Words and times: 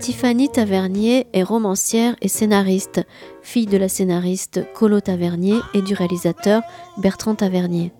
Tiffany 0.00 0.48
Tavernier 0.48 1.26
est 1.32 1.42
romancière 1.42 2.16
et 2.22 2.28
scénariste, 2.28 3.02
fille 3.42 3.66
de 3.66 3.76
la 3.76 3.88
scénariste 3.88 4.60
Colo 4.74 5.00
Tavernier 5.00 5.58
et 5.74 5.82
du 5.82 5.94
réalisateur 5.94 6.62
Bertrand 6.96 7.34
Tavernier. 7.34 7.92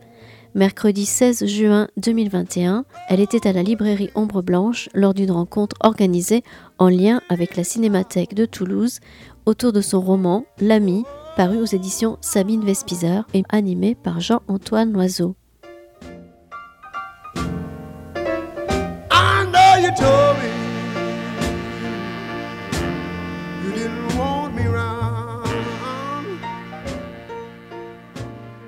Mercredi 0.55 1.05
16 1.05 1.45
juin 1.47 1.89
2021, 1.99 2.85
elle 3.09 3.21
était 3.21 3.47
à 3.47 3.53
la 3.53 3.63
librairie 3.63 4.11
Ombre 4.15 4.43
Blanche 4.43 4.89
lors 4.95 5.13
d'une 5.13 5.31
rencontre 5.31 5.77
organisée 5.81 6.43
en 6.79 6.89
lien 6.89 7.21
avec 7.29 7.55
la 7.55 7.65
Cinémathèque 7.65 8.35
de 8.35 8.47
Toulouse 8.47 9.01
autour 9.45 9.73
de 9.73 9.83
son 9.83 10.01
roman 10.01 10.47
L'ami, 10.59 11.05
paru 11.37 11.59
aux 11.59 11.67
éditions 11.67 12.17
Sabine 12.23 12.65
Vespizer 12.65 13.27
et 13.35 13.43
animé 13.51 13.95
par 13.95 14.21
Jean-Antoine 14.21 14.93
Loiseau. 14.93 15.37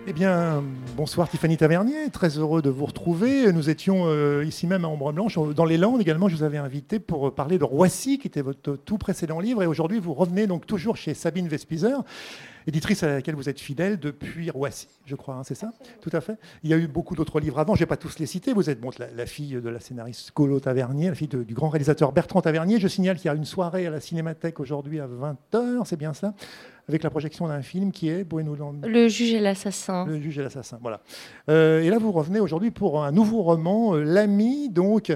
Eh 0.07 0.13
bien, 0.13 0.65
bonsoir 1.01 1.31
Tiffany 1.31 1.57
Tavernier, 1.57 2.11
très 2.13 2.29
heureux 2.37 2.61
de 2.61 2.69
vous 2.69 2.85
retrouver. 2.85 3.51
Nous 3.55 3.71
étions 3.71 4.03
euh, 4.05 4.45
ici 4.45 4.67
même 4.67 4.85
à 4.85 4.89
Ombre 4.89 5.15
Blanche, 5.15 5.39
dans 5.57 5.65
les 5.65 5.79
Landes 5.79 5.99
également. 5.99 6.29
Je 6.29 6.37
vous 6.37 6.43
avais 6.43 6.59
invité 6.59 6.99
pour 6.99 7.29
euh, 7.29 7.31
parler 7.31 7.57
de 7.57 7.65
Roissy, 7.65 8.19
qui 8.19 8.27
était 8.27 8.43
votre 8.43 8.77
tout 8.77 8.99
précédent 8.99 9.41
livre. 9.41 9.63
Et 9.63 9.67
aujourd'hui, 9.67 9.99
vous 9.99 10.13
revenez 10.13 10.47
donc 10.47 10.67
toujours 10.67 10.99
chez 10.99 11.15
Sabine 11.15 11.49
Vespizer, 11.49 12.03
éditrice 12.67 13.03
à 13.03 13.09
laquelle 13.15 13.35
vous 13.35 13.49
êtes 13.49 13.61
fidèle 13.61 13.99
depuis 13.99 14.51
Roissy, 14.51 14.89
je 15.07 15.17
crois, 15.17 15.37
hein, 15.37 15.43
c'est 15.43 15.55
ça? 15.55 15.73
Tout 16.03 16.11
à 16.13 16.21
fait. 16.21 16.37
Il 16.65 16.69
y 16.69 16.75
a 16.75 16.77
eu 16.77 16.87
beaucoup 16.87 17.17
d'autres 17.17 17.41
livres 17.41 17.59
avant, 17.61 17.75
je 17.75 17.79
ne 17.81 17.85
vais 17.87 17.89
pas 17.89 17.97
tous 17.97 18.19
les 18.19 18.27
citer. 18.27 18.53
Vous 18.53 18.69
êtes 18.69 18.79
bon, 18.83 18.91
la, 18.99 19.07
la 19.11 19.25
fille 19.25 19.55
de 19.55 19.69
la 19.71 19.81
scénariste 19.81 20.33
Colo 20.33 20.61
Tavernier, 20.61 21.09
la 21.09 21.15
fille 21.15 21.29
de- 21.29 21.43
du 21.45 21.55
grand 21.55 21.71
réalisateur 21.71 22.13
Bertrand 22.13 22.43
Tavernier. 22.43 22.79
Je 22.79 22.89
signale 22.89 23.17
qu'il 23.17 23.25
y 23.25 23.31
a 23.31 23.35
une 23.35 23.47
soirée 23.47 23.87
à 23.87 23.91
la 23.91 24.01
Cinémathèque 24.01 24.61
aujourd'hui 24.61 25.01
à 25.01 25.07
20h, 25.07 25.87
c'est 25.87 25.97
bien 25.97 26.13
ça? 26.13 26.35
Avec 26.89 27.03
la 27.03 27.11
projection 27.11 27.47
d'un 27.49 27.63
film 27.63 27.93
qui 27.93 28.09
est, 28.09 28.27
l'en- 28.33 28.75
Le 28.83 29.09
juge 29.09 29.33
et 29.35 29.41
l'assassin. 29.41 30.07
le 30.07 30.21
juge 30.21 30.39
et 30.39 30.43
l'assassin, 30.43 30.79
voilà. 30.83 31.01
Euh, 31.49 31.83
et 31.83 31.91
là, 31.91 31.99
vous 31.99 32.13
revenez 32.13 32.41
aujourd'hui 32.41 32.71
pour 32.71 33.03
un 33.05 33.13
nouveau 33.13 33.43
roman, 33.43 33.95
euh, 33.95 34.03
L'ami, 34.03 34.69
donc 34.71 35.11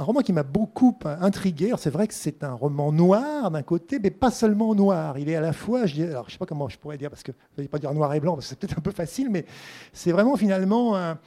un 0.00 0.04
roman 0.04 0.20
qui 0.20 0.32
m'a 0.32 0.44
beaucoup 0.44 0.96
intrigué. 1.04 1.66
Alors, 1.66 1.80
C'est 1.80 1.90
vrai 1.90 2.06
que 2.06 2.14
c'est 2.14 2.44
un 2.44 2.52
roman 2.52 2.92
noir 2.92 3.50
d'un 3.50 3.62
côté, 3.62 3.98
mais 4.00 4.10
pas 4.12 4.30
seulement 4.30 4.72
noir. 4.76 5.18
Il 5.18 5.28
est 5.28 5.34
à 5.34 5.40
la 5.40 5.52
fois, 5.52 5.86
je 5.86 5.96
je 6.26 6.30
sais 6.32 6.38
pas 6.38 6.46
comment 6.46 6.68
je 6.68 6.78
pourrais 6.78 6.98
dire, 6.98 7.10
parce 7.10 7.24
que 7.24 7.32
je 7.56 7.62
ne 7.62 7.64
vais 7.64 7.68
pas 7.68 7.80
dire 7.80 7.92
noir 7.92 8.14
et 8.14 8.20
blanc, 8.20 8.34
parce 8.34 8.46
que 8.46 8.50
c'est 8.50 8.58
peut-être 8.60 8.78
un 8.78 8.82
peu 8.82 8.92
facile, 8.92 9.28
mais 9.28 9.44
c'est 9.92 10.12
vraiment 10.12 10.36
finalement, 10.36 10.94
un- 10.96 11.18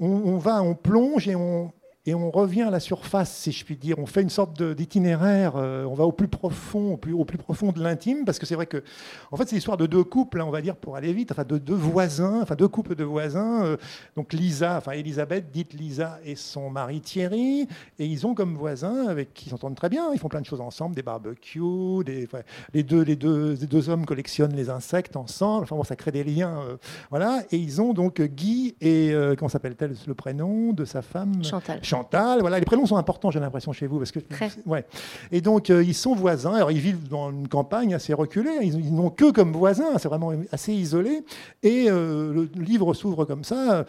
on, 0.00 0.08
on 0.08 0.36
va, 0.38 0.62
on 0.64 0.74
plonge 0.74 1.28
et 1.28 1.36
on, 1.36 1.70
et 2.04 2.14
on 2.14 2.30
revient 2.30 2.62
à 2.62 2.70
la 2.70 2.80
surface, 2.80 3.32
si 3.32 3.52
je 3.52 3.64
puis 3.64 3.76
dire. 3.76 3.98
On 3.98 4.06
fait 4.06 4.22
une 4.22 4.30
sorte 4.30 4.60
d'itinéraire, 4.60 5.52
euh, 5.56 5.84
on 5.84 5.94
va 5.94 6.04
au 6.04 6.10
plus 6.10 6.26
profond, 6.26 6.94
au 6.94 6.96
plus, 6.96 7.12
au 7.12 7.24
plus 7.24 7.38
profond 7.38 7.70
de 7.70 7.80
l'intime, 7.80 8.24
parce 8.24 8.40
que 8.40 8.46
c'est 8.46 8.56
vrai 8.56 8.66
que, 8.66 8.82
en 9.30 9.36
fait, 9.36 9.48
c'est 9.48 9.54
l'histoire 9.54 9.76
de 9.76 9.86
deux 9.86 10.02
couples, 10.02 10.40
hein, 10.40 10.44
on 10.46 10.50
va 10.50 10.62
dire, 10.62 10.74
pour 10.74 10.96
aller 10.96 11.12
vite, 11.12 11.32
de 11.48 11.58
deux 11.58 11.74
voisins, 11.74 12.40
enfin, 12.42 12.56
deux 12.56 12.66
couples 12.66 12.96
de 12.96 13.04
voisins. 13.04 13.64
euh, 13.64 13.76
donc, 14.16 14.32
Lisa, 14.32 14.78
enfin, 14.78 14.92
Elisabeth, 14.92 15.52
dite 15.52 15.74
Lisa, 15.74 16.18
et 16.24 16.34
son 16.34 16.70
mari 16.70 17.00
Thierry, 17.00 17.68
et 17.98 18.06
ils 18.06 18.26
ont 18.26 18.34
comme 18.34 18.56
voisins, 18.56 19.06
avec 19.06 19.32
qui 19.32 19.46
ils 19.46 19.50
s'entendent 19.50 19.76
très 19.76 19.88
bien, 19.88 20.12
ils 20.12 20.18
font 20.18 20.28
plein 20.28 20.40
de 20.40 20.46
choses 20.46 20.60
ensemble, 20.60 20.96
des 20.96 21.02
barbecues, 21.02 21.60
les, 22.04 22.82
deux, 22.82 23.02
les, 23.02 23.14
deux, 23.16 23.56
les 23.60 23.66
deux 23.66 23.88
hommes 23.88 24.06
collectionnent 24.06 24.56
les 24.56 24.70
insectes 24.70 25.14
ensemble, 25.14 25.64
enfin, 25.64 25.76
bon, 25.76 25.84
ça 25.84 25.94
crée 25.94 26.10
des 26.10 26.24
liens, 26.24 26.62
euh, 26.62 26.76
voilà. 27.10 27.44
Et 27.52 27.58
ils 27.58 27.80
ont 27.80 27.92
donc 27.92 28.20
Guy 28.20 28.74
et, 28.80 29.14
comment 29.38 29.48
s'appelle-t-elle, 29.48 29.94
le 30.06 30.14
prénom 30.14 30.72
de 30.72 30.84
sa 30.84 31.02
femme? 31.02 31.44
Chantal. 31.44 31.78
Chantal, 31.92 32.40
voilà, 32.40 32.58
les 32.58 32.64
prénoms 32.64 32.86
sont 32.86 32.96
importants, 32.96 33.30
j'ai 33.30 33.38
l'impression, 33.38 33.72
chez 33.72 33.86
vous. 33.86 33.98
Parce 33.98 34.12
que, 34.12 34.18
Très. 34.20 34.50
ouais. 34.66 34.84
Et 35.30 35.42
donc, 35.42 35.68
euh, 35.68 35.82
ils 35.84 35.94
sont 35.94 36.14
voisins. 36.14 36.54
Alors, 36.54 36.70
ils 36.70 36.78
vivent 36.78 37.06
dans 37.08 37.30
une 37.30 37.48
campagne 37.48 37.94
assez 37.94 38.14
reculée. 38.14 38.50
Ils, 38.62 38.86
ils 38.86 38.94
n'ont 38.94 39.10
que 39.10 39.30
comme 39.30 39.52
voisins. 39.52 39.98
C'est 39.98 40.08
vraiment 40.08 40.32
assez 40.52 40.72
isolé. 40.72 41.22
Et 41.62 41.90
euh, 41.90 42.32
le 42.32 42.62
livre 42.62 42.94
s'ouvre 42.94 43.26
comme 43.26 43.44
ça. 43.44 43.84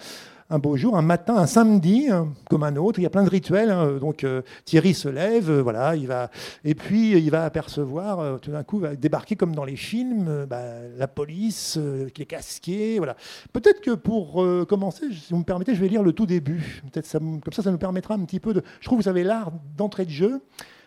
Euh, 0.53 0.55
Un 0.55 0.59
beau 0.59 0.77
jour, 0.77 0.95
un 0.95 1.01
matin, 1.01 1.35
un 1.35 1.47
samedi, 1.47 2.09
hein, 2.09 2.29
comme 2.49 2.63
un 2.63 2.75
autre, 2.75 2.99
il 2.99 3.03
y 3.03 3.05
a 3.05 3.09
plein 3.09 3.23
de 3.23 3.29
rituels. 3.29 3.71
hein. 3.71 3.97
Donc 3.99 4.23
euh, 4.23 4.41
Thierry 4.65 4.93
se 4.93 5.09
lève, 5.09 5.49
euh, 5.49 5.61
voilà, 5.61 5.95
il 5.95 6.07
va, 6.07 6.29
et 6.63 6.75
puis 6.75 7.13
euh, 7.13 7.19
il 7.19 7.31
va 7.31 7.45
apercevoir, 7.45 8.19
euh, 8.19 8.37
tout 8.37 8.51
d'un 8.51 8.63
coup, 8.63 8.79
va 8.79 8.95
débarquer 8.95 9.35
comme 9.35 9.55
dans 9.55 9.65
les 9.65 9.75
films, 9.75 10.27
euh, 10.27 10.45
bah, 10.45 10.61
la 10.97 11.07
police, 11.07 11.77
euh, 11.77 12.07
les 12.17 12.25
casqués, 12.25 12.97
voilà. 12.97 13.15
Peut-être 13.51 13.81
que 13.81 13.91
pour 13.91 14.43
euh, 14.43 14.65
commencer, 14.65 15.05
si 15.11 15.33
vous 15.33 15.39
me 15.39 15.43
permettez, 15.43 15.75
je 15.75 15.81
vais 15.81 15.89
lire 15.89 16.03
le 16.03 16.13
tout 16.13 16.25
début. 16.25 16.81
Peut-être 16.91 17.11
comme 17.11 17.53
ça, 17.53 17.63
ça 17.63 17.71
nous 17.71 17.77
permettra 17.77 18.13
un 18.15 18.23
petit 18.25 18.39
peu 18.39 18.53
de. 18.53 18.61
Je 18.79 18.85
trouve 18.85 18.99
que 18.99 19.03
vous 19.03 19.09
avez 19.09 19.23
l'art 19.23 19.51
d'entrée 19.77 20.05
de 20.05 20.11
jeu. 20.11 20.41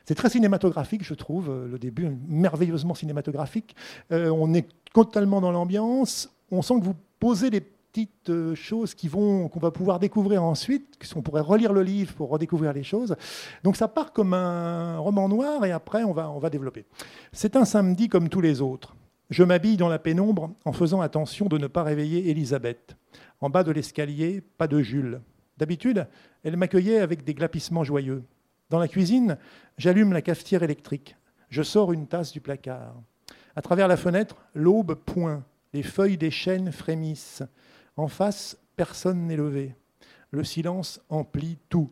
C'est 0.04 0.14
très 0.14 0.30
cinématographique, 0.30 1.02
je 1.04 1.14
trouve, 1.14 1.50
euh, 1.50 1.68
le 1.68 1.78
début, 1.78 2.08
merveilleusement 2.28 2.94
cinématographique. 2.94 3.74
Euh, 4.12 4.30
on 4.30 4.54
est 4.54 4.68
totalement 4.94 5.40
dans 5.40 5.50
l'ambiance. 5.50 6.30
On 6.52 6.62
sent 6.62 6.78
que 6.78 6.84
vous 6.84 6.94
posez 7.18 7.50
des 7.50 7.62
petites 7.96 8.28
euh, 8.28 8.54
choses 8.54 8.94
qui 8.94 9.08
vont, 9.08 9.48
qu'on 9.48 9.58
va 9.58 9.70
pouvoir 9.70 9.98
découvrir 9.98 10.42
ensuite, 10.42 10.98
qu'on 11.10 11.22
pourrait 11.22 11.40
relire 11.40 11.72
le 11.72 11.82
livre 11.82 12.12
pour 12.12 12.28
redécouvrir 12.28 12.74
les 12.74 12.82
choses. 12.82 13.16
Donc 13.64 13.76
ça 13.76 13.88
part 13.88 14.12
comme 14.12 14.34
un 14.34 14.98
roman 14.98 15.30
noir 15.30 15.64
et 15.64 15.72
après 15.72 16.04
on 16.04 16.12
va, 16.12 16.30
on 16.30 16.38
va 16.38 16.50
développer. 16.50 16.84
C'est 17.32 17.56
un 17.56 17.64
samedi 17.64 18.10
comme 18.10 18.28
tous 18.28 18.42
les 18.42 18.60
autres. 18.60 18.94
Je 19.30 19.42
m'habille 19.44 19.78
dans 19.78 19.88
la 19.88 19.98
pénombre 19.98 20.50
en 20.66 20.72
faisant 20.72 21.00
attention 21.00 21.46
de 21.46 21.56
ne 21.56 21.68
pas 21.68 21.84
réveiller 21.84 22.30
Elisabeth. 22.30 22.96
En 23.40 23.48
bas 23.48 23.64
de 23.64 23.72
l'escalier, 23.72 24.42
pas 24.58 24.68
de 24.68 24.82
Jules. 24.82 25.22
D'habitude, 25.56 26.06
elle 26.44 26.58
m'accueillait 26.58 27.00
avec 27.00 27.24
des 27.24 27.32
glapissements 27.32 27.82
joyeux. 27.82 28.24
Dans 28.68 28.78
la 28.78 28.88
cuisine, 28.88 29.38
j'allume 29.78 30.12
la 30.12 30.20
cafetière 30.20 30.62
électrique. 30.62 31.16
Je 31.48 31.62
sors 31.62 31.94
une 31.94 32.06
tasse 32.06 32.30
du 32.30 32.42
placard. 32.42 32.94
À 33.54 33.62
travers 33.62 33.88
la 33.88 33.96
fenêtre, 33.96 34.36
l'aube 34.54 34.96
point. 34.96 35.44
Les 35.72 35.82
feuilles 35.82 36.18
des 36.18 36.30
chênes 36.30 36.72
frémissent. 36.72 37.42
En 37.96 38.08
face, 38.08 38.58
personne 38.76 39.26
n'est 39.26 39.36
levé. 39.36 39.74
Le 40.30 40.44
silence 40.44 41.00
emplit 41.08 41.58
tout. 41.68 41.90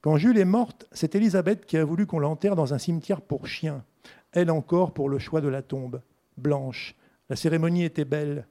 Quand 0.00 0.16
Jules 0.16 0.38
est 0.38 0.44
morte, 0.44 0.86
c'est 0.92 1.14
Elisabeth 1.14 1.64
qui 1.64 1.76
a 1.76 1.84
voulu 1.84 2.06
qu'on 2.06 2.18
l'enterre 2.18 2.56
dans 2.56 2.74
un 2.74 2.78
cimetière 2.78 3.20
pour 3.20 3.46
chiens. 3.46 3.84
Elle 4.32 4.50
encore 4.50 4.92
pour 4.92 5.08
le 5.08 5.18
choix 5.18 5.40
de 5.40 5.48
la 5.48 5.62
tombe. 5.62 6.02
Blanche. 6.36 6.96
La 7.30 7.36
cérémonie 7.36 7.84
était 7.84 8.04
belle. 8.04 8.46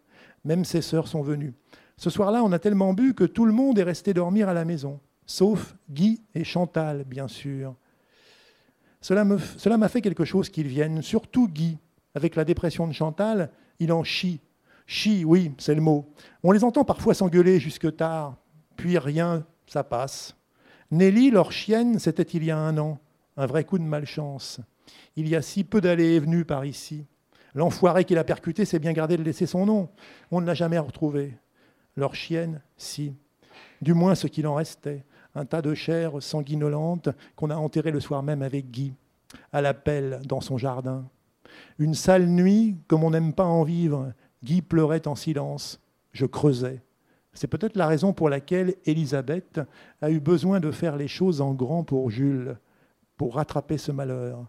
Même 0.46 0.66
ses 0.66 0.82
sœurs 0.82 1.08
sont 1.08 1.22
venues. 1.22 1.54
Ce 1.98 2.10
soir-là, 2.10 2.44
on 2.44 2.52
a 2.52 2.60
tellement 2.60 2.94
bu 2.94 3.14
que 3.14 3.26
tout 3.26 3.46
le 3.46 3.52
monde 3.52 3.78
est 3.78 3.84
resté 3.84 4.14
dormir 4.14 4.50
à 4.50 4.54
la 4.54 4.66
maison. 4.66 5.00
Sauf 5.26 5.76
Guy 5.90 6.22
et 6.34 6.44
Chantal, 6.44 7.04
bien 7.04 7.28
sûr. 7.28 7.76
Cela 9.02 9.24
m'a 9.24 9.90
fait 9.90 10.02
quelque 10.02 10.26
chose 10.26 10.50
qu'ils 10.50 10.68
viennent, 10.68 11.02
surtout 11.02 11.48
Guy. 11.48 11.78
Avec 12.16 12.36
la 12.36 12.46
dépression 12.46 12.88
de 12.88 12.94
Chantal, 12.94 13.52
il 13.80 13.92
en 13.92 14.04
chie. 14.04 14.40
Chie, 14.92 15.24
oui, 15.24 15.54
c'est 15.58 15.74
le 15.74 15.80
mot. 15.80 16.14
On 16.44 16.52
les 16.52 16.66
entend 16.66 16.84
parfois 16.84 17.14
s'engueuler 17.14 17.62
jusque 17.62 17.96
tard, 17.96 18.36
puis 18.76 18.98
rien, 18.98 19.46
ça 19.66 19.86
passe. 19.86 20.36
Nelly, 20.92 21.32
leur 21.32 21.54
chienne, 21.54 21.98
c'était 21.98 22.24
il 22.24 22.44
y 22.44 22.52
a 22.52 22.58
un 22.58 22.78
an. 22.78 23.00
Un 23.38 23.46
vrai 23.46 23.64
coup 23.64 23.78
de 23.78 23.86
malchance. 23.86 24.60
Il 25.16 25.30
y 25.30 25.36
a 25.38 25.42
si 25.42 25.64
peu 25.64 25.80
d'allées 25.80 26.16
et 26.16 26.20
venues 26.20 26.44
par 26.44 26.66
ici. 26.66 27.06
L'enfoiré 27.56 28.04
qui 28.04 28.16
l'a 28.16 28.26
percuté 28.26 28.66
s'est 28.66 28.80
bien 28.80 28.92
gardé 28.92 29.16
de 29.16 29.24
laisser 29.24 29.46
son 29.46 29.66
nom. 29.66 29.88
On 30.30 30.42
ne 30.42 30.46
l'a 30.46 30.56
jamais 30.56 30.78
retrouvé. 30.78 31.38
Leur 31.96 32.14
chienne, 32.14 32.62
si. 32.76 33.16
Du 33.82 33.94
moins 33.94 34.14
ce 34.14 34.28
qu'il 34.28 34.46
en 34.46 34.56
restait. 34.56 35.06
Un 35.36 35.46
tas 35.46 35.62
de 35.62 35.74
chair 35.74 36.22
sanguinolente 36.22 37.08
qu'on 37.38 37.50
a 37.50 37.56
enterré 37.56 37.92
le 37.92 38.02
soir 38.02 38.24
même 38.24 38.42
avec 38.42 38.70
Guy, 38.70 38.94
à 39.54 39.62
la 39.62 39.74
pelle 39.74 40.20
dans 40.26 40.42
son 40.42 40.58
jardin. 40.58 41.08
Une 41.80 41.94
sale 41.94 42.28
nuit, 42.28 42.76
comme 42.90 43.06
on 43.06 43.12
n'aime 43.12 43.34
pas 43.34 43.46
en 43.46 43.64
vivre, 43.64 44.12
Guy 44.44 44.62
pleurait 44.62 45.08
en 45.08 45.16
silence. 45.16 45.80
Je 46.12 46.26
creusais. 46.26 46.82
C'est 47.34 47.48
peut-être 47.48 47.78
la 47.78 47.88
raison 47.88 48.14
pour 48.14 48.30
laquelle 48.30 48.76
Élisabeth 48.86 49.62
a 50.02 50.12
eu 50.12 50.20
besoin 50.20 50.60
de 50.60 50.72
faire 50.72 50.98
les 50.98 51.08
choses 51.08 51.40
en 51.40 51.54
grand 51.54 51.84
pour 51.84 52.10
Jules, 52.10 52.58
pour 53.16 53.36
rattraper 53.36 53.78
ce 53.78 53.92
malheur. 53.92 54.48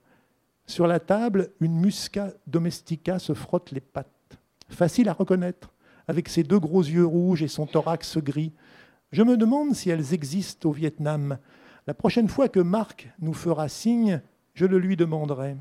Sur 0.66 0.86
la 0.86 0.98
table, 0.98 1.50
une 1.60 1.78
musca 1.78 2.32
domestica 2.46 3.18
se 3.18 3.34
frotte 3.34 3.70
les 3.70 3.80
pattes. 3.80 4.08
Facile 4.68 5.08
à 5.08 5.12
reconnaître, 5.12 5.72
avec 6.08 6.28
ses 6.28 6.42
deux 6.42 6.58
gros 6.58 6.82
yeux 6.82 7.06
rouges 7.06 7.42
et 7.42 7.48
son 7.48 7.66
thorax 7.66 8.18
gris. 8.18 8.52
Je 9.12 9.22
me 9.22 9.36
demande 9.36 9.74
si 9.74 9.90
elles 9.90 10.14
existent 10.14 10.70
au 10.70 10.72
Vietnam. 10.72 11.38
La 11.86 11.94
prochaine 11.94 12.28
fois 12.28 12.48
que 12.48 12.60
Marc 12.60 13.08
nous 13.20 13.34
fera 13.34 13.68
signe, 13.68 14.20
je 14.54 14.66
le 14.66 14.78
lui 14.78 14.96
demanderai. 14.96 15.56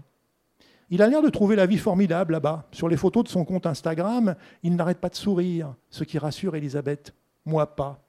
Il 0.93 1.01
a 1.01 1.07
l'air 1.07 1.21
de 1.21 1.29
trouver 1.29 1.55
la 1.55 1.65
vie 1.65 1.77
formidable 1.77 2.33
là-bas. 2.33 2.67
Sur 2.73 2.89
les 2.89 2.97
photos 2.97 3.23
de 3.23 3.29
son 3.29 3.45
compte 3.45 3.65
Instagram, 3.65 4.35
il 4.61 4.75
n'arrête 4.75 4.99
pas 4.99 5.07
de 5.07 5.15
sourire, 5.15 5.73
ce 5.89 6.03
qui 6.03 6.17
rassure 6.17 6.53
Elisabeth. 6.53 7.13
Moi 7.45 7.65
pas. 7.65 8.03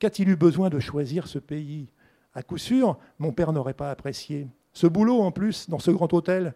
Qu'a-t-il 0.00 0.28
eu 0.28 0.34
besoin 0.34 0.68
de 0.68 0.80
choisir 0.80 1.28
ce 1.28 1.38
pays? 1.38 1.88
À 2.34 2.42
coup 2.42 2.58
sûr, 2.58 2.98
mon 3.20 3.30
père 3.30 3.52
n'aurait 3.52 3.74
pas 3.74 3.92
apprécié. 3.92 4.48
Ce 4.72 4.88
boulot, 4.88 5.20
en 5.20 5.30
plus, 5.30 5.70
dans 5.70 5.78
ce 5.78 5.92
grand 5.92 6.12
hôtel, 6.12 6.54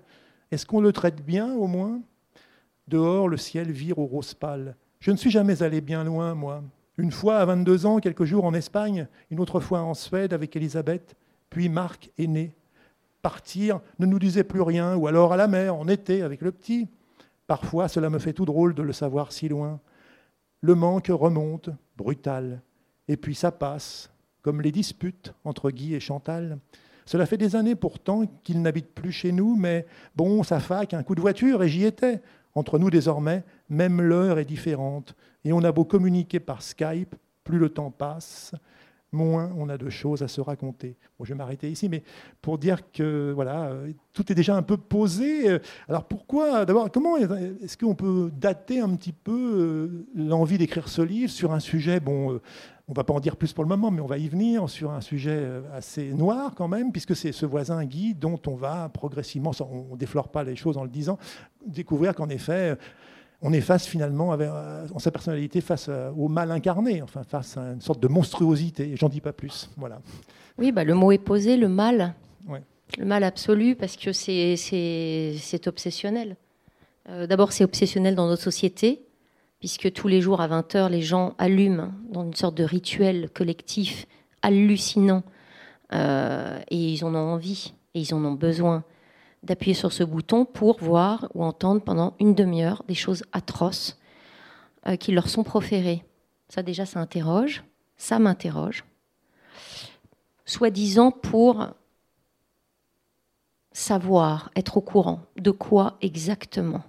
est-ce 0.50 0.67
qu'on 0.67 0.81
le 0.81 0.93
traite 0.93 1.25
bien, 1.25 1.55
au 1.55 1.69
moins? 1.69 2.00
Dehors, 2.88 3.28
le 3.28 3.37
ciel 3.37 3.70
vire 3.70 4.00
au 4.00 4.06
rose 4.06 4.34
pâle. 4.34 4.75
Je 4.99 5.12
ne 5.12 5.16
suis 5.16 5.31
jamais 5.31 5.62
allé 5.62 5.81
bien 5.81 6.02
loin, 6.02 6.34
moi. 6.34 6.64
Une 6.99 7.12
fois, 7.12 7.38
à 7.38 7.44
22 7.44 7.87
ans, 7.87 8.00
quelques 8.00 8.25
jours 8.25 8.44
en 8.44 8.55
Espagne, 8.55 9.06
une 9.31 9.38
autre 9.38 9.61
fois 9.61 9.82
en 9.82 9.94
Suède 9.94 10.32
avec 10.32 10.56
Elisabeth, 10.56 11.14
puis 11.49 11.69
Marc 11.69 12.11
est 12.19 12.26
né. 12.26 12.56
Partir 13.22 13.81
ne 13.99 14.06
nous 14.06 14.19
disait 14.19 14.44
plus 14.44 14.62
rien, 14.62 14.96
ou 14.96 15.06
alors 15.06 15.32
à 15.32 15.37
la 15.37 15.46
mer, 15.46 15.75
en 15.75 15.88
été, 15.88 16.22
avec 16.22 16.40
le 16.40 16.52
petit. 16.52 16.88
Parfois, 17.46 17.88
cela 17.88 18.11
me 18.11 18.19
fait 18.19 18.32
tout 18.32 18.44
drôle 18.44 18.75
de 18.75 18.82
le 18.82 18.93
savoir 18.93 19.32
si 19.32 19.49
loin. 19.49 19.81
Le 20.61 20.75
manque 20.75 21.08
remonte, 21.11 21.70
brutal, 21.96 22.62
et 23.08 23.17
puis 23.17 23.34
ça 23.34 23.50
passe, 23.50 24.11
comme 24.43 24.61
les 24.61 24.72
disputes 24.72 25.34
entre 25.44 25.70
Guy 25.70 25.94
et 25.94 26.00
Chantal. 26.00 26.58
Cela 27.06 27.26
fait 27.26 27.37
des 27.37 27.56
années 27.56 27.75
pourtant 27.75 28.25
qu'il 28.44 28.62
n'habite 28.62 28.94
plus 28.94 29.11
chez 29.11 29.32
nous, 29.32 29.56
mais 29.56 29.87
bon, 30.14 30.43
sa 30.43 30.61
fac, 30.61 30.94
un 30.94 31.02
coup 31.02 31.14
de 31.14 31.20
voiture, 31.20 31.62
et 31.62 31.69
j'y 31.69 31.84
étais. 31.84 32.23
Entre 32.55 32.78
nous 32.78 32.90
désormais, 32.90 33.44
même 33.69 34.00
l'heure 34.00 34.38
est 34.38 34.44
différente, 34.44 35.14
et 35.44 35.52
on 35.52 35.62
a 35.64 35.73
beau 35.73 35.84
communiquer 35.84 36.40
par 36.40 36.62
Skype, 36.62 37.14
plus 37.44 37.58
le 37.58 37.69
temps 37.69 37.90
passe, 37.90 38.55
moins 39.12 39.53
on 39.57 39.69
a 39.69 39.77
de 39.77 39.91
choses 39.91 40.23
à 40.23 40.29
se 40.29 40.41
raconter. 40.41 40.97
Je 41.23 41.29
vais 41.33 41.35
m'arrêter 41.35 41.71
ici, 41.71 41.89
mais 41.89 42.03
pour 42.41 42.59
dire 42.59 42.91
que 42.93 43.33
voilà, 43.35 43.67
euh, 43.67 43.93
tout 44.12 44.31
est 44.31 44.35
déjà 44.35 44.57
un 44.57 44.62
peu 44.62 44.77
posé. 44.77 45.59
Alors 45.89 46.05
pourquoi 46.05 46.65
D'abord, 46.65 46.91
comment 46.91 47.17
est-ce 47.17 47.77
qu'on 47.77 47.95
peut 47.95 48.31
dater 48.35 48.81
un 48.81 48.95
petit 48.97 49.12
peu 49.12 49.33
euh, 49.33 50.07
l'envie 50.15 50.59
d'écrire 50.59 50.89
ce 50.89 51.03
livre 51.03 51.31
sur 51.31 51.53
un 51.53 51.61
sujet 51.61 52.01
bon 52.01 52.33
euh, 52.33 52.41
on 52.89 52.93
ne 52.93 52.97
va 52.97 53.05
pas 53.05 53.12
en 53.15 53.21
dire 53.21 53.37
plus 53.37 53.53
pour 53.53 53.62
le 53.62 53.69
moment, 53.69 53.93
mais 53.93 54.01
on 54.01 54.07
va 54.07 54.19
y 54.19 54.27
venir 54.27 54.69
sur 54.69 54.91
un 54.91 55.01
sujet 55.01 55.47
assez 55.73 56.12
noir 56.12 56.55
quand 56.57 56.67
même, 56.67 56.91
puisque 56.91 57.15
c'est 57.15 57.31
ce 57.31 57.47
voisin 57.47 57.85
Guy 57.85 58.17
dont 58.17 58.41
on 58.49 58.57
va 58.57 58.89
progressivement, 58.89 59.53
on 59.61 59.93
ne 59.93 59.97
déflore 59.97 60.29
pas 60.29 60.43
les 60.43 60.57
choses 60.57 60.77
en 60.77 60.83
le 60.83 60.91
disant, 60.91 61.17
découvrir 61.65 62.17
qu'en 62.17 62.29
effet, 62.29 62.77
on 63.42 63.52
est 63.52 63.60
face 63.60 63.87
finalement, 63.87 64.32
avec, 64.32 64.48
euh, 64.48 64.87
en 64.94 64.98
sa 64.98 65.10
personnalité, 65.10 65.60
face 65.60 65.87
euh, 65.88 66.10
au 66.10 66.28
mal 66.28 66.50
incarné, 66.50 67.02
enfin 67.02 67.22
face 67.22 67.56
à 67.56 67.72
une 67.72 67.81
sorte 67.81 68.00
de 68.00 68.08
monstruosité. 68.08 68.92
J'en 68.96 69.08
dis 69.08 69.20
pas 69.20 69.32
plus. 69.32 69.70
Voilà. 69.76 70.00
Oui, 70.58 70.72
bah, 70.72 70.84
le 70.84 70.94
mot 70.94 71.12
est 71.12 71.19
posé, 71.19 71.56
le 71.56 71.69
mal. 71.69 72.14
Le 72.98 73.04
mal 73.04 73.22
absolu, 73.22 73.76
parce 73.76 73.96
que 73.96 74.12
c'est 74.12 74.56
obsessionnel. 75.69 76.37
Euh, 77.08 77.28
d'abord, 77.28 77.52
c'est 77.52 77.62
obsessionnel 77.62 78.16
dans 78.16 78.26
notre 78.26 78.42
société, 78.42 79.02
puisque 79.60 79.92
tous 79.92 80.08
les 80.08 80.20
jours 80.20 80.40
à 80.40 80.48
20h, 80.48 80.90
les 80.90 81.00
gens 81.00 81.34
allument 81.38 81.92
dans 82.10 82.25
une 82.25 82.34
sorte 82.34 82.56
de 82.56 82.64
rituel 82.64 83.31
collectif 83.32 84.06
hallucinant, 84.42 85.22
et 85.92 85.96
ils 86.70 87.04
en 87.04 87.14
ont 87.14 87.32
envie, 87.34 87.75
et 87.94 88.00
ils 88.00 88.12
en 88.12 88.25
ont 88.25 88.32
besoin 88.32 88.82
d'appuyer 89.42 89.75
sur 89.75 89.92
ce 89.92 90.04
bouton 90.04 90.44
pour 90.44 90.78
voir 90.81 91.28
ou 91.34 91.44
entendre 91.44 91.81
pendant 91.81 92.14
une 92.20 92.34
demi-heure 92.34 92.84
des 92.88 92.94
choses 92.94 93.25
atroces 93.32 93.98
euh, 94.87 94.96
qui 94.96 95.12
leur 95.12 95.28
sont 95.28 95.44
proférées. 95.44 96.04
Ça 96.48 96.62
déjà, 96.62 96.84
ça 96.84 97.00
interroge, 97.00 97.64
ça 97.96 98.19
m'interroge. 98.19 98.84
Soi-disant 100.44 101.10
pour 101.10 101.69
savoir, 103.72 104.50
être 104.56 104.76
au 104.76 104.81
courant 104.81 105.20
de 105.37 105.50
quoi 105.50 105.96
exactement. 106.00 106.82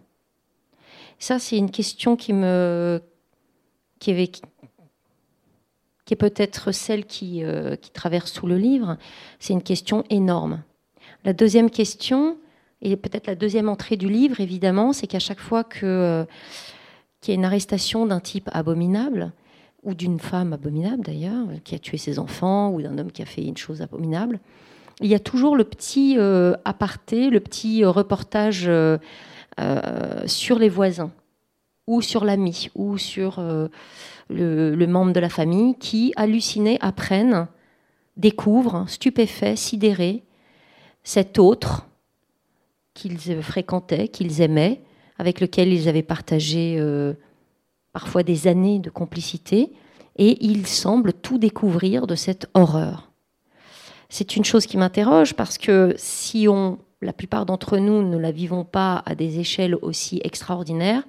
Ça, 1.19 1.38
c'est 1.38 1.57
une 1.57 1.69
question 1.69 2.15
qui 2.15 2.33
me, 2.33 3.01
qui 4.00 4.12
est, 4.12 4.42
peut-être 6.15 6.71
celle 6.71 7.06
euh, 7.21 7.75
qui 7.75 7.92
traverse 7.92 8.33
tout 8.33 8.48
le 8.48 8.57
livre. 8.57 8.98
C'est 9.39 9.53
une 9.53 9.62
question 9.62 10.03
énorme. 10.09 10.63
La 11.24 11.34
deuxième 11.34 11.70
question, 11.70 12.38
et 12.82 12.96
peut-être 12.96 13.28
la 13.28 13.36
deuxième 13.36 13.70
entrée 13.70 13.96
du 13.96 14.10
livre, 14.10 14.40
évidemment, 14.40 14.92
c'est 14.92 15.06
qu'à 15.06 15.20
chaque 15.20 15.40
fois 15.40 15.64
euh, 15.84 16.26
qu'il 17.20 17.32
y 17.32 17.36
a 17.36 17.40
une 17.40 17.46
arrestation 17.46 18.08
d'un 18.08 18.20
type 18.20 18.50
abominable, 18.54 19.32
ou 19.84 19.94
d'une 19.94 20.20
femme 20.20 20.54
abominable 20.54 21.04
d'ailleurs, 21.04 21.48
qui 21.64 21.76
a 21.76 21.80
tué 21.80 21.98
ses 21.98 22.18
enfants, 22.18 22.72
ou 22.72 22.82
d'un 22.82 22.98
homme 22.98 23.12
qui 23.12 23.22
a 23.22 23.26
fait 23.26 23.44
une 23.44 23.58
chose 23.58 23.82
abominable, 23.82 24.40
il 25.00 25.08
y 25.08 25.16
a 25.16 25.20
toujours 25.20 25.56
le 25.56 25.64
petit 25.64 26.16
euh, 26.18 26.56
aparté, 26.66 27.30
le 27.30 27.40
petit 27.40 27.84
euh, 27.84 27.90
reportage 27.90 28.70
sur 30.26 30.58
les 30.58 30.70
voisins, 30.70 31.12
ou 31.86 32.02
sur 32.02 32.26
l'ami, 32.26 32.70
ou 32.74 32.98
sur 32.98 33.40
le, 34.30 34.88
membre 34.88 35.14
de 35.14 35.20
la 35.20 35.30
famille 35.30 35.76
qui, 35.76 36.14
hallucinés, 36.16 36.80
apprennent, 36.82 37.48
découvrent, 38.18 38.86
stupéfaits, 38.88 39.56
sidérés, 39.56 40.24
cet 41.03 41.39
autre 41.39 41.88
qu'ils 42.94 43.42
fréquentaient, 43.42 44.07
qu'ils 44.07 44.42
aimaient, 44.42 44.81
avec 45.18 45.39
lequel 45.39 45.71
ils 45.71 45.88
avaient 45.88 46.03
partagé 46.03 46.77
euh, 46.80 47.13
parfois 47.94 48.24
des 48.24 48.48
années 48.48 48.80
de 48.80 48.89
complicité, 48.89 49.71
et 50.18 50.44
ils 50.45 50.68
semblent 50.68 51.13
tout 51.13 51.38
découvrir 51.38 52.07
de 52.07 52.15
cette 52.15 52.48
horreur. 52.53 53.12
C'est 54.09 54.36
une 54.36 54.44
chose 54.44 54.65
qui 54.65 54.77
m'interroge 54.77 55.36
parce 55.36 55.57
que 55.57 55.94
si 55.98 56.48
on, 56.50 56.80
la 57.01 57.13
plupart 57.13 57.45
d'entre 57.45 57.77
nous 57.77 58.03
ne 58.03 58.18
la 58.18 58.31
vivons 58.31 58.65
pas 58.65 59.01
à 59.06 59.15
des 59.15 59.39
échelles 59.39 59.75
aussi 59.75 60.19
extraordinaires, 60.24 61.03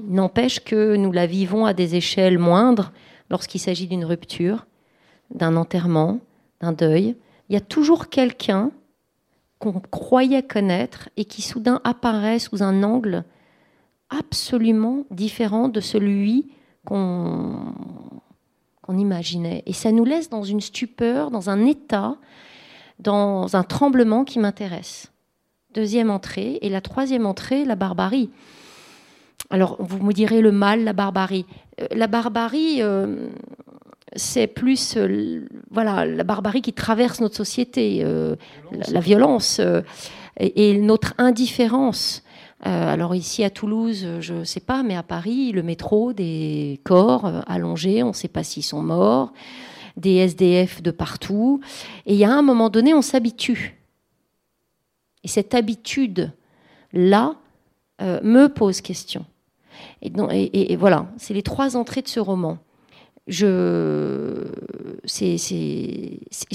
n'empêche 0.00 0.60
que 0.60 0.96
nous 0.96 1.12
la 1.12 1.26
vivons 1.26 1.64
à 1.64 1.74
des 1.74 1.94
échelles 1.94 2.38
moindres 2.38 2.92
lorsqu'il 3.30 3.60
s'agit 3.60 3.86
d'une 3.86 4.04
rupture, 4.04 4.66
d'un 5.32 5.56
enterrement, 5.56 6.20
d'un 6.60 6.72
deuil. 6.72 7.14
Il 7.48 7.54
y 7.54 7.56
a 7.56 7.60
toujours 7.60 8.08
quelqu'un 8.08 8.72
qu'on 9.58 9.80
croyait 9.80 10.42
connaître 10.42 11.08
et 11.16 11.24
qui 11.24 11.42
soudain 11.42 11.80
apparaît 11.84 12.38
sous 12.38 12.62
un 12.62 12.82
angle 12.82 13.24
absolument 14.10 15.04
différent 15.10 15.68
de 15.68 15.80
celui 15.80 16.52
qu'on 16.84 17.74
imaginait. 18.88 19.62
Et 19.66 19.72
ça 19.72 19.92
nous 19.92 20.04
laisse 20.04 20.30
dans 20.30 20.44
une 20.44 20.60
stupeur, 20.60 21.30
dans 21.30 21.50
un 21.50 21.66
état, 21.66 22.16
dans 22.98 23.56
un 23.56 23.62
tremblement 23.62 24.24
qui 24.24 24.38
m'intéresse. 24.38 25.12
Deuxième 25.74 26.10
entrée. 26.10 26.58
Et 26.62 26.70
la 26.70 26.80
troisième 26.80 27.26
entrée, 27.26 27.64
la 27.64 27.76
barbarie. 27.76 28.30
Alors, 29.50 29.76
vous 29.80 30.02
me 30.02 30.12
direz 30.12 30.40
le 30.40 30.52
mal, 30.52 30.84
la 30.84 30.92
barbarie. 30.92 31.46
Euh, 31.80 31.86
la 31.92 32.06
barbarie, 32.06 32.82
euh, 32.82 33.28
c'est 34.16 34.46
plus 34.46 34.96
euh, 34.96 35.46
voilà 35.70 36.06
la 36.06 36.24
barbarie 36.24 36.62
qui 36.62 36.72
traverse 36.72 37.20
notre 37.20 37.36
société, 37.36 38.00
euh, 38.02 38.36
la, 38.72 39.00
violence 39.00 39.58
euh, 39.60 39.82
et, 40.38 40.78
notre 40.78 41.14
indifférence. 41.18 42.22
alors 42.62 43.14
ici 43.14 43.44
à 43.44 43.50
Toulouse, 43.50 44.06
je 44.20 44.34
ne 44.34 44.44
sais 44.44 44.60
pas, 44.60 44.82
mais 44.82 44.96
à 44.96 45.02
Paris, 45.02 45.52
le 45.52 45.62
métro, 45.62 46.12
des 46.12 46.80
corps 46.84 47.42
allongés, 47.46 48.02
on 48.02 48.08
ne 48.08 48.12
sait 48.12 48.28
pas 48.28 48.42
s'ils 48.42 48.64
sont 48.64 48.82
morts, 48.82 49.32
des 49.96 50.16
SDF 50.16 50.82
de 50.82 50.90
partout. 50.90 51.60
Et 52.06 52.14
il 52.14 52.18
y 52.18 52.24
a 52.24 52.32
un 52.32 52.42
moment 52.42 52.70
donné, 52.70 52.94
on 52.94 53.02
s'habitue. 53.02 53.78
Et 55.22 55.28
cette 55.28 55.54
habitude-là 55.54 57.34
me 58.00 58.46
pose 58.46 58.80
question. 58.80 59.24
et 60.02 60.76
voilà, 60.76 61.06
c'est 61.16 61.34
les 61.34 61.42
trois 61.42 61.76
entrées 61.76 62.02
de 62.02 62.08
ce 62.08 62.20
roman 62.20 62.58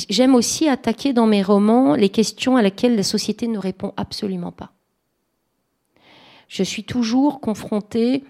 j'aime 0.09 0.35
aussi 0.35 0.67
attaquer 0.67 1.13
dans 1.13 1.27
mes 1.27 1.43
romans 1.43 1.95
les 1.95 2.09
questions 2.09 2.57
à 2.57 2.61
laquelle 2.61 2.95
la 2.95 3.03
société 3.03 3.47
ne 3.47 3.59
répond 3.59 3.93
absolument 3.97 4.51
pas. 4.51 4.71
Je 6.47 6.63
suis 6.63 6.83
toujours 6.83 7.39
confrontée, 7.41 8.23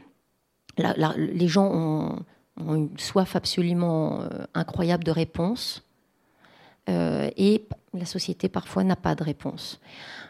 les 0.77 1.47
gens 1.47 1.69
ont, 1.73 2.19
une 2.57 2.97
soif 2.97 3.35
absolument 3.35 4.21
euh, 4.21 4.45
incroyable 4.53 5.03
de 5.03 5.11
réponses, 5.11 5.83
euh, 6.89 7.29
et 7.35 7.65
la 7.93 8.05
société 8.05 8.49
parfois 8.49 8.83
n'a 8.83 8.95
pas 8.95 9.15
de 9.15 9.23
réponse. 9.23 9.79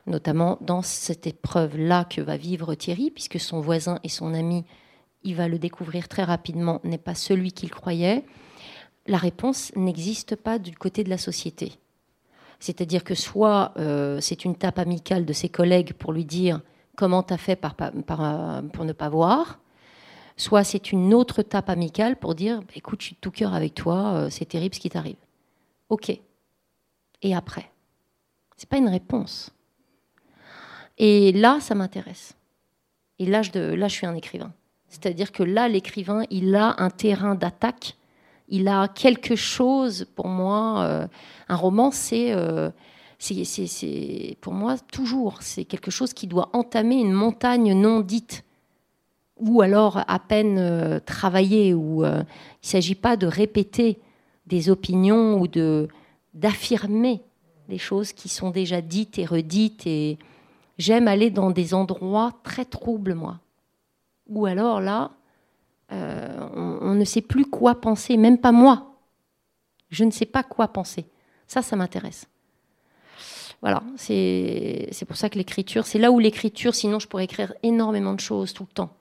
Notamment 0.07 0.57
dans 0.61 0.81
cette 0.81 1.27
épreuve-là 1.27 2.05
que 2.05 2.21
va 2.21 2.37
vivre 2.37 2.75
Thierry, 2.75 3.11
puisque 3.11 3.39
son 3.39 3.59
voisin 3.59 3.99
et 4.03 4.09
son 4.09 4.33
ami 4.33 4.63
il 5.23 5.35
va 5.35 5.47
le 5.47 5.59
découvrir 5.59 6.07
très 6.07 6.23
rapidement, 6.23 6.79
n'est 6.83 6.97
pas 6.97 7.15
celui 7.15 7.51
qu'il 7.51 7.71
croyait, 7.71 8.25
la 9.07 9.17
réponse 9.17 9.71
n'existe 9.75 10.35
pas 10.35 10.59
du 10.59 10.75
côté 10.75 11.03
de 11.03 11.09
la 11.09 11.17
société. 11.17 11.73
C'est-à-dire 12.59 13.03
que 13.03 13.15
soit 13.15 13.73
euh, 13.77 14.19
c'est 14.21 14.45
une 14.45 14.55
tape 14.55 14.79
amicale 14.79 15.25
de 15.25 15.33
ses 15.33 15.49
collègues 15.49 15.93
pour 15.93 16.13
lui 16.13 16.23
dire 16.23 16.61
comment 16.95 17.23
tu 17.23 17.33
as 17.33 17.37
fait 17.37 17.59
pour 17.59 18.85
ne 18.85 18.93
pas 18.93 19.09
voir, 19.09 19.59
soit 20.37 20.63
c'est 20.63 20.91
une 20.91 21.13
autre 21.13 21.41
tape 21.41 21.69
amicale 21.69 22.15
pour 22.17 22.35
dire 22.35 22.61
écoute, 22.75 23.01
je 23.01 23.07
suis 23.07 23.15
tout 23.15 23.31
cœur 23.31 23.53
avec 23.53 23.75
toi, 23.75 24.13
euh, 24.13 24.29
c'est 24.29 24.45
terrible 24.45 24.75
ce 24.75 24.79
qui 24.79 24.89
t'arrive. 24.89 25.17
Ok. 25.89 26.17
Et 27.21 27.35
après? 27.35 27.69
C'est 28.55 28.69
pas 28.69 28.77
une 28.77 28.87
réponse. 28.89 29.51
Et 30.97 31.31
là, 31.31 31.59
ça 31.59 31.75
m'intéresse. 31.75 32.35
Et 33.19 33.25
là, 33.25 33.41
je 33.41 33.87
suis 33.89 34.05
un 34.05 34.15
écrivain. 34.15 34.53
C'est-à-dire 34.93 35.31
que 35.31 35.41
là, 35.41 35.67
l'écrivain, 35.67 36.23
il 36.29 36.55
a 36.55 36.75
un 36.77 36.91
terrain 36.91 37.33
d'attaque, 37.33 37.97
il 38.47 38.67
a 38.67 38.87
quelque 38.87 39.35
chose, 39.35 40.05
pour 40.15 40.27
moi, 40.27 40.83
euh, 40.83 41.07
Un 41.49 41.55
roman, 41.55 41.89
c'est, 41.89 42.31
euh, 42.31 42.69
c'est, 43.17 44.37
pour 44.39 44.53
moi 44.53 44.77
toujours, 44.91 45.41
c'est 45.41 45.65
quelque 45.65 45.89
chose 45.89 46.13
qui 46.13 46.27
doit 46.27 46.51
entamer 46.53 46.97
une 47.01 47.11
montagne 47.11 47.73
non 47.73 48.01
dite, 48.01 48.43
ou 49.39 49.63
alors 49.63 50.03
à 50.07 50.19
peine 50.19 50.59
euh, 50.59 50.99
travaillée, 50.99 51.73
où 51.73 52.05
euh, 52.05 52.21
il 52.61 52.67
ne 52.67 52.69
s'agit 52.69 52.95
pas 52.95 53.17
de 53.17 53.25
répéter 53.25 53.99
des 54.45 54.69
opinions 54.69 55.41
ou 55.41 55.47
d'affirmer 56.35 57.23
des 57.67 57.79
choses 57.79 58.13
qui 58.13 58.29
sont 58.29 58.51
déjà 58.51 58.79
dites 58.79 59.17
et 59.17 59.25
redites. 59.25 59.87
Et 59.87 60.19
j'aime 60.77 61.07
aller 61.07 61.31
dans 61.31 61.49
des 61.49 61.73
endroits 61.73 62.31
très 62.43 62.65
troubles, 62.65 63.15
moi. 63.15 63.39
Ou 64.27 64.45
alors 64.45 64.79
là, 64.79 65.11
euh, 65.91 66.49
on, 66.55 66.95
ne 66.95 67.05
sait 67.05 67.21
plus 67.21 67.45
quoi 67.45 67.81
penser, 67.81 68.17
même 68.17 68.37
pas 68.37 68.51
moi. 68.51 68.97
Je 69.89 70.03
ne 70.03 70.11
sais 70.11 70.25
pas 70.25 70.43
quoi 70.43 70.67
penser. 70.69 71.05
Ça, 71.47 71.61
ça 71.61 71.75
m'intéresse. 71.75 72.27
Voilà, 73.61 73.81
c'est 73.95 75.05
pour 75.07 75.15
ça 75.15 75.29
que 75.29 75.37
l'écriture, 75.37 75.85
c'est 75.85 75.99
là 75.99 76.11
où 76.11 76.19
l'écriture, 76.19 76.75
sinon 76.75 76.99
je 76.99 77.07
pourrais 77.07 77.23
écrire 77.23 77.53
énormément 77.63 78.13
de 78.13 78.19
choses 78.19 78.53
tout 78.53 78.63
le 78.67 78.73
temps. 78.73 78.93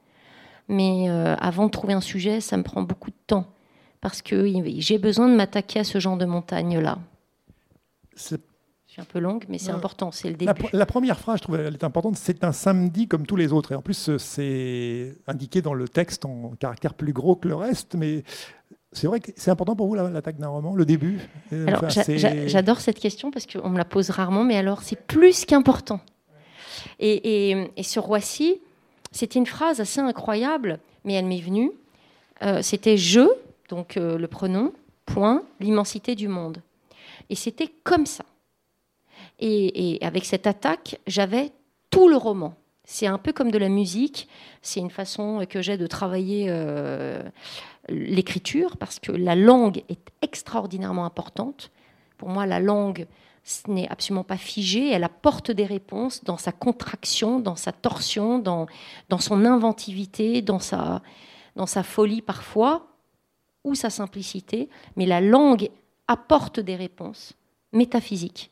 Mais 0.69 1.11
euh, 1.11 1.35
avant 1.41 1.67
de 1.67 1.71
trouver 1.71 1.95
un 1.95 2.00
sujet, 2.00 2.41
ça 2.41 2.57
me 2.57 2.62
prend 2.62 2.83
beaucoup 2.83 3.11
de 3.11 3.17
temps. 3.26 3.47
Parce 4.00 4.23
que 4.23 4.47
j'ai 4.79 4.99
besoin 4.99 5.29
de 5.29 5.35
m'attaquer 5.35 5.81
à 5.81 5.85
ce 5.85 5.99
genre 5.99 6.17
de 6.17 6.26
montagne-là. 6.26 6.99
Je 8.92 8.96
suis 8.96 9.00
un 9.00 9.06
peu 9.11 9.20
longue, 9.20 9.46
mais 9.49 9.56
c'est 9.56 9.70
important, 9.70 10.12
c'est 10.12 10.28
le 10.28 10.37
La, 10.44 10.52
début. 10.52 10.68
la 10.70 10.84
première 10.84 11.18
phrase, 11.18 11.38
je 11.38 11.44
trouve, 11.44 11.56
elle 11.58 11.72
est 11.72 11.82
importante. 11.82 12.14
C'est 12.18 12.44
un 12.44 12.52
samedi 12.52 13.08
comme 13.08 13.25
tous 13.26 13.37
les 13.37 13.50
autres. 13.50 13.72
Et 13.72 13.75
en 13.75 13.80
plus, 13.80 14.11
euh, 14.11 14.18
c'est 14.18 15.16
indiqué 15.26 15.62
dans 15.62 15.72
le 15.72 15.88
texte 15.88 16.26
en 16.26 16.50
caractère 16.58 16.92
plus 16.92 17.14
gros 17.14 17.34
que 17.34 17.49
le 17.49 17.54
reste. 17.54 17.94
Mais 17.94 18.22
c'est 18.92 19.06
vrai 19.06 19.20
que 19.20 19.30
c'est 19.34 19.50
important 19.50 19.75
pour 19.76 19.87
vous 19.87 19.94
la- 19.94 20.11
l'attaque 20.11 20.37
d'un 20.37 20.49
roman, 20.49 20.75
le 20.75 20.84
début? 20.84 21.20
Euh, 21.54 21.66
Alors, 21.68 21.84
enfin, 21.84 22.02
j'adore 22.49 22.82
cette 22.82 22.99
question 23.00 23.30
parce 23.30 23.46
qu'on 23.46 23.70
me 23.70 23.78
la 23.78 23.87
pose 23.87 24.11
rarement, 24.11 24.44
mais 24.44 24.58
alors 24.58 24.82
c'est 24.82 25.00
plus 25.06 25.46
qu'important. 25.46 26.00
Et, 27.00 27.50
et, 27.52 27.70
et 27.78 27.82
sur 27.84 28.02
Roissy, 28.02 28.61
c'était 29.11 29.38
une 29.38 29.46
phrase 29.46 29.80
assez 29.80 30.00
incroyable, 30.00 30.80
mais 31.06 31.14
elle 31.14 31.25
m'est 31.25 31.40
venue. 31.40 31.70
Euh, 32.42 32.61
c'était 32.61 32.99
je, 32.99 33.26
donc 33.70 33.96
euh, 33.96 34.18
le 34.18 34.26
pronom, 34.28 34.70
point, 35.06 35.44
l'immensité 35.61 36.14
du 36.14 36.28
monde. 36.28 36.58
Et 37.30 37.37
c'était 37.37 37.72
comme 37.84 38.04
ça. 38.04 38.25
Et, 39.38 39.98
avec 40.02 40.24
cette 40.24 40.46
attaque, 40.46 41.00
j'avais 41.06 41.52
tout 41.90 42.08
le 42.08 42.16
roman. 42.16 42.54
C'est 42.84 43.06
un 43.06 43.18
peu 43.18 43.32
comme 43.32 43.50
de 43.50 43.58
la 43.58 43.68
musique. 43.68 44.28
C'est 44.60 44.80
une 44.80 44.90
façon 44.90 45.44
que 45.48 45.62
j'ai 45.62 45.76
de 45.76 45.86
travailler 45.86 46.46
euh, 46.48 47.22
l'écriture 47.88 48.76
parce 48.76 48.98
que 48.98 49.12
la 49.12 49.34
langue 49.34 49.82
est 49.88 50.10
extraordinairement 50.20 51.04
importante. 51.04 51.70
Pour 52.18 52.28
moi, 52.28 52.46
la 52.46 52.60
langue, 52.60 53.06
n'est 53.66 53.88
absolument 53.88 54.24
pas 54.24 54.36
figé. 54.36 54.90
Elle 54.90 55.04
apporte 55.04 55.50
des 55.50 55.66
réponses 55.66 56.22
dans 56.24 56.36
sa 56.36 56.52
contraction, 56.52 57.40
dans 57.40 57.56
sa 57.56 57.72
torsion, 57.72 58.38
dans, 58.38 58.66
son 59.18 59.44
inventivité, 59.44 60.42
dans 60.42 60.60
sa 60.60 61.02
folie 61.82 62.22
parfois, 62.22 62.86
ou 63.64 63.74
sa 63.74 63.90
simplicité. 63.90 64.68
Mais 64.96 65.06
la 65.06 65.20
langue 65.20 65.70
apporte 66.08 66.60
des 66.60 66.76
réponses 66.76 67.34
métaphysiques. 67.72 68.50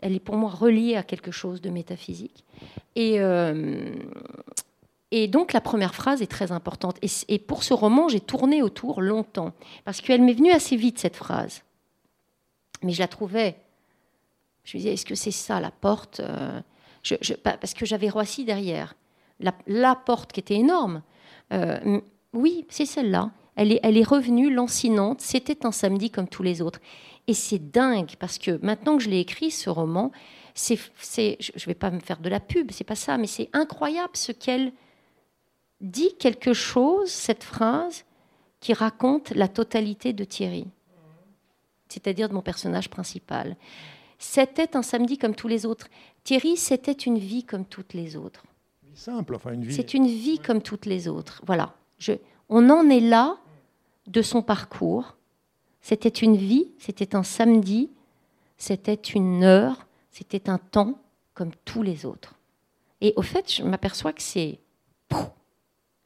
Elle 0.00 0.14
est 0.14 0.20
pour 0.20 0.36
moi 0.36 0.50
reliée 0.50 0.96
à 0.96 1.02
quelque 1.02 1.30
chose 1.30 1.60
de 1.60 1.70
métaphysique. 1.70 2.44
Et, 2.94 3.20
euh, 3.20 3.90
donc 5.28 5.52
la 5.52 5.60
première 5.60 5.94
phrase 5.94 6.22
est 6.22 6.30
très 6.30 6.52
importante. 6.52 6.98
Et, 7.28 7.38
pour 7.38 7.62
ce 7.62 7.74
roman, 7.74 8.08
j'ai 8.08 8.20
tourné 8.20 8.62
autour 8.62 9.00
longtemps, 9.00 9.52
parce 9.84 10.00
qu'elle 10.00 10.22
m'est 10.22 10.34
venue 10.34 10.52
assez 10.52 10.76
vite, 10.76 10.98
cette 10.98 11.16
phrase. 11.16 11.62
Mais 12.82 12.92
je 12.92 13.00
la 13.00 13.08
trouvais. 13.08 13.56
Je 14.64 14.76
me 14.76 14.82
disais, 14.82 14.94
est-ce 14.94 15.06
que 15.06 15.14
c'est 15.14 15.30
ça 15.30 15.60
la 15.60 15.70
porte 15.70 16.20
Euh, 16.20 16.60
Parce 17.42 17.74
que 17.74 17.86
j'avais 17.86 18.08
Roissy 18.08 18.44
derrière. 18.44 18.94
La, 19.66 19.94
porte 19.94 20.32
qui 20.32 20.40
était 20.40 20.56
énorme. 20.56 21.02
Euh, 21.52 22.00
oui, 22.32 22.66
c'est 22.68 22.86
celle-là. 22.86 23.30
Elle 23.56 23.96
est 23.96 24.06
revenue 24.06 24.52
lancinante. 24.52 25.20
C'était 25.20 25.66
un 25.66 25.72
samedi 25.72 26.10
comme 26.10 26.28
tous 26.28 26.42
les 26.42 26.60
autres. 26.60 26.80
Et 27.28 27.34
c'est 27.34 27.70
dingue, 27.70 28.14
parce 28.18 28.38
que 28.38 28.58
maintenant 28.64 28.96
que 28.96 29.02
je 29.04 29.10
l'ai 29.10 29.20
écrit, 29.20 29.50
ce 29.52 29.70
roman, 29.70 30.10
c'est, 30.54 30.78
c'est- 30.98 31.36
je 31.40 31.52
ne 31.54 31.66
vais 31.66 31.74
pas 31.74 31.90
me 31.90 32.00
faire 32.00 32.18
de 32.18 32.28
la 32.28 32.40
pub, 32.40 32.70
c'est 32.72 32.82
pas 32.84 32.94
ça, 32.96 33.16
mais 33.18 33.26
c'est 33.28 33.50
incroyable 33.52 34.16
ce 34.16 34.32
qu'elle 34.32 34.72
dit 35.80 36.14
quelque 36.18 36.52
chose, 36.54 37.10
cette 37.10 37.44
phrase, 37.44 38.04
qui 38.60 38.72
raconte 38.72 39.30
la 39.30 39.46
totalité 39.46 40.12
de 40.12 40.24
Thierry, 40.24 40.66
c'est-à-dire 41.88 42.28
de 42.28 42.34
mon 42.34 42.42
personnage 42.42 42.90
principal. 42.90 43.56
C'était 44.18 44.74
un 44.76 44.82
samedi 44.82 45.16
comme 45.18 45.34
tous 45.36 45.46
les 45.48 45.64
autres. 45.64 45.86
Thierry, 46.24 46.56
c'était 46.56 46.90
une 46.92 47.18
vie 47.18 47.44
comme 47.44 47.64
toutes 47.64 47.94
les 47.94 48.16
autres. 48.16 48.44
Simple, 48.94 49.36
enfin 49.36 49.52
une 49.52 49.64
vie. 49.64 49.74
C'est 49.74 49.94
une 49.94 50.08
vie 50.08 50.40
comme 50.40 50.60
toutes 50.60 50.86
les 50.86 51.06
autres. 51.06 51.40
Voilà. 51.46 51.74
Je, 51.98 52.14
on 52.48 52.68
en 52.68 52.88
est 52.90 52.98
là 53.00 53.36
de 54.08 54.22
son 54.22 54.42
parcours. 54.42 55.14
C'était 55.80 56.08
une 56.08 56.36
vie, 56.36 56.68
c'était 56.78 57.14
un 57.14 57.22
samedi, 57.22 57.90
c'était 58.56 58.94
une 58.94 59.44
heure, 59.44 59.86
c'était 60.10 60.50
un 60.50 60.58
temps 60.58 60.98
comme 61.34 61.52
tous 61.64 61.82
les 61.82 62.04
autres. 62.04 62.34
Et 63.00 63.12
au 63.16 63.22
fait, 63.22 63.52
je 63.52 63.62
m'aperçois 63.62 64.12
que 64.12 64.22
c'est 64.22 64.58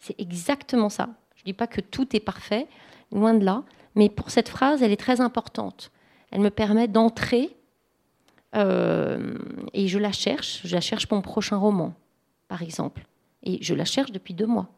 c'est 0.02 0.20
exactement 0.20 0.88
ça. 0.88 1.08
Je 1.36 1.42
ne 1.42 1.44
dis 1.44 1.52
pas 1.52 1.68
que 1.68 1.80
tout 1.80 2.14
est 2.14 2.20
parfait, 2.20 2.66
loin 3.12 3.34
de 3.34 3.44
là, 3.44 3.62
mais 3.94 4.08
pour 4.08 4.30
cette 4.30 4.48
phrase, 4.48 4.82
elle 4.82 4.90
est 4.90 4.96
très 4.96 5.20
importante. 5.20 5.92
Elle 6.32 6.40
me 6.40 6.50
permet 6.50 6.88
d'entrer 6.88 7.56
euh, 8.56 9.38
et 9.72 9.86
je 9.86 9.98
la 9.98 10.10
cherche. 10.10 10.60
Je 10.64 10.74
la 10.74 10.80
cherche 10.80 11.06
pour 11.06 11.16
mon 11.16 11.22
prochain 11.22 11.56
roman, 11.56 11.94
par 12.48 12.62
exemple. 12.62 13.06
Et 13.44 13.62
je 13.62 13.74
la 13.74 13.84
cherche 13.84 14.10
depuis 14.10 14.34
deux 14.34 14.46
mois. 14.46 14.68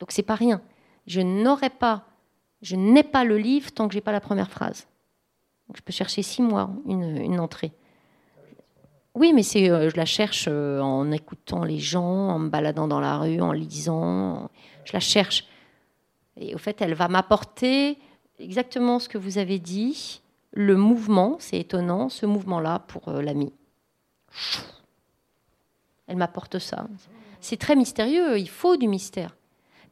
Donc 0.00 0.12
c'est 0.12 0.22
pas 0.22 0.34
rien. 0.34 0.62
Je 1.06 1.20
n'aurais 1.20 1.70
pas, 1.70 2.06
je 2.62 2.76
n'ai 2.76 3.02
pas 3.02 3.24
le 3.24 3.38
livre 3.38 3.70
tant 3.72 3.88
que 3.88 3.94
j'ai 3.94 4.00
pas 4.00 4.12
la 4.12 4.20
première 4.20 4.50
phrase. 4.50 4.86
Je 5.74 5.80
peux 5.80 5.92
chercher 5.92 6.22
six 6.22 6.42
mois 6.42 6.70
une, 6.86 7.18
une 7.18 7.40
entrée. 7.40 7.72
Oui, 9.14 9.32
mais 9.32 9.42
c'est, 9.42 9.68
euh, 9.68 9.90
je 9.90 9.96
la 9.96 10.04
cherche 10.04 10.46
euh, 10.48 10.80
en 10.80 11.10
écoutant 11.10 11.64
les 11.64 11.78
gens, 11.78 12.28
en 12.28 12.38
me 12.38 12.48
baladant 12.48 12.86
dans 12.86 13.00
la 13.00 13.18
rue, 13.18 13.40
en 13.40 13.52
lisant. 13.52 14.50
Je 14.84 14.92
la 14.92 15.00
cherche. 15.00 15.44
Et 16.36 16.54
au 16.54 16.58
fait, 16.58 16.80
elle 16.80 16.94
va 16.94 17.08
m'apporter 17.08 17.98
exactement 18.38 18.98
ce 18.98 19.08
que 19.08 19.18
vous 19.18 19.38
avez 19.38 19.58
dit, 19.58 20.22
le 20.52 20.76
mouvement, 20.76 21.36
c'est 21.40 21.58
étonnant, 21.58 22.08
ce 22.08 22.26
mouvement-là 22.26 22.80
pour 22.86 23.08
euh, 23.08 23.20
l'ami. 23.20 23.52
Elle 26.06 26.16
m'apporte 26.16 26.58
ça. 26.58 26.86
C'est 27.40 27.56
très 27.56 27.76
mystérieux, 27.76 28.38
il 28.38 28.48
faut 28.48 28.76
du 28.76 28.88
mystère. 28.88 29.36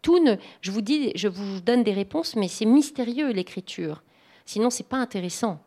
Tout 0.02 0.22
ne, 0.22 0.36
je 0.60 0.70
vous 0.70 0.82
dis, 0.82 1.12
je 1.14 1.28
vous 1.28 1.60
donne 1.60 1.82
des 1.82 1.92
réponses, 1.92 2.36
mais 2.36 2.48
c'est 2.48 2.64
mystérieux 2.64 3.30
l'écriture. 3.32 4.02
Sinon, 4.44 4.70
c'est 4.70 4.88
pas 4.88 4.98
intéressant. 4.98 5.60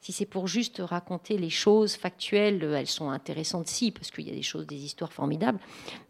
Si 0.00 0.10
c'est 0.10 0.26
pour 0.26 0.48
juste 0.48 0.82
raconter 0.84 1.38
les 1.38 1.48
choses 1.48 1.94
factuelles, 1.94 2.64
elles 2.64 2.88
sont 2.88 3.10
intéressantes 3.10 3.68
si, 3.68 3.92
parce 3.92 4.10
qu'il 4.10 4.26
y 4.26 4.30
a 4.32 4.34
des 4.34 4.42
choses, 4.42 4.66
des 4.66 4.84
histoires 4.84 5.12
formidables. 5.12 5.60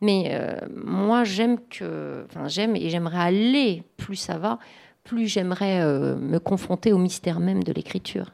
Mais 0.00 0.30
euh, 0.32 0.56
moi, 0.74 1.24
j'aime 1.24 1.58
que, 1.68 2.24
enfin, 2.30 2.48
j'aime 2.48 2.74
et 2.74 2.88
j'aimerais 2.88 3.18
aller. 3.18 3.82
Plus 3.98 4.16
ça 4.16 4.38
va, 4.38 4.58
plus 5.04 5.26
j'aimerais 5.26 5.82
euh, 5.82 6.16
me 6.16 6.38
confronter 6.38 6.94
au 6.94 6.98
mystère 6.98 7.38
même 7.38 7.62
de 7.62 7.72
l'écriture. 7.72 8.32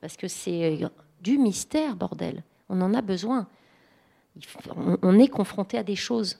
Parce 0.00 0.16
que 0.16 0.28
c'est 0.28 0.80
du 1.20 1.36
mystère, 1.36 1.96
bordel. 1.96 2.44
On 2.68 2.80
en 2.80 2.94
a 2.94 3.02
besoin. 3.02 3.48
On 5.02 5.18
est 5.18 5.28
confronté 5.28 5.76
à 5.76 5.82
des 5.82 5.96
choses 5.96 6.38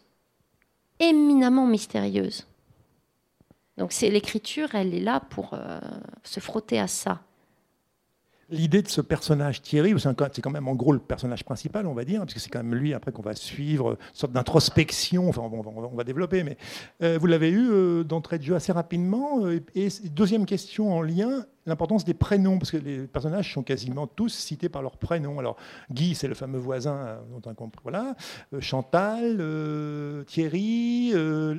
éminemment 1.01 1.67
mystérieuses. 1.67 2.47
Donc 3.79 3.93
c'est 3.93 4.11
l'écriture, 4.11 4.75
elle 4.75 4.95
est 4.95 5.01
là 5.01 5.21
pour 5.21 5.55
euh, 5.55 5.81
se 6.23 6.39
frotter 6.39 6.79
à 6.79 6.87
ça. 6.87 7.21
L'idée 8.51 8.83
de 8.83 8.89
ce 8.89 9.01
personnage 9.01 9.63
Thierry, 9.63 9.95
c'est 9.97 10.43
quand 10.43 10.51
même 10.51 10.67
en 10.67 10.75
gros 10.75 10.93
le 10.93 10.99
personnage 10.99 11.45
principal, 11.45 11.87
on 11.87 11.95
va 11.95 12.05
dire, 12.05 12.21
parce 12.21 12.35
que 12.35 12.41
c'est 12.41 12.51
quand 12.51 12.65
même 12.65 12.75
lui 12.75 12.93
après 12.95 13.13
qu'on 13.13 13.23
va 13.23 13.37
suivre, 13.37 13.91
une 13.91 13.97
sorte 14.13 14.33
d'introspection, 14.33 15.29
enfin 15.29 15.43
on 15.43 15.95
va, 15.95 16.03
développer, 16.03 16.43
mais 16.43 16.57
euh, 17.01 17.17
vous 17.17 17.29
l'avez 17.29 17.49
eu 17.49 17.71
euh, 17.71 18.03
d'entrée 18.03 18.39
de 18.39 18.43
jeu 18.43 18.57
assez 18.57 18.73
rapidement. 18.73 19.45
euh, 19.45 19.61
et 19.77 19.89
deuxième 20.11 20.47
question 20.47 20.93
en 20.93 21.01
lien, 21.01 21.45
l'importance 21.71 22.05
des 22.05 22.15
prénoms, 22.15 22.59
parce 22.59 22.71
que 22.71 22.77
les 22.77 23.07
personnages 23.07 23.53
sont 23.55 23.63
quasiment 23.63 24.07
tous 24.07 24.29
cités 24.29 24.69
par 24.69 24.83
leur 24.83 24.97
prénom. 24.99 25.39
Alors 25.39 25.57
Guy, 25.91 26.15
c'est 26.15 26.29
le 26.29 26.35
fameux 26.35 26.59
voisin 26.59 26.97
euh, 26.97 27.21
dont 27.41 27.55
on 27.59 27.71
voilà, 27.83 28.15
euh, 28.53 28.61
Chantal, 28.61 29.37
euh, 29.41 30.23
Thierry, 30.25 31.13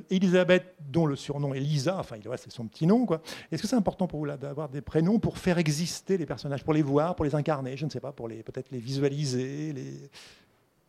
Elisabeth, 0.10 0.76
dont 0.90 1.06
le 1.06 1.16
surnom 1.16 1.54
est 1.54 1.60
Lisa, 1.60 1.98
enfin 2.00 2.18
il- 2.18 2.30
c'est 2.38 2.52
son 2.52 2.66
petit 2.68 2.86
nom. 2.86 3.08
Est-ce 3.52 3.62
que 3.62 3.68
c'est 3.68 3.76
important 3.76 4.08
pour 4.08 4.20
vous 4.20 4.28
d'avoir 4.28 4.70
des 4.70 4.82
prénoms 4.82 5.20
pour 5.20 5.38
faire 5.38 5.58
exister 5.58 6.18
les 6.18 6.26
personnages, 6.26 6.64
pour 6.64 6.74
les 6.74 6.82
voir, 6.82 7.16
pour 7.16 7.26
les 7.26 7.36
incarner, 7.36 7.76
je 7.78 7.86
ne 7.86 7.90
sais 7.90 8.00
pas, 8.00 8.12
pour 8.12 8.28
peut-être 8.28 8.72
les 8.72 8.80
visualiser, 8.80 9.74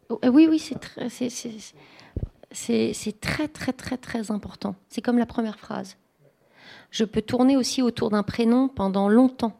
Oh, 0.08 0.18
Oui, 0.30 0.46
oui, 0.50 0.58
c'est 0.58 0.78
très, 3.20 3.48
très, 3.48 3.72
très, 3.72 3.96
très 3.96 4.30
important. 4.30 4.74
C'est 4.88 5.00
comme 5.00 5.18
la 5.18 5.26
première 5.26 5.58
phrase. 5.58 5.96
Je 6.92 7.02
peux 7.04 7.22
tourner 7.22 7.56
aussi 7.56 7.82
autour 7.82 8.10
d'un 8.10 8.22
prénom 8.22 8.68
pendant 8.68 9.08
longtemps. 9.08 9.58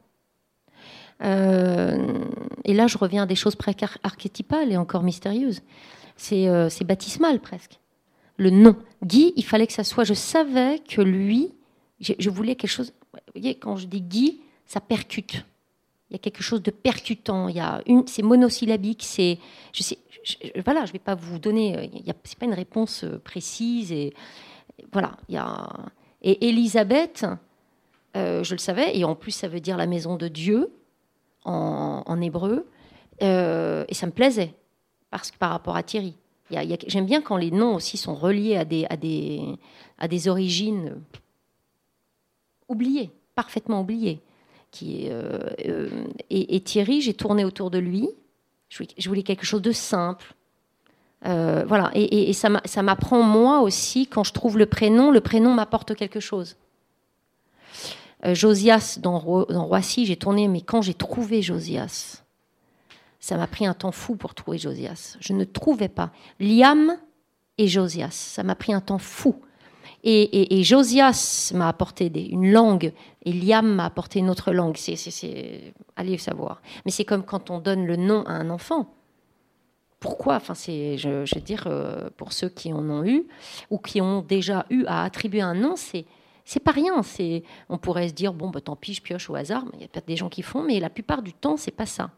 Euh, 1.25 2.25
et 2.65 2.75
là, 2.75 2.87
je 2.87 2.99
reviens 2.99 3.25
à 3.25 3.27
des 3.27 3.35
choses 3.35 3.57
presque 3.57 3.83
ar- 3.83 3.99
archétypales 4.03 4.71
et 4.73 4.77
encore 4.77 5.03
mystérieuses. 5.03 5.62
C'est 6.17 6.49
euh, 6.49 6.69
baptismal 6.85 7.41
presque. 7.41 7.79
Le 8.37 8.51
nom. 8.51 8.77
Guy, 9.03 9.33
il 9.37 9.45
fallait 9.45 9.67
que 9.67 9.73
ça 9.73 9.85
soit. 9.85 10.05
Je 10.05 10.15
savais 10.15 10.79
que 10.81 11.01
lui, 11.01 11.53
je, 12.01 12.29
voulais 12.31 12.55
quelque 12.55 12.71
chose. 12.71 12.93
Vous 13.15 13.41
voyez, 13.41 13.55
quand 13.55 13.77
je 13.77 13.87
dis 13.87 14.01
Guy, 14.01 14.41
ça 14.67 14.81
percute. 14.81 15.45
Il 16.11 16.15
y 16.15 16.17
a 16.17 16.19
quelque 16.19 16.43
chose 16.43 16.62
de 16.62 16.71
percutant. 16.71 17.49
C'est 18.07 18.23
monosyllabique. 18.23 19.03
C'est, 19.05 19.39
je 19.73 19.83
sais, 19.83 19.99
je- 20.25 20.37
je 20.87 20.93
vais 20.93 20.99
pas 20.99 21.15
vous 21.15 21.39
donner. 21.39 21.79
euh, 21.79 21.87
Il 21.95 22.07
y 22.07 22.11
a, 22.11 22.15
c'est 22.25 22.39
pas 22.39 22.47
une 22.47 22.55
réponse 22.55 23.05
euh, 23.05 23.19
précise 23.19 23.91
et 23.93 24.12
voilà. 24.93 25.12
Il 25.29 25.35
y 25.37 25.39
a 25.39 25.69
et 26.23 26.49
Élisabeth, 26.49 27.26
euh, 28.17 28.43
je 28.43 28.55
le 28.55 28.59
savais 28.59 28.97
et 28.97 29.05
en 29.05 29.14
plus 29.14 29.33
ça 29.33 29.49
veut 29.49 29.61
dire 29.61 29.76
la 29.76 29.87
maison 29.87 30.17
de 30.17 30.29
Dieu 30.29 30.73
en, 31.45 32.21
hébreu 32.21 32.67
Euh, 33.23 33.85
et 33.88 33.95
ça 33.95 34.07
me 34.07 34.12
plaisait 34.12 34.55
parce 35.11 35.31
que 35.31 35.38
par 35.38 35.50
rapport 35.50 35.76
à 35.76 35.83
Thierry. 35.83 36.14
J'aime 36.87 37.07
bien 37.07 37.23
quand 37.23 37.37
les 37.37 37.50
noms 37.50 37.75
aussi 37.75 37.97
sont 37.97 38.14
reliés 38.14 38.57
à 38.57 38.64
des 38.64 38.85
à 38.91 38.97
des 38.97 39.41
à 39.99 40.09
des 40.09 40.29
origines 40.29 41.00
oubliées, 42.69 43.11
parfaitement 43.35 43.81
oubliées 43.81 44.21
euh, 44.83 46.05
et, 46.31 46.61
Thierry, 46.61 47.00
j'ai 47.00 47.14
tourné 47.14 47.45
autour 47.45 47.71
de 47.71 47.79
lui. 47.79 48.09
Je 48.69 49.09
voulais 49.09 49.23
quelque 49.23 49.45
chose 49.45 49.62
de 49.62 49.73
simple. 49.73 50.35
Euh, 51.25 51.64
voilà, 51.69 51.91
et, 51.95 52.33
ça 52.33 52.49
m'a- 52.49 52.62
ça 52.64 52.83
m'apprend 52.83 53.23
moi 53.23 53.61
aussi 53.61 54.07
quand 54.09 54.25
je 54.25 54.33
trouve 54.33 54.59
le 54.59 54.67
prénom, 54.67 55.11
le 55.11 55.21
prénom 55.21 55.55
m'apporte 55.55 55.95
quelque 55.95 56.19
chose. 56.21 56.57
Euh, 58.25 58.35
Josias 58.35 58.99
dans, 59.00 59.19
Ro- 59.19 59.47
dans 59.47 59.64
Roissy, 59.67 60.07
j'ai 60.07 60.17
tourné, 60.17 60.49
mais 60.49 60.61
quand 60.61 60.83
j'ai 60.83 60.95
trouvé 60.95 61.43
Josias, 61.43 62.23
ça 63.21 63.37
m'a 63.37 63.47
pris 63.47 63.67
un 63.67 63.75
temps 63.75 63.93
fou 63.93 64.17
pour 64.17 64.35
trouver 64.35 64.59
Josias. 64.59 65.17
Je 65.21 65.33
ne 65.33 65.45
trouvais 65.45 65.88
pas. 65.88 66.11
Liam 66.41 66.97
et 67.59 67.69
Josias, 67.69 68.11
ça 68.11 68.43
m'a 68.43 68.55
pris 68.57 68.73
un 68.73 68.81
temps 68.81 68.99
fou. 68.99 69.37
Et, 70.05 70.64
Josias 70.64 71.52
m'a 71.55 71.69
apporté 71.69 72.11
une 72.31 72.50
langue 72.50 72.93
et 73.25 73.33
Liam 73.33 73.67
m'a 73.76 73.85
apporté 73.85 74.19
une 74.19 74.31
autre 74.31 74.50
langue. 74.52 74.76
C'est, 74.76 75.75
allez 75.95 76.19
savoir. 76.19 76.61
Mais 76.85 76.91
c'est 76.91 77.05
comme 77.05 77.23
quand 77.25 77.50
on 77.50 77.61
donne 77.61 77.87
le 77.87 77.95
nom 77.95 78.25
à 78.26 78.33
un 78.33 78.50
enfant. 78.50 78.93
Pourquoi 80.23 80.37
Enfin, 80.37 80.55
c'est, 80.55 80.99
je, 80.99 81.35
veux 81.35 81.41
dire, 81.41 81.64
euh, 81.67 82.09
pour 82.17 82.33
ceux 82.33 82.49
qui 82.49 82.73
en 82.73 82.88
ont 82.91 83.05
eu 83.05 83.26
ou 83.71 83.79
qui 83.79 84.00
ont 84.00 84.23
déjà 84.23 84.67
eu 84.71 84.85
à 84.87 85.02
attribuer 85.02 85.41
un 85.41 85.55
nom, 85.55 85.75
c'est 85.75 86.05
c'est 86.45 86.61
pas 86.61 86.71
rien. 86.71 87.02
C'est, 87.02 87.43
on 87.69 87.76
pourrait 87.76 88.07
se 88.07 88.14
dire 88.14 88.33
bon, 88.33 88.50
bah, 88.50 88.61
tant 88.61 88.76
pis, 88.76 88.95
je 88.95 89.02
pioche 89.02 89.29
au 89.31 89.35
hasard. 89.35 89.64
Mais 89.64 89.73
il 89.79 89.81
y 89.81 89.85
a 89.85 89.88
peut-être 89.88 90.07
des 90.07 90.14
gens 90.14 90.29
qui 90.29 90.43
font, 90.43 90.62
mais 90.62 90.79
la 90.79 90.91
plupart 90.91 91.23
du 91.23 91.33
temps, 91.33 91.57
c'est 91.57 91.73
pas 91.73 91.87
ça. 91.87 92.12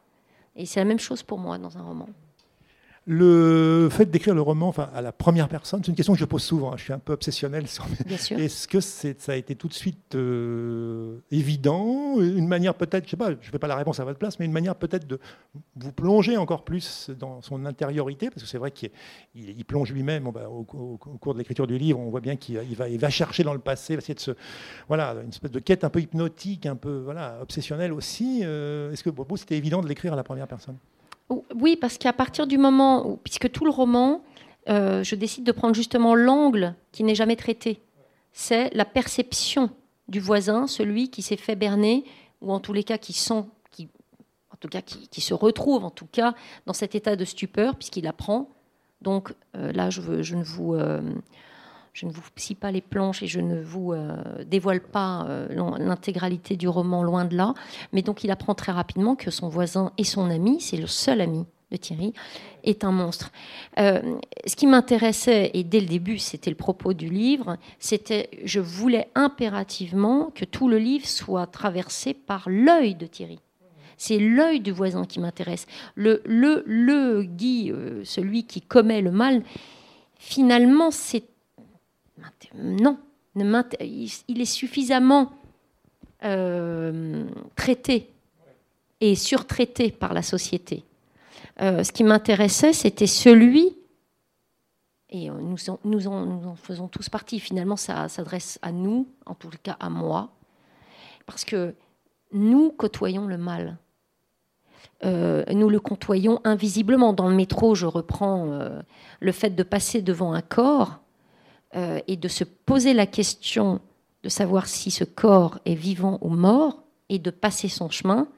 Et 0.54 0.66
c'est 0.66 0.80
la 0.80 0.84
même 0.84 0.98
chose 0.98 1.22
pour 1.22 1.38
moi 1.38 1.56
dans 1.56 1.78
un 1.78 1.82
roman. 1.82 2.06
Le 3.06 3.88
fait 3.90 4.06
d'écrire 4.10 4.34
le 4.34 4.40
roman 4.40 4.68
enfin, 4.68 4.88
à 4.94 5.02
la 5.02 5.12
première 5.12 5.48
personne, 5.50 5.80
c'est 5.84 5.88
une 5.90 5.94
question 5.94 6.14
que 6.14 6.18
je 6.18 6.24
pose 6.24 6.42
souvent. 6.42 6.72
hein. 6.72 6.76
Je 6.78 6.84
suis 6.84 6.92
un 6.94 6.98
peu 6.98 7.12
obsessionnel 7.12 7.68
sur. 7.68 7.84
Est-ce 8.38 8.66
que 8.66 8.80
ça 8.80 9.08
a 9.28 9.34
été 9.36 9.54
tout 9.56 9.68
de 9.68 9.74
suite 9.74 10.14
euh, 10.14 11.18
évident? 11.30 12.18
Une 12.18 12.48
manière 12.48 12.74
peut-être, 12.74 13.04
je 13.04 13.10
sais 13.10 13.16
pas, 13.18 13.30
je 13.32 13.34
ne 13.46 13.52
fais 13.52 13.58
pas 13.58 13.66
la 13.66 13.76
réponse 13.76 14.00
à 14.00 14.04
votre 14.04 14.18
place, 14.18 14.38
mais 14.38 14.46
une 14.46 14.52
manière 14.52 14.74
peut-être 14.74 15.06
de 15.06 15.18
vous 15.76 15.92
plonger 15.92 16.38
encore 16.38 16.64
plus 16.64 17.10
dans 17.20 17.42
son 17.42 17.66
intériorité, 17.66 18.30
parce 18.30 18.42
que 18.42 18.48
c'est 18.48 18.56
vrai 18.58 18.70
qu'il 18.70 18.90
il- 19.34 19.50
il 19.50 19.64
plonge 19.66 19.92
lui-même 19.92 20.24
bon, 20.24 20.32
bah, 20.32 20.48
au, 20.48 20.66
au- 20.72 20.94
au 20.94 21.18
cours 21.18 21.34
de 21.34 21.38
l'écriture 21.38 21.66
du 21.66 21.76
livre, 21.76 21.98
on 22.00 22.08
voit 22.08 22.20
bien 22.22 22.36
qu'il 22.36 22.58
il 22.70 22.74
va, 22.76 22.88
il 22.88 22.98
va 22.98 23.10
chercher 23.10 23.42
dans 23.44 23.52
le 23.52 23.58
passé, 23.58 23.92
il 23.92 23.96
va 23.96 23.98
essayer 23.98 24.14
de 24.14 24.20
se... 24.20 24.30
Voilà, 24.88 25.14
une 25.22 25.28
espèce 25.28 25.50
de 25.50 25.58
quête 25.60 25.84
un 25.84 25.90
peu 25.90 26.00
hypnotique, 26.00 26.64
un 26.64 26.76
peu 26.76 27.02
voilà, 27.04 27.38
obsessionnelle 27.42 27.92
aussi. 27.92 28.40
Euh, 28.44 28.92
Est-ce 28.92 29.04
que 29.04 29.10
pour 29.10 29.26
vous, 29.28 29.36
c'était 29.36 29.58
évident 29.58 29.82
de 29.82 29.88
l'écrire 29.88 30.14
à 30.14 30.16
la 30.16 30.24
première 30.24 30.46
personne? 30.48 30.76
Oui, 31.54 31.76
parce 31.76 31.98
qu'à 31.98 32.12
partir 32.12 32.46
du 32.46 32.58
moment 32.58 33.06
où, 33.08 33.16
puisque 33.16 33.50
tout 33.50 33.64
le 33.64 33.70
roman, 33.70 34.22
euh, 34.68 35.02
je 35.02 35.14
décide 35.14 35.44
de 35.44 35.52
prendre 35.52 35.74
justement 35.74 36.14
l'angle 36.14 36.74
qui 36.92 37.02
n'est 37.02 37.14
jamais 37.14 37.36
traité, 37.36 37.80
c'est 38.32 38.72
la 38.74 38.84
perception 38.84 39.70
du 40.08 40.20
voisin, 40.20 40.66
celui 40.66 41.08
qui 41.10 41.22
s'est 41.22 41.36
fait 41.36 41.56
berner, 41.56 42.04
ou 42.42 42.52
en 42.52 42.60
tous 42.60 42.72
les 42.74 42.84
cas 42.84 42.98
qui 42.98 43.14
sent, 43.14 43.44
qui, 43.70 43.88
en 44.52 44.56
tout 44.60 44.68
cas 44.68 44.82
qui, 44.82 45.20
se 45.20 45.32
retrouve 45.32 45.84
en 45.84 45.90
tout 45.90 46.06
cas 46.06 46.34
dans 46.66 46.74
cet 46.74 46.94
état 46.94 47.16
de 47.16 47.24
stupeur, 47.24 47.76
puisqu'il 47.76 48.06
apprend. 48.06 48.50
Donc 49.00 49.32
euh, 49.56 49.72
là, 49.72 49.88
je, 49.90 50.00
veux- 50.02 50.22
je 50.22 50.36
ne 50.36 50.44
vous, 50.44 50.74
euh, 50.74 51.00
je 51.94 52.06
ne 52.06 52.10
vous 52.10 52.22
scie 52.36 52.56
pas 52.56 52.72
les 52.72 52.80
planches 52.80 53.22
et 53.22 53.28
je 53.28 53.40
ne 53.40 53.62
vous 53.62 53.92
euh, 53.92 54.44
dévoile 54.44 54.80
pas 54.80 55.26
euh, 55.28 55.46
l'intégralité 55.78 56.56
du 56.56 56.66
roman, 56.66 57.04
loin 57.04 57.24
de 57.24 57.36
là. 57.36 57.54
Mais 57.92 58.02
donc 58.02 58.24
il 58.24 58.32
apprend 58.32 58.54
très 58.54 58.72
rapidement 58.72 59.14
que 59.14 59.30
son 59.30 59.48
voisin 59.48 59.92
et 59.96 60.02
son 60.02 60.28
ami, 60.28 60.60
c'est 60.60 60.76
le 60.76 60.88
seul 60.88 61.20
ami 61.20 61.46
de 61.70 61.76
Thierry, 61.76 62.12
est 62.64 62.82
un 62.82 62.90
monstre. 62.90 63.30
Euh, 63.78 64.18
ce 64.44 64.56
qui 64.56 64.66
m'intéressait, 64.66 65.52
et 65.54 65.62
dès 65.62 65.80
le 65.80 65.86
début 65.86 66.18
c'était 66.18 66.50
le 66.50 66.56
propos 66.56 66.94
du 66.94 67.08
livre, 67.08 67.58
c'était 67.78 68.28
je 68.44 68.58
voulais 68.58 69.08
impérativement 69.14 70.32
que 70.34 70.44
tout 70.44 70.68
le 70.68 70.78
livre 70.78 71.06
soit 71.06 71.46
traversé 71.46 72.12
par 72.12 72.48
l'œil 72.48 72.96
de 72.96 73.06
Thierry. 73.06 73.38
C'est 73.96 74.18
l'œil 74.18 74.58
du 74.58 74.72
voisin 74.72 75.04
qui 75.04 75.20
m'intéresse. 75.20 75.66
Le, 75.94 76.20
le, 76.24 76.64
le 76.66 77.22
Guy, 77.22 77.72
celui 78.02 78.44
qui 78.44 78.60
commet 78.60 79.00
le 79.00 79.12
mal, 79.12 79.44
finalement, 80.18 80.90
c'est. 80.90 81.22
Non, 82.54 82.98
il 83.36 84.40
est 84.40 84.44
suffisamment 84.44 85.32
euh, 86.24 87.26
traité 87.54 88.10
et 89.00 89.14
surtraité 89.14 89.90
par 89.90 90.14
la 90.14 90.22
société. 90.22 90.84
Euh, 91.60 91.84
ce 91.84 91.92
qui 91.92 92.02
m'intéressait, 92.02 92.72
c'était 92.72 93.06
celui, 93.06 93.76
et 95.10 95.28
euh, 95.28 95.34
nous 95.84 96.08
en, 96.08 96.54
faisons 96.56 96.88
tous 96.88 97.10
partie, 97.10 97.40
finalement 97.40 97.76
ça 97.76 98.08
s'adresse 98.08 98.58
à 98.62 98.72
nous, 98.72 99.06
en 99.26 99.34
tout 99.34 99.50
cas 99.62 99.76
à 99.80 99.90
moi, 99.90 100.30
parce 101.26 101.44
que 101.44 101.74
nous 102.32 102.70
côtoyons 102.70 103.26
le 103.26 103.36
mal. 103.36 103.76
Nous 105.02 105.68
le 105.68 105.80
côtoyons 105.80 106.40
invisiblement. 106.44 107.12
Dans 107.12 107.28
le 107.28 107.34
métro, 107.34 107.74
je 107.74 107.84
reprends 107.84 108.70
le 109.20 109.32
fait 109.32 109.50
de 109.50 109.62
passer 109.62 110.00
devant 110.00 110.32
un 110.32 110.40
corps 110.40 111.03
euh, 111.76 112.00
et 112.06 112.16
de 112.16 112.28
se 112.28 112.44
poser 112.44 112.94
la 112.94 113.06
question 113.06 113.80
de 114.22 114.28
savoir 114.28 114.66
si 114.66 114.90
ce 114.90 115.04
corps 115.04 115.58
est 115.64 115.74
vivant 115.74 116.18
ou 116.20 116.28
mort 116.30 116.82
et 117.08 117.18
de 117.18 117.30
passer 117.30 117.68
son 117.68 117.90
chemin 117.90 118.28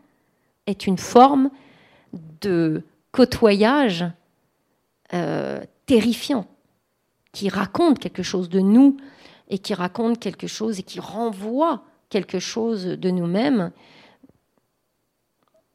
est 0.66 0.86
une 0.86 0.98
forme 0.98 1.50
de 2.40 2.82
côtoyage 3.12 4.04
euh, 5.14 5.62
terrifiant 5.86 6.46
qui 7.32 7.48
raconte 7.48 7.98
quelque 7.98 8.22
chose 8.22 8.48
de 8.48 8.60
nous 8.60 8.96
et 9.48 9.58
qui 9.58 9.74
raconte 9.74 10.18
quelque 10.18 10.46
chose 10.46 10.78
et 10.80 10.82
qui 10.82 10.98
renvoie 10.98 11.84
quelque 12.08 12.38
chose 12.38 12.86
de 12.86 13.10
nous-mêmes 13.10 13.70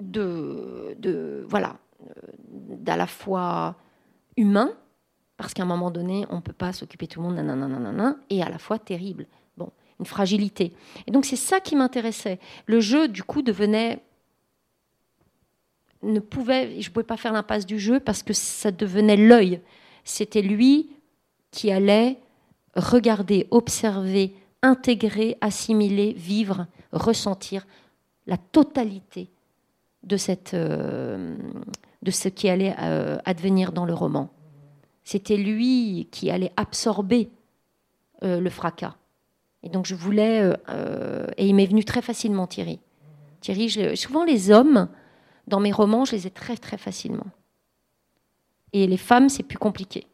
de, 0.02 0.95
de 0.97 1.45
voilà 1.47 1.78
euh, 2.02 2.21
d'à 2.50 2.97
la 2.97 3.08
fois 3.08 3.76
humain 4.36 4.74
parce 5.41 5.54
qu'à 5.54 5.63
un 5.63 5.67
moment 5.67 5.91
donné 5.91 6.25
on 6.30 6.38
ne 6.38 6.41
peut 6.41 6.54
pas 6.54 6.73
s'occuper 6.73 7.08
de 7.08 7.13
tout 7.13 7.21
le 7.21 7.27
monde 7.27 7.36
nanana, 7.36 8.15
et 8.30 8.41
à 8.43 8.49
la 8.49 8.58
fois 8.58 8.80
terrible. 8.80 9.27
Bon 9.58 9.71
une 9.99 10.06
fragilité. 10.06 10.73
Et 11.08 11.12
donc 11.12 11.25
c'est 11.25 11.36
ça 11.36 11.60
qui 11.60 11.75
m'intéressait. 11.75 12.39
Le 12.65 12.80
jeu 12.80 13.08
du 13.08 13.23
coup 13.23 13.41
devenait 13.41 14.01
ne 16.04 16.19
pouvait 16.19 16.82
je 16.82 16.89
pouvais 16.89 17.06
pas 17.06 17.17
faire 17.17 17.34
l'impasse 17.34 17.65
du 17.65 17.80
jeu 17.80 17.99
parce 17.99 18.23
que 18.23 18.34
ça 18.34 18.71
devenait 18.71 19.17
l'œil. 19.17 19.62
C'était 20.04 20.41
lui 20.41 20.89
qui 21.51 21.71
allait 21.71 22.17
regarder 22.75 23.47
observer 23.51 24.34
intégrer 24.62 25.38
assimiler 25.41 26.13
vivre 26.13 26.67
ressentir 26.91 27.65
la 28.27 28.38
totalité 28.38 29.30
de, 30.04 30.17
cette, 30.17 30.54
euh, 30.54 31.36
de 32.01 32.12
ce 32.12 32.27
qui 32.30 32.49
allait 32.49 32.75
euh, 32.80 33.17
advenir 33.25 33.71
dans 33.71 33.86
le 33.86 33.93
roman. 33.93 34.30
C'était 35.04 35.38
lui 35.38 36.08
qui 36.12 36.30
allait 36.32 36.52
absorber 36.58 37.30
euh, 38.24 38.40
le 38.40 38.50
fracas. 38.50 38.96
Et 39.64 39.70
donc 39.70 39.86
je 39.86 39.96
voulais, 39.96 40.42
euh, 40.42 40.54
euh, 40.70 41.28
et 41.38 41.48
il 41.48 41.54
m'est 41.56 41.66
venu 41.66 41.84
très 41.84 42.02
facilement 42.02 42.48
Thierry. 42.48 42.80
Thierry, 43.42 43.70
je- 43.70 43.96
souvent 43.96 44.24
les 44.24 44.52
hommes, 44.52 44.88
dans 45.48 45.60
mes 45.60 45.72
romans, 45.72 46.06
je 46.06 46.14
les 46.14 46.28
ai 46.28 46.30
très 46.32 46.58
très 46.58 46.78
facilement. 46.78 47.26
Et 48.74 48.88
les 48.88 48.98
femmes, 48.98 49.30
c'est 49.30 49.44
plus 49.44 49.58
compliqué. 49.58 50.08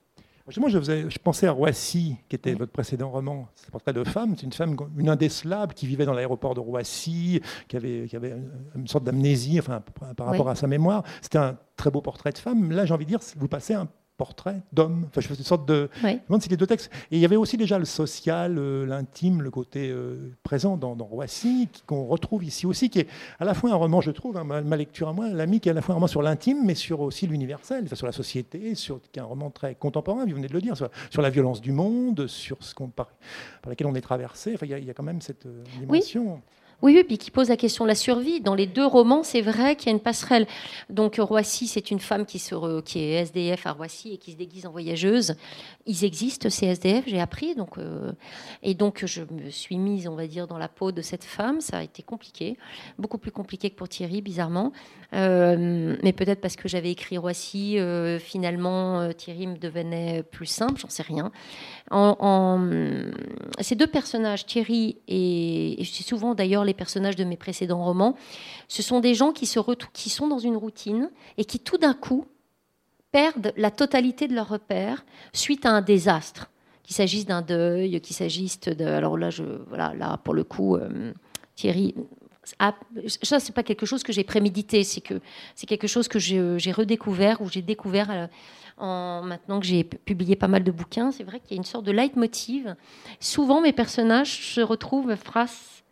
Justement, 0.47 0.69
je, 0.69 0.79
faisais- 0.79 1.09
je 1.09 1.19
pensais 1.19 1.45
à 1.45 1.51
Roissy, 1.51 2.15
qui 2.29 2.35
était 2.37 2.53
votre 2.53 2.71
précédent 2.71 3.09
roman. 3.09 3.49
C'est 3.53 3.67
un 3.67 3.71
portrait 3.71 3.91
de 3.91 4.03
femme. 4.05 4.33
C'est 4.37 4.45
une 4.45 4.53
femme, 4.53 4.77
une 4.97 5.09
indécelable, 5.09 5.73
qui 5.73 5.85
vivait 5.87 6.05
dans 6.05 6.13
l'aéroport 6.13 6.55
de 6.55 6.61
Roissy, 6.61 7.41
qui 7.67 7.75
avait, 7.75 8.05
qui 8.09 8.15
avait 8.15 8.33
une 8.75 8.87
sorte 8.87 9.03
d'amnésie 9.03 9.59
enfin, 9.59 9.81
par 9.99 10.15
par 10.15 10.27
rapport 10.27 10.45
Oui. 10.45 10.51
à 10.53 10.55
sa 10.55 10.67
mémoire. 10.67 11.03
C'était 11.21 11.37
un 11.37 11.57
très 11.75 11.91
beau 11.91 11.99
portrait 12.01 12.31
de 12.31 12.37
femme. 12.37 12.71
Là, 12.71 12.85
j'ai 12.85 12.93
envie 12.93 13.03
de 13.03 13.09
dire, 13.09 13.19
vous 13.35 13.49
passez 13.49 13.73
un 13.73 13.89
portrait 14.17 14.61
d'homme. 14.73 15.05
Enfin, 15.09 15.21
je 15.21 15.27
fais 15.27 15.35
une 15.35 15.43
sorte 15.43 15.67
de. 15.67 15.89
Oui. 16.03 16.09
Je 16.11 16.15
me 16.15 16.21
demande 16.27 16.41
si 16.41 16.49
les 16.49 16.57
deux 16.57 16.67
textes. 16.67 16.91
Et 17.11 17.17
il 17.17 17.19
y 17.19 17.25
avait 17.25 17.35
aussi 17.35 17.55
déjà 17.57 17.77
le 17.79 17.85
social, 17.85 18.57
euh, 18.57 18.85
l'intime, 18.85 19.41
le 19.41 19.51
côté 19.51 19.89
euh, 19.89 20.31
présent 20.43 20.75
dans, 20.77 20.95
dans 20.95 21.05
Roissy, 21.05 21.69
qu'on 21.85 22.05
retrouve 22.07 22.43
ici 22.43 22.65
aussi, 22.65 22.89
qui 22.89 22.99
est 22.99 23.07
à 23.39 23.45
la 23.45 23.53
fois 23.53 23.71
un 23.71 23.75
roman, 23.75 24.01
je 24.01 24.11
trouve, 24.11 24.35
hein, 24.37 24.43
ma, 24.43 24.61
ma 24.61 24.75
lecture 24.75 25.07
à 25.07 25.13
moi, 25.13 25.29
l'ami, 25.29 25.59
qui 25.59 25.69
est 25.69 25.71
à 25.71 25.75
la 25.75 25.81
fois 25.81 25.93
un 25.93 25.97
roman 25.97 26.07
sur 26.07 26.21
l'intime, 26.21 26.65
mais 26.65 26.75
sur 26.75 27.01
aussi 27.01 27.27
l'universel, 27.27 27.83
enfin, 27.85 27.95
sur 27.95 28.07
la 28.07 28.11
société, 28.11 28.75
sur, 28.75 28.99
qui 29.11 29.19
est 29.19 29.21
un 29.21 29.25
roman 29.25 29.49
très 29.51 29.75
contemporain, 29.75 30.25
vous 30.25 30.33
venez 30.35 30.47
de 30.47 30.53
le 30.53 30.61
dire, 30.61 30.75
sur, 30.75 30.89
sur 31.09 31.21
la 31.21 31.29
violence 31.29 31.61
du 31.61 31.71
monde, 31.71 32.27
sur 32.27 32.57
ce 32.63 32.73
qu'on, 32.73 32.87
par, 32.89 33.07
par 33.61 33.69
laquelle 33.69 33.87
on 33.87 33.95
est 33.95 34.01
traversé. 34.01 34.53
Enfin, 34.55 34.65
il 34.65 34.69
y, 34.71 34.73
a- 34.73 34.79
il 34.79 34.85
y 34.85 34.89
a 34.89 34.93
quand 34.93 35.03
même 35.03 35.21
cette 35.21 35.45
euh, 35.45 35.63
dimension. 35.79 36.33
Oui, 36.35 36.39
oui, 36.83 37.03
puis 37.03 37.17
qui 37.17 37.31
pose 37.31 37.49
la 37.49 37.57
question 37.57 37.85
de 37.85 37.87
la 37.87 37.95
survie. 37.95 38.39
Dans 38.39 38.53
les 38.53 38.67
deux 38.67 38.85
romans, 38.85 39.23
c'est 39.23 39.41
vrai 39.41 39.75
qu'il 39.75 39.87
y 39.87 39.89
a 39.89 39.93
une 39.93 39.99
passerelle. 39.99 40.45
Donc 40.91 41.15
Roissy, 41.17 41.67
c'est 41.67 41.89
une 41.89 41.99
femme 41.99 42.25
qui, 42.25 42.37
se 42.37 42.81
qui 42.81 42.99
est 42.99 43.13
SDF 43.23 43.65
à 43.65 43.71
Roissy 43.71 44.13
et 44.13 44.17
qui 44.17 44.33
se 44.33 44.37
déguise 44.37 44.67
en 44.67 44.71
voyageuse. 44.71 45.35
Ils 45.87 46.05
existent, 46.05 46.51
ces 46.51 46.67
SDF, 46.67 47.05
j'ai 47.07 47.19
appris. 47.19 47.55
Donc, 47.55 47.79
euh, 47.79 48.11
et 48.61 48.75
donc 48.75 49.05
je 49.05 49.23
me 49.23 49.49
suis 49.49 49.77
mise, 49.77 50.07
on 50.07 50.15
va 50.15 50.27
dire, 50.27 50.45
dans 50.45 50.59
la 50.59 50.67
peau 50.67 50.91
de 50.91 51.01
cette 51.01 51.23
femme. 51.23 51.61
Ça 51.61 51.79
a 51.79 51.83
été 51.83 52.03
compliqué, 52.03 52.57
beaucoup 52.99 53.17
plus 53.17 53.31
compliqué 53.31 53.71
que 53.71 53.75
pour 53.75 53.89
Thierry, 53.89 54.21
bizarrement. 54.21 54.71
Euh, 55.13 55.95
mais 56.03 56.11
peut-être 56.11 56.41
parce 56.41 56.57
que 56.57 56.67
j'avais 56.67 56.91
écrit 56.91 57.17
Roissy, 57.17 57.79
euh, 57.79 58.19
finalement, 58.19 58.99
euh, 58.99 59.13
Thierry 59.13 59.47
me 59.47 59.57
devenait 59.57 60.21
plus 60.21 60.47
simple, 60.47 60.81
j'en 60.81 60.89
sais 60.89 61.03
rien. 61.03 61.31
En, 61.91 62.17
en- 62.19 62.69
ces 63.61 63.75
deux 63.75 63.87
personnages, 63.87 64.45
Thierry 64.45 64.97
et, 65.07 65.81
et 65.81 65.85
c'est 65.85 66.03
souvent 66.03 66.35
d'ailleurs 66.35 66.65
les 66.65 66.73
personnages 66.73 67.15
de 67.15 67.23
mes 67.23 67.37
précédents 67.37 67.85
romans, 67.85 68.15
ce 68.67 68.83
sont 68.83 68.99
des 68.99 69.13
gens 69.13 69.31
qui, 69.31 69.45
se 69.45 69.61
qui 69.93 70.09
sont 70.09 70.27
dans 70.27 70.39
une 70.39 70.57
routine 70.57 71.09
et 71.37 71.45
qui 71.45 71.59
tout 71.59 71.77
d'un 71.77 71.93
coup 71.93 72.25
perdent 73.13 73.53
la 73.55 73.71
totalité 73.71 74.27
de 74.27 74.35
leur 74.35 74.49
repère 74.49 75.05
suite 75.31 75.65
à 75.65 75.69
un 75.71 75.81
désastre. 75.81 76.51
Qu'il 76.83 76.97
s'agisse 76.97 77.25
d'un 77.25 77.41
deuil, 77.41 78.01
qu'il 78.01 78.15
s'agisse 78.15 78.59
de... 78.59 78.85
Alors 78.85 79.17
là, 79.17 79.29
je, 79.29 79.43
voilà, 79.69 79.93
là 79.93 80.17
pour 80.21 80.33
le 80.33 80.43
coup, 80.43 80.77
Thierry... 81.55 81.95
ah, 82.59 82.75
ça, 83.23 83.39
c'est 83.39 83.53
pas 83.53 83.63
quelque 83.63 83.85
chose 83.85 84.03
que 84.03 84.13
j'ai 84.13 84.23
prémédité, 84.23 84.83
c'est 84.83 85.01
que 85.01 85.21
c'est 85.55 85.67
quelque 85.67 85.87
chose 85.87 86.07
que 86.07 86.19
j'ai 86.19 86.71
redécouvert 86.71 87.41
ou 87.41 87.49
j'ai 87.49 87.61
découvert 87.61 88.09
euh, 88.11 88.27
en, 88.77 89.21
maintenant 89.23 89.59
que 89.59 89.65
j'ai 89.65 89.83
pu- 89.83 89.97
publié 89.97 90.35
pas 90.35 90.47
mal 90.47 90.63
de 90.63 90.71
bouquins. 90.71 91.11
C'est 91.11 91.23
vrai 91.23 91.39
qu'il 91.39 91.51
y 91.51 91.53
a 91.55 91.57
une 91.57 91.65
sorte 91.65 91.85
de 91.85 91.91
leitmotiv. 91.91 92.75
Souvent, 93.19 93.61
mes 93.61 93.73
personnages 93.73 94.53
se 94.53 94.61
retrouvent 94.61 95.15
face 95.15 95.83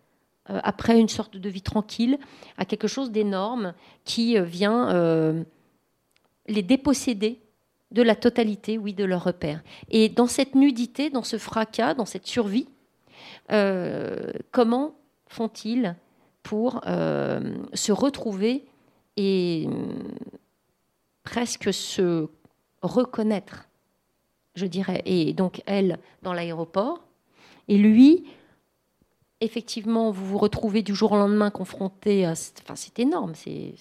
euh, 0.49 0.59
après 0.63 0.99
une 0.99 1.09
sorte 1.09 1.35
de 1.37 1.49
vie 1.49 1.61
tranquille 1.61 2.19
à 2.57 2.65
quelque 2.65 2.87
chose 2.87 3.11
d'énorme 3.11 3.73
qui 4.03 4.37
euh, 4.37 4.43
vient 4.43 5.43
les 6.47 6.61
déposséder 6.61 7.41
de 7.91 8.01
la 8.03 8.15
totalité, 8.15 8.77
oui, 8.77 8.93
de 8.93 9.03
leur 9.03 9.23
repère. 9.23 9.61
Et 9.89 10.09
dans 10.09 10.27
cette 10.27 10.53
nudité, 10.53 11.09
dans 11.09 11.23
ce 11.23 11.37
fracas, 11.37 11.93
dans 11.95 12.05
cette 12.05 12.27
survie, 12.27 12.67
comment 14.51 14.95
font-ils 15.27 15.95
pour 16.45 16.81
euh, 16.85 17.57
se 17.73 17.91
retrouver 17.91 18.65
et 19.17 19.65
hum, 19.67 20.03
presque 21.23 21.73
se 21.73 22.27
reconnaître, 22.83 23.67
je 24.53 24.67
dirais. 24.67 25.01
Et 25.05 25.33
donc 25.33 25.63
elle 25.65 25.97
dans 26.21 26.33
l'aéroport, 26.33 27.03
et 27.67 27.77
lui, 27.79 28.25
effectivement, 29.41 30.11
vous 30.11 30.23
vous 30.23 30.37
retrouvez 30.37 30.83
du 30.83 30.93
jour 30.93 31.13
au 31.13 31.17
lendemain 31.17 31.49
confronté 31.49 32.25
à... 32.25 32.33
Enfin, 32.61 32.75
c'est 32.75 32.99
énorme, 32.99 33.33
c'est 33.33 33.73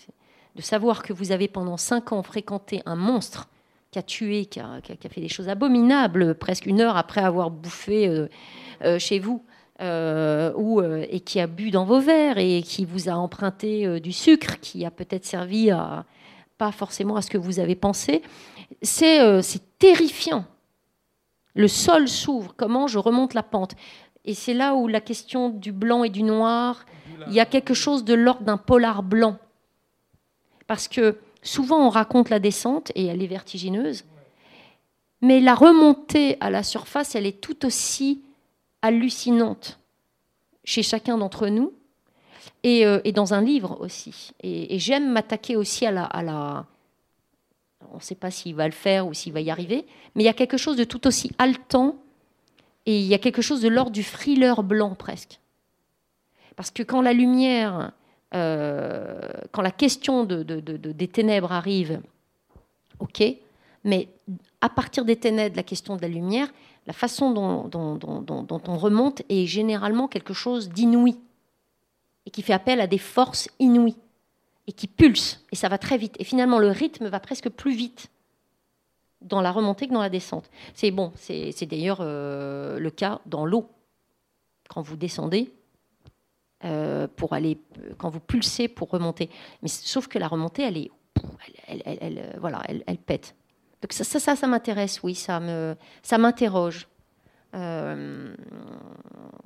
de 0.56 0.62
savoir 0.62 1.02
que 1.02 1.12
vous 1.12 1.32
avez 1.32 1.48
pendant 1.48 1.76
cinq 1.76 2.12
ans 2.12 2.22
fréquenté 2.22 2.80
un 2.86 2.96
monstre 2.96 3.50
qui 3.90 3.98
a 3.98 4.02
tué, 4.02 4.46
qui 4.46 4.58
a 4.58 4.80
fait 5.10 5.20
des 5.20 5.28
choses 5.28 5.50
abominables, 5.50 6.34
presque 6.36 6.64
une 6.64 6.80
heure 6.80 6.96
après 6.96 7.20
avoir 7.20 7.50
bouffé 7.50 8.08
euh, 8.08 8.26
euh, 8.82 8.98
chez 8.98 9.18
vous, 9.18 9.44
euh, 9.80 10.52
ou, 10.54 10.80
euh, 10.80 11.04
et 11.10 11.18
qui 11.18 11.40
a 11.40 11.48
bu 11.48 11.72
dans 11.72 11.84
vos 11.84 11.98
verres 11.98 12.38
et 12.38 12.62
qui 12.62 12.84
vous 12.84 13.08
a 13.08 13.14
emprunté 13.14 13.84
euh, 13.84 13.98
du 13.98 14.12
sucre, 14.12 14.60
qui 14.60 14.84
a 14.84 14.90
peut-être 14.92 15.24
servi 15.24 15.72
à 15.72 16.04
pas 16.58 16.70
forcément 16.70 17.16
à 17.16 17.22
ce 17.22 17.28
que 17.28 17.38
vous 17.38 17.58
avez 17.58 17.74
pensé. 17.74 18.22
C'est 18.82 19.42
c'est 19.42 19.76
terrifiant. 19.80 20.44
Le 21.54 21.66
sol 21.66 22.08
s'ouvre. 22.08 22.54
Comment 22.56 22.86
je 22.86 23.00
remonte 23.00 23.34
la 23.34 23.42
pente? 23.42 23.74
Et 24.24 24.34
c'est 24.34 24.54
là 24.54 24.76
où 24.76 24.86
la 24.86 25.00
question 25.00 25.48
du 25.48 25.72
blanc 25.72 26.04
et 26.04 26.10
du 26.10 26.22
noir, 26.22 26.86
il 27.26 27.34
y 27.34 27.40
a 27.40 27.44
quelque 27.44 27.74
chose 27.74 28.04
de 28.04 28.14
l'ordre 28.14 28.44
d'un 28.44 28.56
polar 28.56 29.02
blanc. 29.02 29.36
Parce 30.68 30.86
que 30.86 31.18
souvent 31.42 31.84
on 31.84 31.88
raconte 31.88 32.30
la 32.30 32.38
descente 32.38 32.92
et 32.94 33.06
elle 33.06 33.20
est 33.20 33.26
vertigineuse, 33.26 34.04
mais 35.20 35.40
la 35.40 35.56
remontée 35.56 36.36
à 36.40 36.50
la 36.50 36.62
surface, 36.62 37.16
elle 37.16 37.26
est 37.26 37.40
tout 37.40 37.66
aussi 37.66 38.22
hallucinante 38.84 39.78
chez 40.64 40.82
chacun 40.82 41.16
d'entre 41.18 41.48
nous 41.48 41.72
et, 42.62 42.86
euh, 42.86 43.00
et 43.04 43.12
dans 43.12 43.32
un 43.34 43.40
livre 43.40 43.78
aussi. 43.80 44.32
Et, 44.42 44.78
j'aime 44.78 45.10
m'attaquer 45.12 45.56
aussi 45.56 45.86
à 45.86 45.92
la. 45.92 46.66
On 47.92 47.96
ne 47.96 48.02
sait 48.02 48.14
pas 48.14 48.30
s'il 48.30 48.54
va 48.54 48.66
le 48.66 48.72
faire 48.72 49.06
ou 49.06 49.14
s'il 49.14 49.32
va 49.32 49.40
y 49.40 49.50
arriver, 49.50 49.86
mais 50.14 50.22
il 50.22 50.26
y 50.26 50.28
a 50.30 50.32
quelque 50.34 50.56
chose 50.56 50.76
de 50.76 50.84
tout 50.84 51.06
aussi 51.06 51.30
haletant 51.38 51.96
et 52.86 52.98
il 52.98 53.06
y 53.06 53.14
a 53.14 53.18
quelque 53.18 53.40
chose 53.42 53.60
de 53.62 53.68
l'ordre 53.68 53.92
du 53.92 54.02
thriller 54.04 54.62
blanc 54.62 54.94
presque. 54.94 55.38
Parce 56.56 56.70
que 56.70 56.82
quand 56.82 57.00
la 57.02 57.12
lumière, 57.12 57.92
euh, 58.34 59.20
quand 59.52 59.62
la 59.62 59.70
question 59.70 60.24
de, 60.24 60.42
de- 60.42 60.60
de- 60.60 60.76
de- 60.76 60.92
des 60.92 61.08
ténèbres 61.08 61.52
arrive, 61.52 62.00
ok, 62.98 63.22
mais 63.84 64.08
à 64.60 64.68
partir 64.68 65.04
des 65.04 65.16
ténèbres, 65.16 65.56
la 65.56 65.62
question 65.62 65.96
de 65.96 66.02
la 66.02 66.08
lumière, 66.08 66.48
la 66.86 66.92
façon 66.92 67.30
dont, 67.30 67.70
on 67.72 68.78
remonte 68.78 69.22
est 69.28 69.46
généralement 69.46 70.08
quelque 70.08 70.34
chose 70.34 70.68
d'inouï 70.68 71.18
et 72.26 72.30
qui 72.30 72.42
fait 72.42 72.52
appel 72.52 72.80
à 72.80 72.86
des 72.86 72.98
forces 72.98 73.48
inouïes 73.58 73.96
et 74.66 74.72
qui 74.72 74.86
pulse 74.86 75.44
et 75.52 75.56
ça 75.56 75.68
va 75.68 75.78
très 75.78 75.98
vite. 75.98 76.16
Et 76.18 76.24
finalement, 76.24 76.58
le 76.58 76.68
rythme 76.68 77.08
va 77.08 77.20
presque 77.20 77.48
plus 77.48 77.74
vite 77.74 78.10
dans 79.22 79.40
la 79.40 79.52
remontée 79.52 79.88
que 79.88 79.94
dans 79.94 80.02
la 80.02 80.10
descente. 80.10 80.50
C'est 80.74 80.90
bon, 80.90 81.12
c'est 81.16 81.66
d'ailleurs 81.66 81.98
euh, 82.00 82.78
le 82.78 82.90
cas 82.90 83.20
dans 83.26 83.46
l'eau. 83.46 83.68
Quand 84.68 84.82
vous 84.82 84.96
descendez, 84.96 85.52
euh, 86.64 87.06
pour 87.16 87.34
aller, 87.34 87.58
quand 87.98 88.08
vous 88.08 88.20
pulsez 88.20 88.68
pour 88.68 88.88
remonter. 88.90 89.28
Mais 89.62 89.68
sauf 89.68 90.08
que 90.08 90.18
la 90.18 90.28
remontée, 90.28 90.62
elle 90.62 90.78
est, 90.78 90.90
voilà, 92.38 92.62
elle, 92.68 92.82
elle 92.86 92.98
pète. 92.98 93.34
Donc 93.84 93.92
ça, 93.92 94.18
ça, 94.18 94.34
ça, 94.34 94.46
m'intéresse, 94.46 95.02
oui, 95.02 95.14
ça 95.14 95.40
me, 95.40 95.76
ça 96.02 96.16
m'interroge. 96.16 96.88
Euh, 97.54 98.34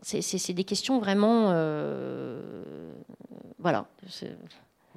c'est 0.01 0.53
des 0.53 0.63
questions 0.63 1.01
vraiment, 1.01 1.47
euh, 1.49 2.93
voilà. 3.59 3.89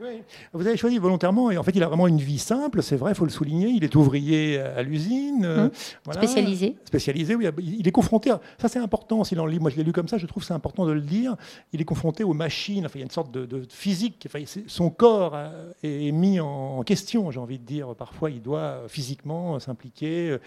Oui. 0.01 0.23
Vous 0.53 0.65
avez 0.65 0.77
choisi 0.77 0.97
volontairement, 0.97 1.51
et 1.51 1.57
en 1.57 1.63
fait, 1.63 1.75
il 1.75 1.83
a 1.83 1.87
vraiment 1.87 2.07
une 2.07 2.17
vie 2.17 2.39
simple, 2.39 2.81
c'est 2.81 2.95
vrai, 2.95 3.11
il 3.11 3.15
faut 3.15 3.25
le 3.25 3.29
souligner. 3.31 3.67
Il 3.69 3.83
est 3.83 3.95
ouvrier 3.95 4.59
à 4.59 4.81
l'usine. 4.81 5.43
euh, 5.43 5.65
Hum. 5.65 5.71
voilà. 6.05 6.21
Spécialisé. 6.21 6.75
Spécialisé, 6.85 7.35
oui. 7.35 7.47
Il 7.61 7.87
est 7.87 7.91
confronté, 7.91 8.31
à- 8.31 8.39
ça 8.57 8.67
c'est 8.67 8.79
important 8.79 9.19
aussi 9.19 9.35
dans 9.35 9.45
le 9.45 9.51
livre, 9.51 9.61
moi 9.63 9.71
je 9.71 9.75
l'ai 9.77 9.83
lu 9.83 9.91
comme 9.91 10.07
ça, 10.07 10.17
je 10.17 10.25
trouve 10.25 10.41
que 10.43 10.47
c'est 10.47 10.53
important 10.53 10.85
de 10.85 10.91
le 10.91 11.01
dire. 11.01 11.35
Il 11.73 11.81
est 11.81 11.85
confronté 11.85 12.23
aux 12.23 12.33
machines, 12.33 12.85
enfin, 12.85 12.93
il 12.95 12.99
y 12.99 13.03
a 13.03 13.05
une 13.05 13.11
sorte 13.11 13.31
de, 13.31 13.45
de 13.45 13.63
physique, 13.69 14.27
enfin, 14.27 14.43
son 14.67 14.89
corps 14.89 15.33
euh, 15.35 15.71
est 15.83 16.11
mis 16.11 16.39
en 16.39 16.81
question, 16.83 17.29
j'ai 17.31 17.39
envie 17.39 17.59
de 17.59 17.65
dire. 17.65 17.93
Parfois, 17.95 18.31
il 18.31 18.41
doit 18.41 18.59
euh, 18.59 18.87
physiquement 18.87 19.59
s'impliquer, 19.59 20.37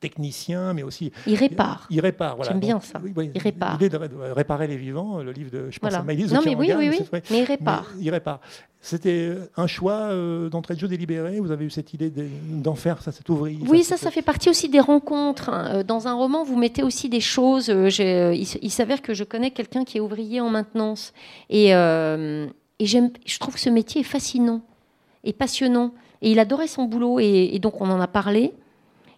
technicien, 0.00 0.72
mais 0.74 0.82
aussi. 0.82 1.12
Il 1.26 1.34
répare. 1.36 1.86
Il 1.90 2.00
répare, 2.00 2.36
voilà. 2.36 2.52
J'aime 2.52 2.60
bien 2.60 2.80
ça. 2.80 3.00
oui, 3.02 3.12
oui, 3.16 3.30
Il 3.34 3.40
répare. 3.40 3.72
L'idée 3.74 3.88
de 3.88 3.96
ré- 3.96 4.08
de 4.08 4.16
réparer 4.16 4.66
les 4.66 4.76
vivants, 4.76 5.18
le 5.22 5.32
livre 5.32 5.50
de, 5.50 5.70
je 5.70 5.78
pense 5.78 5.90
Voilà. 5.90 5.98
à 5.98 6.02
Maïlise 6.02 6.32
Non, 6.32 6.40
mais 6.44 6.54
oui, 6.56 6.72
oui, 6.76 6.88
oui. 6.90 7.20
Mais 7.30 7.38
il 7.40 7.44
répare. 7.44 7.90
Mais 7.96 8.02
il 8.04 8.10
répare. 8.10 8.40
C'était 8.84 9.36
un 9.56 9.68
choix 9.68 9.92
euh, 10.10 10.48
d'entrée 10.48 10.74
de 10.74 10.80
jeu 10.80 10.88
délibéré 10.88 11.38
Vous 11.38 11.52
avez 11.52 11.64
eu 11.64 11.70
cette 11.70 11.94
idée 11.94 12.10
de- 12.10 12.26
d'en 12.50 12.74
faire 12.74 13.00
ça, 13.00 13.12
cet 13.12 13.28
ouvrier 13.28 13.58
Oui, 13.68 13.84
ça, 13.84 13.96
ça 13.96 14.10
fait 14.10 14.22
partie 14.22 14.50
aussi 14.50 14.68
des 14.68 14.80
rencontres. 14.80 15.50
hein. 15.50 15.70
Euh, 15.76 15.82
Dans 15.84 16.08
un 16.08 16.14
roman, 16.14 16.42
vous 16.42 16.56
mettez 16.58 16.82
aussi 16.82 17.08
des 17.08 17.20
choses. 17.20 17.70
euh, 17.70 17.88
euh, 18.00 18.34
Il, 18.34 18.70
s'avère 18.70 19.00
que 19.00 19.14
je 19.14 19.22
connais 19.22 19.52
quelqu'un 19.52 19.84
qui 19.84 19.98
est 19.98 20.00
ouvrier 20.00 20.40
en 20.40 20.50
maintenance. 20.50 21.12
Et, 21.48 21.74
euh, 21.76 22.48
je 22.80 23.38
trouve 23.38 23.54
que 23.54 23.60
ce 23.60 23.70
métier 23.70 24.00
est 24.00 24.04
fascinant 24.04 24.62
et 25.22 25.32
passionnant. 25.32 25.92
Et 26.20 26.32
il 26.32 26.40
adorait 26.40 26.66
son 26.66 26.84
boulot. 26.86 27.20
Et, 27.20 27.50
et 27.54 27.60
donc, 27.60 27.80
on 27.80 27.88
en 27.88 28.00
a 28.00 28.08
parlé. 28.08 28.52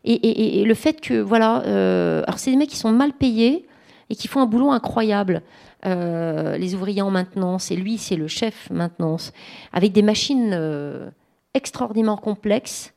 Et, 0.05 0.13
et- 0.13 0.61
et 0.61 0.65
le 0.67 0.75
fait 0.75 1.01
que, 1.01 1.15
voilà. 1.15 1.63
euh, 1.65 2.23
alors, 2.27 2.39
c'est 2.39 2.51
des 2.51 2.59
mecs 2.59 2.69
qui 2.69 2.77
sont 2.77 2.93
mal 2.93 3.15
payés 3.15 3.67
et 4.11 4.15
qui 4.15 4.29
font 4.29 4.43
un 4.43 4.47
boulot 4.47 4.71
incroyable. 4.71 5.41
Euh, 5.87 6.57
les 6.57 6.75
ouvriers 6.75 7.03
en 7.03 7.11
maintenance. 7.11 7.71
Et 7.71 7.77
lui, 7.77 7.99
c'est 7.99 8.17
le 8.17 8.27
chef 8.27 8.71
maintenance. 8.71 9.33
Avec 9.73 9.93
des 9.93 10.03
machines 10.03 10.53
euh, 10.55 11.11
extraordinairement 11.53 12.17
complexes 12.17 12.93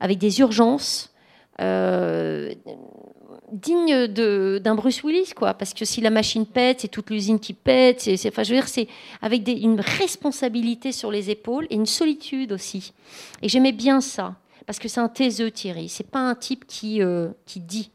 avec 0.00 0.18
des 0.18 0.38
urgences 0.38 1.12
euh, 1.60 2.54
dignes 3.50 4.06
d'un 4.06 4.74
Bruce 4.76 5.02
Willis, 5.02 5.32
quoi. 5.34 5.54
Parce 5.54 5.74
que 5.74 5.84
si 5.84 6.00
la 6.00 6.10
machine 6.10 6.46
pète, 6.46 6.82
c'est 6.82 6.88
toute 6.88 7.10
l'usine 7.10 7.40
qui 7.40 7.54
pète. 7.54 8.08
Enfin, 8.26 8.44
je 8.44 8.50
veux 8.50 8.60
dire, 8.60 8.68
c'est 8.68 8.86
avec 9.20 9.48
une 9.48 9.80
responsabilité 9.80 10.92
sur 10.92 11.10
les 11.10 11.30
épaules 11.30 11.66
et 11.70 11.74
une 11.74 11.86
solitude 11.86 12.52
aussi. 12.52 12.92
Et 13.42 13.48
j'aimais 13.48 13.72
bien 13.72 14.00
ça. 14.00 14.36
Parce 14.66 14.78
que 14.78 14.86
c'est 14.86 15.00
un 15.00 15.08
taiseux, 15.08 15.50
Thierry. 15.50 15.88
C'est 15.88 16.08
pas 16.08 16.20
un 16.20 16.36
type 16.36 16.66
qui, 16.68 17.00
qui 17.46 17.58
dit. 17.58 17.90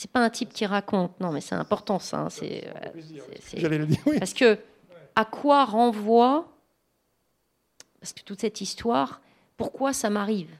C'est 0.00 0.10
pas 0.12 0.20
un 0.20 0.30
type 0.30 0.50
qui 0.52 0.64
raconte. 0.64 1.18
Non, 1.18 1.32
mais 1.32 1.40
c'est 1.40 1.56
important, 1.56 1.98
ça. 1.98 2.20
hein. 2.20 2.30
C'est, 2.30 2.68
euh, 2.68 3.00
c'est- 3.40 3.58
J'allais 3.58 3.78
le 3.78 3.86
dire, 3.86 3.98
oui. 4.06 4.18
Parce 4.20 4.32
que 4.32 4.56
à 5.16 5.24
quoi 5.24 5.64
renvoie 5.64 6.46
Parce 8.00 8.12
que 8.12 8.22
toute 8.22 8.40
cette 8.40 8.60
histoire, 8.60 9.20
pourquoi 9.56 9.92
ça 9.92 10.08
m'arrive? 10.08 10.50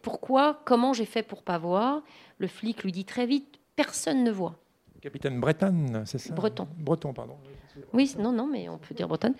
Pourquoi 0.00 0.62
Comment 0.64 0.94
j'ai 0.94 1.04
fait 1.04 1.22
pour 1.22 1.42
pas 1.42 1.58
voir? 1.58 2.00
Le 2.38 2.46
flic 2.48 2.82
lui 2.82 2.92
dit 2.92 3.04
très 3.04 3.26
vite 3.26 3.58
personne 3.76 4.24
ne 4.24 4.30
voit. 4.30 4.54
Capitaine 5.02 5.38
Breton, 5.38 6.04
c'est 6.06 6.16
ça? 6.18 6.32
Breton. 6.32 6.66
Breton, 6.78 7.12
pardon. 7.12 7.36
Oui, 7.92 8.14
non, 8.18 8.32
non, 8.32 8.46
mais 8.46 8.68
on 8.70 8.78
peut 8.78 8.94
dire 8.94 9.08
bretonne. 9.08 9.34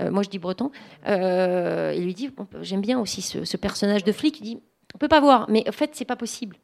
Euh, 0.00 0.10
moi, 0.10 0.22
je 0.24 0.28
dis 0.30 0.38
breton. 0.40 0.72
Euh, 1.06 1.92
il 1.96 2.02
lui 2.04 2.14
dit, 2.14 2.30
j'aime 2.62 2.80
bien 2.80 2.98
aussi 2.98 3.22
ce, 3.22 3.44
ce 3.44 3.56
personnage 3.56 4.02
de 4.02 4.10
flic. 4.12 4.40
Il 4.40 4.44
dit, 4.44 4.62
on 4.94 4.98
peut 4.98 5.08
pas 5.08 5.20
voir, 5.20 5.48
mais 5.50 5.68
en 5.68 5.72
fait, 5.72 5.90
c'est 5.94 6.04
pas 6.04 6.16
possible. 6.16 6.56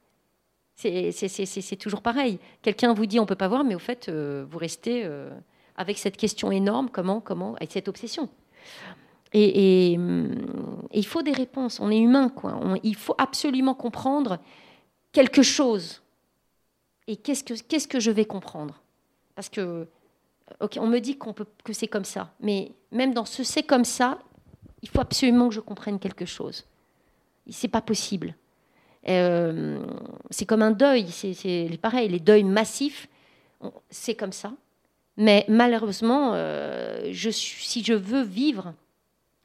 C'est- 0.79 1.77
toujours 1.77 2.03
pareil. 2.03 2.39
Quelqu'un 2.63 2.95
vous 2.95 3.07
dit, 3.07 3.19
on 3.19 3.27
peut 3.27 3.35
pas 3.35 3.49
voir, 3.49 3.65
mais 3.65 3.75
au 3.75 3.81
fait, 3.81 4.09
euh, 4.09 4.47
vous 4.49 4.59
restez 4.59 5.03
euh, 5.05 5.29
avec 5.77 5.99
cette 5.99 6.17
question 6.17 6.53
énorme, 6.53 6.89
comment, 6.91 7.21
comment, 7.21 7.55
avec 7.57 7.73
cette 7.73 7.89
obsession. 7.89 8.29
Et, 9.33 9.99
il 10.93 11.07
faut 11.07 11.23
des 11.23 11.33
réponses. 11.33 11.81
On 11.81 11.91
est 11.91 11.99
humain, 11.99 12.29
quoi. 12.29 12.59
On- 12.63 12.79
il 12.83 12.95
faut 12.95 13.15
absolument 13.19 13.75
comprendre 13.75 14.39
quelque 15.13 15.43
chose. 15.43 16.01
Et 17.09 17.17
qu'est-ce 17.17 17.43
que 17.43 17.55
qu'est-ce 17.55 17.89
que 17.89 18.01
je 18.01 18.11
vais 18.11 18.25
comprendre? 18.25 18.81
Parce 19.35 19.49
que 19.49 19.87
Ok, 20.61 20.79
on 20.81 20.87
me 20.87 20.99
dit 20.99 21.19
qu'on 21.19 21.35
peut, 21.35 21.47
que 21.63 21.73
c'est 21.75 21.89
comme 21.89 22.05
ça, 22.07 22.33
mais 22.41 22.73
même 22.91 23.13
dans 23.13 23.27
ce 23.27 23.45
c'est 23.45 23.63
comme 23.63 23.85
ça, 23.85 24.19
il 24.83 24.89
faut 24.89 25.01
absolument 25.01 25.49
que 25.49 25.55
je 25.55 25.61
comprenne 25.61 25.99
quelque 25.99 26.25
chose. 26.25 26.65
C'est 27.51 27.69
pas 27.69 27.83
possible. 27.83 28.35
Euh, 29.09 29.81
c'est 30.31 30.47
comme 30.47 30.63
un 30.63 30.71
deuil, 30.71 31.09
c'est 31.09 31.79
pareil, 31.81 32.09
les 32.09 32.21
deuils 32.21 32.45
massifs, 32.45 33.09
c'est 33.91 34.15
comme 34.15 34.33
ça. 34.33 34.53
Mais 35.17 35.45
malheureusement, 35.49 36.33
euh, 36.35 37.13
si 37.13 37.83
je 37.83 37.95
veux 37.95 38.23
vivre, 38.23 38.75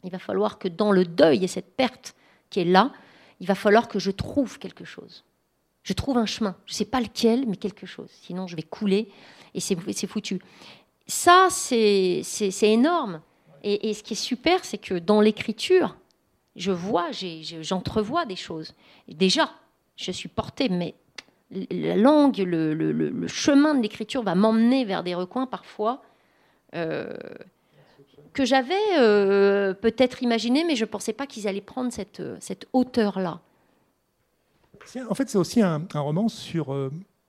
il 0.04 0.12
va 0.12 0.19
falloir 0.19 0.60
que 0.60 0.67
dans 0.67 0.91
le 0.91 1.06
deuil 1.06 1.43
et 1.43 1.47
cette 1.47 1.76
perte 1.76 2.13
qui 2.49 2.60
est 2.60 2.65
là, 2.65 2.91
il 3.39 3.47
va 3.47 3.56
falloir 3.56 3.88
que 3.88 3.99
je 3.99 4.12
trouve 4.12 4.60
quelque 4.60 4.86
chose. 4.86 5.23
Je 5.82 5.93
trouve 5.93 6.17
un 6.17 6.26
chemin. 6.26 6.56
Je 6.65 6.73
ne 6.73 6.76
sais 6.76 6.86
pas 6.86 7.02
lequel, 7.02 7.45
mais 7.47 7.56
quelque 7.56 7.86
chose. 7.88 8.10
Sinon, 8.21 8.47
je 8.47 8.56
vais 8.56 8.63
couler 8.63 9.10
et 9.54 9.60
c'est 9.60 10.08
foutu. 10.08 10.39
Ça, 11.08 11.47
c'est 11.49 12.23
énorme. 12.62 13.21
Et 13.63 13.93
ce 13.93 14.04
qui 14.04 14.13
est 14.13 14.17
super, 14.17 14.63
c'est 14.65 14.78
que 14.78 14.95
dans 14.95 15.21
l'écriture, 15.21 15.95
je 16.55 16.71
vois, 16.71 17.07
j'entrevois 17.61 18.25
des 18.25 18.35
choses. 18.35 18.73
Déjà, 19.07 19.49
je 19.95 20.11
suis 20.11 20.29
portée, 20.29 20.69
mais 20.69 20.95
la 21.69 21.95
langue, 21.95 22.37
le, 22.37 23.27
chemin 23.27 23.75
de 23.75 23.81
l'écriture 23.81 24.23
va 24.23 24.35
m'emmener 24.35 24.85
vers 24.85 25.03
des 25.03 25.15
recoins 25.15 25.47
parfois 25.47 26.01
euh, 26.75 27.13
que 28.33 28.45
j'avais 28.45 28.97
euh, 28.97 29.73
peut-être 29.73 30.23
imaginé, 30.23 30.63
mais 30.63 30.75
je 30.75 30.85
ne 30.85 30.89
pensais 30.89 31.13
pas 31.13 31.27
qu'ils 31.27 31.47
allaient 31.47 31.61
prendre 31.61 31.91
cette, 31.91 32.19
euh, 32.19 32.37
hauteur-là. 32.73 33.39
En 35.09 35.15
fait, 35.15 35.29
c'est 35.29 35.37
aussi 35.37 35.61
un, 35.61 35.85
roman 35.93 36.27
sur 36.27 36.75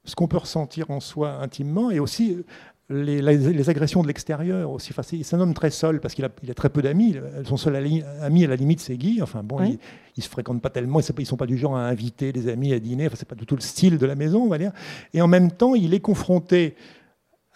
ce 0.04 0.14
qu'on 0.16 0.26
peut 0.26 0.38
ressentir 0.38 0.90
en 0.90 0.98
soi 0.98 1.34
intimement 1.34 1.90
et 1.90 2.00
aussi 2.00 2.44
les, 2.90 3.23
les- 3.23 3.53
les 3.53 3.70
agressions 3.70 4.03
de 4.03 4.07
l'extérieur. 4.09 4.70
aussi. 4.70 4.90
Enfin, 4.92 5.03
c'est 5.03 5.35
un 5.35 5.40
homme 5.40 5.55
très 5.55 5.70
seul 5.70 6.01
parce 6.01 6.14
qu'il 6.14 6.25
a, 6.25 6.29
il 6.42 6.51
a 6.51 6.55
très 6.55 6.68
peu 6.68 6.83
d'amis. 6.83 7.16
Son 7.44 7.57
seul 7.57 7.77
ami 7.77 8.44
à 8.44 8.49
la 8.49 8.57
limite, 8.57 8.81
c'est 8.81 8.97
Guy. 8.97 9.23
Enfin 9.23 9.42
bon, 9.42 9.59
Oui. 9.61 9.79
ils, 10.16 10.20
ne 10.20 10.23
se 10.23 10.29
fréquentent 10.29 10.61
pas 10.62 10.70
tellement. 10.70 11.01
Ils 11.01 11.12
ne 11.20 11.25
sont 11.25 11.37
pas 11.37 11.47
du 11.47 11.57
genre 11.57 11.77
à 11.77 11.87
inviter 11.88 12.33
des 12.33 12.49
amis 12.49 12.73
à 12.73 12.79
dîner. 12.79 13.07
Enfin, 13.07 13.16
c'est 13.18 13.29
pas 13.29 13.35
du 13.35 13.47
tout 13.47 13.57
le 13.57 13.62
style 13.62 13.97
de 13.99 14.07
la 14.07 14.14
maison, 14.14 14.42
on 14.42 14.49
va 14.49 14.59
dire. 14.59 14.73
Et 15.14 15.23
en 15.23 15.29
même 15.29 15.51
temps, 15.51 15.75
il 15.75 15.94
est 15.94 16.01
confronté 16.01 16.75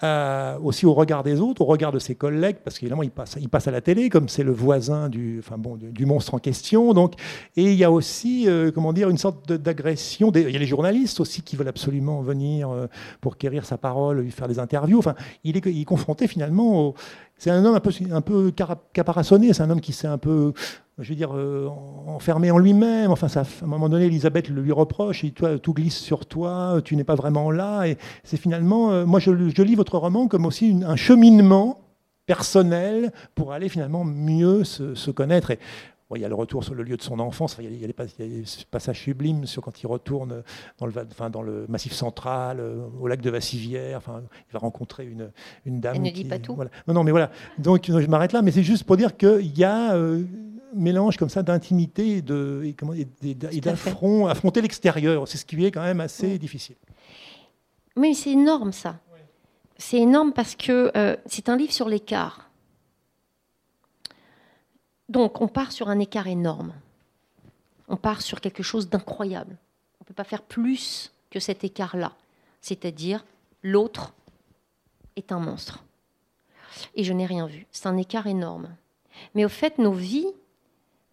à- 0.01 0.59
aussi 0.63 0.87
au 0.87 0.95
regard 0.95 1.23
des 1.23 1.41
autres, 1.41 1.63
au 1.63 1.65
regard 1.65 1.93
de 1.93 1.99
ses 1.99 2.15
collègues, 2.15 2.57
parce 2.65 2.79
qu'évidemment, 2.79 3.03
il 3.03 3.11
passe, 3.11 3.37
il 3.41 3.49
passe 3.49 3.67
à 3.69 3.71
la 3.71 3.81
télé, 3.81 4.09
comme 4.09 4.29
c'est 4.29 4.43
le 4.43 4.53
voisin 4.53 5.09
du, 5.09 5.39
enfin 5.41 5.59
bon, 5.59 5.77
du, 5.77 6.07
monstre 6.07 6.35
en 6.35 6.39
question. 6.39 6.95
Donc, 6.95 7.15
et 7.57 7.65
il 7.65 7.75
y 7.75 7.85
a 7.85 7.91
aussi, 7.91 8.49
euh, 8.49 8.71
comment 8.71 8.93
dire, 8.93 9.11
une 9.11 9.19
sorte 9.19 9.53
d'agression. 9.53 10.31
Il 10.35 10.51
y 10.51 10.57
a 10.57 10.59
les 10.59 10.67
journalistes 10.67 11.21
aussi 11.21 11.43
qui 11.43 11.57
veulent 11.57 11.69
absolument 11.69 12.21
venir 12.23 12.71
euh, 12.71 12.87
pour 13.21 13.37
quérir 13.37 13.65
sa 13.65 13.77
parole, 13.79 14.21
lui 14.21 14.31
faire 14.31 14.49
des 14.49 14.59
interviews. 14.59 14.99
Enfin, 14.99 15.15
il 15.45 15.57
est, 15.57 15.67
il 15.67 15.81
est 15.81 15.85
confronté 15.85 16.27
finalement 16.27 16.89
au. 16.89 16.95
C'est 17.39 17.51
un 17.51 17.65
homme 17.65 17.77
un 17.77 18.21
peu, 18.21 18.53
un 18.59 18.77
caparaçonné, 18.93 19.53
c'est 19.53 19.63
un 19.63 19.71
homme 19.71 19.81
qui 19.81 19.93
s'est 19.93 20.09
un 20.09 20.19
peu, 20.19 20.53
je 20.99 21.09
veux 21.09 21.15
dire, 21.15 21.37
euh, 21.37 21.69
enfermé 22.09 22.51
en 22.51 22.59
lui-même. 22.59 23.13
Enfin, 23.13 23.29
à 23.35 23.45
un 23.63 23.67
moment 23.67 23.89
donné, 23.89 24.07
Elisabeth 24.07 24.49
le 24.49 24.61
lui 24.61 24.73
reproche, 24.73 25.23
et 25.23 25.31
tout 25.31 25.73
glisse 25.73 25.97
sur 25.97 26.27
toi, 26.27 26.81
tu 26.85 26.97
n'es 26.97 27.05
pas 27.05 27.15
vraiment 27.15 27.53
là. 27.53 27.87
Et 27.87 27.97
c'est 28.25 28.37
finalement, 28.39 28.91
euh, 28.91 29.07
moi, 29.07 29.21
je, 29.21 29.31
lis 29.31 29.77
votre 29.77 29.99
roman 29.99 30.27
comme 30.27 30.47
aussi 30.47 30.81
un 30.85 30.97
cheminement 30.97 31.81
personnel 32.27 33.13
pour 33.37 33.53
aller 33.53 33.69
finalement 33.69 34.05
mieux 34.05 34.65
se, 34.65 35.11
connaître. 35.13 35.53
Bon, 36.09 36.17
il 36.17 36.23
y 36.23 36.25
a 36.25 36.29
le 36.29 36.35
retour 36.35 36.65
sur 36.65 36.75
le 36.75 36.83
lieu 36.83 36.97
de 36.97 37.03
son 37.03 37.19
enfance. 37.19 37.53
Enfin, 37.55 37.63
il, 37.63 37.67
y 37.67 37.69
a, 37.69 37.77
il 37.77 37.81
y 37.81 37.85
a 37.85 38.05
il 38.19 38.41
y 38.41 38.45
passages 38.71 39.01
sublimes 39.01 39.47
sur 39.47 39.63
quand 39.63 39.83
il 39.83 39.87
retourne 39.87 40.43
dans 40.79 40.87
le, 40.87 40.93
enfin, 41.11 41.31
dans 41.31 41.43
le 41.43 41.67
massif 41.69 41.93
central, 41.93 42.61
euh, 42.61 42.87
au 43.01 43.07
lac 43.09 43.21
de 43.21 43.31
Vassivière. 43.31 43.99
Enfin, 43.99 44.23
il 44.49 44.53
va 44.53 44.59
rencontrer 44.59 45.07
une, 45.07 45.31
une 45.67 45.81
dame. 45.81 45.97
Elle 45.97 46.03
ne 46.03 46.07
qui- 46.09 46.23
dit 46.23 46.29
pas 46.29 46.39
tout. 46.39 46.55
voilà. 46.55 46.71
Non, 46.87 46.95
non, 46.95 47.05
mais 47.05 47.11
voilà. 47.11 47.31
Donc, 47.59 47.87
je 47.87 48.07
m'arrête 48.07 48.33
là. 48.33 48.43
Mais 48.43 48.51
c'est 48.51 48.63
juste 48.63 48.85
pour 48.85 48.97
dire 48.97 49.17
qu'il 49.17 49.57
y 49.59 49.65
a 49.65 49.95
euh, 49.95 50.23
un 50.75 50.79
mélange 50.81 51.17
comme 51.17 51.29
ça 51.31 51.43
d'intimité 51.43 52.17
et 52.19 52.23
de- 52.23 52.75
d'affront, 53.61 54.27
affronter 54.27 54.61
l'extérieur. 54.63 55.27
C'est 55.29 55.39
ce 55.39 55.45
qui 55.47 55.65
est 55.65 55.71
quand 55.71 55.83
même 55.83 56.01
assez 56.01 56.27
Oui. 56.33 56.39
difficile. 56.39 56.77
Mais 57.97 58.15
c'est 58.15 58.31
énorme 58.31 58.73
ça. 58.73 58.97
C'est 59.77 59.99
énorme 59.99 60.33
parce 60.33 60.55
que 60.57 60.91
euh, 60.97 61.17
c'est 61.27 61.49
un 61.49 61.57
livre 61.57 61.73
sur 61.73 61.89
l'écart. 61.89 62.48
Donc 65.09 65.41
on 65.41 65.49
part 65.49 65.73
sur 65.73 65.89
un 65.89 65.99
écart 65.99 66.27
énorme. 66.27 66.73
On 67.89 67.97
part 67.97 68.21
sur 68.21 68.41
quelque 68.41 68.63
chose 68.63 68.89
d'incroyable. 68.89 69.57
On 70.01 70.05
ne 70.05 70.07
peut 70.07 70.15
pas 70.15 70.25
faire 70.25 70.43
plus 70.43 71.13
que 71.31 71.41
cet 71.41 71.65
écart-là. 71.65 72.13
C'est-à-dire 72.61 73.25
l'autre 73.63 74.13
est 75.17 75.33
un 75.33 75.39
monstre. 75.39 75.85
Et 76.95 77.05
je 77.05 77.13
n'ai 77.13 77.27
rien 77.27 77.47
vu. 77.47 77.67
C'est 77.73 77.87
un 77.87 77.97
écart 77.97 78.27
énorme. 78.27 78.69
Mais 79.35 79.45
au 79.45 79.49
fait, 79.49 79.79
nos 79.79 79.93
vies, 79.93 80.29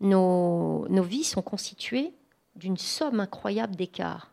nos, 0.02 0.86
vies 0.90 1.24
sont 1.24 1.42
constituées 1.42 2.12
d'une 2.56 2.78
somme 2.78 3.20
incroyable 3.20 3.76
d'écarts. 3.76 4.32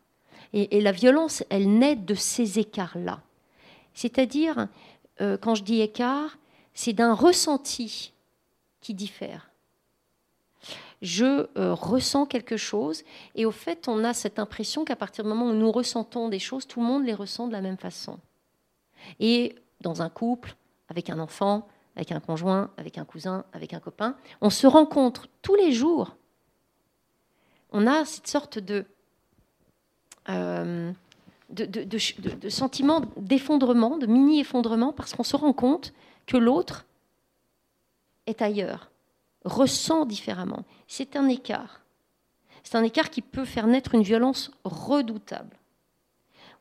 Et, 0.52 0.76
et 0.76 0.80
la 0.80 0.92
violence, 0.92 1.44
elle 1.48 1.78
naît 1.78 1.96
de 1.96 2.14
ces 2.14 2.58
écarts-là. 2.58 3.22
C'est-à-dire, 3.94 4.68
euh, 5.20 5.38
quand 5.38 5.54
je 5.54 5.62
dis 5.62 5.80
écart, 5.80 6.36
c'est 6.74 6.92
d'un 6.92 7.14
ressenti 7.14 8.12
qui 8.80 8.94
diffère. 8.94 9.51
Je 11.02 11.48
euh, 11.58 11.74
ressens 11.74 12.26
quelque 12.26 12.56
chose 12.56 13.02
et 13.34 13.44
au 13.44 13.50
fait, 13.50 13.88
on 13.88 14.04
a 14.04 14.14
cette 14.14 14.38
impression 14.38 14.84
qu'à 14.84 14.96
partir 14.96 15.24
du 15.24 15.30
moment 15.30 15.48
où 15.48 15.54
nous 15.54 15.70
ressentons 15.70 16.28
des 16.28 16.38
choses, 16.38 16.66
tout 16.66 16.80
le 16.80 16.86
monde 16.86 17.04
les 17.04 17.12
ressent 17.12 17.48
de 17.48 17.52
la 17.52 17.60
même 17.60 17.76
façon. 17.76 18.18
Et 19.18 19.56
dans 19.80 20.00
un 20.00 20.08
couple, 20.08 20.54
avec 20.88 21.10
un 21.10 21.18
enfant, 21.18 21.66
avec 21.96 22.12
un 22.12 22.20
conjoint, 22.20 22.70
avec 22.76 22.98
un 22.98 23.04
cousin, 23.04 23.44
avec 23.52 23.74
un 23.74 23.80
copain, 23.80 24.16
on 24.40 24.48
se 24.48 24.66
rencontre 24.66 25.26
tous 25.42 25.56
les 25.56 25.72
jours. 25.72 26.16
On 27.72 27.86
a 27.88 28.04
cette 28.04 28.28
sorte 28.28 28.60
de 28.60 28.84
euh, 30.28 30.92
sentiment 32.48 33.02
d'effondrement, 33.16 33.98
de 33.98 34.06
mini-effondrement, 34.06 34.92
parce 34.92 35.14
qu'on 35.14 35.24
se 35.24 35.36
rend 35.36 35.52
compte 35.52 35.92
que 36.26 36.36
l'autre 36.36 36.86
est 38.26 38.40
ailleurs, 38.40 38.91
ressent 39.44 40.06
différemment. 40.06 40.64
C'est 40.86 41.16
un 41.16 41.28
écart. 41.28 41.80
C'est 42.62 42.76
un 42.76 42.82
écart 42.82 43.10
qui 43.10 43.22
peut 43.22 43.44
faire 43.44 43.66
naître 43.66 43.94
une 43.94 44.02
violence 44.02 44.50
redoutable, 44.64 45.56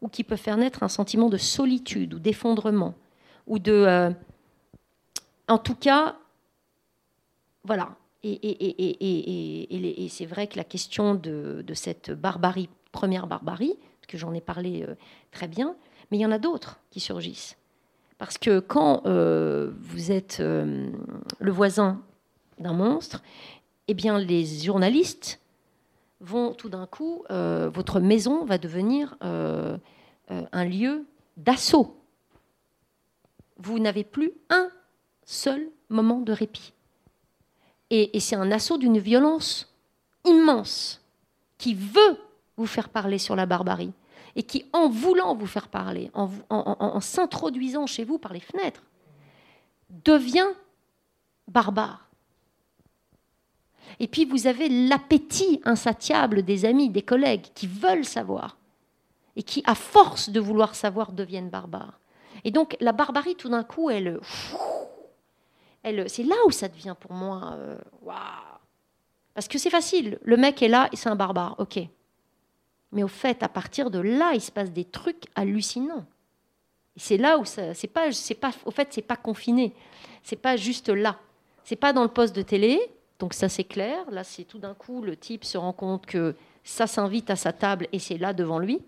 ou 0.01 0.07
qui 0.07 0.23
peut 0.23 0.35
faire 0.35 0.57
naître 0.57 0.83
un 0.83 0.87
sentiment 0.87 1.29
de 1.29 1.37
solitude 1.37 2.15
ou 2.15 2.19
d'effondrement, 2.19 2.95
ou 3.47 3.59
de... 3.59 3.71
euh, 3.71 4.11
en 5.47 5.57
tout 5.57 5.75
cas, 5.75 6.17
voilà. 7.63 7.95
Et, 8.23 10.07
c'est 10.09 10.25
vrai 10.25 10.47
que 10.47 10.57
la 10.57 10.63
question 10.63 11.15
de, 11.15 11.63
cette 11.73 12.11
barbarie, 12.11 12.69
première 12.91 13.27
barbarie, 13.27 13.75
que 14.07 14.17
j'en 14.17 14.33
ai 14.33 14.41
parlé 14.41 14.83
euh, 14.83 14.95
très 15.31 15.47
bien, 15.47 15.75
mais 16.09 16.17
il 16.17 16.21
y 16.21 16.25
en 16.25 16.31
a 16.31 16.37
d'autres 16.37 16.79
qui 16.89 16.99
surgissent. 16.99 17.57
Parce 18.17 18.37
que 18.37 18.59
quand 18.59 19.03
euh, 19.05 19.71
vous 19.79 20.11
êtes 20.11 20.39
le 20.39 21.51
voisin 21.51 22.01
d'un 22.61 22.73
monstre, 22.73 23.21
eh 23.87 23.93
bien 23.93 24.17
les 24.19 24.45
journalistes 24.45 25.39
vont 26.21 26.53
tout 26.53 26.69
d'un 26.69 26.85
coup, 26.85 27.23
euh, 27.31 27.69
votre 27.73 27.99
maison 27.99 28.45
va 28.45 28.57
devenir 28.57 29.17
euh, 29.23 29.77
euh, 30.29 30.43
un 30.51 30.65
lieu 30.65 31.05
d'assaut. 31.35 31.97
Vous 33.57 33.79
n'avez 33.79 34.03
plus 34.03 34.31
un 34.49 34.69
seul 35.25 35.67
moment 35.89 36.19
de 36.19 36.31
répit. 36.31 36.73
Et, 37.89 38.17
c'est 38.19 38.37
un 38.37 38.51
assaut 38.51 38.77
d'une 38.77 38.99
violence 38.99 39.73
immense 40.23 41.01
qui 41.57 41.73
veut 41.73 42.17
vous 42.55 42.65
faire 42.65 42.87
parler 42.87 43.17
sur 43.17 43.35
la 43.35 43.45
barbarie 43.45 43.91
et 44.35 44.43
qui, 44.43 44.65
en 44.71 44.87
voulant 44.87 45.35
vous 45.35 45.45
faire 45.45 45.67
parler, 45.67 46.09
en 46.13 47.01
s'introduisant 47.01 47.87
chez 47.87 48.05
vous 48.05 48.17
par 48.17 48.31
les 48.31 48.39
fenêtres, 48.39 48.83
devient 50.05 50.47
barbare. 51.49 52.10
Et 53.99 54.07
puis 54.07 54.25
vous 54.25 54.47
avez 54.47 54.69
l'appétit 54.69 55.61
insatiable 55.63 56.43
des 56.43 56.65
amis, 56.65 56.89
des 56.89 57.01
collègues 57.01 57.47
qui 57.53 57.67
veulent 57.67 58.05
savoir 58.05 58.57
et 59.35 59.43
qui, 59.43 59.63
à 59.65 59.75
force 59.75 60.29
de 60.29 60.39
vouloir 60.39 60.75
savoir, 60.75 61.11
deviennent 61.11 61.49
barbares. 61.49 61.99
Et 62.43 62.51
donc 62.51 62.75
la 62.79 62.91
barbarie, 62.91 63.35
tout 63.35 63.49
d'un 63.49 63.63
coup, 63.63 63.89
elle, 63.89 64.19
elle, 65.83 66.09
c'est 66.09 66.23
là 66.23 66.35
où 66.47 66.51
ça 66.51 66.67
devient 66.67 66.95
pour 66.99 67.13
moi, 67.13 67.53
euh, 67.53 67.77
waouh. 68.01 68.15
Parce 69.33 69.47
que 69.47 69.57
c'est 69.57 69.69
facile, 69.69 70.19
le 70.23 70.37
mec 70.37 70.61
est 70.61 70.67
là 70.67 70.89
et 70.91 70.95
c'est 70.95 71.09
un 71.09 71.15
barbare, 71.15 71.55
ok. 71.59 71.79
Mais 72.91 73.03
au 73.03 73.07
fait, 73.07 73.41
à 73.43 73.49
partir 73.49 73.89
de 73.89 73.99
là, 73.99 74.31
il 74.33 74.41
se 74.41 74.51
passe 74.51 74.71
des 74.71 74.85
trucs 74.85 75.23
hallucinants. 75.35 76.05
C'est 76.97 77.17
là 77.17 77.37
où 77.37 77.45
ça, 77.45 77.73
c'est 77.73 77.87
pas, 77.87 78.11
c'est 78.11 78.35
pas, 78.35 78.51
au 78.65 78.71
fait, 78.71 78.89
c'est 78.91 79.01
pas 79.01 79.15
confiné. 79.15 79.73
C'est 80.23 80.35
pas 80.35 80.57
juste 80.57 80.89
là. 80.89 81.17
C'est 81.63 81.77
pas 81.77 81.93
dans 81.93 82.03
le 82.03 82.09
poste 82.09 82.35
de 82.35 82.41
télé. 82.41 82.81
Donc 83.21 83.35
ça, 83.35 83.49
c'est 83.49 83.63
clair. 83.63 83.99
Là, 84.09 84.23
c'est 84.23 84.45
tout 84.45 84.57
d'un 84.57 84.73
coup, 84.73 85.03
le 85.03 85.15
type 85.15 85.45
se 85.45 85.55
rend 85.55 85.73
compte 85.73 86.07
que 86.07 86.35
ça 86.63 86.87
s'invite 86.87 87.29
à 87.29 87.35
sa 87.35 87.53
table 87.53 87.87
et 87.93 87.99
c'est 87.99 88.17
là 88.17 88.33
devant 88.33 88.57
lui. 88.57 88.81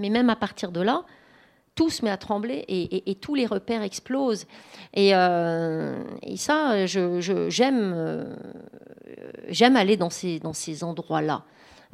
Mais 0.00 0.10
même 0.10 0.28
à 0.28 0.34
partir 0.34 0.72
de 0.72 0.80
là, 0.80 1.04
tout 1.76 1.88
se 1.88 2.04
met 2.04 2.10
à 2.10 2.16
trembler 2.16 2.64
et, 2.66 3.14
tous 3.14 3.36
les 3.36 3.46
repères 3.46 3.82
explosent. 3.82 4.46
Et, 4.92 5.14
euh, 5.14 6.02
ça, 6.34 6.84
j'aime, 6.86 7.92
euh, 7.96 8.34
j'aime 9.48 9.76
aller 9.76 9.96
dans 9.96 10.10
ces, 10.10 10.40
dans 10.40 10.52
ces 10.52 10.82
endroits-là. 10.82 11.44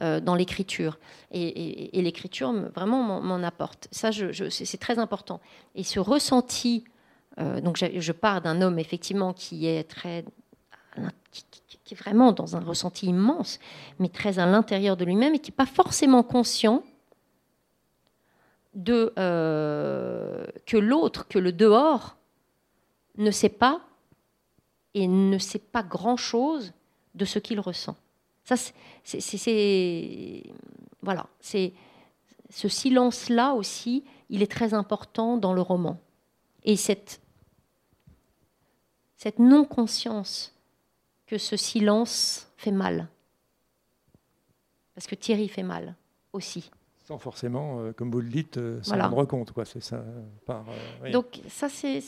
Euh, 0.01 0.19
dans 0.19 0.35
l'écriture. 0.35 0.99
Et, 1.31 1.91
l'écriture, 1.93 2.55
vraiment, 2.75 3.21
m'en 3.21 3.43
apporte. 3.43 3.87
Ça, 3.91 4.09
c'est 4.49 4.81
très 4.81 4.99
important. 4.99 5.43
Et 5.75 5.85
ce 5.85 6.01
ressenti, 6.01 6.85
donc 7.37 7.77
je, 7.77 8.13
pars 8.13 8.41
d'un 8.41 8.63
homme, 8.63 8.79
effectivement, 8.79 9.35
qui 9.35 9.67
est 9.67 9.85
très... 9.85 10.25
qui, 11.33 11.95
est 11.95 11.97
vraiment 11.97 12.33
dans 12.33 12.57
un 12.57 12.61
ressenti 12.61 13.07
immense, 13.07 13.59
mais 13.99 14.09
très 14.09 14.39
à 14.39 14.47
l'intérieur 14.47 14.97
de 14.97 15.05
lui-même 15.05 15.35
et 15.35 15.39
qui 15.39 15.51
n'est 15.51 15.57
pas 15.57 15.67
forcément 15.67 16.23
conscient 16.23 16.85
de, 18.75 19.13
euh, 19.19 20.47
que 20.67 20.77
l'autre, 20.77 21.27
que 21.27 21.39
le 21.39 21.53
dehors, 21.53 22.17
ne 23.17 23.31
sait 23.31 23.49
pas 23.49 23.81
et 24.95 25.07
ne 25.09 25.39
sait 25.39 25.59
pas 25.59 25.83
grand-chose 25.83 26.73
de 27.15 27.25
ce 27.25 27.39
qu'il 27.39 27.61
ressent. 27.61 27.97
Ça, 28.45 28.57
c'est, 29.05 30.43
voilà, 31.03 31.27
c'est 31.41 31.73
ce 32.49 32.69
silence-là 32.69 33.55
aussi, 33.55 34.05
il 34.29 34.43
est 34.43 34.51
très 34.51 34.75
important 34.75 35.37
dans 35.37 35.53
le 35.53 35.61
roman. 35.61 35.99
Et 36.65 36.77
cette, 36.77 37.21
cette 39.17 39.39
non-conscience 39.39 40.53
que 41.31 41.39
ce 41.39 41.57
silence 41.57 42.53
fait 42.57 42.73
mal. 42.73 43.09
Parce 44.95 45.07
que 45.07 45.15
Thierry 45.15 45.49
fait 45.49 45.63
mal 45.63 45.95
aussi 46.33 46.71
forcément, 47.19 47.81
euh, 47.81 47.93
comme 47.93 48.11
vous 48.11 48.21
le 48.21 48.29
dites, 48.29 48.59
euh, 48.59 48.79
s'en 48.83 48.97
rendre 48.97 49.25
compte. 49.25 49.53
Quoi. 49.53 49.65
C'est 49.65 49.83
ça, 49.83 50.05
par, 50.47 50.65
euh, 51.05 51.11
Donc 51.11 51.41
ça, 51.49 51.69
c'est, 51.69 52.01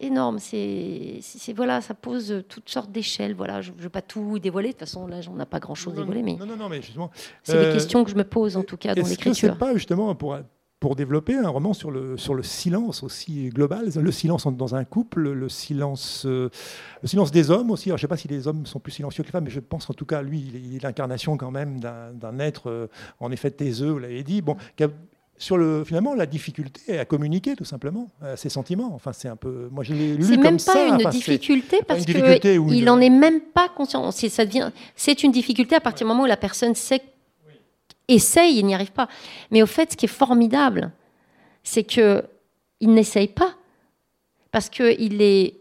énorme. 0.00 0.38
C'est, 0.38 1.20
voilà, 1.54 1.80
ça 1.80 1.94
pose 1.94 2.44
toutes 2.48 2.68
sortes 2.68 2.90
d'échelles. 2.90 3.34
Voilà, 3.34 3.60
je 3.60 3.72
ne 3.72 3.76
veux 3.78 3.88
pas 3.88 4.02
tout 4.02 4.38
dévoiler. 4.38 4.68
De 4.68 4.72
toute 4.72 4.80
façon, 4.80 5.06
là, 5.06 5.20
on 5.30 5.34
n'a 5.34 5.46
pas 5.46 5.60
grand-chose 5.60 5.92
à 5.94 5.96
dévoiler. 5.96 6.22
Mais, 6.22 6.34
non, 6.34 6.46
non, 6.46 6.56
non, 6.56 6.68
mais 6.68 6.82
justement... 6.82 7.10
C'est 7.42 7.66
des 7.66 7.72
questions 7.72 8.04
que 8.04 8.10
je 8.10 8.16
me 8.16 8.24
pose, 8.24 8.56
en 8.56 8.64
tout 8.64 8.76
cas, 8.76 8.94
dans 8.94 9.06
l'écriture. 9.06 9.56
pas, 9.56 9.74
justement, 9.74 10.14
pour 10.14 10.36
pour 10.80 10.94
développer 10.94 11.34
un 11.34 11.48
roman 11.48 11.72
sur 11.72 11.90
le, 11.90 12.16
sur 12.16 12.34
le 12.34 12.42
silence 12.42 13.02
aussi 13.02 13.48
global, 13.48 13.90
le 13.94 14.12
silence 14.12 14.46
dans 14.46 14.74
un 14.76 14.84
couple, 14.84 15.30
le 15.32 15.48
silence, 15.48 16.24
euh, 16.24 16.50
le 17.02 17.08
silence 17.08 17.32
des 17.32 17.50
hommes 17.50 17.70
aussi. 17.70 17.88
je 17.88 17.94
ne 17.94 17.98
sais 17.98 18.06
pas 18.06 18.16
si 18.16 18.28
les 18.28 18.46
hommes 18.46 18.64
sont 18.64 18.78
plus 18.78 18.92
silencieux 18.92 19.24
que 19.24 19.28
les 19.28 19.32
femmes, 19.32 19.44
mais 19.44 19.50
je 19.50 19.60
pense 19.60 19.90
en 19.90 19.94
tout 19.94 20.06
cas, 20.06 20.22
lui, 20.22 20.38
il 20.54 20.76
est 20.76 20.82
l'incarnation 20.82 21.36
quand 21.36 21.50
même 21.50 21.80
d'un 21.80 22.38
être, 22.38 22.70
euh, 22.70 22.86
en 23.18 23.32
effet, 23.32 23.50
taiseux, 23.50 23.90
vous 23.90 23.98
l'avez 23.98 24.22
dit, 24.22 24.40
bon, 24.40 24.56
sur 25.36 25.56
le, 25.56 25.84
finalement 25.84 26.14
la 26.14 26.26
difficulté 26.26 26.98
à 26.98 27.04
communiquer 27.04 27.54
tout 27.54 27.64
simplement 27.64 28.10
ses 28.34 28.48
sentiments. 28.48 28.92
Enfin, 28.92 29.12
c'est 29.12 29.28
un 29.28 29.36
peu, 29.36 29.68
moi 29.70 29.84
je 29.84 29.94
l'ai 29.94 30.16
lu 30.16 30.38
comme 30.40 30.58
ça. 30.58 30.72
C'est 30.72 30.90
même 30.90 30.98
pas 30.98 31.04
une 31.04 31.10
difficulté 31.10 31.78
parce 31.86 32.04
qu'il 32.04 32.84
n'en 32.84 33.00
est 33.00 33.10
même 33.10 33.40
pas 33.40 33.68
conscient. 33.68 34.10
Ça 34.10 34.44
devient, 34.44 34.70
c'est 34.96 35.22
une 35.22 35.30
difficulté 35.30 35.76
à 35.76 35.80
partir 35.80 36.06
du 36.06 36.08
moment 36.08 36.24
où 36.24 36.26
la 36.26 36.36
personne 36.36 36.74
sait 36.74 37.02
essaye, 38.08 38.58
il 38.58 38.66
n'y 38.66 38.74
arrive 38.74 38.92
pas. 38.92 39.08
Mais 39.50 39.62
au 39.62 39.66
fait, 39.66 39.92
ce 39.92 39.96
qui 39.96 40.06
est 40.06 40.08
formidable, 40.08 40.92
c'est 41.62 41.84
que 41.84 42.24
il 42.80 42.92
n'essaye 42.94 43.28
pas 43.28 43.54
parce 44.50 44.68
qu'il 44.68 45.22
est, 45.22 45.54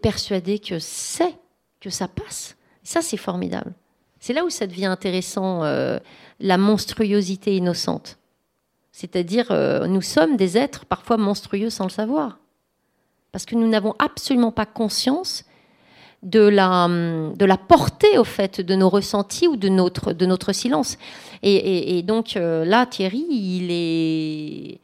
persuadé 0.00 0.58
que 0.58 0.78
c'est, 0.78 1.34
que 1.80 1.90
ça 1.90 2.08
passe. 2.08 2.56
ça, 2.82 3.02
c'est 3.02 3.16
formidable. 3.16 3.72
C'est 4.20 4.32
là 4.32 4.44
où 4.44 4.50
ça 4.50 4.66
devient 4.66 4.86
intéressant, 4.86 5.64
euh, 5.64 5.98
la 6.40 6.56
monstruosité 6.56 7.56
innocente. 7.56 8.18
C'est-à-dire, 8.92 9.50
euh, 9.50 9.86
nous 9.86 10.02
sommes 10.02 10.36
des 10.36 10.56
êtres 10.56 10.86
parfois 10.86 11.16
monstrueux 11.16 11.70
sans 11.70 11.84
le 11.84 11.90
savoir. 11.90 12.38
Parce 13.32 13.44
que 13.44 13.56
nous 13.56 13.68
n'avons 13.68 13.94
absolument 13.98 14.52
pas 14.52 14.66
conscience 14.66 15.44
de 16.24 16.40
la, 16.40 16.88
de 16.88 17.44
la 17.44 17.56
portée 17.56 18.18
au 18.18 18.24
fait 18.24 18.60
de 18.60 18.74
nos 18.74 18.88
ressentis 18.88 19.46
ou 19.46 19.56
de 19.56 19.68
notre, 19.68 20.12
de 20.12 20.26
notre 20.26 20.52
silence. 20.52 20.98
Et, 21.42 22.02
donc 22.02 22.36
euh, 22.36 22.64
là, 22.64 22.86
Thierry, 22.86 23.26
il 23.28 23.70
est, 23.70 24.80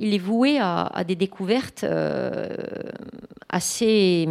il 0.00 0.14
est 0.14 0.18
voué 0.18 0.58
à, 0.58 1.04
des 1.06 1.14
découvertes 1.14 1.84
euh, 1.84 2.48
assez, 3.48 4.28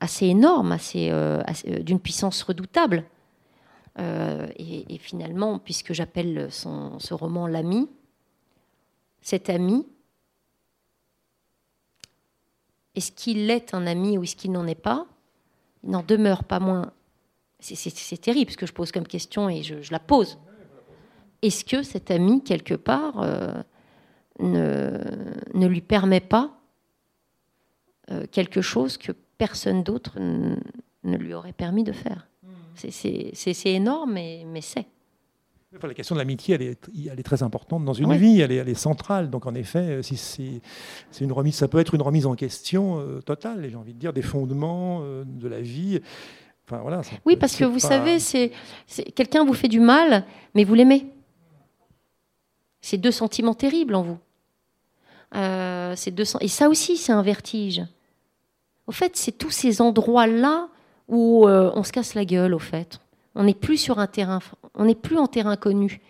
assez 0.00 0.26
énormes, 0.26 0.72
assez, 0.72 1.10
euh, 1.10 1.42
d'une 1.80 2.00
puissance 2.00 2.42
redoutable. 2.42 3.04
Et, 4.58 4.98
finalement, 4.98 5.60
puisque 5.60 5.92
j'appelle 5.92 6.48
ce 6.50 7.14
roman 7.14 7.46
l'ami, 7.46 7.88
cet 9.20 9.50
ami, 9.50 9.86
est-ce 12.94 13.12
qu'il 13.12 13.50
est 13.50 13.74
un 13.74 13.86
ami 13.86 14.18
ou 14.18 14.22
est-ce 14.22 14.36
qu'il 14.36 14.52
n'en 14.52 14.66
est 14.66 14.74
pas? 14.74 15.06
Il 15.82 15.90
n'en 15.90 16.02
demeure 16.02 16.44
pas 16.44 16.60
moins. 16.60 16.92
C'est 17.60 18.20
terrible 18.20 18.50
ce 18.50 18.56
que 18.56 18.66
je 18.66 18.72
pose 18.72 18.92
comme 18.92 19.06
question 19.06 19.48
et 19.48 19.62
je, 19.62 19.90
la 19.90 19.98
pose. 19.98 20.38
Est-ce 21.42 21.64
que 21.64 21.82
cet 21.82 22.10
ami, 22.10 22.42
quelque 22.42 22.74
part, 22.74 23.20
euh, 23.20 23.52
ne, 24.38 24.98
ne, 25.54 25.66
lui 25.66 25.80
permet 25.80 26.20
pas 26.20 26.58
euh, 28.10 28.26
quelque 28.30 28.60
chose 28.60 28.96
que 28.96 29.12
personne 29.12 29.82
d'autre 29.82 30.18
ne 30.18 31.16
lui 31.16 31.34
aurait 31.34 31.52
permis 31.52 31.84
de 31.84 31.92
faire? 31.92 32.28
C'est 32.74 33.66
énorme, 33.66 34.14
mais, 34.14 34.44
mais 34.46 34.60
c'est 34.60 34.86
la 35.82 35.94
question 35.94 36.14
de 36.14 36.20
l'amitié, 36.20 36.54
elle 36.54 36.62
est, 36.62 36.88
elle 37.10 37.18
est, 37.18 37.24
très 37.24 37.42
importante 37.42 37.84
dans 37.84 37.92
une 37.92 38.14
vie, 38.14 38.40
elle 38.40 38.52
est, 38.52 38.56
elle 38.56 38.68
est, 38.68 38.74
centrale. 38.74 39.30
Donc 39.30 39.46
en 39.46 39.54
effet, 39.54 40.00
euh, 40.00 40.02
si 40.02 40.60
une 41.20 41.32
remise, 41.32 41.54
ça 41.54 41.68
peut 41.68 41.78
être 41.78 41.94
une 41.94 42.02
remise 42.02 42.26
en 42.26 42.34
question 42.34 42.98
euh, 42.98 43.20
totale, 43.20 43.66
j'ai 43.68 43.76
envie 43.76 43.94
de 43.94 43.98
dire, 43.98 44.12
des 44.12 44.22
fondements 44.22 45.00
euh, 45.02 45.24
de 45.26 45.48
la 45.48 45.60
vie. 45.60 46.00
Enfin, 46.66 46.78
voilà, 46.80 47.02
oui, 47.26 47.36
parce 47.36 47.56
que 47.56 47.64
vous 47.64 47.78
savez, 47.78 48.18
c'est 48.18 48.50
quelqu'un 49.14 49.44
vous 49.44 49.52
fait 49.52 49.68
du 49.68 49.80
mal, 49.80 50.24
mais 50.54 50.64
vous 50.64 50.74
l'aimez. 50.74 51.06
C'est 52.80 52.96
deux 52.96 53.10
sentiments 53.10 53.54
terribles 53.54 53.94
en 53.94 54.02
vous. 54.02 54.18
deux, 55.34 56.24
et 56.40 56.48
ça 56.48 56.68
aussi, 56.70 56.96
c'est 56.96 57.12
un 57.12 57.22
vertige. 57.22 57.82
Au 58.86 58.92
fait, 58.92 59.14
c'est 59.16 59.32
tous 59.32 59.50
ces 59.50 59.82
endroits-là 59.82 60.68
où 61.06 61.46
on 61.46 61.82
se 61.82 61.92
casse 61.92 62.14
la 62.14 62.24
gueule, 62.24 62.54
au 62.54 62.58
fait. 62.58 62.98
On 63.34 63.44
n'est 63.44 63.52
plus 63.52 63.76
sur 63.76 63.98
un 63.98 64.06
terrain, 64.06 64.40
on 64.74 64.84
n'est 64.84 64.94
plus 64.94 65.18
en 65.18 65.26
terrain 65.26 65.56
connu. 65.56 66.00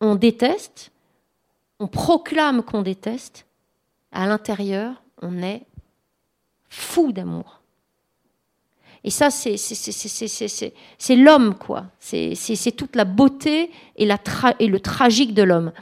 On 0.00 0.14
déteste, 0.14 0.90
on 1.80 1.86
proclame 1.86 2.62
qu'on 2.62 2.82
déteste. 2.82 3.46
À 4.12 4.26
l'intérieur, 4.26 5.02
on 5.22 5.42
est 5.42 5.62
fou 6.68 7.12
d'amour. 7.12 7.60
Et 9.02 9.10
ça, 9.10 9.30
c'est 9.30 11.16
l'homme, 11.16 11.54
quoi. 11.56 11.86
C'est 11.98 12.76
toute 12.76 12.96
la 12.96 13.04
beauté 13.04 13.70
et, 13.96 14.06
le 14.06 14.78
tragique 14.78 15.34
de 15.34 15.42
l'homme. 15.42 15.72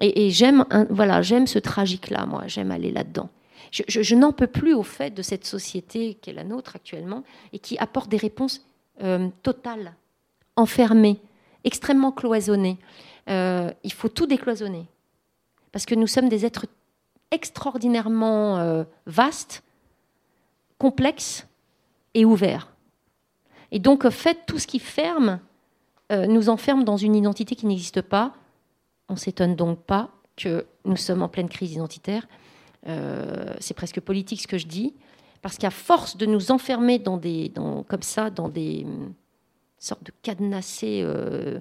Et, 0.00 0.30
j'aime 0.30 0.64
voilà, 0.90 1.22
ce 1.22 1.58
tragique-là, 1.58 2.26
moi. 2.26 2.44
J'aime 2.46 2.70
aller 2.70 2.92
là-dedans. 2.92 3.30
Je, 3.72 4.14
n'en 4.14 4.32
peux 4.32 4.46
plus 4.46 4.74
au 4.74 4.82
fait 4.82 5.10
de 5.10 5.22
cette 5.22 5.44
société 5.44 6.14
qui 6.14 6.30
est 6.30 6.34
la 6.34 6.44
nôtre 6.44 6.76
actuellement 6.76 7.24
et 7.52 7.58
qui 7.58 7.76
apporte 7.78 8.08
des 8.08 8.16
réponses 8.16 8.64
euh, 9.02 9.28
totales 9.42 9.94
enfermé, 10.58 11.18
extrêmement 11.64 12.12
cloisonné. 12.12 12.78
Euh, 13.28 13.70
il 13.84 13.92
faut 13.92 14.08
tout 14.08 14.26
décloisonner. 14.26 14.86
Parce 15.72 15.86
que 15.86 15.94
nous 15.94 16.06
sommes 16.06 16.28
des 16.28 16.46
êtres 16.46 16.66
extraordinairement 17.30 18.58
euh, 18.58 18.84
vastes, 19.06 19.62
complexes 20.78 21.46
et 22.14 22.24
ouverts. 22.24 22.72
Et 23.70 23.78
donc, 23.78 24.04
en 24.04 24.10
fait, 24.10 24.38
tout 24.46 24.58
ce 24.58 24.66
qui 24.66 24.78
ferme 24.78 25.40
euh, 26.10 26.26
nous 26.26 26.48
enferme 26.48 26.84
dans 26.84 26.96
une 26.96 27.14
identité 27.14 27.54
qui 27.54 27.66
n'existe 27.66 28.00
pas. 28.00 28.32
On 29.10 29.16
s'étonne 29.16 29.56
donc 29.56 29.80
pas 29.80 30.10
que 30.36 30.64
nous 30.84 30.96
sommes 30.96 31.22
en 31.22 31.28
pleine 31.28 31.48
crise 31.48 31.72
identitaire. 31.72 32.26
C'est 33.60 33.74
presque 33.74 34.00
politique 34.00 34.40
ce 34.40 34.46
que 34.46 34.56
je 34.56 34.66
dis, 34.66 34.94
parce 35.42 35.58
qu'à 35.58 35.68
force 35.68 36.16
de 36.16 36.24
nous 36.24 36.50
enfermer 36.52 37.02
comme 37.02 38.02
ça, 38.02 38.30
dans 38.30 38.48
des 38.48 38.86
sortes 39.78 40.04
de 40.04 40.12
cadenassés, 40.22 41.00
euh, 41.02 41.60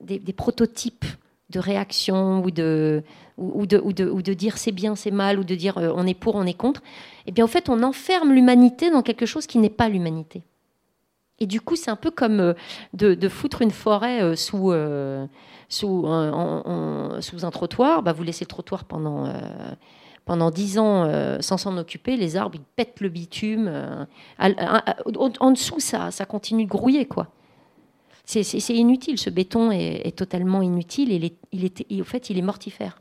des, 0.00 0.32
prototypes 0.32 1.04
de 1.50 1.58
réaction 1.58 2.42
ou 2.42 2.50
de, 2.50 3.02
ou, 3.36 3.66
de, 3.66 3.78
ou 3.78 3.92
de, 3.92 4.08
ou 4.08 4.22
de 4.22 4.32
dire 4.34 4.58
c'est 4.58 4.72
bien, 4.72 4.94
c'est 4.96 5.10
mal, 5.10 5.38
ou 5.38 5.44
de 5.44 5.54
dire 5.54 5.78
euh, 5.78 5.92
on 5.94 6.06
est 6.06 6.14
pour, 6.14 6.36
on 6.36 6.44
est 6.44 6.54
contre, 6.54 6.82
eh 7.26 7.32
bien, 7.32 7.44
en 7.44 7.48
fait, 7.48 7.68
on 7.68 7.82
enferme 7.82 8.32
l'humanité 8.32 8.90
dans 8.90 9.02
quelque 9.02 9.26
chose 9.26 9.46
qui 9.46 9.58
n'est 9.58 9.70
pas 9.70 9.88
l'humanité. 9.88 10.42
Et 11.40 11.46
du 11.46 11.60
coup, 11.60 11.76
c'est 11.76 11.90
un 11.90 11.96
peu 11.96 12.10
comme 12.10 12.40
euh, 12.40 12.54
de, 12.94 13.14
de 13.14 13.28
foutre 13.28 13.62
une 13.62 13.70
forêt 13.70 14.36
sous, 14.36 14.72
sous, 15.68 16.06
un, 16.06 17.20
sous 17.20 17.44
un 17.44 17.50
trottoir. 17.50 18.02
Bah, 18.02 18.12
vous 18.12 18.22
laissez 18.22 18.44
le 18.44 18.48
trottoir 18.48 18.84
pendant, 18.84 19.32
pendant 20.28 20.50
10 20.50 20.78
ans 20.78 21.04
euh, 21.04 21.38
sans 21.40 21.56
s'en 21.56 21.78
occuper. 21.78 22.18
Les 22.18 22.36
arbres, 22.36 22.56
ils 22.56 22.62
pètent 22.76 23.00
le 23.00 23.08
bitume. 23.08 23.66
euh, 23.66 24.04
en, 24.38 25.50
dessous, 25.50 25.80
ça, 25.80 26.10
ça 26.10 26.26
continue 26.26 26.66
de 26.66 26.68
grouiller, 26.68 27.06
quoi. 27.06 27.28
C'est- 28.26 28.42
inutile. 28.74 29.18
Ce 29.18 29.30
béton 29.30 29.70
est, 29.70 30.14
totalement 30.14 30.60
inutile. 30.60 31.10
Et 31.12 31.16
il 31.16 31.24
est, 31.24 31.36
il 31.50 31.64
est, 31.64 32.00
au 32.02 32.04
fait, 32.04 32.28
il 32.28 32.36
est 32.36 32.42
mortifère. 32.42 33.00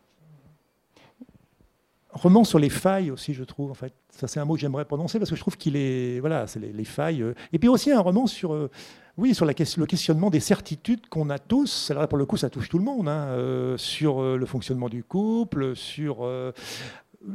roman 2.14 2.46
sur 2.46 2.60
les 2.60 2.70
failles 2.70 3.12
aussi, 3.12 3.34
je 3.34 3.44
trouve. 3.44 3.72
En 3.72 3.76
fait, 3.76 3.94
ça 4.10 4.28
c'est 4.30 4.40
un 4.40 4.46
mot 4.46 4.56
que 4.56 4.62
j'aimerais 4.62 4.86
prononcer 4.86 5.20
parce 5.20 5.30
que 5.30 5.36
je 5.36 5.42
trouve 5.42 5.58
qu'il 5.58 5.76
est, 5.76 6.22
voilà, 6.22 6.48
c'est 6.48 6.60
les, 6.62 6.72
les 6.72 6.86
failles. 6.86 7.22
euh. 7.22 7.34
Et 7.52 7.60
puis 7.60 7.68
aussi 7.68 7.92
un 7.92 8.00
roman 8.00 8.26
sur, 8.26 8.70
oui, 9.18 9.36
sur 9.36 9.46
le 9.46 9.54
questionnement 9.54 10.30
des 10.30 10.40
certitudes 10.40 11.08
qu'on 11.10 11.30
a 11.30 11.40
tous. 11.40 11.92
Alors 11.92 12.02
là, 12.04 12.08
pour 12.08 12.18
le 12.18 12.26
coup, 12.26 12.38
ça 12.38 12.50
touche 12.50 12.70
tout 12.70 12.78
le 12.80 12.86
monde. 12.86 13.10
hein, 13.10 13.76
sur 13.78 14.22
le 14.22 14.46
fonctionnement 14.46 14.88
du 14.88 15.04
couple, 15.04 15.76
sur 15.76 16.26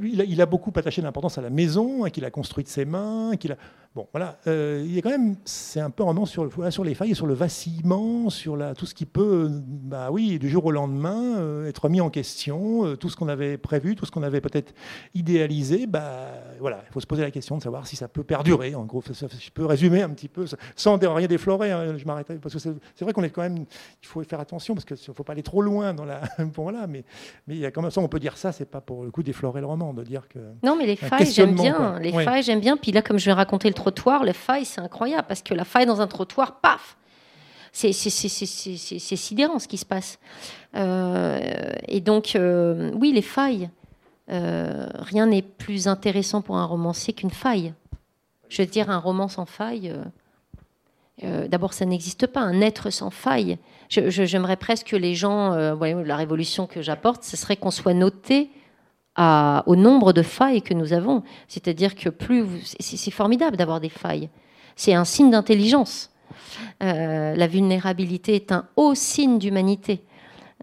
il 0.01 0.41
a, 0.41 0.47
beaucoup 0.47 0.73
attaché 0.75 1.03
d'importance 1.03 1.39
à 1.39 1.43
la 1.43 1.51
maison, 1.51 2.05
hein, 2.05 2.11
qu'il 2.11 2.25
a 2.25 2.31
construite 2.31 2.67
de 2.67 2.73
ses 2.73 2.85
mains, 2.85 3.37
qu'il 3.39 3.53
a. 3.53 3.57
Bon, 3.95 4.09
voilà. 4.13 4.39
euh, 4.47 4.83
il 4.87 4.97
est 4.97 5.03
quand 5.03 5.11
même, 5.11 5.37
c'est 5.45 5.79
un 5.81 5.91
peu 5.91 6.03
un 6.03 6.07
roman 6.07 6.25
sur, 6.25 6.49
voilà, 6.49 6.71
sur 6.71 6.83
les 6.83 6.95
failles, 6.95 7.15
sur 7.15 7.27
le 7.27 7.35
vacillement, 7.35 8.31
sur 8.31 8.57
la, 8.57 8.75
tout 8.75 8.87
ce 8.87 8.95
qui 8.95 9.05
peut, 9.05 9.51
bah 9.53 10.09
oui, 10.11 10.39
du 10.39 10.49
jour 10.49 10.65
au 10.65 10.71
lendemain, 10.71 11.37
euh, 11.37 11.69
être 11.69 11.91
mis 11.91 12.01
en 12.01 12.09
question, 12.09 12.87
euh, 12.87 12.97
tout 12.97 13.11
ce 13.11 13.17
qu'on 13.17 13.29
avait 13.29 13.59
prévu, 13.59 13.95
tout 13.95 14.07
ce 14.07 14.11
qu'on 14.11 14.23
avait 14.23 14.41
peut-être 14.41 14.73
idéalisé. 15.15 15.87
Bah 15.87 16.29
voilà, 16.59 16.83
il 16.89 16.93
faut 16.93 17.01
se 17.01 17.07
poser 17.07 17.23
la 17.23 17.31
question 17.31 17.59
de 17.59 17.63
savoir 17.63 17.87
si 17.87 17.97
ça 17.97 18.09
peut 18.09 18.25
perdurer. 18.25 18.75
En 18.75 18.85
gros, 18.85 19.03
ça- 19.13 19.27
je 19.39 19.51
peux 19.51 19.67
résumer 19.67 20.01
un 20.03 20.09
petit 20.11 20.29
peu, 20.29 20.47
sans 20.75 20.97
rien 20.99 21.27
déflorer. 21.27 21.71
hein, 21.71 21.97
je 21.99 22.05
m'arrêterai 22.07 22.37
parce 22.37 22.55
que 22.55 22.61
c'est 22.61 23.05
vrai 23.05 23.13
qu'on 23.13 23.23
est 23.25 23.31
quand 23.31 23.43
même, 23.43 23.59
il 23.59 24.07
faut 24.07 24.23
faire 24.25 24.41
attention 24.41 24.75
parce 24.75 24.85
qu'il 24.87 24.97
ne 25.09 25.15
faut 25.15 25.25
pas 25.25 25.33
aller 25.35 25.43
trop 25.43 25.61
loin 25.63 25.93
dans 25.95 26.05
la. 26.05 26.21
Bon, 26.39 26.63
voilà, 26.65 26.87
mais 26.87 27.05
mais 27.47 27.55
il 27.55 27.61
y 27.61 27.67
a 27.67 27.71
quand 27.71 27.83
même 27.83 27.91
ça, 27.91 28.01
on 28.01 28.09
peut 28.09 28.19
dire 28.21 28.37
ça, 28.37 28.53
c'est 28.53 28.65
pas 28.65 28.81
pour 28.81 29.05
le 29.05 29.11
coup 29.11 29.23
déflorer 29.23 29.61
le 29.61 29.67
roman, 29.67 29.93
de 29.93 30.03
dire 30.03 30.29
que. 30.29 30.39
Non, 30.63 30.77
mais 30.77 30.87
les 30.87 30.97
failles, 30.97 31.27
j'aime 31.31 31.55
bien. 31.55 31.75
quoi. 31.75 31.99
Les 32.01 32.11
Ouais. 32.13 32.25
failles, 32.25 32.43
j'aime 32.43 32.61
bien. 32.61 32.77
Puis 32.77 32.93
là, 32.93 33.03
comme 33.03 33.19
je 33.19 33.27
vais 33.27 33.33
raconter 33.33 33.69
le 33.69 33.75
trottoir, 33.83 34.23
les 34.23 34.33
failles, 34.33 34.65
c'est 34.65 34.81
incroyable 34.81 35.25
parce 35.27 35.43
que 35.43 35.55
la 35.55 35.65
faille 35.65 35.87
dans 35.87 36.01
un 36.01 36.07
trottoir, 36.07 36.61
paf 36.61 36.97
C'est 37.73 37.93
sidérant 37.93 39.59
ce 39.59 39.67
qui 39.67 39.79
se 39.79 39.85
passe. 39.85 40.19
Euh, 40.77 41.73
et 41.89 42.01
donc, 42.01 42.37
euh, 42.37 42.93
oui, 42.95 43.13
les 43.13 43.23
failles. 43.23 43.71
Euh, 44.31 44.87
rien 44.95 45.27
n'est 45.27 45.43
plus 45.43 45.89
intéressant 45.89 46.43
pour 46.43 46.57
un 46.57 46.65
romancier 46.65 47.13
qu'une 47.13 47.33
faille. 47.33 47.75
Je 48.49 48.63
veux 48.63 48.69
dire, 48.69 48.89
un 48.89 48.99
roman 48.99 49.29
sans 49.29 49.47
faille. 49.47 49.93
D'abord, 51.49 51.73
ça 51.73 51.85
n'existe 51.85 52.27
pas, 52.27 52.41
un 52.41 52.61
être 52.61 52.91
sans 52.91 53.11
faille. 53.11 53.59
J'aimerais 53.89 54.57
presque 54.57 54.89
que 54.89 54.97
les 54.97 55.15
gens, 55.15 55.73
ouais, 55.75 55.95
la 56.05 56.17
révolution 56.17 56.67
que 56.67 56.83
j'apporte, 56.83 57.23
ce 57.23 57.37
serait 57.37 57.57
qu'on 57.57 57.71
soit 57.71 57.95
noté 57.95 58.51
au 59.19 59.77
nombre 59.77 60.13
de 60.13 60.23
failles 60.23 60.63
que 60.63 60.75
nous 60.75 60.93
avons. 60.93 61.23
C'est-à-dire 61.49 61.95
que 61.95 62.09
plus 62.09 62.75
c'est 62.81 63.11
formidable 63.11 63.57
d'avoir 63.57 63.81
des 63.81 63.89
failles. 63.89 64.31
C'est 64.77 64.95
un 64.95 65.05
signe 65.05 65.31
d'intelligence. 65.31 66.11
Euh, 66.83 67.35
la 67.35 67.47
vulnérabilité 67.47 68.35
est 68.35 68.53
un 68.53 68.67
haut 68.77 68.95
signe 68.95 69.39
d'humanité. 69.39 70.03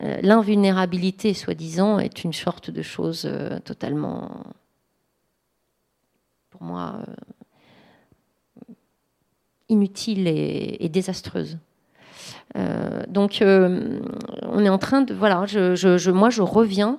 Euh, 0.01 0.19
L'invulnérabilité, 0.21 1.33
soi-disant, 1.33 1.99
est 1.99 2.23
une 2.23 2.33
sorte 2.33 2.71
de 2.71 2.81
chose 2.81 3.23
euh, 3.25 3.59
totalement, 3.59 4.43
pour 6.49 6.63
moi, 6.63 6.99
inutile 9.67 10.27
et, 10.27 10.89
désastreuse. 10.89 11.59
Donc, 13.07 13.37
on 13.43 14.65
est 14.65 14.69
en 14.69 14.77
train 14.79 15.01
de, 15.03 15.13
voilà, 15.13 15.45
moi, 16.11 16.29
je 16.31 16.41
reviens 16.41 16.97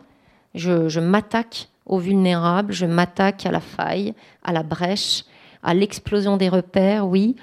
je, 0.55 1.01
m'attaque 1.01 1.69
aux 1.87 1.99
vulnérables, 1.99 2.73
je 2.73 2.87
m'attaque 2.87 3.47
à 3.47 3.51
la 3.51 3.61
faille, 3.61 4.15
à 4.43 4.53
la 4.53 4.63
brèche, 4.63 5.25
à 5.63 5.75
l'explosion 5.75 6.37
des 6.37 6.49
repères, 6.49 7.07
oui, 7.07 7.37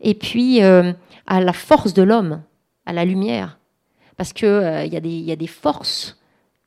et 0.00 0.14
puis 0.14 0.62
euh, 0.62 0.92
à 1.26 1.40
la 1.40 1.52
force 1.52 1.94
de 1.94 2.02
l'homme, 2.02 2.42
à 2.86 2.92
la 2.92 3.04
lumière. 3.04 3.58
Parce 4.16 4.32
qu'il 4.32 4.48
il 4.48 4.92
y, 4.92 4.96
a 5.32 5.36
des- 5.36 5.46
forces 5.46 6.18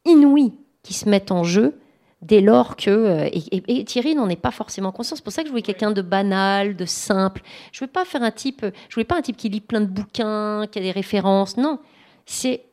inouïes 0.06 0.54
qui 0.82 0.94
se 0.94 1.08
mettent 1.08 1.32
en 1.32 1.44
jeu 1.44 1.78
dès 2.22 2.42
lors 2.42 2.76
que... 2.78 2.90
euh, 2.90 3.26
et, 3.32 3.44
et- 3.56 3.80
et 3.80 3.86
Thierry 3.86 4.16
n'en 4.16 4.30
est 4.30 4.36
pas 4.38 4.52
forcément 4.52 4.92
conscient. 4.92 5.16
C'est 5.16 5.24
pour 5.24 5.34
ça 5.34 5.42
que 5.42 5.48
je 5.48 5.52
voulais 5.52 5.62
quelqu'un 5.62 5.92
de 5.92 6.02
banal, 6.02 6.76
de 6.76 6.86
simple. 6.86 7.42
Je 7.72 7.84
ne 7.84 7.88
veux 7.88 7.92
pas 7.92 8.06
faire 8.06 8.24
un 8.24 8.32
type... 8.32 8.66
Je 8.90 8.96
voulais 8.96 9.04
pas 9.06 9.18
un 9.18 9.22
type 9.22 9.38
qui 9.38 9.50
lit 9.50 9.62
plein 9.62 9.82
de 9.82 9.86
bouquins, 9.88 10.66
qui 10.72 10.80
a 10.80 10.82
des 10.82 10.92
références. 10.92 11.58
Non, 11.58 11.80
c'est 12.26 12.64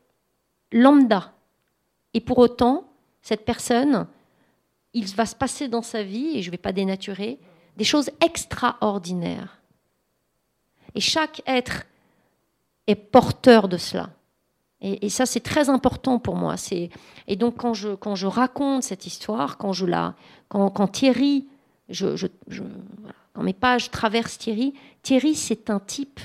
lambda. 0.73 1.33
Et 2.15 2.21
pour 2.21 2.39
autant, 2.39 2.85
cette 3.23 3.45
personne, 3.45 4.07
il 4.93 5.07
va 5.15 5.27
se 5.27 5.35
passer 5.37 5.69
dans 5.69 5.83
sa 5.83 6.03
vie, 6.03 6.37
et 6.39 6.43
je 6.43 6.49
ne 6.49 6.53
vais 6.53 6.59
pas 6.59 6.73
dénaturer, 6.73 7.39
des 7.77 7.85
choses 7.85 8.11
extraordinaires. 8.25 9.61
Et 10.95 11.01
chaque 11.01 11.43
être 11.47 11.85
est 12.87 12.97
porteur 12.97 13.69
de 13.69 13.77
cela. 13.77 14.11
Et, 14.83 15.11
ça, 15.11 15.27
c'est 15.27 15.41
très 15.41 15.69
important 15.69 16.19
pour 16.19 16.37
moi. 16.37 16.55
Et 17.27 17.37
donc, 17.37 17.59
quand 17.59 17.75
je, 17.75 18.27
raconte 18.27 18.83
cette 18.83 19.07
histoire, 19.07 19.59
quand, 19.59 19.75
je 19.75 19.85
la, 19.85 20.15
quand, 20.49 20.71
quand 20.71 20.89
Thierry, 20.89 21.47
je, 21.91 22.17
je- 22.17 22.27
je- 22.49 22.63
quand 23.35 23.43
mes 23.43 23.53
pages 23.53 23.91
traversent 23.91 24.39
Thierry, 24.39 24.73
Thierry, 25.03 25.35
c'est 25.35 25.69
un 25.69 25.81
type, 25.81 26.19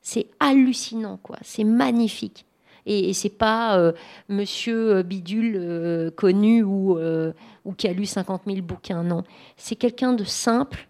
c'est 0.00 0.28
hallucinant, 0.38 1.18
quoi. 1.20 1.36
C'est 1.42 1.64
magnifique. 1.64 2.45
Et, 2.86 3.10
et 3.10 3.12
c'est 3.12 3.28
pas 3.28 3.78
euh, 3.78 3.92
monsieur 4.28 5.02
bidule 5.02 5.56
euh, 5.56 6.10
connu 6.10 6.62
ou, 6.62 6.98
euh, 6.98 7.32
qui 7.76 7.88
a 7.88 7.92
lu 7.92 8.06
50 8.06 8.42
000 8.46 8.62
bouquins, 8.62 9.02
non. 9.02 9.24
C'est 9.56 9.76
quelqu'un 9.76 10.12
de 10.12 10.24
simple 10.24 10.88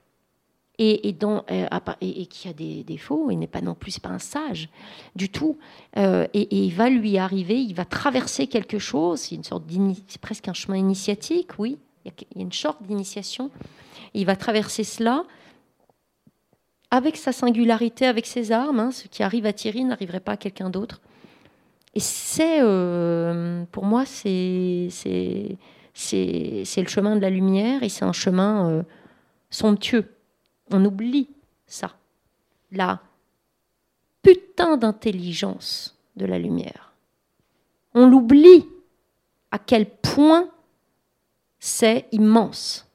et, 0.79 1.17
euh, 1.23 2.25
qui 2.29 2.49
a 2.49 2.53
des 2.53 2.85
défauts. 2.85 3.31
Il 3.31 3.39
n'est 3.39 3.47
pas 3.47 3.61
non 3.61 3.75
plus, 3.75 3.99
pas 3.99 4.11
un 4.11 4.19
sage 4.19 4.69
du 5.15 5.29
tout. 5.29 5.59
Euh, 5.97 6.27
et, 6.35 6.65
il 6.65 6.75
va 6.75 6.91
lui 6.91 7.19
arriver, 7.19 7.61
il 7.61 7.75
va 7.75 7.85
traverser 7.85 8.47
quelque 8.47 8.79
chose. 8.79 9.21
C'est 9.21 9.35
une 9.35 9.45
sorte 9.45 9.65
c'est 10.09 10.21
presque 10.21 10.49
un 10.49 10.55
chemin 10.55 10.77
initiatique, 10.77 11.59
oui. 11.59 11.79
Il 12.05 12.13
y 12.13 12.41
a, 12.41 12.41
une 12.43 12.53
sorte 12.53 12.83
d'initiation. 12.83 13.51
Il 14.15 14.27
va 14.27 14.37
traverser 14.37 14.85
cela 14.85 15.25
avec 16.91 17.17
sa 17.17 17.33
singularité, 17.33 18.07
avec 18.07 18.27
ses 18.27 18.53
armes. 18.53 18.81
hein. 18.81 18.91
Ce 18.91 19.09
qui 19.09 19.23
arrive 19.23 19.47
à 19.47 19.53
Thierry 19.53 19.85
n'arriverait 19.85 20.21
pas 20.21 20.33
à 20.33 20.37
quelqu'un 20.37 20.71
d'autre. 20.71 21.01
Et 21.97 22.01
c'est, 22.01 22.59
euh, 22.61 23.65
pour 23.73 23.87
moi, 23.87 24.05
c'est, 24.05 24.89
c'est, 24.91 25.57
c'est, 25.95 26.83
le 26.83 26.89
chemin 26.89 27.17
de 27.17 27.23
la 27.23 27.31
lumière 27.31 27.83
et 27.83 27.89
c'est 27.89 28.05
un 28.05 28.13
chemin 28.13 28.71
euh, 28.71 28.83
somptueux. 29.49 30.15
On 30.71 30.85
oublie 30.85 31.31
ça. 31.67 31.97
La 32.71 33.01
putain 34.21 34.77
d'intelligence 34.77 35.97
de 36.17 36.27
la 36.27 36.39
lumière. 36.39 36.93
On 37.95 38.07
l'oublie 38.07 38.67
à 39.51 39.59
quel 39.59 39.89
point 39.89 40.51
c'est 41.59 42.09
immense, 42.13 42.87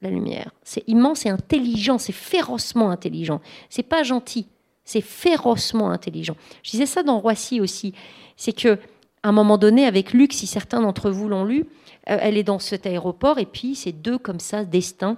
la 0.00 0.08
lumière. 0.08 0.52
C'est 0.62 0.88
immense 0.88 1.26
et 1.26 1.28
intelligent, 1.28 1.98
c'est 1.98 2.12
férocement 2.12 2.88
intelligent. 2.88 3.42
C'est 3.68 3.82
pas 3.82 4.02
gentil, 4.02 4.48
c'est 4.84 5.00
férocement 5.00 5.90
intelligent. 5.90 6.36
Je 6.62 6.70
disais 6.70 6.86
ça 6.86 7.02
dans 7.02 7.18
Roissy 7.18 7.60
aussi. 7.60 7.94
C'est 8.36 8.52
que 8.52 8.78
à 9.22 9.28
un 9.28 9.32
moment 9.32 9.56
donné, 9.56 9.86
avec 9.86 10.12
Luc, 10.12 10.32
si 10.32 10.46
certains 10.46 10.80
d'entre 10.80 11.10
vous 11.10 11.28
l'ont 11.28 11.44
lu, 11.44 11.66
euh, 12.10 12.18
elle 12.20 12.36
est 12.36 12.42
dans 12.42 12.58
cet 12.58 12.86
aéroport 12.86 13.38
et 13.38 13.46
puis 13.46 13.74
c'est 13.74 13.92
deux 13.92 14.18
comme 14.18 14.40
ça, 14.40 14.64
destins 14.64 15.16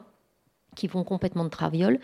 qui 0.77 0.89
vont 0.89 1.05
complètement 1.05 1.45
de 1.45 1.49
traviole. 1.49 2.01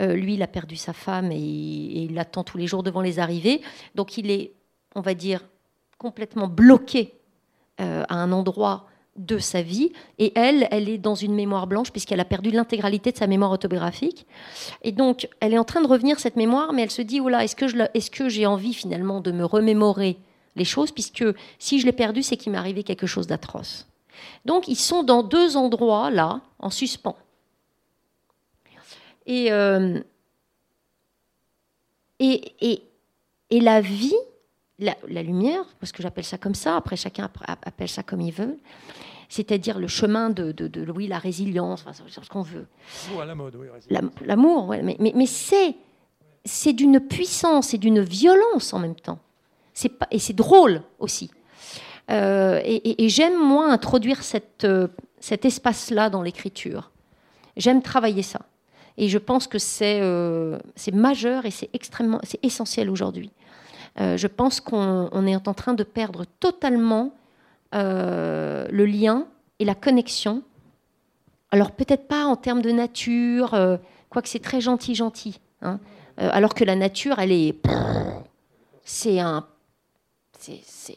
Euh, 0.00 0.14
lui, 0.14 0.34
il 0.34 0.42
a 0.42 0.46
perdu 0.46 0.76
sa 0.76 0.92
femme 0.92 1.30
et, 1.30 1.38
il 1.38 2.14
l'attend 2.14 2.42
tous 2.42 2.58
les 2.58 2.66
jours 2.66 2.82
devant 2.82 3.02
les 3.02 3.18
arrivées. 3.18 3.60
Donc 3.94 4.18
il 4.18 4.30
est, 4.30 4.52
on 4.94 5.00
va 5.00 5.14
dire, 5.14 5.44
complètement 5.98 6.48
bloqué 6.48 7.14
euh, 7.80 8.02
à 8.08 8.16
un 8.16 8.32
endroit 8.32 8.86
de 9.16 9.38
sa 9.38 9.62
vie. 9.62 9.92
Et 10.18 10.32
elle, 10.34 10.68
elle 10.70 10.88
est 10.88 10.98
dans 10.98 11.14
une 11.14 11.34
mémoire 11.34 11.66
blanche 11.66 11.90
puisqu'elle 11.90 12.20
a 12.20 12.24
perdu 12.24 12.50
l'intégralité 12.50 13.12
de 13.12 13.16
sa 13.16 13.26
mémoire 13.26 13.50
autobiographique. 13.50 14.26
Et 14.82 14.92
donc, 14.92 15.28
elle 15.40 15.54
est 15.54 15.58
en 15.58 15.64
train 15.64 15.82
de 15.82 15.86
revenir 15.86 16.18
cette 16.20 16.36
mémoire, 16.36 16.72
mais 16.72 16.82
elle 16.82 16.90
se 16.90 17.02
dit, 17.02 17.20
oula, 17.20 17.44
est-ce 17.44 17.56
que, 17.56 17.68
je, 17.68 17.76
est-ce 17.94 18.10
que 18.10 18.28
j'ai 18.28 18.46
envie 18.46 18.74
finalement 18.74 19.20
de 19.20 19.32
me 19.32 19.44
remémorer 19.44 20.18
les 20.56 20.64
choses 20.64 20.90
Puisque 20.90 21.24
si 21.58 21.80
je 21.80 21.86
l'ai 21.86 21.92
perdu, 21.92 22.22
c'est 22.22 22.36
qu'il 22.36 22.52
m'est 22.52 22.58
arrivé 22.58 22.82
quelque 22.82 23.06
chose 23.06 23.26
d'atroce. 23.26 23.86
Donc, 24.44 24.68
ils 24.68 24.76
sont 24.76 25.02
dans 25.02 25.22
deux 25.22 25.56
endroits, 25.56 26.10
là, 26.10 26.40
en 26.58 26.70
suspens. 26.70 27.16
Et, 29.26 29.50
euh, 29.52 30.00
et, 32.18 32.54
et, 32.60 32.82
et 33.50 33.60
la 33.60 33.80
vie 33.80 34.14
la, 34.78 35.22
lumière, 35.22 35.64
parce 35.80 35.92
que 35.92 36.02
j'appelle 36.02 36.24
ça 36.24 36.38
comme 36.38 36.54
ça, 36.54 36.76
après 36.76 36.96
chacun 36.96 37.30
appelle 37.46 37.88
ça 37.88 38.02
comme 38.02 38.20
il 38.20 38.32
veut, 38.32 38.58
c'est-à-dire 39.28 39.78
le 39.78 39.88
chemin 39.88 40.30
de, 40.30 40.52
de, 40.52 40.90
oui, 40.90 41.06
la 41.06 41.18
résilience, 41.18 41.84
enfin, 41.86 42.04
ce 42.08 42.28
qu'on 42.28 42.42
veut. 42.42 42.66
L'amour, 44.24 44.68
oui, 44.68 44.78
mais, 44.82 45.12
mais, 45.14 45.26
c'est, 45.26 45.74
c'est 46.44 46.72
d'une 46.72 47.00
puissance 47.00 47.74
et 47.74 47.78
d'une 47.78 48.00
violence 48.00 48.72
en 48.72 48.78
même 48.78 48.96
temps. 48.96 49.18
C'est 49.72 49.88
pas, 49.88 50.06
et 50.10 50.18
c'est 50.18 50.34
drôle 50.34 50.82
aussi. 50.98 51.30
Euh, 52.10 52.60
et, 52.64 53.08
j'aime, 53.08 53.36
moi, 53.36 53.72
introduire 53.72 54.22
cette, 54.22 54.64
euh, 54.64 54.88
cet 55.20 55.44
espace-là 55.44 56.10
dans 56.10 56.22
l'écriture. 56.22 56.90
J'aime 57.56 57.82
travailler 57.82 58.22
ça. 58.22 58.40
Et 58.96 59.08
je 59.08 59.18
pense 59.18 59.46
que 59.46 59.58
c'est, 59.58 60.00
euh, 60.00 60.58
c'est 60.76 60.94
majeur 60.94 61.46
et 61.46 61.50
c'est 61.50 61.70
extrêmement, 61.72 62.20
c'est 62.22 62.44
essentiel 62.44 62.90
aujourd'hui. 62.90 63.32
Euh, 64.00 64.16
je 64.16 64.26
pense 64.26 64.60
qu'on 64.60 65.26
est 65.26 65.48
en 65.48 65.54
train 65.54 65.74
de 65.74 65.84
perdre 65.84 66.24
totalement 66.40 67.12
euh, 67.74 68.66
le 68.70 68.86
lien 68.86 69.26
et 69.58 69.64
la 69.64 69.74
connexion. 69.74 70.42
Alors 71.50 71.70
peut-être 71.72 72.08
pas 72.08 72.24
en 72.24 72.36
termes 72.36 72.62
de 72.62 72.72
nature, 72.72 73.54
euh, 73.54 73.76
quoique 74.10 74.28
c'est 74.28 74.42
très 74.42 74.60
gentil, 74.60 74.94
gentil. 74.94 75.40
Hein. 75.62 75.78
alors 76.18 76.54
que 76.54 76.64
la 76.64 76.76
nature, 76.76 77.18
elle 77.18 77.32
est... 77.32 77.56
C'est 78.82 79.18
un 79.18 79.46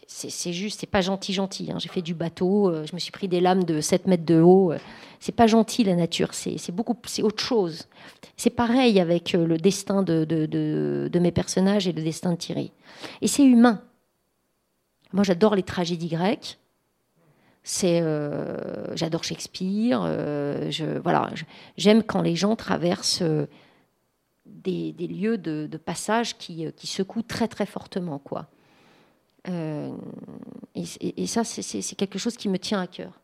c'est 0.07 0.53
juste, 0.53 0.79
c'est 0.79 0.87
pas 0.87 1.01
gentil, 1.01 1.33
gentil. 1.33 1.71
Hein. 1.71 1.77
J'ai 1.79 1.89
fait 1.89 2.01
du 2.01 2.13
bateau, 2.13 2.73
je 2.85 2.93
me 2.93 2.99
suis 2.99 3.11
pris 3.11 3.27
des 3.27 3.39
lames 3.39 3.63
de 3.63 3.81
7 3.81 4.07
mètres 4.07 4.25
de 4.25 4.39
haut. 4.41 4.73
c'est 5.19 5.35
pas 5.35 5.47
gentil 5.47 5.83
la 5.83 5.95
nature, 5.95 6.33
c'est 6.33 6.71
beaucoup, 6.71 6.95
c'est 7.05 7.23
autre 7.23 7.43
chose. 7.43 7.87
C'est 8.35 8.49
pareil 8.49 8.99
avec 8.99 9.33
le 9.33 9.57
destin 9.57 10.03
de, 10.03 10.25
de, 10.25 11.19
mes 11.19 11.31
personnages 11.31 11.87
et 11.87 11.91
le 11.91 12.03
destin 12.03 12.31
de 12.31 12.37
Thierry. 12.37 12.71
Et 13.21 13.27
c'est 13.27 13.43
humain. 13.43 13.81
Moi, 15.13 15.23
j'adore 15.23 15.55
les 15.55 15.63
tragédies 15.63 16.09
grecques. 16.09 16.57
Euh, 17.83 18.87
j'adore 18.95 19.23
Shakespeare. 19.23 20.01
Euh, 20.03 20.69
je, 20.71 20.85
voilà, 20.99 21.29
j'aime 21.77 22.03
quand 22.03 22.21
les 22.21 22.35
gens 22.35 22.55
traversent 22.55 23.21
euh, 23.21 23.47
des, 24.45 24.93
lieux 24.93 25.37
de, 25.37 25.77
passage 25.77 26.37
qui, 26.37 26.65
qui, 26.75 26.87
secouent 26.87 27.23
très 27.23 27.47
très 27.47 27.65
fortement, 27.65 28.19
quoi. 28.19 28.47
Et, 29.47 31.27
ça, 31.27 31.43
c'est 31.43 31.95
quelque 31.95 32.19
chose 32.19 32.35
qui 32.37 32.49
me 32.49 32.59
tient 32.59 32.81
à 32.81 32.87
cœur. 32.87 33.19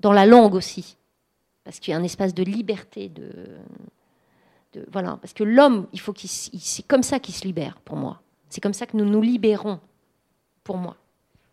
Dans 0.00 0.12
la 0.12 0.26
langue 0.26 0.54
aussi, 0.54 0.96
parce 1.64 1.80
qu'il 1.80 1.92
y 1.92 1.94
a 1.94 1.98
un 1.98 2.02
espace 2.02 2.34
de 2.34 2.42
liberté, 2.42 3.08
de, 3.08 3.30
de 4.74 4.86
voilà, 4.92 5.16
parce 5.20 5.32
que 5.32 5.44
l'homme, 5.44 5.86
il 5.92 6.00
faut 6.00 6.12
qu'il, 6.12 6.28
c'est 6.28 6.86
comme 6.86 7.02
ça 7.02 7.18
qu'il 7.18 7.34
se 7.34 7.44
libère, 7.44 7.78
pour 7.84 7.96
moi. 7.96 8.20
C'est 8.50 8.60
comme 8.60 8.74
ça 8.74 8.86
que 8.86 8.96
nous 8.96 9.04
nous 9.04 9.22
libérons, 9.22 9.80
pour 10.64 10.76
moi. 10.76 10.96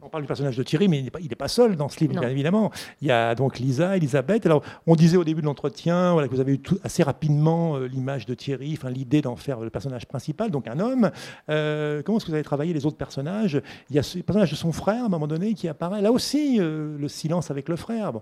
On 0.06 0.10
parle 0.10 0.24
du 0.24 0.28
personnage 0.28 0.58
de 0.58 0.64
Thierry, 0.64 0.90
mais 0.90 1.00
il 1.00 1.30
n'est 1.30 1.36
pas, 1.36 1.48
seul 1.48 1.78
dans 1.78 1.88
ce 1.88 2.00
livre, 2.00 2.20
bien 2.20 2.30
évidemment. 2.30 2.72
Il 3.02 3.08
y 3.08 3.12
a 3.12 3.36
donc 3.36 3.60
Lisa, 3.60 3.96
Elisabeth. 3.96 4.46
Alors, 4.46 4.62
on 4.86 4.96
disait 4.96 5.16
au 5.16 5.24
début 5.24 5.40
de 5.40 5.46
l'entretien 5.46 6.12
voilà, 6.12 6.28
que 6.28 6.34
vous 6.34 6.42
avez 6.42 6.54
eu 6.54 6.62
assez 6.84 7.04
rapidement 7.04 7.78
euh, 7.78 7.86
l'image 7.86 8.26
de 8.26 8.34
Thierry, 8.34 8.74
enfin, 8.78 8.90
l'idée 8.90 9.22
d'en 9.22 9.38
faire 9.38 9.62
le 9.62 9.70
personnage 9.70 10.06
principal, 10.06 10.52
donc 10.52 10.68
un 10.68 10.80
homme. 10.80 11.10
Euh, 11.50 12.02
comment 12.04 12.18
est-ce 12.18 12.26
que 12.26 12.32
vous 12.32 12.36
avez 12.36 12.44
travaillé 12.44 12.74
les 12.74 12.86
autres 12.86 12.98
personnages? 12.98 13.62
Il 13.90 13.96
y 13.96 14.00
a 14.00 14.02
le 14.16 14.24
personnage 14.24 14.52
de 14.52 14.56
son 14.58 14.74
frère, 14.74 15.04
à 15.04 15.06
un 15.06 15.10
moment 15.10 15.28
donné, 15.28 15.54
qui 15.54 15.70
apparaît. 15.70 16.02
Là 16.02 16.12
aussi, 16.12 16.58
euh, 16.60 16.98
le 16.98 17.08
silence 17.08 17.50
avec 17.50 17.70
le 17.70 17.78
frère. 17.78 18.12
Bon, 18.12 18.22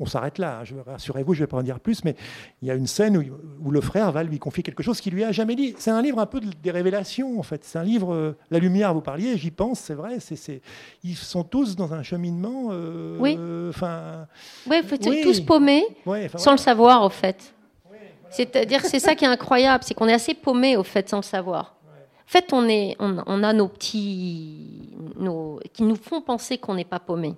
on 0.00 0.06
s'arrête 0.06 0.38
là, 0.38 0.62
hein, 0.62 0.82
rassurez-vous, 0.84 1.34
je 1.34 1.40
ne 1.40 1.44
vais 1.44 1.50
pas 1.50 1.58
en 1.58 1.62
dire 1.62 1.78
plus, 1.78 2.04
mais 2.04 2.16
il 2.60 2.66
y 2.66 2.72
a 2.72 2.74
une 2.74 2.88
scène 2.88 3.16
où, 3.62 3.70
le 3.70 3.80
frère 3.80 4.10
va 4.10 4.24
lui 4.24 4.40
confier 4.40 4.64
quelque 4.64 4.82
chose 4.82 5.00
qu'il 5.00 5.14
lui 5.14 5.22
a 5.22 5.30
jamais 5.30 5.54
dit. 5.54 5.74
C'est 5.78 5.92
un 5.92 6.02
livre 6.02 6.18
un 6.18 6.26
peu 6.26 6.40
des 6.40 6.70
révélations, 6.72 7.38
en 7.38 7.44
fait. 7.44 7.64
C'est 7.64 7.78
un 7.78 7.84
livre, 7.84 8.34
La 8.50 8.58
lumière, 8.58 8.92
vous 8.94 9.00
parliez, 9.00 9.36
j'y 9.36 9.52
pense, 9.52 9.78
c'est 9.78 9.94
vrai. 9.94 10.18
C'est, 10.18 10.60
sont 11.24 11.44
tous 11.44 11.76
dans 11.76 11.92
un 11.92 12.02
cheminement. 12.02 12.68
Euh, 12.70 13.16
oui. 13.18 13.38
Enfin. 13.68 14.26
Oui, 14.66 14.82
tous 15.22 15.40
paumés, 15.40 15.84
sans 16.36 16.52
le 16.52 16.58
savoir, 16.58 17.04
au 17.04 17.10
fait. 17.10 17.54
C'est-à-dire, 18.30 18.80
c'est 18.84 19.00
ça 19.00 19.14
qui 19.14 19.24
est 19.24 19.28
incroyable, 19.28 19.82
c'est 19.84 19.94
qu'on 19.94 20.06
est 20.06 20.14
assez 20.14 20.34
paumés, 20.34 20.76
au 20.76 20.84
fait, 20.84 21.08
sans 21.08 21.18
le 21.18 21.22
savoir. 21.22 21.74
En 21.86 22.32
fait, 22.32 22.52
on, 22.52 22.68
est, 22.68 22.96
on, 23.00 23.42
a 23.42 23.52
nos 23.52 23.66
petits. 23.66 24.90
Nos, 25.16 25.58
qui 25.72 25.82
nous 25.82 25.96
font 25.96 26.20
penser 26.20 26.58
qu'on 26.58 26.74
n'est 26.74 26.84
pas 26.84 27.00
paumé. 27.00 27.34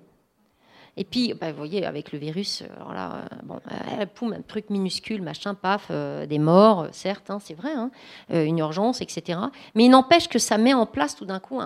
Et 0.95 1.05
puis, 1.05 1.33
bah, 1.33 1.51
vous 1.51 1.57
voyez, 1.57 1.85
avec 1.85 2.11
le 2.11 2.19
virus, 2.19 2.61
euh, 2.61 2.65
alors 2.75 2.93
là, 2.93 3.15
euh, 3.15 3.35
bon, 3.43 3.59
euh, 3.71 4.35
un 4.35 4.41
truc 4.41 4.69
minuscule, 4.69 5.23
machin, 5.23 5.55
paf, 5.55 5.91
des 5.91 6.39
morts, 6.39 6.87
certes, 6.91 7.31
hein, 7.31 7.39
c'est 7.41 7.55
vrai, 7.55 7.71
hein, 7.73 7.89
une 8.29 8.59
urgence, 8.59 9.01
etc. 9.01 9.39
Mais 9.75 9.85
il 9.85 9.89
n'empêche 9.89 10.27
que 10.27 10.39
ça 10.39 10.57
met 10.57 10.73
en 10.73 10.85
place 10.85 11.15
tout 11.15 11.25
d'un 11.25 11.39
coup 11.39 11.59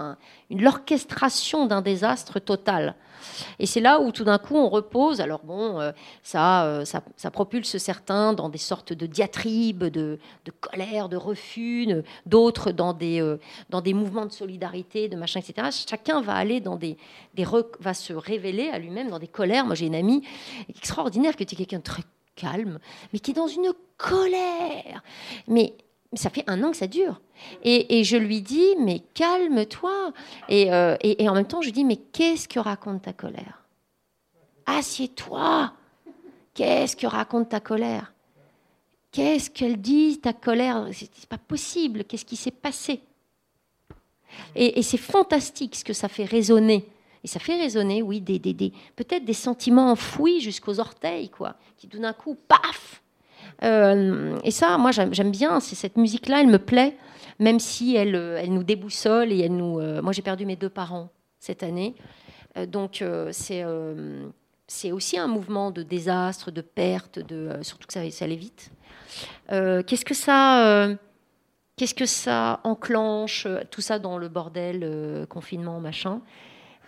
une 0.49 0.61
l'orchestration 0.61 1.65
d'un 1.65 1.81
désastre 1.81 2.39
total. 2.39 2.95
Et 3.59 3.65
c'est 3.65 3.81
là 3.81 3.99
où 3.99 4.11
tout 4.11 4.23
d'un 4.23 4.37
coup 4.37 4.55
on 4.55 4.69
repose. 4.69 5.21
Alors 5.21 5.41
bon, 5.43 5.79
euh, 5.79 5.91
euh, 6.35 6.85
ça, 6.85 7.01
ça, 7.15 7.31
propulse 7.31 7.77
certains 7.77 8.33
dans 8.33 8.49
des 8.49 8.57
sortes 8.57 8.93
de 8.93 9.05
diatribes, 9.05 9.85
de, 9.85 10.19
colère, 10.59 11.09
de 11.09 11.17
refus, 11.17 11.87
d'autres 12.25 12.71
dans 12.71 12.93
des, 12.93 13.21
euh, 13.21 13.39
dans 13.69 13.81
des 13.81 13.93
mouvements 13.93 14.25
de 14.25 14.31
solidarité, 14.31 15.09
de 15.09 15.15
machin, 15.15 15.39
etc. 15.39 15.69
Chacun 15.87 16.21
va 16.21 16.35
aller 16.35 16.59
dans 16.59 16.75
des, 16.75 16.97
des 17.33 17.45
va 17.79 17.93
se 17.93 18.13
révéler 18.13 18.69
à 18.69 18.79
lui-même 18.79 19.09
dans 19.09 19.19
des 19.19 19.27
colères. 19.27 19.65
Moi 19.65 19.75
j'ai 19.75 19.87
une 19.87 19.95
amie 19.95 20.23
extraordinaire 20.69 21.35
qui 21.35 21.43
était 21.43 21.55
quelqu'un 21.55 21.79
de 21.79 21.83
très 21.83 22.03
calme, 22.35 22.79
mais 23.11 23.19
qui 23.19 23.31
est 23.31 23.33
dans 23.33 23.47
une 23.47 23.73
colère. 23.97 25.01
Mais 25.47 25.73
ça 26.13 26.29
fait 26.29 26.43
un 26.47 26.63
an 26.63 26.71
que 26.71 26.77
ça 26.77 26.87
dure. 26.87 27.19
Et, 27.63 28.03
je 28.03 28.17
lui 28.17 28.41
dis, 28.41 28.75
mais 28.79 29.01
calme-toi. 29.13 30.13
Euh, 30.49 30.97
et, 31.01 31.29
en 31.29 31.33
même 31.33 31.45
temps, 31.45 31.61
je 31.61 31.67
lui 31.67 31.73
dis, 31.73 31.85
mais 31.85 31.97
qu'est-ce 31.97 32.47
que 32.47 32.59
raconte 32.59 33.03
ta 33.03 33.13
colère? 33.13 33.63
Assieds-toi. 34.65 35.73
Qu'est-ce 36.53 36.95
que 36.95 37.07
raconte 37.07 37.49
ta 37.49 37.59
colère? 37.59 38.13
Qu'est-ce 39.11 39.49
qu'elle 39.49 39.79
dit, 39.79 40.19
ta 40.19 40.33
colère? 40.33 40.87
C'est 40.91 41.29
pas 41.29 41.37
possible. 41.37 42.03
Qu'est-ce 42.05 42.25
qui 42.25 42.35
s'est 42.35 42.51
passé? 42.51 43.01
Et, 44.55 44.81
c'est 44.81 44.97
fantastique 44.97 45.75
ce 45.75 45.83
que 45.83 45.93
ça 45.93 46.07
fait 46.07 46.25
résonner. 46.25 46.89
Et 47.23 47.27
ça 47.27 47.39
fait 47.39 47.59
résonner, 47.59 48.01
oui, 48.01 48.21
des, 48.21 48.39
peut-être 48.95 49.25
des 49.25 49.33
sentiments 49.33 49.91
enfouis 49.91 50.39
jusqu'aux 50.39 50.79
orteils, 50.79 51.29
quoi, 51.29 51.55
qui 51.77 51.87
d'un 51.87 52.13
coup, 52.13 52.35
paf 52.47 53.01
euh, 53.63 54.37
Et 54.43 54.51
ça, 54.51 54.77
moi, 54.77 54.91
j'aime 54.91 55.31
bien. 55.31 55.59
Cette 55.59 55.97
musique-là, 55.97 56.41
elle 56.41 56.47
me 56.47 56.59
plaît 56.59 56.97
même 57.39 57.59
si 57.59 57.95
elle, 57.95 58.15
euh, 58.15 58.39
elle 58.41 58.51
nous 58.51 58.63
déboussole 58.63 59.31
et 59.31 59.41
elle 59.41 59.55
nous. 59.55 59.79
Euh, 59.79 60.01
moi, 60.01 60.11
j'ai 60.11 60.23
perdu 60.23 60.45
mes 60.45 60.55
deux 60.55 60.69
parents 60.69 61.11
cette 61.39 61.61
année, 61.61 61.95
donc 62.67 63.03
c'est 63.31 63.63
c'est 64.69 64.91
aussi 64.91 65.17
un 65.17 65.27
mouvement 65.27 65.69
de 65.71 65.83
désastre, 65.83 66.49
de 66.49 66.61
perte, 66.61 67.19
de 67.19 67.59
surtout 67.61 67.87
que 67.87 67.93
ça, 67.93 68.09
ça 68.09 68.25
allait 68.25 68.35
vite. 68.35 68.71
qu'est-ce 69.49 70.03
que 70.03 70.15
ça 70.15 70.89
Qu'est-ce 71.75 71.93
que 71.93 72.07
ça 72.07 72.59
enclenche 72.63 73.47
Tout 73.69 73.81
ça 73.81 73.99
dans 73.99 74.17
le 74.17 74.29
bordel, 74.29 75.27
confinement, 75.29 75.79
machin? 75.79 76.21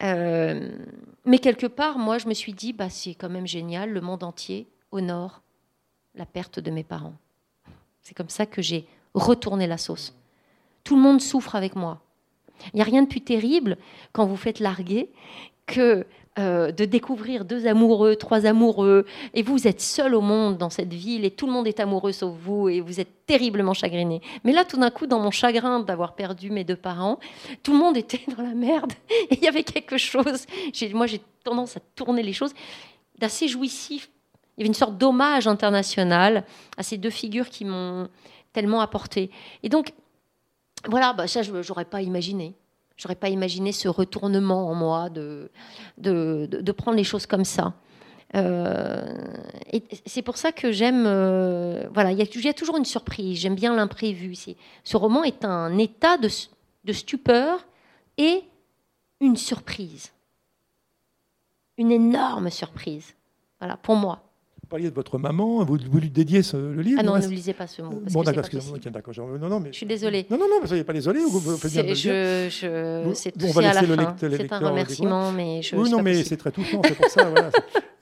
mais 0.02 1.38
quelque 1.40 1.68
part, 1.68 2.00
moi, 2.00 2.18
je 2.18 2.28
me 2.28 2.34
suis 2.34 2.54
dit, 2.54 2.74
bah, 2.74 2.90
c'est 2.90 3.14
quand 3.14 3.30
même 3.30 3.48
génial, 3.48 3.92
le 3.92 4.02
monde 4.02 4.24
entier 4.24 4.68
honore 4.92 5.44
la 6.16 6.26
perte 6.26 6.60
de 6.60 6.72
mes 6.72 6.84
parents. 6.84 7.16
C'est 8.02 8.16
comme 8.16 8.30
ça 8.30 8.46
que 8.46 8.62
j'ai 8.62 8.88
retourné 9.14 9.68
la 9.68 9.78
sauce. 9.78 10.16
Tout 10.84 10.96
le 10.96 11.02
monde 11.02 11.22
souffre 11.22 11.56
avec 11.56 11.76
moi. 11.76 12.02
Il 12.74 12.78
n'y 12.78 12.82
a 12.82 12.86
rien 12.86 13.04
de 13.04 13.08
plus 13.08 13.22
terrible 13.22 13.78
quand 14.12 14.26
vous 14.26 14.36
faites 14.36 14.60
larguer 14.60 15.12
que 15.66 16.06
euh, 16.38 16.72
de 16.72 16.86
découvrir 16.86 17.44
deux 17.44 17.68
amoureux, 17.68 18.16
trois 18.16 18.46
amoureux, 18.46 19.06
et 19.34 19.42
vous 19.42 19.68
êtes 19.68 19.82
seul 19.82 20.16
au 20.16 20.22
monde 20.22 20.58
dans 20.58 20.70
cette 20.70 20.94
ville, 20.94 21.26
et 21.26 21.32
tout 21.32 21.48
le 21.48 21.52
monde 21.52 21.68
est 21.68 21.82
amoureux 21.82 22.14
sauf 22.14 22.34
vous, 22.34 22.70
et 22.70 22.80
vous 22.80 23.02
êtes 23.02 23.26
terriblement 23.26 23.74
chagriné. 23.74 24.22
Mais 24.46 24.54
là, 24.54 24.64
tout 24.64 24.78
d'un 24.78 24.90
coup, 24.90 25.06
dans 25.06 25.20
mon 25.20 25.32
chagrin 25.32 25.82
d'avoir 25.82 26.16
perdu 26.16 26.50
mes 26.50 26.64
deux 26.64 26.78
parents, 26.78 27.20
tout 27.62 27.74
le 27.74 27.80
monde 27.80 27.98
était 27.98 28.22
dans 28.38 28.44
la 28.44 28.54
merde, 28.54 28.94
et 29.10 29.36
il 29.36 29.44
y 29.44 29.48
avait 29.48 29.64
quelque 29.64 29.98
chose, 29.98 30.46
moi 30.94 31.08
j'ai 31.08 31.20
tendance 31.44 31.76
à 31.76 31.82
tourner 31.96 32.24
les 32.24 32.34
choses, 32.34 32.54
d'assez 33.18 33.48
jouissif. 33.48 34.10
Il 34.60 34.64
y 34.64 34.66
avait 34.66 34.68
une 34.68 34.74
sorte 34.74 34.98
d'hommage 34.98 35.48
international 35.48 36.44
à 36.76 36.84
ces 36.84 36.98
deux 36.98 37.10
figures 37.10 37.50
qui 37.50 37.64
m'ont 37.64 38.10
tellement 38.52 38.82
apporté. 38.82 39.32
Et 39.64 39.70
donc, 39.70 39.94
voilà, 40.86 41.14
bah 41.14 41.28
ça, 41.28 41.44
je 41.44 41.54
n'aurais 41.54 41.86
pas 41.86 42.02
imaginé. 42.02 42.56
J'aurais 42.98 43.16
pas 43.16 43.30
imaginé 43.30 43.72
ce 43.72 43.88
retournement 43.88 44.68
en 44.70 44.76
moi 44.76 45.10
de, 45.10 45.50
de, 45.98 46.72
prendre 46.74 46.98
les 46.98 47.06
choses 47.06 47.26
comme 47.26 47.46
ça. 47.46 47.74
Euh, 48.36 49.16
et 49.72 49.82
c'est 50.06 50.22
pour 50.24 50.36
ça 50.36 50.52
que 50.52 50.74
j'aime. 50.74 51.06
euh, 51.08 51.88
voilà, 51.94 52.12
il 52.12 52.18
y, 52.18 52.50
a- 52.50 52.54
toujours 52.54 52.76
une 52.76 52.84
surprise. 52.84 53.40
J'aime 53.40 53.56
bien 53.56 53.74
l'imprévu. 53.74 54.36
Ce 54.84 54.98
roman 54.98 55.24
est 55.24 55.46
un 55.46 55.78
état 55.78 56.18
de, 56.18 56.28
de 56.84 56.92
stupeur 56.92 57.66
et 58.18 58.44
une 59.22 59.38
surprise. 59.38 60.12
Une 61.78 61.94
énorme 61.94 62.50
surprise. 62.50 63.16
Voilà, 63.62 63.78
pour 63.78 63.96
moi. 63.96 64.29
Vous 64.70 64.76
parliez 64.76 64.92
de 64.92 64.96
votre 64.96 65.18
maman, 65.18 65.64
vous, 65.66 65.80
vous 65.90 66.00
lui 66.00 66.12
dédiez 66.12 66.44
ce- 66.44 66.56
le 66.56 66.84
livre 66.84 67.00
Ah 67.02 67.04
non, 67.04 67.18
ne 67.18 67.26
lisez 67.28 67.54
pas 67.54 67.66
ce 67.66 67.82
mot. 67.82 67.90
Parce 67.90 68.14
Bon, 68.14 68.22
d'accord, 68.22 68.44
d'accord, 68.94 69.14
je- 69.16 69.22
non, 69.24 69.50
non, 69.50 69.60
mais... 69.60 69.70
Je 69.72 69.78
suis 69.78 69.86
désolée. 69.88 70.28
Non, 70.30 70.38
non, 70.38 70.46
non, 70.48 70.68
soyez 70.68 70.84
pas 70.84 70.94
désolé, 70.94 71.22
vous, 71.22 71.40
vous 71.40 71.58
faites 71.58 71.72
bien 71.72 71.84
de 71.86 71.96
je, 71.96 72.50
je, 72.52 73.04
Vous- 73.04 73.16
c'est 73.16 73.34
c'est 73.36 73.58
à 73.66 73.74
la 73.74 73.82
fin. 73.82 74.16
C'est 74.20 74.54
un 74.54 74.60
remerciement, 74.60 75.32
mais 75.32 75.64
je. 75.64 75.76
oui, 75.76 75.90
non, 75.90 76.04
mais 76.04 76.24
c'est 76.24 76.38
très 76.38 76.52
touchant, 76.52 76.84
c'est 76.86 76.94
pour 76.94 77.08
ça. 77.08 77.24
voilà. 77.32 77.50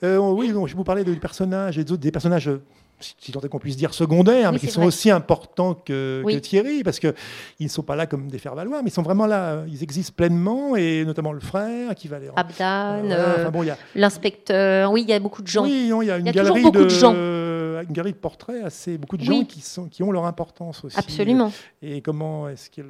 Euh, 0.04 0.18
oui, 0.18 0.52
donc, 0.52 0.68
je 0.68 0.76
vous 0.76 0.84
parlais 0.84 1.06
des 1.06 1.16
personnages, 1.16 1.78
et 1.80 1.86
d'autres- 1.86 2.02
des 2.02 2.12
personnages, 2.12 2.52
si 3.00 3.32
tant 3.32 3.42
est 3.42 3.50
qu'on 3.50 3.60
puisse 3.60 3.78
dire, 3.78 3.94
secondaires, 3.94 4.50
Oui, 4.50 4.54
mais 4.54 4.60
qui 4.60 4.68
sont 4.68 4.80
vrai. 4.82 4.88
aussi 4.88 5.12
importants 5.12 5.76
que, 5.76 6.22
Oui. 6.26 6.34
que 6.36 6.40
Thierry, 6.40 6.84
parce 6.84 7.00
qu'ils 7.00 7.14
ne 7.60 7.68
sont 7.68 7.84
pas 7.84 7.96
là 7.96 8.08
comme 8.08 8.28
des 8.30 8.40
faire-valoir, 8.40 8.82
mais 8.84 8.90
ils 8.90 8.94
sont 8.94 9.04
vraiment 9.04 9.26
là, 9.28 9.54
euh, 9.54 9.66
ils 9.68 9.84
existent 9.84 10.14
pleinement, 10.16 10.76
et 10.76 11.06
notamment 11.06 11.32
le 11.32 11.40
frère 11.40 11.94
qui 11.96 12.08
va 12.08 12.18
les 12.20 12.30
rendre. 12.30 12.40
Abdan, 12.40 13.02
Voilà, 13.02 13.16
euh, 13.16 13.36
enfin 13.42 13.52
bon, 13.52 13.64
il 13.64 13.68
y 13.68 13.72
a, 13.72 13.78
l'inspecteur. 13.96 14.92
Oui, 14.92 15.04
il 15.04 15.10
y 15.10 15.14
a 15.14 15.20
beaucoup 15.20 15.42
de 15.42 15.48
gens. 15.48 15.64
oui, 15.64 15.90
il 15.92 16.06
y 16.08 16.12
a 16.12 16.18
une 16.18 16.26
y 16.26 16.30
a 16.30 16.32
galerie 16.32 16.62
beaucoup 16.64 16.78
de, 16.80 16.84
de 16.86 16.90
gens. 16.90 17.14
une 17.14 17.86
galerie 17.94 18.14
de 18.14 18.18
portraits 18.18 18.64
assez, 18.66 18.98
beaucoup 18.98 19.18
de 19.18 19.24
gens 19.24 19.32
Oui. 19.40 19.46
qui, 19.46 19.62
sont, 19.62 19.88
qui 19.88 20.02
ont 20.04 20.12
leur 20.12 20.26
importance 20.26 20.84
aussi. 20.84 20.98
Absolument. 20.98 21.52
Et 21.84 22.02
comment 22.02 22.50
est-ce 22.50 22.70
qu'ils 22.72 22.86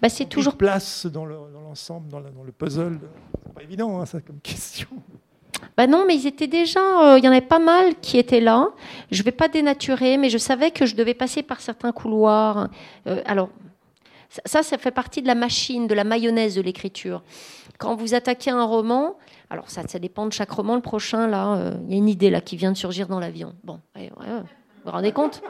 Bah, 0.00 0.08
c'est 0.08 0.26
toujours 0.26 0.54
ils 0.54 0.58
placent 0.58 1.06
dans 1.06 1.24
le- 1.26 1.34
dans 1.52 1.60
l'ensemble, 1.62 2.08
dans 2.08 2.20
le 2.20 2.52
puzzle 2.52 2.98
C'est 3.44 3.52
pas 3.54 3.62
évident, 3.62 4.00
hein, 4.00 4.06
ça, 4.06 4.20
comme 4.20 4.38
question. 4.40 4.86
Bah 5.76 5.86
non, 5.86 6.04
mais 6.06 6.14
ils 6.16 6.26
étaient 6.26 6.46
déjà. 6.46 6.80
euh, 6.80 7.18
Il 7.18 7.24
y 7.24 7.28
en 7.28 7.32
avait 7.32 7.40
pas 7.40 7.58
mal 7.58 7.94
qui 8.00 8.18
étaient 8.18 8.40
là. 8.40 8.68
Je 9.10 9.22
vais 9.22 9.32
pas 9.32 9.48
dénaturer, 9.48 10.16
mais 10.16 10.30
je 10.30 10.38
savais 10.38 10.70
que 10.70 10.86
je 10.86 10.94
devais 10.94 11.14
passer 11.14 11.42
par 11.42 11.60
certains 11.60 11.92
couloirs. 11.92 12.68
Euh, 13.06 13.20
alors, 13.26 13.48
ça- 14.44 14.62
ça, 14.62 14.78
fait 14.78 14.90
partie 14.90 15.22
de 15.22 15.26
la 15.26 15.34
machine, 15.34 15.86
de 15.86 15.94
la 15.94 16.04
mayonnaise 16.04 16.54
de 16.56 16.62
l'écriture. 16.62 17.22
Quand 17.78 17.94
vous 17.94 18.14
attaquez 18.14 18.50
un 18.50 18.64
roman, 18.64 19.16
alors 19.50 19.70
ça, 19.70 19.82
ça 19.86 19.98
dépend 19.98 20.26
de 20.26 20.32
chaque 20.32 20.50
roman. 20.50 20.74
Le 20.74 20.80
prochain, 20.82 21.26
là, 21.26 21.54
euh, 21.56 21.72
il 21.86 21.92
y 21.92 21.94
a 21.94 21.98
une 21.98 22.08
idée 22.08 22.30
là 22.30 22.40
qui 22.40 22.56
vient 22.56 22.72
de 22.72 22.76
surgir 22.76 23.06
dans 23.06 23.20
l'avion. 23.20 23.54
Bon, 23.64 23.80
ouais, 23.96 24.10
vous 24.16 24.24
vous 24.84 24.90
rendez 24.90 25.12
compte? 25.12 25.42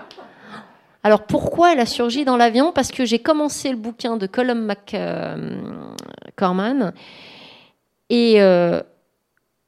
Alors 1.02 1.22
pourquoi 1.22 1.72
elle 1.72 1.80
a 1.80 1.86
surgi 1.86 2.24
dans 2.24 2.36
l'avion? 2.36 2.72
Parce 2.72 2.90
que 2.90 3.04
j'ai 3.04 3.20
commencé 3.20 3.70
le 3.70 3.76
bouquin 3.76 4.16
de 4.16 4.26
Colum 4.26 4.66
McCorman 4.66 6.92
et 8.11 8.40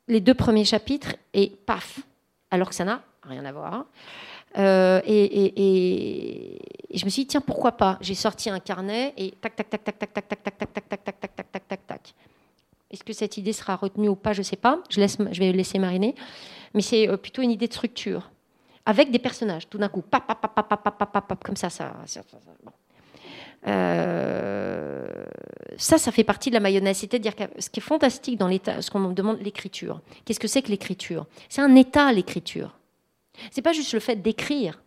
les 0.09 0.21
deux 0.21 0.35
premiers 0.35 0.65
chapitres 0.65 1.15
et 1.35 1.53
paf, 1.67 2.01
alors 2.51 2.69
que 2.71 2.75
ça 2.75 2.85
n'a 2.85 3.03
rien 3.23 3.45
à 3.45 3.53
voir. 3.53 3.87
Euh, 4.57 5.01
et, 5.05 5.25
et- 5.25 6.55
et- 6.55 6.99
je 6.99 7.05
me 7.05 7.11
suis 7.11 7.23
dit 7.23 7.29
tiens 7.29 7.43
pourquoi 7.43 7.73
pas. 7.73 7.99
J'ai 8.01 8.15
sorti 8.15 8.49
un 8.49 8.61
carnet 8.61 9.13
et 9.19 9.33
tac 9.33 9.55
tac 9.57 9.69
tac 9.69 9.85
tac 9.85 9.99
tac 9.99 10.13
tac 10.15 10.27
tac 10.29 10.43
tac 10.45 10.55
tac 10.57 10.73
tac 10.73 10.89
tac 10.89 11.21
tac 11.21 11.37
tac 11.37 11.53
tac 11.53 11.69
tac 11.69 11.87
tac. 11.87 12.15
Est-ce 12.91 13.05
que 13.05 13.13
cette 13.13 13.37
idée 13.37 13.53
sera 13.53 13.77
retenue 13.77 14.09
ou 14.09 14.17
pas 14.17 14.33
Je 14.33 14.41
sais 14.41 14.57
pas. 14.57 14.81
Je 14.89 14.99
laisse, 15.01 15.19
je 15.33 15.39
vais 15.41 15.53
laisser 15.53 15.79
mariner. 15.79 16.15
Mais 16.73 16.81
c'est 16.81 17.07
euh, 17.09 17.19
plutôt 17.19 17.43
une 17.43 17.51
idée 17.51 17.69
de 17.69 17.73
structure 17.75 18.31
avec 18.87 19.11
des 19.11 19.19
personnages. 19.19 19.69
Tout 19.69 19.77
d'un 19.77 19.91
coup, 19.91 20.01
pap 20.01 20.27
pap 20.27 20.41
pap 20.41 20.55
pap 20.55 20.83
pap 20.83 20.99
pap 21.13 21.29
pap, 21.29 21.45
comme 21.45 21.57
ça. 21.57 21.69
ça- 21.69 21.95
ça- 22.07 22.23
ça- 22.23 22.39
bon. 22.65 22.73
Euh, 23.67 25.07
ça, 25.77 25.99
ça 25.99 26.13
fait 26.13 26.25
partie 26.25 26.51
de 26.51 26.55
la 26.55 26.61
mayonnaise. 26.61 26.99
C'est-à-dire 26.99 27.35
que 27.35 27.45
ce 27.59 27.71
qui 27.71 27.81
est 27.81 27.83
fantastique 27.83 28.39
dans 28.39 28.49
l'état, 28.49 28.83
ce 28.83 28.91
qu'on 28.91 29.01
me 29.01 29.13
demande, 29.13 29.41
l'écriture. 29.41 30.01
Qu'est-ce 30.25 30.41
que 30.41 30.49
c'est 30.49 30.63
que 30.63 30.69
l'écriture? 30.69 31.27
C'est 31.49 31.63
un 31.63 31.75
état, 31.75 32.13
l'écriture. 32.13 32.77
C'est 33.51 33.63
pas 33.63 33.73
juste 33.73 33.93
le 33.93 34.01
fait 34.01 34.17
d'écrire. 34.17 34.83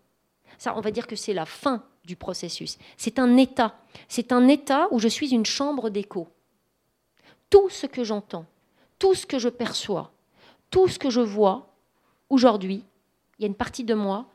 Ça, 0.57 0.75
on 0.75 0.81
va 0.81 0.91
dire 0.91 1.07
que 1.07 1.15
c'est 1.15 1.33
la 1.33 1.45
fin 1.45 1.83
du 2.05 2.15
processus. 2.15 2.77
C'est 2.97 3.19
un 3.19 3.37
état. 3.37 3.75
C'est 4.07 4.31
un 4.31 4.47
état 4.47 4.87
où 4.91 4.99
je 4.99 5.07
suis 5.07 5.31
une 5.31 5.45
chambre 5.45 5.89
d'écho. 5.89 6.27
Tout 7.49 7.69
ce 7.69 7.85
que 7.85 8.03
j'entends, 8.03 8.45
tout 8.99 9.13
ce 9.13 9.25
que 9.25 9.39
je 9.39 9.49
perçois, 9.49 10.11
tout 10.69 10.87
ce 10.87 10.99
que 10.99 11.09
je 11.09 11.21
vois 11.21 11.67
aujourd'hui, 12.29 12.83
il 13.37 13.41
y 13.41 13.45
a 13.45 13.47
une 13.47 13.55
partie 13.55 13.83
de 13.83 13.93
moi 13.93 14.25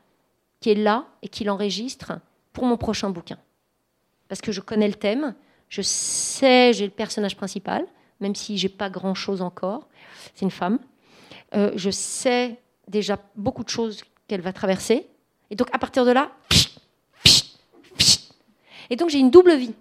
qui 0.61 0.71
est 0.71 0.75
là 0.75 1.07
et 1.23 1.29
qui 1.29 1.45
l'enregistre 1.45 2.13
pour 2.53 2.65
mon 2.65 2.77
prochain 2.77 3.11
bouquin. 3.11 3.39
Parce 4.29 4.41
que 4.41 4.53
je 4.53 4.61
connais 4.61 4.89
le 4.89 4.95
thème, 4.95 5.35
je 5.69 5.83
sais, 5.83 6.73
j'ai 6.73 6.85
le 6.85 6.91
personnage 6.91 7.37
principal, 7.37 7.87
même 8.21 8.35
si 8.35 8.59
j'ai 8.59 8.69
pas 8.69 8.91
grand-chose 8.91 9.43
encore. 9.43 9.89
C'est 10.35 10.45
une 10.45 10.51
femme. 10.51 10.79
Euh, 11.55 11.73
je 11.77 11.91
sais 11.91 12.61
déjà 12.89 13.19
beaucoup 13.37 13.65
de 13.65 13.69
choses 13.69 14.03
qu'elle 14.29 14.41
va 14.41 14.53
traverser. 14.53 15.07
Et 15.51 15.55
donc, 15.55 15.69
à 15.73 15.79
partir 15.79 16.05
de 16.05 16.11
là, 16.11 16.33
et 18.91 18.97
donc 18.97 19.11
j'ai 19.11 19.19
une 19.19 19.31
double 19.31 19.55
vie. 19.57 19.75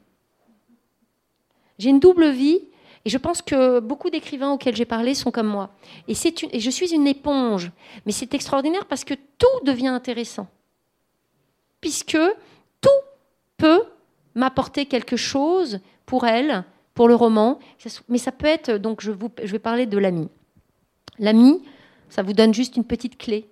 J'ai 1.78 1.90
une 1.90 2.00
double 2.00 2.30
vie, 2.30 2.62
et 3.04 3.10
je 3.10 3.18
pense 3.18 3.42
que 3.42 3.80
beaucoup 3.80 4.10
d'écrivains 4.10 4.52
auxquels 4.52 4.76
j'ai 4.76 4.86
parlé 4.86 5.14
sont 5.14 5.30
comme 5.32 5.48
moi. 5.48 5.70
Et, 6.08 6.14
une, 6.14 6.50
et 6.52 6.60
je 6.60 6.70
suis 6.70 6.94
une 6.94 7.06
éponge. 7.06 7.72
Mais 8.06 8.12
c'est 8.12 8.34
extraordinaire 8.34 8.86
parce 8.86 9.04
que 9.04 9.14
tout 9.14 9.64
devient 9.64 9.88
intéressant. 9.88 10.48
Puisque 11.82 12.18
tout 12.82 12.90
peut 13.58 13.84
m'apporter 14.36 14.86
quelque 14.86 15.16
chose 15.16 15.80
pour 16.06 16.26
elle, 16.26 16.64
pour 16.94 17.08
le 17.08 17.16
roman. 17.16 17.60
Mais 18.10 18.18
ça 18.18 18.32
peut 18.32 18.48
être, 18.48 18.72
donc 18.72 19.02
je, 19.02 19.12
vous, 19.12 19.30
je 19.44 19.52
vais 19.52 19.60
parler 19.60 19.86
de 19.86 19.98
l'ami. 19.98 20.30
L'ami, 21.20 21.62
ça 22.10 22.22
vous 22.22 22.34
donne 22.34 22.54
juste 22.54 22.76
une 22.78 22.84
petite 22.84 23.18
clé. 23.18 23.50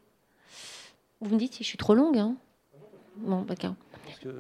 Vous 1.22 1.34
me 1.34 1.40
dites 1.40 1.54
si 1.56 1.64
je 1.64 1.70
suis 1.70 1.78
trop 1.78 1.94
longue. 1.96 2.18
Hein 2.18 2.36
bon, 3.18 3.42
d'accord. 3.44 3.74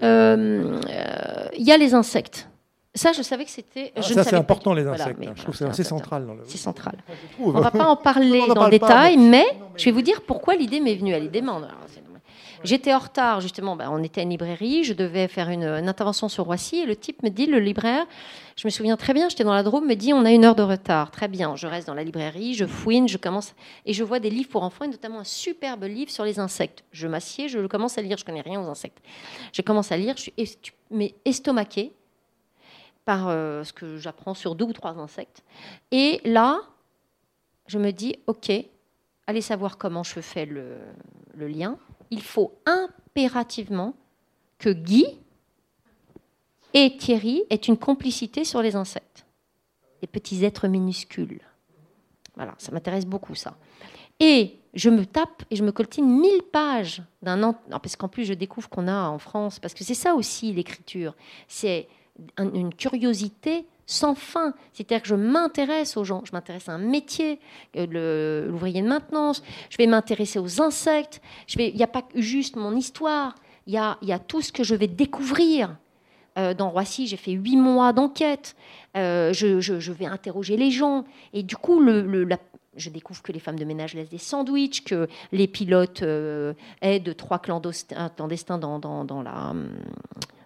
Euh, 0.03 0.79
euh, 0.89 1.47
Il 1.57 1.63
y 1.63 1.71
a 1.71 1.77
les 1.77 1.93
insectes. 1.93 2.47
Ça, 2.95 3.11
je 3.11 3.23
savais 3.23 3.43
que 3.43 3.49
c'était. 3.49 3.91
Ah, 3.95 3.99
ne 4.01 4.03
ça, 4.03 4.23
c'est 4.23 4.35
important, 4.35 4.73
les 4.73 4.85
insectes. 4.85 5.19
hein. 5.25 5.33
je 5.35 5.41
trouve 5.41 5.57
que 5.57 5.71
c'est 5.73 5.83
central. 5.83 6.27
Le... 6.27 6.43
C'est 6.45 6.59
central. 6.59 6.95
On 7.39 7.49
va 7.49 7.71
pas 7.71 7.87
en 7.87 7.95
parler 8.11 8.39
Non, 8.47 8.53
dans 8.53 8.65
le 8.65 8.69
détail, 8.71 9.17
mais- 9.17 9.45
mais, 9.51 9.59
je 9.77 9.85
vais 9.85 9.91
vous 9.91 10.03
dire 10.03 10.21
pourquoi 10.21 10.55
l'idée 10.55 10.79
m'est 10.79 10.93
venue. 10.95 11.11
Elle 11.11 11.23
est 11.25 11.29
démente. 11.29 11.63
C'est- 12.63 12.67
J'étais 12.69 12.93
en 12.93 12.99
retard, 12.99 13.41
justement. 13.41 13.75
ben, 13.75 13.89
on 13.91 14.01
était 14.01 14.21
à 14.21 14.23
une 14.23 14.29
librairie. 14.29 14.83
Je 14.83 14.93
devais 14.93 15.27
faire 15.27 15.49
une, 15.49 15.63
intervention 15.63 16.29
sur 16.29 16.45
Roissy. 16.45 16.77
Et 16.77 16.85
le 16.85 16.95
type 16.95 17.21
me 17.23 17.29
dit, 17.29 17.45
le 17.45 17.59
libraire, 17.59 18.05
je 18.55 18.67
me 18.67 18.69
souviens 18.69 18.97
très 18.97 19.13
bien, 19.13 19.29
j'étais 19.29 19.43
dans 19.43 19.53
la 19.53 19.63
Drôme, 19.63 19.87
me 19.87 19.95
dit 19.95 20.13
on 20.13 20.25
a 20.25 20.31
une 20.31 20.45
heure 20.45 20.55
de 20.55 20.63
retard. 20.63 21.11
Très 21.11 21.27
bien. 21.27 21.55
Je 21.55 21.67
reste 21.67 21.87
dans 21.87 21.93
la 21.93 22.03
librairie, 22.03 22.53
je 22.53 22.65
fouine, 22.65 23.07
je 23.07 23.17
commence. 23.17 23.53
Et 23.85 23.93
je 23.93 24.03
vois 24.03 24.19
des 24.19 24.29
livres 24.29 24.49
pour 24.49 24.63
enfants, 24.63 24.85
et 24.85 24.87
notamment 24.87 25.19
un 25.19 25.23
superbe 25.23 25.83
livre 25.83 26.11
sur 26.11 26.23
les 26.23 26.39
insectes. 26.39 26.83
Je 26.91 27.07
m'assieds, 27.07 27.49
je 27.49 27.65
commence 27.67 27.97
à 27.97 28.01
lire. 28.01 28.17
Je 28.17 28.25
connais 28.25 28.41
rien 28.41 28.61
aux 28.61 28.67
insectes. 28.69 28.99
Je 29.51 29.61
commence 29.61 29.91
à 29.91 29.97
lire, 29.97 30.15
je 30.17 30.21
suis 30.21 30.33
mais 30.91 31.15
estomaquée 31.25 31.91
par 33.05 33.27
euh, 33.27 33.63
ce 33.63 33.73
que 33.73 33.97
j'apprends 33.97 34.33
sur 34.33 34.55
deux 34.55 34.65
ou 34.65 34.73
trois 34.73 34.97
insectes. 34.97 35.43
Et 35.91 36.21
là, 36.23 36.61
je 37.67 37.77
me 37.77 37.91
dis, 37.91 38.15
OK, 38.27 38.51
allez 39.27 39.41
savoir 39.41 39.77
comment 39.77 40.03
je 40.03 40.19
fais 40.21 40.45
le 40.45 40.77
lien. 41.47 41.77
Il 42.13 42.21
faut 42.21 42.53
impérativement 42.67 43.95
que 44.59 44.69
Guy 44.69 45.05
et 46.75 46.95
Thierry 46.95 47.41
aient 47.49 47.55
une 47.55 47.77
complicité 47.77 48.43
sur 48.43 48.61
les 48.61 48.75
insectes, 48.75 49.25
les 50.03 50.07
petits 50.07 50.45
êtres 50.45 50.67
minuscules. 50.67 51.41
Voilà, 52.35 52.53
ça 52.59 52.71
m'intéresse 52.71 53.07
beaucoup 53.07 53.33
ça. 53.33 53.57
Et 54.19 54.59
je 54.75 54.91
me 54.91 55.07
tape 55.07 55.41
et 55.49 55.55
je 55.55 55.63
me 55.63 55.71
coltine 55.71 56.07
mille 56.07 56.43
pages 56.43 57.01
d'un 57.23 57.41
an, 57.41 57.55
parce 57.69 57.95
qu'en 57.95 58.07
plus 58.09 58.25
je 58.25 58.35
découvre 58.35 58.69
qu'on 58.69 58.87
a 58.87 59.07
en 59.09 59.17
France, 59.17 59.57
parce 59.57 59.73
que 59.73 59.83
c'est 59.83 59.95
ça 59.95 60.13
aussi 60.13 60.53
l'écriture, 60.53 61.15
c'est 61.47 61.87
un- 62.37 62.53
une 62.53 62.75
curiosité 62.75 63.65
sans 63.85 64.15
fin. 64.15 64.53
C'est-à-dire 64.73 65.01
que 65.01 65.07
je 65.07 65.15
m'intéresse 65.15 65.97
aux 65.97 66.03
gens, 66.03 66.23
je 66.25 66.31
m'intéresse 66.31 66.69
à 66.69 66.73
un 66.73 66.77
métier, 66.77 67.39
euh, 67.75 68.47
l'ouvrier 68.47 68.81
de 68.81 68.87
maintenance, 68.87 69.43
je 69.69 69.77
vais 69.77 69.87
m'intéresser 69.87 70.39
aux 70.39 70.61
insectes, 70.61 71.21
je 71.47 71.57
vais- 71.57 71.69
il 71.69 71.75
n'y 71.75 71.83
a 71.83 71.87
pas 71.87 72.03
juste 72.15 72.55
mon 72.55 72.75
histoire, 72.75 73.35
il 73.67 73.73
y 73.73 73.77
a, 73.77 73.97
y 74.01 74.11
a 74.13 74.19
tout 74.19 74.41
ce 74.41 74.51
que 74.51 74.63
je 74.63 74.75
vais 74.75 74.87
découvrir. 74.87 75.75
Euh, 76.37 76.55
dans 76.55 76.71
Roissy, 76.71 77.05
j'ai 77.05 77.17
fait 77.17 77.33
huit 77.33 77.57
mois 77.57 77.93
d'enquête. 77.93 78.55
Euh, 78.97 79.31
je, 79.33 79.91
vais 79.91 80.07
interroger 80.07 80.57
les 80.57 80.71
gens. 80.71 81.03
Et 81.31 81.43
du 81.43 81.55
coup, 81.55 81.79
le- 81.79 82.23
la- 82.23 82.39
je 82.75 82.89
découvre 82.89 83.21
que 83.21 83.31
les 83.31 83.39
femmes 83.39 83.59
de 83.59 83.65
ménage 83.65 83.93
laissent 83.93 84.09
des 84.09 84.17
sandwichs, 84.17 84.83
que 84.83 85.07
les 85.31 85.47
pilotes 85.47 86.03
euh, 86.03 86.53
aident 86.81 87.15
trois 87.15 87.39
clandestins 87.39 88.09
clandestins 88.09 88.57
dans, 88.57 88.81
hum, 88.83 89.69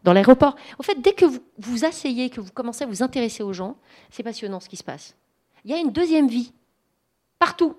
dans 0.03 0.13
l'aéroport. 0.13 0.55
Au 0.79 0.83
fait, 0.83 1.01
dès 1.01 1.13
que 1.13 1.25
vous 1.25 1.39
vous 1.57 1.85
asseyez, 1.85 2.29
que 2.29 2.41
vous 2.41 2.51
commencez 2.51 2.83
à 2.83 2.87
vous 2.87 3.03
intéresser 3.03 3.43
aux 3.43 3.53
gens, 3.53 3.77
c'est 4.09 4.23
passionnant 4.23 4.59
ce 4.59 4.69
qui 4.69 4.77
se 4.77 4.83
passe. 4.83 5.15
Il 5.65 5.71
y 5.71 5.73
a 5.73 5.77
une 5.77 5.91
deuxième 5.91 6.27
vie, 6.27 6.53
partout. 7.39 7.75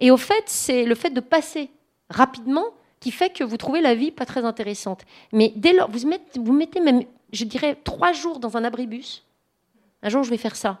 Et 0.00 0.10
au 0.10 0.16
fait, 0.16 0.44
c'est 0.46 0.84
le 0.84 0.94
fait 0.94 1.10
de 1.10 1.20
passer 1.20 1.70
rapidement 2.08 2.64
qui 3.00 3.10
fait 3.10 3.30
que 3.30 3.44
vous 3.44 3.56
trouvez 3.56 3.80
la 3.80 3.94
vie 3.94 4.10
pas 4.10 4.26
très 4.26 4.44
intéressante. 4.44 5.02
Mais 5.32 5.52
dès 5.56 5.72
lors, 5.72 5.90
vous 5.90 6.06
mettez, 6.06 6.40
vous 6.40 6.52
mettez 6.52 6.80
même, 6.80 7.02
je 7.32 7.44
dirais, 7.44 7.76
trois 7.82 8.12
jours 8.12 8.38
dans 8.38 8.56
un 8.56 8.64
abribus. 8.64 9.24
Un 10.02 10.08
jour, 10.08 10.22
je 10.22 10.30
vais 10.30 10.36
faire 10.36 10.56
ça. 10.56 10.80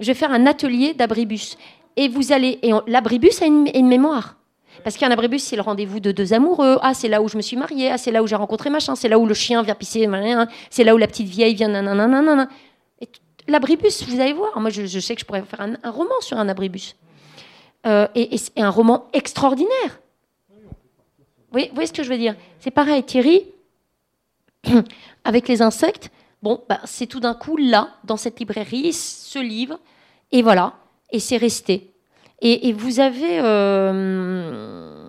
Je 0.00 0.06
vais 0.06 0.14
faire 0.14 0.32
un 0.32 0.46
atelier 0.46 0.94
d'abribus. 0.94 1.56
et 1.96 2.08
vous 2.08 2.32
allez. 2.32 2.58
Et 2.62 2.72
l'abribus 2.86 3.40
a 3.42 3.46
une, 3.46 3.68
une 3.74 3.88
mémoire. 3.88 4.36
Parce 4.82 4.96
qu'un 4.96 5.10
abribus, 5.10 5.42
c'est 5.42 5.56
le 5.56 5.62
rendez-vous 5.62 6.00
de 6.00 6.10
deux 6.10 6.32
amoureux. 6.32 6.78
Ah, 6.82 6.94
c'est 6.94 7.08
là 7.08 7.22
où 7.22 7.28
je 7.28 7.36
me 7.36 7.42
suis 7.42 7.56
mariée. 7.56 7.90
Ah, 7.90 7.98
c'est 7.98 8.10
là 8.10 8.22
où 8.22 8.26
j'ai 8.26 8.34
rencontré 8.34 8.70
machin. 8.70 8.96
C'est 8.96 9.08
là 9.08 9.18
où 9.18 9.26
le 9.26 9.34
chien 9.34 9.62
vient 9.62 9.74
pisser. 9.74 10.08
C'est 10.70 10.84
là 10.84 10.94
où 10.94 10.98
la 10.98 11.06
petite 11.06 11.28
vieille 11.28 11.54
vient. 11.54 11.68
L'abribus, 13.46 14.02
vous 14.08 14.20
allez 14.20 14.32
voir. 14.32 14.58
Moi, 14.60 14.70
je, 14.70 14.98
sais 14.98 15.14
que 15.14 15.20
je 15.20 15.26
pourrais 15.26 15.42
faire 15.42 15.60
un, 15.60 15.90
roman 15.90 16.20
sur 16.20 16.38
un 16.38 16.48
abribus. 16.48 16.96
Euh, 17.86 18.08
et, 18.14 18.36
un 18.56 18.70
roman 18.70 19.08
extraordinaire. 19.12 20.00
Vous 21.52 21.60
voyez 21.72 21.86
ce 21.86 21.92
que 21.92 22.02
je 22.02 22.08
veux 22.08 22.18
dire? 22.18 22.34
C'est 22.58 22.72
pareil, 22.72 23.04
Thierry, 23.04 23.44
avec 25.24 25.46
les 25.46 25.62
insectes. 25.62 26.10
Bon, 26.44 26.62
bah, 26.68 26.78
c'est 26.84 27.06
tout 27.06 27.20
d'un 27.20 27.32
coup 27.32 27.56
là, 27.56 27.94
dans 28.04 28.18
cette 28.18 28.38
librairie, 28.38 28.92
ce 28.92 29.38
livre, 29.38 29.80
et 30.30 30.42
voilà, 30.42 30.74
et 31.10 31.18
c'est 31.18 31.38
resté. 31.38 31.94
Et, 32.42 32.74
vous 32.74 33.00
avez. 33.00 33.40
Euh, 33.40 35.08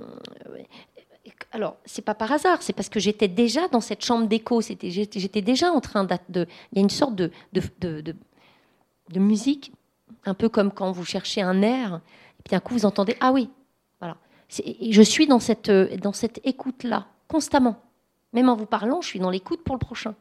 alors, 1.52 1.76
c'est 1.84 2.04
pas 2.04 2.16
par 2.16 2.32
hasard, 2.32 2.62
c'est 2.62 2.72
parce 2.72 2.88
que 2.88 3.02
j'étais 3.02 3.28
déjà 3.28 3.68
dans 3.68 3.82
cette 3.82 4.06
chambre 4.06 4.28
d'écho. 4.28 4.62
J'étais 4.62 5.42
déjà 5.42 5.74
en 5.74 5.82
train 5.82 6.06
de. 6.06 6.48
Il 6.72 6.78
y 6.78 6.80
a 6.80 6.82
une 6.82 6.90
sorte 6.90 7.16
de, 7.16 7.30
musique, 9.14 9.74
un 10.24 10.36
peu 10.36 10.48
comme 10.48 10.72
quand 10.72 10.90
vous 10.94 11.04
cherchez 11.04 11.42
un 11.42 11.62
air, 11.62 12.00
et 12.40 12.44
puis 12.46 12.52
d'un 12.52 12.62
coup 12.62 12.76
vous 12.76 12.86
entendez 12.86 13.18
Ah 13.20 13.34
oui, 13.34 13.50
voilà. 14.00 14.16
Je 14.48 15.02
suis 15.02 15.28
cette, 15.42 15.70
dans 15.70 16.14
cette 16.14 16.40
écoute-là, 16.46 17.08
constamment. 17.28 17.76
Même 18.32 18.48
en 18.48 18.56
vous 18.56 18.66
parlant, 18.66 19.02
je 19.02 19.10
suis 19.10 19.20
dans 19.20 19.30
l'écoute 19.30 19.66
pour 19.66 19.76
le 19.76 19.80
prochain. 19.80 20.16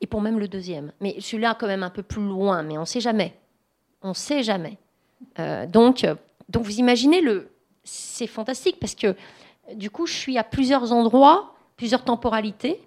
Et 0.00 0.06
pour 0.06 0.20
même 0.20 0.38
le 0.38 0.48
deuxième. 0.48 0.92
Mais 1.00 1.16
celui-là, 1.20 1.56
quand 1.58 1.66
même 1.66 1.82
un 1.82 1.90
peu 1.90 2.02
plus 2.02 2.22
loin, 2.22 2.62
mais 2.62 2.76
on 2.78 2.82
ne 2.82 2.86
sait 2.86 3.00
jamais. 3.00 3.34
On 4.02 4.10
ne 4.10 4.14
sait 4.14 4.42
jamais. 4.42 4.78
Euh, 5.38 5.66
donc, 5.66 6.06
donc, 6.48 6.64
vous 6.64 6.78
imaginez, 6.78 7.20
le... 7.20 7.50
c'est 7.84 8.26
fantastique 8.26 8.78
parce 8.80 8.94
que 8.94 9.16
du 9.74 9.90
coup, 9.90 10.06
je 10.06 10.12
suis 10.12 10.38
à 10.38 10.44
plusieurs 10.44 10.92
endroits, 10.92 11.54
plusieurs 11.76 12.04
temporalités, 12.04 12.80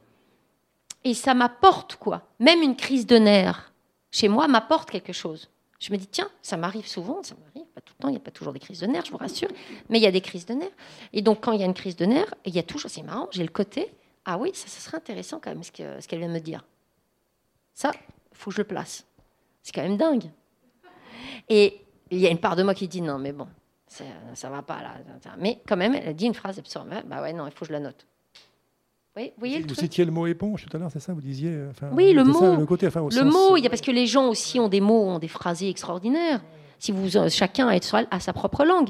et 1.04 1.14
ça 1.14 1.34
m'apporte 1.34 1.96
quoi? 1.96 2.24
Même 2.40 2.62
une 2.62 2.76
crise 2.76 3.06
de 3.06 3.18
nerfs 3.18 3.72
chez 4.12 4.28
moi 4.28 4.48
m'apporte 4.48 4.90
quelque 4.90 5.14
chose. 5.14 5.50
Je 5.80 5.92
me 5.92 5.98
dis, 5.98 6.08
tiens, 6.08 6.30
ça 6.42 6.58
m'arrive 6.58 6.88
souvent, 6.88 7.22
ça 7.22 7.36
m'arrive 7.36 7.70
pas 7.74 7.82
tout 7.82 7.94
le 7.98 8.02
temps, 8.02 8.08
il 8.08 8.12
n'y 8.12 8.18
a 8.18 8.22
pas 8.22 8.32
toujours 8.32 8.54
des 8.54 8.60
crises 8.60 8.80
de 8.80 8.88
nerfs, 8.88 9.06
je 9.06 9.12
vous 9.12 9.18
rassure, 9.18 9.50
mais 9.90 10.00
il 10.00 10.02
y 10.02 10.08
a 10.08 10.12
des 10.12 10.22
crises 10.22 10.46
de 10.46 10.54
nerfs. 10.54 10.72
Et 11.14 11.22
donc, 11.22 11.42
quand 11.42 11.52
il 11.52 11.60
y 11.60 11.64
a 11.64 11.66
une 11.66 11.74
crise 11.74 11.96
de 11.96 12.06
nerfs, 12.06 12.34
il 12.46 12.56
y 12.56 12.60
a 12.60 12.64
toujours, 12.64 12.90
c'est 12.90 13.04
marrant, 13.04 13.28
j'ai 13.32 13.44
le 13.44 13.50
côté, 13.50 13.94
ah 14.24 14.38
oui, 14.38 14.52
ça, 14.54 14.68
ça 14.68 14.80
serait 14.80 14.98
intéressant 14.98 15.40
quand 15.40 15.52
même 15.52 15.64
ce 15.64 15.72
qu'elle 15.72 16.20
vient 16.20 16.28
de 16.28 16.34
me 16.34 16.40
dire. 16.40 16.64
Ça, 17.76 17.92
faut 18.34 18.50
que 18.50 18.56
je 18.56 18.62
le 18.62 18.68
place. 18.68 19.06
C'est 19.62 19.74
quand 19.74 19.84
même 19.84 19.98
dingue. 19.98 20.32
Et 21.50 21.82
il 22.10 22.20
y 22.20 22.26
a 22.26 22.32
une 22.32 22.40
part 22.40 22.56
de 22.56 22.64
moi 22.64 22.74
qui 22.74 22.88
dit 22.88 23.02
non, 23.02 23.20
mais 23.20 23.34
bon, 23.34 23.48
ça 23.88 24.50
va 24.50 24.62
pas 24.64 24.82
là. 24.82 24.96
Mais 25.38 25.62
quand 25.68 25.78
même, 25.78 25.94
elle 25.94 26.08
a 26.08 26.14
dit 26.14 26.26
une 26.26 26.34
phrase 26.34 26.58
absurde. 26.58 26.88
Bah 27.06 27.22
ouais, 27.22 27.34
non, 27.34 27.46
il 27.46 27.52
faut 27.52 27.60
que 27.60 27.68
je 27.68 27.74
la 27.74 27.80
note. 27.80 28.08
Oui, 29.18 29.28
vous 29.28 29.40
voyez 29.40 29.62
vous, 29.62 29.68
le 29.68 29.76
citiez 29.76 30.04
le 30.04 30.12
mot 30.12 30.28
éponge 30.28 30.66
tout 30.66 30.76
à 30.76 30.80
l'heure, 30.80 30.90
c'est 30.92 31.00
ça 31.00 31.14
Vous 31.14 31.22
disiez. 31.22 31.52
Euh, 31.52 31.72
oui, 31.94 32.12
le 32.12 32.26
mot. 32.26 32.58
le 32.58 32.66
côté, 32.66 32.88
le 32.88 33.24
mot, 33.24 33.56
il 33.56 33.64
y 33.64 33.68
a 33.68 33.70
parce 33.70 33.82
que 33.82 33.92
les 33.92 34.08
gens 34.08 34.28
aussi 34.28 34.60
ont 34.60 34.68
des 34.68 34.82
mots, 34.82 35.04
ont 35.04 35.20
des 35.20 35.30
phrasés 35.30 35.70
extraordinaires. 35.70 36.44
Si 36.80 36.92
vous, 36.92 37.16
euh, 37.16 37.30
chacun 37.30 37.70
a 37.70 38.20
sa 38.20 38.34
propre 38.34 38.66
langue. 38.66 38.90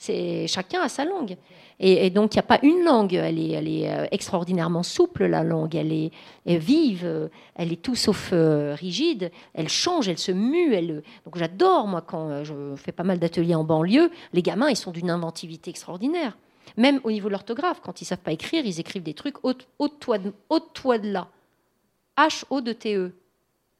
C'est 0.00 0.46
chacun 0.46 0.80
a 0.80 0.88
sa 0.88 1.04
langue. 1.04 1.36
Et, 1.78 2.08
donc 2.08 2.34
il 2.34 2.38
n'y 2.38 2.40
a 2.40 2.44
pas 2.44 2.58
une 2.62 2.84
langue. 2.84 3.12
Elle 3.12 3.38
est, 3.38 3.50
elle 3.50 3.68
est, 3.68 3.92
euh, 3.92 4.06
extraordinairement 4.10 4.82
souple 4.82 5.26
la 5.26 5.44
langue. 5.44 5.76
Elle 5.76 5.92
est, 5.92 6.10
vive. 6.46 7.28
Elle 7.54 7.70
est 7.70 7.82
tout 7.82 7.94
sauf 7.94 8.30
euh, 8.32 8.74
rigide. 8.74 9.30
Elle 9.52 9.68
change. 9.68 10.08
Elle 10.08 10.16
se 10.16 10.32
mue. 10.32 10.72
Elle... 10.72 11.02
Donc 11.26 11.36
j'adore 11.36 11.86
moi 11.86 12.00
quand 12.00 12.30
euh, 12.30 12.44
je 12.44 12.76
fais 12.76 12.92
pas 12.92 13.02
mal 13.02 13.18
d'ateliers 13.18 13.54
en 13.54 13.62
banlieue. 13.62 14.10
Les 14.32 14.40
gamins 14.40 14.70
ils 14.70 14.76
sont 14.76 14.90
d'une 14.90 15.10
inventivité 15.10 15.68
extraordinaire. 15.68 16.38
Même 16.78 17.00
au 17.04 17.12
niveau 17.12 17.28
de 17.28 17.32
l'orthographe, 17.32 17.82
quand 17.84 18.00
ils 18.00 18.06
savent 18.06 18.18
pas 18.18 18.32
écrire, 18.32 18.64
ils 18.64 18.80
écrivent 18.80 19.02
des 19.02 19.12
trucs 19.12 19.44
haute, 19.44 19.68
toi 19.98 20.16
de, 20.16 20.32
toi 20.72 20.96
de 20.96 21.10
là. 21.10 21.28
H 22.16 22.44
O 22.48 22.62
de 22.62 22.72
T 22.72 22.96
E. 22.96 23.12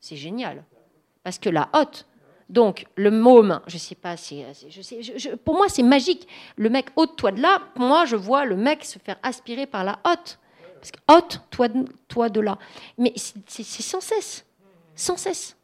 C'est 0.01 0.17
génial. 0.17 0.65
Parce 1.23 1.39
que 1.39 1.49
la 1.49 1.71
haute, 1.75 2.05
donc, 2.51 2.87
le 2.97 3.13
môme, 3.13 3.61
je 3.69 3.79
sais 3.79 3.95
pas, 3.95 4.17
si, 4.17 4.45
je 4.69 4.83
sais, 4.83 5.37
pour 5.45 5.55
moi, 5.55 5.69
c'est 5.69 5.85
magique. 5.85 6.27
Le 6.57 6.69
mec 6.69 6.87
ôte-toi 6.97 7.31
de 7.31 7.41
là, 7.41 7.61
moi, 7.77 8.05
je 8.07 8.17
vois 8.17 8.45
le 8.45 8.57
mec 8.57 8.85
se 8.85 8.99
faire 8.99 9.17
aspirer 9.23 9.67
par 9.67 9.85
la 9.85 10.01
hotte. 10.05 10.39
Parce 10.81 10.91
que 10.91 10.99
hotte, 11.09 11.41
toi, 11.51 11.69
toi 12.09 12.29
de 12.29 12.41
là. 12.41 12.59
Mais 12.99 13.13
c'est 13.17 13.65
sans 13.65 14.01
cesse. 14.01 14.45
Sans 14.97 15.17
cesse. 15.17 15.57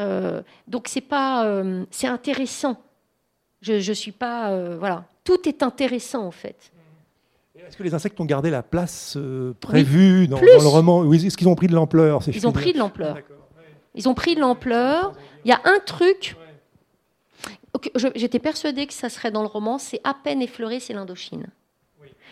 Euh, 0.00 0.42
donc, 0.66 0.88
c'est 0.88 1.02
pas. 1.02 1.44
Euh, 1.44 1.84
c'est 1.90 2.06
intéressant. 2.06 2.80
Je 3.60 3.74
ne 3.74 3.94
suis 3.94 4.12
pas. 4.12 4.50
Euh, 4.50 4.78
voilà. 4.78 5.04
Tout 5.24 5.46
est 5.46 5.62
intéressant, 5.62 6.24
en 6.24 6.30
fait. 6.30 6.72
Est-ce 7.66 7.76
que 7.76 7.82
les 7.82 7.92
insectes 7.92 8.18
ont 8.18 8.24
gardé 8.24 8.48
la 8.48 8.62
place 8.62 9.18
prévue 9.60 10.26
dans, 10.26 10.40
le 10.40 10.68
roman? 10.68 11.12
Est-ce 11.12 11.36
qu'ils 11.36 11.48
ont 11.48 11.56
pris 11.56 11.66
de 11.66 11.74
l'ampleur 11.74 12.22
Ils 12.28 12.46
ont 12.46 12.52
pris 12.52 12.72
de 12.72 12.78
l'ampleur. 12.78 13.18
Ils 13.98 14.08
ont 14.08 14.14
pris 14.14 14.36
de 14.36 14.40
l'ampleur. 14.40 15.12
Il 15.44 15.48
y 15.48 15.52
a 15.52 15.60
un 15.64 15.80
truc. 15.80 16.36
J'étais 18.14 18.38
persuadée 18.38 18.86
que 18.86 18.94
ça 18.94 19.08
serait 19.08 19.32
dans 19.32 19.42
le 19.42 19.48
roman. 19.48 19.78
C'est 19.78 20.00
à 20.04 20.14
peine 20.14 20.40
effleuré, 20.40 20.78
c'est 20.78 20.94
l'Indochine. 20.94 21.48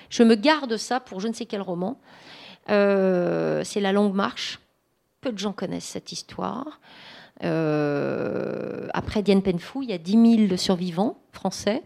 Je 0.08 0.22
me 0.22 0.36
garde 0.36 0.76
ça 0.76 1.00
pour 1.00 1.18
je 1.18 1.26
ne 1.26 1.32
sais 1.32 1.44
quel 1.44 1.60
roman. 1.60 1.98
Euh, 2.70 3.64
c'est 3.64 3.80
La 3.80 3.90
Longue 3.90 4.14
Marche. 4.14 4.60
Peu 5.20 5.32
de 5.32 5.38
gens 5.38 5.52
connaissent 5.52 5.86
cette 5.86 6.12
histoire. 6.12 6.78
Euh, 7.42 8.86
après 8.94 9.22
Dien 9.22 9.40
Phu, 9.40 9.80
il 9.82 9.90
y 9.90 9.92
a 9.92 9.98
10 9.98 10.46
000 10.46 10.56
survivants 10.56 11.18
français. 11.32 11.82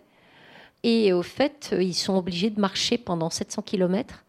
Et 0.82 1.14
au 1.14 1.22
fait, 1.22 1.74
ils 1.78 1.94
sont 1.94 2.16
obligés 2.16 2.50
de 2.50 2.60
marcher 2.60 2.98
pendant 2.98 3.30
700 3.30 3.62
km. 3.62 4.24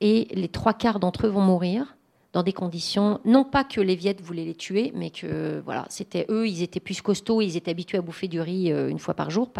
Et 0.00 0.28
les 0.30 0.48
trois 0.48 0.72
quarts 0.72 1.00
d'entre 1.00 1.26
eux 1.26 1.30
vont 1.30 1.40
mourir 1.40 1.96
dans 2.34 2.42
des 2.42 2.52
conditions, 2.52 3.20
non 3.24 3.44
pas 3.44 3.62
que 3.62 3.80
les 3.80 3.94
Viettes 3.94 4.20
voulaient 4.20 4.44
les 4.44 4.56
tuer, 4.56 4.90
mais 4.94 5.10
que 5.10 5.62
voilà, 5.64 5.86
c'était 5.88 6.26
eux, 6.28 6.48
ils 6.48 6.62
étaient 6.62 6.80
plus 6.80 7.00
costauds, 7.00 7.40
ils 7.40 7.56
étaient 7.56 7.70
habitués 7.70 7.98
à 7.98 8.02
bouffer 8.02 8.26
du 8.26 8.40
riz 8.40 8.72
euh, 8.72 8.90
une 8.90 8.98
fois 8.98 9.14
par 9.14 9.30
jour. 9.30 9.50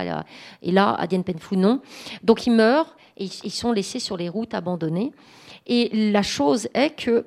Et 0.60 0.72
là, 0.72 0.92
à 0.94 1.06
Dien 1.06 1.22
Phu, 1.38 1.56
non. 1.56 1.80
Donc 2.24 2.48
ils 2.48 2.52
meurent 2.52 2.96
et 3.16 3.26
ils 3.44 3.52
sont 3.52 3.70
laissés 3.70 4.00
sur 4.00 4.16
les 4.16 4.28
routes 4.28 4.54
abandonnées. 4.54 5.12
Et 5.66 6.10
la 6.10 6.22
chose 6.22 6.68
est 6.74 6.90
que, 6.90 7.26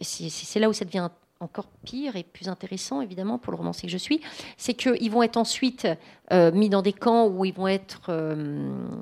c'est 0.00 0.58
là 0.58 0.68
où 0.68 0.72
ça 0.72 0.84
devient 0.84 1.08
encore 1.38 1.68
pire 1.84 2.16
et 2.16 2.24
plus 2.24 2.48
intéressant, 2.48 3.00
évidemment, 3.00 3.38
pour 3.38 3.52
le 3.52 3.58
romancier 3.58 3.86
que 3.86 3.92
je 3.92 3.98
suis, 3.98 4.20
c'est 4.56 4.74
qu'ils 4.74 5.10
vont 5.10 5.22
être 5.22 5.36
ensuite 5.36 5.86
euh, 6.32 6.50
mis 6.50 6.68
dans 6.68 6.82
des 6.82 6.92
camps 6.92 7.28
où 7.28 7.44
ils 7.44 7.54
vont 7.54 7.68
être... 7.68 8.02
Euh, 8.08 8.98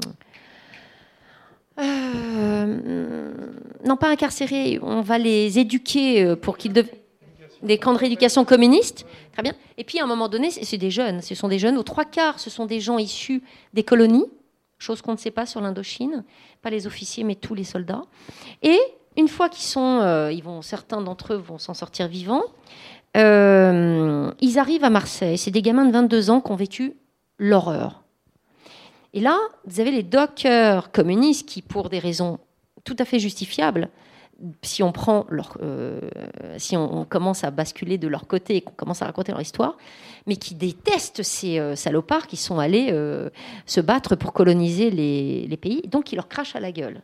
euh, 1.79 3.33
non 3.85 3.97
pas 3.97 4.09
incarcérés, 4.09 4.79
on 4.83 5.01
va 5.01 5.19
les 5.19 5.59
éduquer 5.59 6.23
euh, 6.23 6.37
pour 6.37 6.57
qu'ils 6.57 6.73
deviennent 6.73 6.97
des 7.63 7.79
camps 7.79 7.93
de 7.93 7.99
rééducation 7.99 8.45
communistes. 8.45 9.07
Très 9.33 9.43
bien. 9.43 9.53
Et 9.77 9.85
puis 9.85 10.01
à 10.01 10.05
un 10.05 10.07
moment 10.07 10.29
donné, 10.29 10.51
c'est 10.51 10.79
des 10.79 10.91
jeunes. 10.91 11.21
Ce 11.21 11.35
sont 11.35 11.49
des 11.49 11.59
jeunes. 11.59 11.77
Aux 11.77 11.83
trois 11.83 12.05
quarts, 12.05 12.39
ce 12.41 12.49
sont 12.51 12.67
des 12.67 12.81
gens 12.81 12.99
issus 12.99 13.43
des 13.75 13.83
colonies, 13.83 14.25
chose 14.79 15.03
qu'on 15.03 15.13
ne 15.13 15.19
sait 15.19 15.31
pas 15.31 15.45
sur 15.47 15.61
l'Indochine. 15.61 16.25
Pas 16.63 16.71
les 16.71 16.87
officiers, 16.87 17.23
mais 17.23 17.35
tous 17.35 17.55
les 17.55 17.65
soldats. 17.65 18.03
Et 18.63 18.79
une 19.17 19.29
fois 19.29 19.51
qu'ils 19.51 19.65
sont, 19.65 20.01
euh, 20.01 20.33
ils 20.33 20.43
vont, 20.43 20.63
certains 20.63 21.03
d'entre 21.03 21.35
eux 21.35 21.37
vont 21.37 21.59
s'en 21.59 21.75
sortir 21.75 22.09
vivants. 22.09 22.45
ils 23.15 24.59
arrivent 24.59 24.85
à 24.85 24.91
Marseille. 24.91 25.37
C'est 25.37 25.51
des 25.51 25.63
gamins 25.63 25.85
de 25.85 25.93
22 25.93 26.31
ans 26.31 26.41
qui 26.41 26.51
ont 26.51 26.57
vécu 26.57 26.97
l'horreur. 27.39 28.03
Et 29.13 29.21
là, 29.21 29.39
vous 29.67 29.81
avez 29.81 29.91
les 29.91 30.03
dockers 30.03 30.93
communistes 30.93 31.49
qui, 31.49 31.63
pour 31.63 31.89
des 31.89 31.99
raisons 31.99 32.39
tout 32.85 32.97
à 32.99 33.05
fait 33.05 33.19
justifiables, 33.19 33.91
si 34.63 34.83
euh, 34.83 36.09
on, 36.73 37.05
commence 37.05 37.45
à 37.45 37.51
basculer 37.51 37.99
de 37.99 38.09
leur 38.09 38.27
côté 38.27 38.57
et 38.57 38.61
qu'on 38.63 38.73
commence 38.73 39.03
à 39.03 39.07
raconter 39.07 39.33
leur 39.33 39.41
histoire, 39.41 39.77
mais 40.27 40.37
qui 40.37 40.55
détestent 40.55 41.23
ces 41.23 41.59
euh, 41.59 41.77
salopards 41.77 42.27
qui 42.27 42.37
sont 42.37 42.59
allés 42.59 42.89
euh, 42.93 43.31
se 43.67 43.81
battre 43.81 44.17
pour 44.17 44.33
coloniser 44.33 44.91
les, 44.91 45.57
pays, 45.57 45.83
donc 45.83 46.13
ils 46.13 46.17
leur 46.17 46.29
crachent 46.29 46.57
à 46.57 46.61
la 46.61 46.73
gueule. 46.73 47.03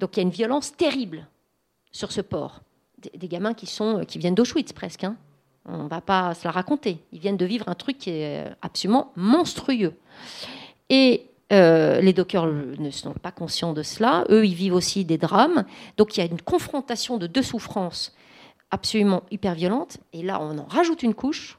Donc 0.00 0.16
il 0.16 0.20
y 0.20 0.22
a 0.22 0.24
une 0.24 0.30
violence 0.30 0.76
terrible 0.76 1.26
sur 1.92 2.10
ce 2.10 2.20
port. 2.20 2.62
Des, 3.14 3.28
gamins 3.28 3.54
qui, 3.54 3.66
sont, 3.66 4.04
qui 4.06 4.18
viennent 4.18 4.34
d'Auschwitz 4.34 4.72
presque. 4.72 5.04
Hein. 5.04 5.16
On 5.66 5.84
ne 5.84 5.88
va 5.88 6.00
pas 6.00 6.34
se 6.34 6.44
la 6.44 6.50
raconter. 6.50 6.98
Ils 7.12 7.20
viennent 7.20 7.36
de 7.36 7.44
vivre 7.44 7.68
un 7.68 7.74
truc 7.74 7.98
qui 7.98 8.10
est 8.10 8.44
absolument 8.62 9.12
monstrueux. 9.16 9.94
Et 10.88 11.26
euh, 11.52 12.00
les 12.00 12.12
dockers 12.12 12.46
ne 12.46 12.90
sont 12.90 13.12
pas 13.12 13.32
conscients 13.32 13.72
de 13.72 13.82
cela. 13.82 14.24
Eux, 14.30 14.46
ils 14.46 14.54
vivent 14.54 14.74
aussi 14.74 15.04
des 15.04 15.18
drames. 15.18 15.64
Donc 15.96 16.16
il 16.16 16.20
y 16.20 16.22
a 16.22 16.26
une 16.26 16.40
confrontation 16.40 17.18
de 17.18 17.26
deux 17.26 17.42
souffrances 17.42 18.14
absolument 18.70 19.22
hyper 19.30 19.54
violentes. 19.54 19.98
Et 20.12 20.22
là, 20.22 20.40
on 20.40 20.58
en 20.58 20.64
rajoute 20.64 21.02
une 21.02 21.14
couche. 21.14 21.58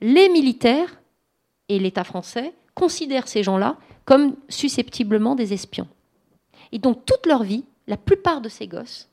Les 0.00 0.28
militaires 0.28 1.00
et 1.68 1.78
l'État 1.78 2.04
français 2.04 2.52
considèrent 2.74 3.28
ces 3.28 3.42
gens-là 3.42 3.76
comme 4.04 4.36
susceptiblement 4.48 5.34
des 5.34 5.52
espions. 5.52 5.88
Et 6.72 6.78
donc 6.78 7.04
toute 7.04 7.26
leur 7.26 7.42
vie, 7.42 7.64
la 7.86 7.96
plupart 7.96 8.40
de 8.40 8.48
ces 8.48 8.66
gosses 8.66 9.08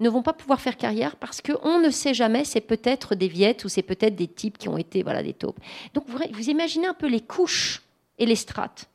ne 0.00 0.08
vont 0.08 0.22
pas 0.22 0.32
pouvoir 0.32 0.60
faire 0.60 0.76
carrière 0.76 1.16
parce 1.16 1.40
qu'on 1.40 1.78
ne 1.80 1.90
sait 1.90 2.12
jamais, 2.12 2.44
c'est 2.44 2.60
peut-être 2.60 3.14
des 3.14 3.28
viettes 3.28 3.64
ou 3.64 3.68
c'est 3.68 3.82
peut-être 3.82 4.14
des 4.14 4.28
types 4.28 4.58
qui 4.58 4.68
ont 4.68 4.76
été 4.76 5.02
voilà, 5.02 5.22
des 5.22 5.32
taupes. 5.32 5.58
Donc 5.94 6.04
vous 6.08 6.50
imaginez 6.50 6.86
un 6.86 6.94
peu 6.94 7.06
les 7.06 7.20
couches 7.20 7.82
et 8.18 8.26
les 8.26 8.36
strates. 8.36 8.88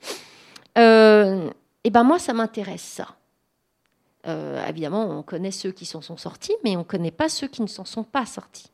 Euh, 0.78 1.50
et 1.84 1.90
ben 1.90 2.04
moi, 2.04 2.20
ça 2.20 2.34
m'intéresse 2.34 2.82
ça. 2.82 3.16
Euh, 4.28 4.66
évidemment, 4.68 5.20
on 5.20 5.24
connaît 5.24 5.52
ceux 5.52 5.72
qui 5.72 5.86
s'en 5.86 6.02
sont 6.02 6.18
sortis, 6.18 6.54
mais 6.64 6.76
on 6.76 6.80
ne 6.80 6.86
connaît 6.86 7.12
pas 7.12 7.30
ceux 7.30 7.48
qui 7.48 7.62
ne 7.62 7.68
s'en 7.68 7.86
sont 7.86 8.04
pas 8.04 8.26
sortis. 8.26 8.72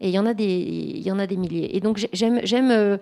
Et 0.00 0.08
il 0.08 0.14
y 0.14 0.18
en 0.18 0.26
a 0.26 0.32
des, 0.32 0.44
il 0.44 1.02
y 1.02 1.12
en 1.12 1.18
a 1.18 1.26
des 1.26 1.36
milliers. 1.36 1.76
Et 1.76 1.80
donc 1.80 2.04
j'aime, 2.12 2.40
j'aime, 2.44 2.70
euh, 2.70 2.96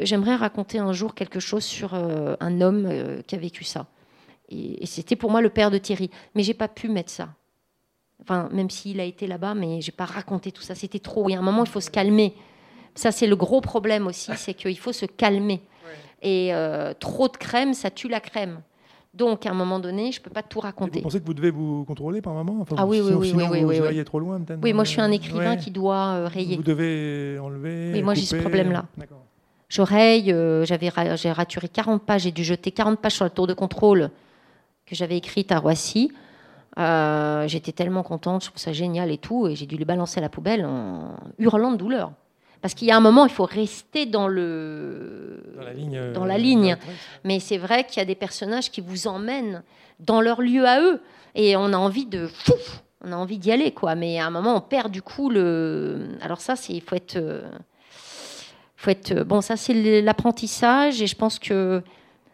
j'aimerais 0.00 0.36
raconter 0.36 0.78
un 0.78 0.92
jour 0.92 1.14
quelque 1.14 1.40
chose 1.40 1.64
sur 1.64 1.94
un 1.94 2.60
homme 2.60 3.22
qui 3.26 3.34
a 3.34 3.38
vécu 3.38 3.64
ça. 3.64 3.86
Et, 4.50 4.82
et, 4.82 4.86
c'était 4.86 5.16
pour 5.16 5.30
moi 5.30 5.40
le 5.40 5.48
père 5.48 5.70
de 5.70 5.78
Thierry. 5.78 6.10
Mais 6.34 6.42
j'ai 6.42 6.54
pas 6.54 6.68
pu 6.68 6.88
mettre 6.88 7.10
ça. 7.10 7.30
Enfin, 8.22 8.48
même 8.52 8.68
s'il 8.68 9.00
a 9.00 9.04
été 9.04 9.26
là-bas, 9.26 9.54
mais 9.54 9.80
j'ai 9.80 9.92
pas 9.92 10.04
raconté 10.04 10.52
tout 10.52 10.62
ça. 10.62 10.74
C'était 10.74 10.98
trop. 10.98 11.28
Il 11.28 11.32
y 11.32 11.36
a 11.36 11.38
un 11.38 11.42
moment, 11.42 11.64
il 11.64 11.70
faut 11.70 11.80
se 11.80 11.90
calmer. 11.90 12.34
Ça, 12.94 13.12
c'est 13.12 13.26
le 13.26 13.36
gros 13.36 13.60
problème 13.60 14.06
aussi, 14.06 14.32
c'est 14.36 14.54
qu'il 14.54 14.78
faut 14.78 14.92
se 14.92 15.06
calmer. 15.06 15.62
Et 16.22 16.52
euh, 16.52 16.92
trop 16.98 17.28
de 17.28 17.36
crème, 17.36 17.74
ça 17.74 17.90
tue 17.90 18.08
la 18.08 18.20
crème. 18.20 18.60
Donc, 19.14 19.46
à 19.46 19.50
un 19.50 19.54
moment 19.54 19.78
donné, 19.78 20.12
je 20.12 20.20
ne 20.20 20.24
peux 20.24 20.30
pas 20.30 20.42
tout 20.42 20.60
raconter. 20.60 20.98
vous 20.98 21.04
pensez 21.04 21.20
que 21.20 21.26
vous 21.26 21.34
devez 21.34 21.50
vous 21.50 21.84
contrôler 21.84 22.20
par 22.20 22.34
moment 22.34 22.64
Ah 22.76 22.86
oui, 22.86 23.00
oui, 23.00 23.12
oui, 23.14 23.28
sinon 23.30 23.48
oui, 23.50 23.62
vous 23.62 23.70
oui, 23.70 24.04
trop 24.04 24.20
loin, 24.20 24.40
peut-être 24.40 24.60
Oui, 24.62 24.72
moi, 24.72 24.84
je 24.84 24.90
suis 24.90 25.00
un 25.00 25.10
écrivain 25.10 25.56
qui 25.56 25.70
doit 25.70 26.14
euh, 26.14 26.28
rayer. 26.28 26.56
Vous 26.56 26.62
devez 26.62 27.38
enlever. 27.38 27.92
Oui, 27.94 28.02
moi, 28.02 28.14
j'ai 28.14 28.22
ce 28.22 28.36
problème-là. 28.36 28.84
Je 29.68 29.82
raye, 29.82 30.32
euh, 30.32 30.64
j'avais 30.64 30.90
j'ai 31.16 31.30
raturé 31.30 31.68
40 31.68 32.02
pages, 32.02 32.22
j'ai 32.22 32.32
dû 32.32 32.42
jeter 32.42 32.70
40 32.70 33.00
pages 33.00 33.16
sur 33.16 33.24
la 33.24 33.30
tour 33.30 33.46
de 33.46 33.52
contrôle 33.52 34.10
que 34.86 34.94
j'avais 34.94 35.16
écrite 35.16 35.52
à 35.52 35.58
Roissy. 35.58 36.10
Euh, 36.78 37.46
J'étais 37.48 37.72
tellement 37.72 38.02
contente, 38.02 38.44
je 38.44 38.48
trouve 38.48 38.60
ça 38.60 38.72
génial 38.72 39.10
et 39.10 39.18
tout, 39.18 39.46
et 39.46 39.56
j'ai 39.56 39.66
dû 39.66 39.76
les 39.76 39.84
balancer 39.84 40.18
à 40.18 40.22
la 40.22 40.28
poubelle 40.28 40.64
en 40.64 41.16
hurlant 41.38 41.72
de 41.72 41.76
douleur. 41.76 42.12
Parce 42.60 42.74
qu'il 42.74 42.88
y 42.88 42.90
a 42.90 42.96
un 42.96 43.00
moment, 43.00 43.24
il 43.24 43.30
faut 43.32 43.44
rester 43.44 44.04
dans 44.06 44.26
le 44.28 45.42
Dans 45.56 45.62
la 45.62 45.72
ligne. 45.72 45.96
euh, 45.96 46.12
dans 46.12 46.24
la 46.24 46.38
ligne. 46.38 46.62
directrice. 46.62 46.94
Mais 47.24 47.40
c'est 47.40 47.58
vrai 47.58 47.84
qu'il 47.84 47.98
y 47.98 48.02
a 48.02 48.04
des 48.04 48.14
personnages 48.16 48.70
qui 48.70 48.80
vous 48.80 49.06
emmènent 49.06 49.62
dans 50.00 50.20
leur 50.20 50.40
lieu 50.40 50.66
à 50.66 50.80
eux. 50.80 51.00
Et 51.34 51.56
on 51.56 51.72
a 51.72 51.76
envie 51.76 52.06
de. 52.06 52.28
On 53.04 53.12
a 53.12 53.16
envie 53.16 53.38
d'y 53.38 53.52
aller, 53.52 53.70
quoi. 53.70 53.94
Mais 53.94 54.18
à 54.18 54.26
un 54.26 54.30
moment, 54.30 54.56
on 54.56 54.60
perd 54.60 54.90
du 54.90 55.02
coup 55.02 55.30
le. 55.30 56.08
Alors, 56.20 56.40
ça, 56.40 56.56
c'est. 56.56 56.72
Il 56.72 56.80
faut 56.82 56.96
être. 56.96 57.14
euh, 57.16 57.48
faut 58.76 58.90
être. 58.90 59.22
Bon, 59.22 59.40
ça, 59.40 59.56
c'est 59.56 60.02
l'apprentissage. 60.02 61.00
Et 61.00 61.06
je 61.06 61.14
pense 61.14 61.38
que 61.38 61.82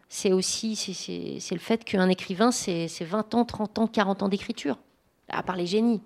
c'est 0.08 0.32
aussi. 0.32 0.74
c'est- 0.76 1.54
le 1.54 1.60
fait 1.60 1.84
qu'un 1.84 2.08
écrivain, 2.08 2.50
c'est 2.50 2.88
c'est 2.88 3.04
20 3.04 3.34
ans, 3.34 3.44
30 3.44 3.78
ans, 3.78 3.86
40 3.86 4.22
ans 4.22 4.28
d'écriture. 4.28 4.78
À 5.28 5.42
part 5.42 5.56
les 5.56 5.66
génies. 5.66 6.00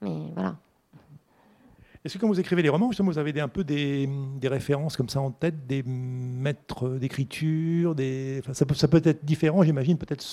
Mais 0.00 0.16
voilà. 0.34 0.54
Est-ce 2.04 2.14
que 2.14 2.18
quand 2.18 2.28
vous 2.28 2.40
écrivez 2.40 2.62
les 2.62 2.68
romans, 2.68 2.90
justement, 2.90 3.10
vous 3.10 3.18
avez 3.18 3.40
un 3.40 3.48
peu 3.48 3.64
des, 3.64 4.08
des 4.38 4.48
références 4.48 4.96
comme 4.96 5.08
ça 5.08 5.20
en 5.20 5.30
tête, 5.30 5.66
des 5.66 5.82
maîtres 5.84 6.88
d'écriture, 6.90 7.94
des... 7.94 8.40
enfin, 8.40 8.52
ça, 8.52 8.66
peut, 8.66 8.74
ça 8.74 8.88
peut 8.88 9.00
être 9.04 9.24
différent, 9.24 9.62
j'imagine, 9.62 9.96
peut-être 9.96 10.24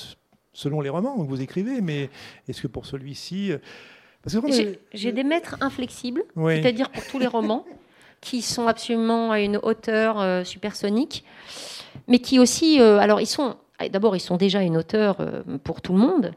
selon 0.53 0.81
les 0.81 0.89
romans 0.89 1.15
que 1.17 1.29
vous 1.29 1.41
écrivez, 1.41 1.79
mais 1.79 2.09
est-ce 2.49 2.61
que 2.61 2.67
pour 2.67 2.85
celui-ci... 2.85 3.53
euh, 3.53 3.57
Parce 4.21 4.35
que 4.35 4.77
J'ai 4.93 5.11
des 5.13 5.23
maîtres 5.23 5.55
inflexibles. 5.61 6.23
Oui. 6.35 6.61
c'est-à-dire 6.61 6.89
pour 6.89 7.05
tous 7.05 7.19
les 7.19 7.27
romans, 7.27 7.65
qui 8.21 8.41
sont 8.41 8.67
absolument 8.67 9.31
à 9.31 9.39
une 9.39 9.57
hauteur 9.63 10.21
euh, 10.21 10.43
supersonique, 10.43 11.25
mais 12.07 12.19
qui 12.19 12.39
aussi, 12.39 12.79
euh, 12.79 12.99
alors 12.99 13.19
ils 13.19 13.25
sont, 13.27 13.55
d'abord 13.91 14.15
ils 14.15 14.21
sont 14.21 14.37
déjà 14.37 14.61
une 14.61 14.77
hauteur 14.77 15.17
euh, 15.19 15.41
pour 15.63 15.81
tout 15.81 15.93
le 15.93 15.99
monde, 15.99 16.33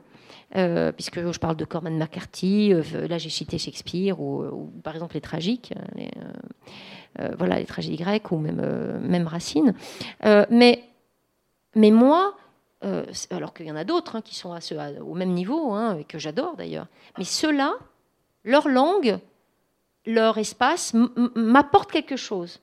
euh, 0.57 0.93
puisque 0.93 1.31
je 1.31 1.39
parle 1.39 1.57
de 1.57 1.65
Corman 1.65 1.97
McCarthy, 1.97 2.73
euh, 2.73 3.09
là 3.09 3.19
j'ai 3.19 3.31
cité 3.31 3.59
Shakespeare, 3.59 4.21
ou, 4.21 4.45
ou 4.45 4.73
par 4.83 4.95
exemple 4.95 5.15
les 5.15 5.21
tragiques, 5.21 5.73
euh, 5.77 5.83
les, 5.97 6.11
euh, 6.17 6.33
euh, 7.21 7.35
voilà 7.39 7.59
les 7.59 7.65
tragédies 7.65 7.97
grecques, 7.97 8.31
ou 8.33 8.39
même, 8.39 8.61
euh, 8.63 9.25
Racine. 9.25 9.75
Euh, 10.25 10.47
mais, 10.51 10.85
moi, 11.77 12.35
euh, 12.85 13.05
alors 13.31 13.55
qu'il 13.55 13.67
y 13.67 13.73
en 13.73 13.77
a 13.77 13.85
d'autres 13.85 14.17
hein, 14.17 14.23
qui 14.23 14.35
sont 14.35 14.57
au 15.01 15.15
même 15.15 15.33
niveau, 15.33 15.73
hein, 15.73 15.99
et 15.99 16.05
que 16.05 16.19
j'adore 16.19 16.57
d'ailleurs, 16.57 16.87
mais 17.19 17.25
ceux-là, 17.25 17.75
leur 18.45 18.69
langue, 18.69 19.19
leur 20.07 20.39
espace 20.39 20.95
m'apporte 21.35 21.91
quelque 21.91 22.17
chose. 22.17 22.61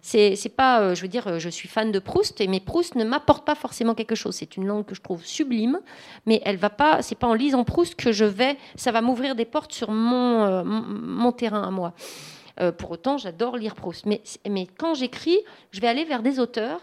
C'est 0.00 0.54
pas, 0.54 0.80
euh, 0.80 0.94
je 0.94 1.02
veux 1.02 1.08
dire, 1.08 1.26
euh, 1.26 1.38
je 1.38 1.48
suis 1.48 1.68
fan 1.68 1.90
de 1.90 1.98
Proust, 1.98 2.40
mais 2.48 2.60
Proust 2.60 2.94
ne 2.94 3.04
m'apporte 3.04 3.44
pas 3.44 3.54
forcément 3.54 3.94
quelque 3.94 4.14
chose. 4.14 4.36
C'est 4.36 4.56
une 4.56 4.66
langue 4.66 4.84
que 4.84 4.94
je 4.94 5.02
trouve 5.02 5.24
sublime, 5.24 5.80
mais 6.26 6.40
elle 6.44 6.56
va 6.56 6.70
pas. 6.70 7.02
C'est 7.02 7.16
pas 7.16 7.26
en 7.26 7.34
lisant 7.34 7.64
Proust 7.64 7.94
que 7.96 8.12
je 8.12 8.24
vais, 8.24 8.56
ça 8.76 8.92
va 8.92 9.00
m'ouvrir 9.00 9.34
des 9.34 9.44
portes 9.44 9.72
sur 9.72 9.90
mon 9.90 10.44
euh, 10.44 10.62
mon, 10.64 11.32
terrain 11.32 11.62
à 11.62 11.70
moi. 11.70 11.92
Pour 12.78 12.90
autant, 12.90 13.18
j'adore 13.18 13.56
lire 13.56 13.76
Proust, 13.76 14.04
mais 14.04 14.20
mais 14.50 14.66
quand 14.66 14.94
j'écris, 14.94 15.38
je 15.70 15.80
vais 15.80 15.86
aller 15.86 16.04
vers 16.04 16.24
des 16.24 16.40
auteurs. 16.40 16.80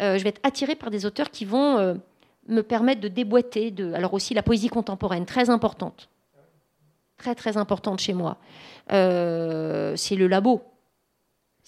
je 0.00 0.20
vais 0.20 0.30
être 0.30 0.40
attirée 0.42 0.74
par 0.74 0.90
des 0.90 1.06
auteurs 1.06 1.30
qui 1.30 1.44
vont 1.44 1.96
me 2.48 2.62
permettre 2.62 3.00
de 3.00 3.06
déboîter. 3.06 3.70
De, 3.70 3.92
alors 3.92 4.14
aussi 4.14 4.34
la 4.34 4.42
poésie 4.42 4.68
contemporaine, 4.68 5.24
très 5.24 5.48
importante 5.48 6.08
très 7.18 7.34
très 7.36 7.56
importante 7.56 8.00
chez 8.00 8.14
moi. 8.14 8.36
C'est 8.88 10.16
le 10.16 10.26
labo. 10.26 10.60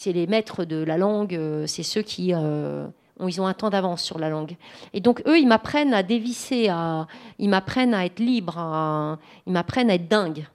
C'est 0.00 0.12
les 0.12 0.28
maîtres 0.28 0.64
de 0.64 0.76
la 0.84 0.96
langue, 0.96 1.34
euh, 1.34 1.66
c'est 1.66 1.82
ceux 1.82 2.02
qui 2.02 2.32
euh, 2.32 2.86
ont, 3.18 3.26
ils 3.26 3.40
ont 3.40 3.48
un 3.48 3.52
temps 3.52 3.68
d'avance 3.68 4.00
sur 4.00 4.20
la 4.20 4.28
langue. 4.28 4.54
Et 4.92 5.00
donc 5.00 5.24
eux, 5.26 5.40
ils 5.40 5.48
m'apprennent 5.48 5.92
à 5.92 6.04
dévisser, 6.04 6.68
à, 6.68 7.08
ils 7.40 7.48
m'apprennent 7.48 7.94
à 7.94 8.06
être 8.06 8.20
libre, 8.20 9.18
ils 9.44 9.52
m'apprennent 9.52 9.90
à 9.90 9.94
être 9.94 10.06
dingue. 10.06 10.46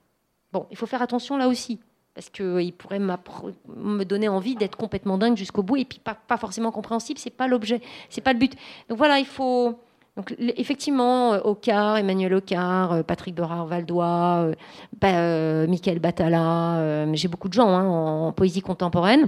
Bon, 0.54 0.66
il 0.72 0.78
faut 0.78 0.86
faire 0.86 1.02
attention 1.02 1.36
là 1.36 1.50
aussi, 1.50 1.82
parce 2.14 2.30
qu'ils 2.30 2.72
pourraient 2.72 3.00
m'appre- 3.00 3.52
me 3.76 4.06
donner 4.06 4.30
envie 4.30 4.56
d'être 4.56 4.78
complètement 4.78 5.18
dingue 5.18 5.36
jusqu'au 5.36 5.62
bout, 5.62 5.76
et 5.76 5.84
puis 5.84 6.00
pas, 6.00 6.16
pas 6.16 6.38
forcément 6.38 6.72
compréhensible, 6.72 7.20
c'est 7.20 7.30
pas 7.30 7.50
l'objet, 7.50 7.82
c'est 8.10 8.22
pas 8.22 8.32
le 8.32 8.40
but. 8.40 8.56
Donc 8.88 8.98
voilà, 8.98 9.20
il 9.20 9.26
faut... 9.26 9.78
Donc, 10.16 10.36
effectivement, 10.38 11.34
euh, 11.34 11.40
Ocard, 11.44 11.98
Emmanuel 11.98 12.36
Ocard, 12.36 12.94
euh, 12.94 13.04
Patrick 13.04 13.34
Berard-Valdois, 13.34 14.46
euh, 14.46 14.54
bah, 15.02 15.66
Michael 15.68 15.98
Batala, 16.00 17.12
j'ai 17.14 17.28
beaucoup 17.28 17.50
de 17.50 17.54
gens 17.54 17.70
hein, 17.70 17.88
en, 17.88 18.32
poésie 18.32 18.62
contemporaine, 18.62 19.28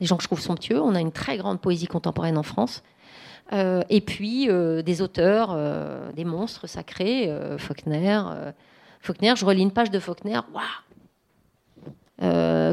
des 0.00 0.06
gens 0.06 0.16
que 0.16 0.22
je 0.22 0.28
trouve 0.28 0.40
somptueux. 0.40 0.80
On 0.80 0.94
a 0.94 1.00
une 1.00 1.12
très 1.12 1.36
grande 1.36 1.60
poésie 1.60 1.86
contemporaine 1.86 2.38
en 2.38 2.42
France. 2.42 2.82
Et 3.52 4.00
puis 4.00 4.48
des 4.48 5.02
auteurs, 5.02 5.54
des 6.14 6.24
monstres 6.24 6.66
sacrés, 6.66 7.30
Faulkner. 7.58 8.20
Faulkner, 9.00 9.34
je 9.36 9.44
relis 9.44 9.62
une 9.62 9.70
page 9.70 9.90
de 9.90 9.98
Faulkner, 10.00 10.40
waouh 10.52 10.62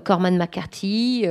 Corman 0.01 0.37
McCarthy, 0.37 1.27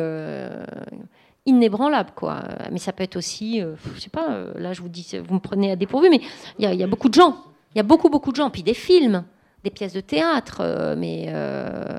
inébranlable 1.47 2.11
quoi. 2.14 2.43
Mais 2.70 2.78
ça 2.78 2.93
peut 2.93 3.03
être 3.03 3.16
aussi, 3.16 3.62
euh, 3.62 3.74
je 3.95 4.01
sais 4.01 4.11
pas, 4.11 4.30
euh, 4.30 4.53
là 4.57 4.72
je 4.72 4.82
vous 4.82 4.88
dis, 4.88 5.09
vous 5.26 5.34
me 5.34 5.41
prenez 5.41 5.72
à 5.72 5.76
dépourvu, 5.76 6.09
mais 6.11 6.20
il 6.59 6.64
y, 6.64 6.66
a- 6.66 6.74
il 6.74 6.80
y 6.80 6.82
a 6.82 6.86
beaucoup 6.86 7.09
de 7.09 7.14
gens, 7.14 7.36
il 7.74 7.78
y 7.78 7.80
a 7.80 7.84
beaucoup 7.84 8.09
beaucoup 8.11 8.30
de 8.30 8.36
gens, 8.36 8.51
puis 8.51 8.62
des 8.62 8.74
films, 8.74 9.24
des 9.64 9.70
pièces 9.70 9.93
de 9.93 10.01
théâtre, 10.01 10.59
euh, 10.61 10.95
mais 10.97 11.26
euh, 11.28 11.99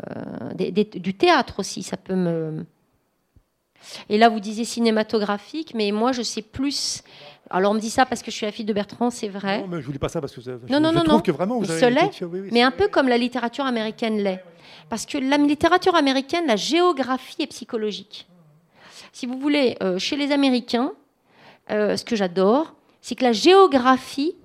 des- 0.56 0.72
des- 0.72 0.86
du 0.86 1.14
théâtre 1.14 1.60
aussi, 1.60 1.84
ça 1.84 1.98
peut 1.98 2.16
me. 2.16 2.66
Et 4.10 4.18
là 4.18 4.30
vous 4.30 4.39
disiez 4.39 4.64
cinématographique, 4.66 5.74
mais 5.74 5.92
moi 5.92 6.12
je 6.12 6.22
sais 6.22 6.44
plus. 6.44 7.02
Alors 7.50 7.72
on 7.72 7.76
me 7.76 7.80
dit 7.80 7.89
ça 7.89 8.06
parce 8.06 8.22
que 8.22 8.30
je 8.32 8.36
suis 8.38 8.46
la 8.46 8.52
fille 8.52 8.64
de 8.66 8.74
Bertrand, 8.74 9.10
c'est 9.10 9.28
vrai. 9.28 9.62
Non, 9.62 9.68
mais 9.68 9.82
je 9.82 9.86
vous 9.88 9.92
dis 9.92 10.00
pas 10.00 10.08
ça 10.08 10.22
parce 10.22 10.34
que 10.34 10.39
ça- 10.42 10.52
je, 10.66 10.72
Non, 10.72 10.80
non, 10.80 10.89
je 10.92 10.96
non, 10.96 11.02
trouve 11.04 11.16
non. 11.16 11.22
que 11.22 11.32
vraiment 11.32 11.58
vous 11.60 11.66
se 11.66 11.86
l'est, 11.86 12.02
culture- 12.02 12.30
oui, 12.32 12.39
oui, 12.42 12.50
mais 12.52 12.62
un 12.62 12.72
peu 12.72 12.88
comme 12.88 13.08
la 13.08 13.18
littérature 13.18 13.66
américaine 13.66 14.18
l'est. 14.20 14.44
Parce 14.88 15.06
que 15.06 15.18
la 15.18 15.38
littérature 15.38 15.96
américaine, 15.96 16.46
la 16.48 16.56
géographie 16.56 17.42
est 17.44 17.48
psychologique. 17.48 18.28
Si 19.12 19.26
vous 19.26 19.38
voulez, 19.38 19.78
euh, 19.82 19.99
chez 19.99 20.16
les 20.16 20.32
Américains, 20.32 20.93
euh, 21.70 21.97
ce 21.97 22.05
que 22.05 22.16
j'adore, 22.16 22.74
c'est 23.01 23.16
que 23.16 23.24
la 23.24 23.34
géographie, 23.34 24.36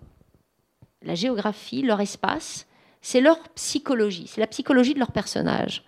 la 1.02 1.14
géographie, 1.14 1.82
leur 1.82 2.00
espace, 2.00 2.66
c'est 3.00 3.20
leur 3.20 3.38
psychologie, 3.50 4.26
c'est 4.26 4.40
la 4.40 4.46
psychologie 4.46 4.94
de 4.94 4.98
leur 4.98 5.12
personnage. 5.12 5.84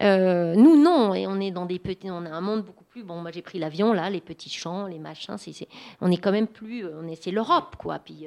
Euh, 0.00 0.54
nous, 0.54 0.80
non, 0.80 1.14
et 1.14 1.26
on 1.26 1.40
est 1.40 1.50
dans 1.50 1.66
des 1.66 1.78
petits, 1.78 2.10
on 2.10 2.24
a 2.24 2.30
un 2.30 2.40
monde 2.40 2.62
beaucoup 2.62 2.84
plus. 2.84 3.02
Bon, 3.02 3.20
moi 3.20 3.30
j'ai 3.32 3.42
pris 3.42 3.58
l'avion 3.58 3.92
là, 3.92 4.10
les 4.10 4.20
petits 4.20 4.50
champs, 4.50 4.86
les 4.86 4.98
machins, 4.98 5.36
c'est, 5.38 5.68
on 6.00 6.10
est 6.10 6.16
quand 6.18 6.32
même 6.32 6.46
plus, 6.46 6.84
on 6.86 7.06
est, 7.08 7.20
c'est 7.20 7.30
l'Europe 7.30 7.76
quoi. 7.76 7.98
Puis 7.98 8.26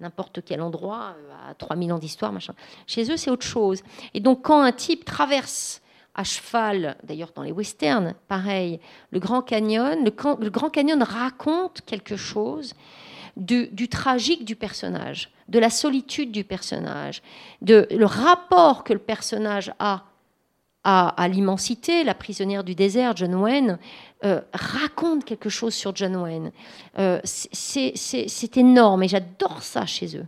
n'importe 0.00 0.40
quel 0.44 0.60
endroit 0.60 1.14
à 1.48 1.54
3000 1.54 1.92
ans 1.92 1.98
d'histoire, 1.98 2.32
machin. 2.32 2.54
Chez 2.86 3.10
eux, 3.10 3.16
c'est 3.16 3.30
autre 3.30 3.46
chose. 3.46 3.82
Et 4.14 4.20
donc, 4.20 4.42
quand 4.42 4.60
un 4.60 4.72
type 4.72 5.04
traverse 5.04 5.82
à 6.14 6.24
cheval, 6.24 6.96
d'ailleurs 7.04 7.32
dans 7.34 7.42
les 7.42 7.52
westerns, 7.52 8.14
pareil, 8.28 8.80
le 9.10 9.20
Grand 9.20 9.42
Canyon, 9.42 10.04
le, 10.04 10.50
Grand 10.50 10.70
Canyon 10.70 11.02
raconte 11.02 11.82
quelque 11.86 12.16
chose 12.16 12.74
du, 13.36 13.88
tragique 13.88 14.44
du 14.44 14.56
personnage, 14.56 15.30
de 15.48 15.58
la 15.58 15.70
solitude 15.70 16.32
du 16.32 16.44
personnage, 16.44 17.22
de 17.62 17.86
le 17.90 18.06
rapport 18.06 18.84
que 18.84 18.92
le 18.92 18.98
personnage 18.98 19.72
a 19.78 20.04
à, 20.82 21.28
l'immensité. 21.28 22.04
La 22.04 22.14
prisonnière 22.14 22.64
du 22.64 22.74
désert, 22.74 23.14
John 23.16 23.34
Wayne, 23.34 23.78
euh, 24.24 24.40
raconte 24.52 25.24
quelque 25.24 25.48
chose 25.48 25.74
sur 25.74 25.94
John 25.94 26.16
Wayne. 26.16 26.52
Euh, 26.98 27.20
c'est 27.24 28.56
énorme 28.56 29.02
et 29.02 29.08
j'adore 29.08 29.62
ça 29.62 29.86
chez 29.86 30.16
eux. 30.16 30.26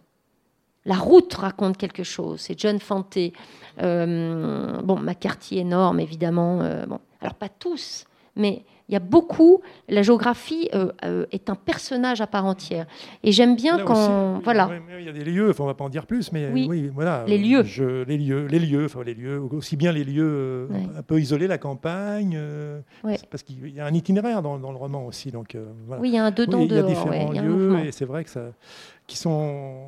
La 0.85 0.97
route 0.97 1.33
raconte 1.35 1.77
quelque 1.77 2.03
chose. 2.03 2.41
C'est 2.41 2.59
John 2.59 2.79
Fante. 2.81 3.19
Euh, 3.81 4.81
bon, 4.83 4.99
McCarthy 4.99 5.59
énorme, 5.59 6.01
évidemment. 6.01 6.61
Euh. 6.61 6.85
Alors, 7.21 7.35
pas 7.35 7.49
tous, 7.49 8.05
mais 8.35 8.65
il 8.93 8.95
y 8.95 8.97
a 8.97 9.01
beaucoup. 9.01 9.63
La 9.89 10.03
géographie 10.03 10.69
euh, 10.75 10.93
euh, 11.05 11.25
est 11.33 11.49
un 11.49 11.55
personnage 11.55 12.21
à 12.21 12.27
part 12.27 12.45
entière. 12.45 12.85
Et 13.25 13.33
j'aime 13.33 13.57
bien 13.57 13.79
Là 13.79 13.85
quand. 13.85 13.95
aussi, 14.35 14.45
voilà. 14.45 14.69
Il 14.99 15.07
y 15.07 15.09
a 15.09 15.13
des 15.13 15.25
lieux, 15.25 15.49
enfin, 15.49 15.65
on 15.65 15.67
va 15.67 15.73
pas 15.73 15.85
en 15.85 15.89
dire 15.89 16.05
plus, 16.05 16.31
mais 16.31 16.51
Oui. 16.53 16.67
oui, 16.69 16.91
voilà. 16.95 17.25
Les 17.27 17.39
lieux. 17.39 17.63
Je- 17.65 18.05
les 18.05 18.19
lieux, 18.19 18.47
les 18.51 18.59
lieux, 18.59 18.85
enfin 18.85 19.03
les 19.03 19.15
lieux, 19.15 19.41
aussi 19.41 19.77
bien 19.77 19.93
les 19.93 20.05
lieux 20.05 20.23
euh, 20.23 20.67
Ouais. 20.69 20.87
un 20.99 21.03
peu 21.03 21.19
isolés, 21.19 21.47
la 21.47 21.57
campagne, 21.57 22.35
euh, 22.37 22.81
Ouais. 23.03 23.19
parce 23.31 23.43
qu'il 23.43 23.67
y 23.75 23.81
a 23.81 23.87
un 23.87 23.95
itinéraire 23.95 24.43
dans, 24.43 24.59
dans 24.59 24.73
le 24.73 24.77
roman 24.77 25.07
aussi, 25.07 25.31
donc 25.31 25.55
euh, 25.55 25.65
voilà. 25.87 26.03
Oui, 26.03 26.11
il 26.11 26.15
y 26.15 26.19
a 26.19 26.25
un 26.27 26.31
dedans 26.31 26.59
Oui, 26.59 26.67
il 26.71 26.77
y 26.77 26.79
a 26.79 26.83
différents 26.83 27.09
ouais, 27.31 27.39
a 27.39 27.43
lieux 27.43 27.79
et 27.87 27.93
c'est 27.93 28.05
vrai 28.05 28.25
que 28.25 28.31
ça, 28.31 28.43
qui 29.07 29.17
sont 29.17 29.31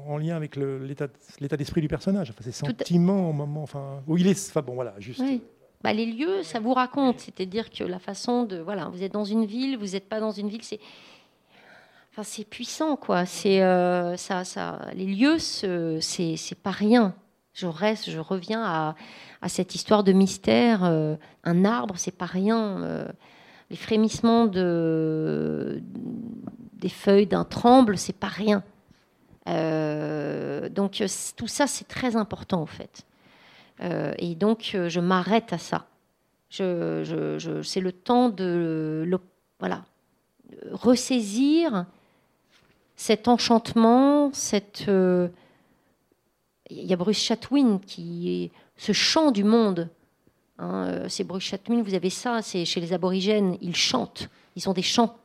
en 0.09 0.17
lien 0.17 0.35
avec 0.37 0.57
l'état 0.57 1.57
d'esprit 1.59 1.83
du 1.83 1.89
personnage, 1.89 2.31
enfin, 2.31 2.43
ses 2.43 2.53
sentiments 2.53 3.29
au 3.29 3.33
moment, 3.35 3.63
enfin, 3.63 4.01
où 4.07 4.17
il 4.17 4.27
est, 4.27 4.49
enfin 4.51 4.63
bon 4.63 4.75
voilà, 4.75 4.95
juste. 4.99 5.21
Oui. 5.21 5.43
Bah, 5.85 5.93
les 5.93 6.07
lieux, 6.07 6.43
ça 6.43 6.61
vous 6.61 6.73
raconte. 6.73 7.21
C'est-à-dire 7.21 7.71
que 7.71 7.85
la 7.85 7.99
façon 7.99 8.45
de. 8.45 8.57
Voilà, 8.59 8.87
vous 8.89 9.03
êtes 9.03 9.13
dans 9.13 9.25
une 9.27 9.45
ville, 9.45 9.77
vous 9.77 9.89
n'êtes 9.93 10.09
pas 10.09 10.19
dans 10.19 10.31
une 10.31 10.49
ville, 10.49 10.63
c'est. 10.65 10.81
Enfin, 12.11 12.23
c'est 12.23 12.45
puissant, 12.45 12.97
quoi. 12.97 13.27
C'est 13.27 13.63
euh, 13.63 14.17
ça, 14.17 14.45
ça. 14.45 14.81
Les 14.95 15.05
lieux, 15.05 15.39
ce- 15.39 15.99
c'est 16.01 16.37
c'est 16.37 16.55
pas 16.55 16.71
rien. 16.71 17.15
Je 17.53 17.67
reste, 17.67 18.11
je 18.11 18.19
reviens 18.19 18.63
à, 18.65 18.95
cette 19.49 19.75
histoire 19.75 20.05
de 20.05 20.13
mystère. 20.13 20.85
euh, 20.85 21.17
un 21.45 21.65
arbre, 21.67 21.97
c'est 21.99 22.17
pas 22.17 22.25
rien. 22.27 22.81
euh, 22.83 23.07
les 23.71 23.77
frémissements 23.77 24.47
de 24.47 25.83
des 26.73 26.89
feuilles 26.89 27.27
d'un 27.27 27.45
tremble, 27.45 27.99
c'est 27.99 28.17
pas 28.17 28.29
rien. 28.29 28.63
Donc 30.71 31.03
tout 31.37 31.47
ça, 31.49 31.67
c'est 31.67 31.87
très 31.89 32.17
important 32.17 32.63
en 32.63 32.67
fait. 32.67 33.05
Euh, 33.81 34.15
et 34.19 34.35
donc, 34.35 34.73
euh, 34.75 34.89
je 34.89 35.01
m'arrête 35.01 35.53
à 35.53 35.59
ça. 35.59 35.87
C'est 36.51 36.63
le 36.65 37.91
temps 37.91 38.29
de 38.29 39.09
voilà, 39.59 39.85
ressaisir 40.71 41.87
cet 42.95 43.27
enchantement, 43.27 44.31
euh, 44.89 45.29
Il 46.71 46.85
y 46.85 46.93
a 46.93 46.97
Bruce 46.97 47.19
Chatwin 47.19 47.81
qui 47.81 48.45
est 48.45 48.51
ce 48.77 48.93
chant 48.93 49.33
du 49.33 49.43
monde. 49.43 49.89
Hein, 50.59 51.09
c'est 51.09 51.25
Bruce 51.25 51.43
Chatwin, 51.43 51.83
vous 51.83 51.95
avez 51.95 52.11
ça, 52.11 52.41
c'est 52.41 52.65
chez 52.65 52.81
les 52.81 52.93
aborigènes, 52.93 53.59
ils 53.61 53.75
chantent. 53.75 54.29
Ils 54.55 54.69
ont 54.69 54.73
des 54.73 54.83
chants 54.83 55.17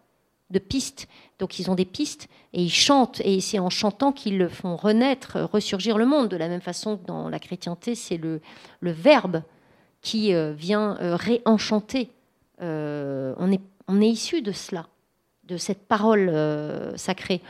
de 0.52 0.60
pistes. 0.60 1.08
Donc 1.40 1.60
ils 1.60 1.70
ont 1.70 1.76
des 1.76 1.86
pistes 1.86 2.28
et 2.54 2.62
ils 2.62 2.72
chantent. 2.72 3.22
Et 3.22 3.42
c'est 3.42 3.60
en 3.60 3.70
chantant 3.70 4.12
qu'ils 4.12 4.50
font 4.50 4.76
renaître, 4.76 5.38
ressurgir 5.40 5.98
le 5.98 6.06
monde. 6.06 6.30
De 6.30 6.38
la 6.38 6.48
même 6.48 6.62
façon 6.62 6.98
que 6.98 7.06
dans 7.06 7.30
la 7.30 7.40
chrétienté, 7.40 7.96
c'est 7.96 8.18
le, 8.18 8.42
verbe 8.82 9.42
qui 10.02 10.34
euh, 10.34 10.54
vient 10.54 10.98
euh, 11.02 11.16
réenchanter. 11.16 12.10
Euh, 12.62 13.34
on, 13.38 13.52
est, 13.52 14.10
issu 14.10 14.42
de 14.42 14.52
cela, 14.52 14.88
de 15.46 15.58
cette 15.58 15.88
parole 15.88 16.32
sacrée 16.96 17.42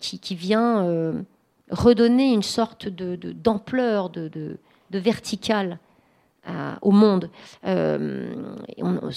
qui, 0.00 0.34
vient 0.34 1.14
redonner 1.70 2.32
une 2.32 2.42
sorte 2.42 2.88
de, 2.88 3.14
d'ampleur, 3.16 4.10
de, 4.10 4.28
de, 4.28 4.58
verticale 4.98 5.78
au 6.80 6.90
monde. 6.90 7.30
On- 7.62 9.10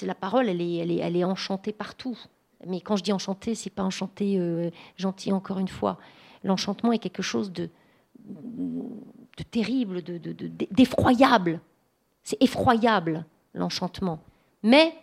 c'est 0.00 0.06
la 0.06 0.14
parole, 0.14 0.48
elle 0.48 0.62
est, 0.62 0.76
elle, 0.76 0.90
est, 0.90 0.96
elle 0.96 1.14
est 1.16 1.24
enchantée 1.24 1.72
partout. 1.72 2.18
Mais 2.66 2.80
quand 2.80 2.96
je 2.96 3.02
dis 3.02 3.12
enchantée, 3.12 3.54
c'est 3.54 3.68
pas 3.70 3.82
enchanté 3.84 4.38
euh, 4.38 4.70
gentil 4.96 5.30
encore 5.32 5.58
une 5.58 5.68
fois. 5.68 5.98
L'enchantement 6.42 6.92
est 6.92 6.98
quelque 6.98 7.22
chose 7.22 7.52
de, 7.52 7.68
de 8.24 9.42
terrible, 9.50 10.02
de, 10.02 10.16
de- 10.16 10.32
d'effroyable. 10.70 11.60
C'est 12.22 12.42
effroyable 12.42 13.26
l'enchantement. 13.52 14.20
Mais 14.62 14.94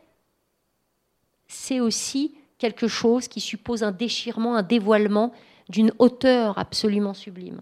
c'est 1.48 1.80
aussi 1.80 2.36
quelque 2.58 2.88
chose 2.88 3.28
qui 3.28 3.40
suppose 3.40 3.84
un 3.84 3.92
déchirement, 3.92 4.56
un 4.56 4.64
dévoilement 4.64 5.32
d'une 5.70 5.92
hauteur 6.00 6.58
absolument 6.58 7.14
sublime. 7.14 7.62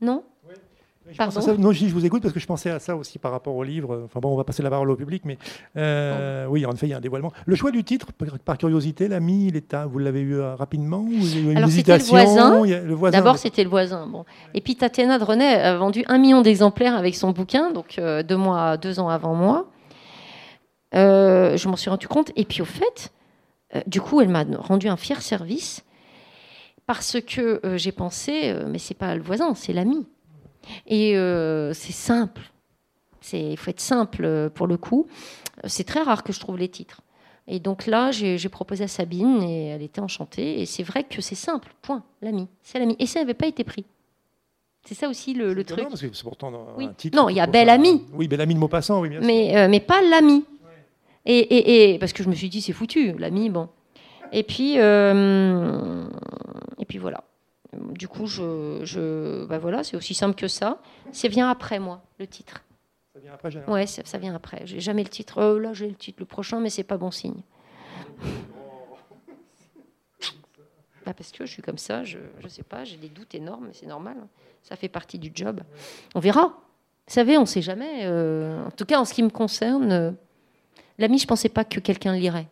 Non? 0.00 0.24
Pardon 1.16 1.40
ça- 1.40 1.56
non, 1.56 1.72
je 1.72 1.86
vous 1.86 2.04
écoute 2.04 2.22
parce 2.22 2.34
que 2.34 2.40
je 2.40 2.46
pensais 2.46 2.70
à 2.70 2.78
ça 2.78 2.96
aussi 2.96 3.18
par 3.18 3.30
rapport 3.32 3.54
au 3.54 3.62
livre. 3.62 4.02
Enfin 4.06 4.20
bon, 4.20 4.32
on 4.32 4.36
va 4.36 4.44
passer 4.44 4.62
la 4.62 4.70
parole 4.70 4.90
au 4.90 4.96
public, 4.96 5.22
mais 5.24 5.38
euh, 5.76 6.46
oui, 6.46 6.66
en 6.66 6.72
effet, 6.72 6.86
il 6.86 6.90
y 6.90 6.94
a 6.94 6.96
un 6.96 7.00
dévoilement. 7.00 7.32
Le 7.46 7.54
choix 7.54 7.70
du 7.70 7.84
titre, 7.84 8.12
par, 8.12 8.38
par 8.38 8.58
curiosité, 8.58 9.08
l'ami, 9.08 9.52
à- 9.72 9.86
vous 9.86 9.98
l'avez 9.98 10.20
eu 10.20 10.36
euh, 10.36 10.54
rapidement 10.54 11.00
ou 11.02 11.10
il 11.12 11.34
y 11.34 11.36
a 11.36 11.40
eu 11.40 11.50
une 11.52 11.56
Alors, 11.58 11.68
c'était 11.70 11.92
le 11.98 12.04
voisin. 12.10 12.50
D'abord, 13.18 13.38
c'était 13.38 13.64
le 13.64 13.70
voisin. 13.70 14.06
Bon. 14.06 14.24
Et 14.54 14.60
puis, 14.60 14.76
Tatiana 14.76 15.18
de 15.18 15.24
René 15.24 15.44
a 15.46 15.76
vendu 15.76 16.04
un 16.08 16.18
million 16.18 16.42
d'exemplaires 16.42 16.96
avec 16.96 17.14
son 17.14 17.30
bouquin, 17.32 17.70
donc 17.70 17.98
euh, 17.98 18.22
deux, 18.22 18.36
mois, 18.36 18.76
deux 18.76 18.98
ans 18.98 19.08
avant 19.08 19.34
moi. 19.34 19.68
Euh, 20.94 21.56
je 21.56 21.68
m'en 21.68 21.76
suis 21.76 21.90
rendu 21.90 22.08
compte. 22.08 22.32
Et 22.36 22.44
puis, 22.44 22.62
au 22.62 22.66
fait, 22.66 23.12
du 23.86 24.00
coup, 24.00 24.20
elle 24.20 24.28
m'a 24.28 24.44
rendu 24.58 24.88
un 24.88 24.96
fier 24.96 25.20
service 25.20 25.82
parce 26.86 27.18
que 27.20 27.60
j'ai 27.76 27.92
pensé, 27.92 28.54
mais 28.68 28.78
c'est 28.78 28.94
pas 28.94 29.14
le 29.16 29.22
voisin, 29.22 29.54
c'est 29.54 29.72
l'ami. 29.72 30.06
Et 30.86 31.16
euh, 31.16 31.72
c'est 31.72 31.92
simple. 31.92 32.42
Il 33.32 33.56
faut 33.56 33.70
être 33.70 33.80
simple 33.80 34.24
euh, 34.24 34.48
pour 34.48 34.66
le 34.66 34.76
coup. 34.76 35.06
C'est 35.64 35.84
très 35.84 36.02
rare 36.02 36.22
que 36.22 36.32
je 36.32 36.38
trouve 36.40 36.58
les 36.58 36.68
titres. 36.68 37.00
Et 37.48 37.60
donc 37.60 37.86
là, 37.86 38.10
j'ai 38.10 38.48
proposé 38.48 38.84
à 38.84 38.88
Sabine 38.88 39.42
et 39.42 39.66
elle 39.68 39.82
était 39.82 40.00
enchantée. 40.00 40.60
Et 40.60 40.66
c'est 40.66 40.82
vrai 40.82 41.04
que 41.04 41.20
c'est 41.22 41.34
simple, 41.36 41.72
point, 41.82 42.02
l'ami. 42.20 42.48
C'est 42.62 42.78
l'ami. 42.78 42.96
Et 42.98 43.06
ça 43.06 43.20
n'avait 43.20 43.34
pas 43.34 43.46
été 43.46 43.62
pris. 43.64 43.84
C'est 44.84 44.94
ça 44.94 45.08
aussi 45.08 45.32
le, 45.34 45.52
le 45.54 45.64
truc. 45.64 45.88
Parce 45.88 46.00
que 46.00 46.12
c'est 46.12 46.22
pourtant 46.22 46.50
dans 46.50 46.66
Oui. 46.76 46.86
un 46.86 46.92
titre. 46.92 47.16
Non, 47.16 47.28
il 47.28 47.36
y 47.36 47.40
a 47.40 47.46
faut 47.46 47.52
Bel 47.52 47.66
faire- 47.66 47.74
Ami. 47.74 48.04
Oui, 48.12 48.28
bel 48.28 48.40
ami 48.40 48.54
de 48.54 48.58
Maupassant, 48.60 49.00
oui, 49.00 49.08
bien 49.10 49.18
sûr. 49.20 49.26
Mais, 49.26 49.56
euh, 49.56 49.68
mais 49.68 49.80
pas 49.80 50.00
l'ami. 50.02 50.44
Et, 51.24 51.38
et, 51.38 51.94
et- 51.94 51.98
parce 51.98 52.12
que 52.12 52.22
je 52.22 52.28
me 52.28 52.34
suis 52.34 52.48
dit, 52.48 52.60
c'est 52.60 52.72
foutu, 52.72 53.12
l'ami, 53.18 53.50
bon. 53.50 53.68
Et 54.32 54.42
puis, 54.44 54.78
euh, 54.78 56.04
et 56.78 56.84
puis 56.84 56.98
voilà. 56.98 57.24
Du 57.92 58.08
coup, 58.08 58.26
je, 58.26 58.80
je, 58.84 59.44
bah 59.46 59.58
voilà, 59.58 59.84
c'est 59.84 59.96
aussi 59.96 60.14
simple 60.14 60.34
que 60.34 60.48
ça. 60.48 60.78
C'est 61.12 61.28
vient 61.28 61.50
après 61.50 61.78
moi, 61.78 62.02
le 62.18 62.26
titre. 62.26 62.62
Ça 63.14 63.20
vient 63.20 63.32
après, 63.34 63.50
j'ai- 63.50 63.60
Ouais, 63.66 63.86
ça, 63.86 64.02
ça 64.04 64.18
vient 64.18 64.34
après. 64.34 64.62
J'ai 64.66 64.80
jamais 64.80 65.02
le 65.02 65.08
titre. 65.08 65.40
Oh, 65.42 65.58
là, 65.58 65.72
j'ai 65.72 65.88
le 65.88 65.94
titre, 65.94 66.18
le 66.20 66.26
prochain, 66.26 66.60
mais 66.60 66.70
c'est 66.70 66.84
pas 66.84 66.96
bon 66.96 67.10
signe. 67.10 67.40
Bah, 71.04 71.14
parce 71.14 71.30
que 71.30 71.46
je 71.46 71.52
suis 71.52 71.62
comme 71.62 71.78
ça, 71.78 72.02
je, 72.02 72.18
je 72.40 72.48
sais 72.48 72.64
pas, 72.64 72.82
j'ai 72.84 72.96
des 72.96 73.08
doutes 73.08 73.32
énormes, 73.36 73.66
mais 73.68 73.74
c'est 73.74 73.86
normal. 73.86 74.16
hein. 74.20 74.26
Ça 74.64 74.74
fait 74.74 74.88
partie 74.88 75.20
du 75.20 75.30
job. 75.32 75.60
On 76.16 76.18
verra. 76.20 76.46
Vous 77.06 77.14
savez, 77.14 77.38
on 77.38 77.42
ne 77.42 77.46
sait 77.46 77.62
jamais. 77.62 78.00
euh, 78.06 78.64
en 78.66 78.72
tout 78.72 78.84
cas, 78.84 78.98
en 78.98 79.04
ce 79.04 79.14
qui 79.14 79.22
me 79.22 79.30
concerne, 79.30 79.92
euh, 79.92 80.10
l'ami, 80.98 81.18
je 81.20 81.26
pensais 81.28 81.48
pas 81.48 81.64
que 81.64 81.78
quelqu'un 81.78 82.12
lirait. 82.16 82.48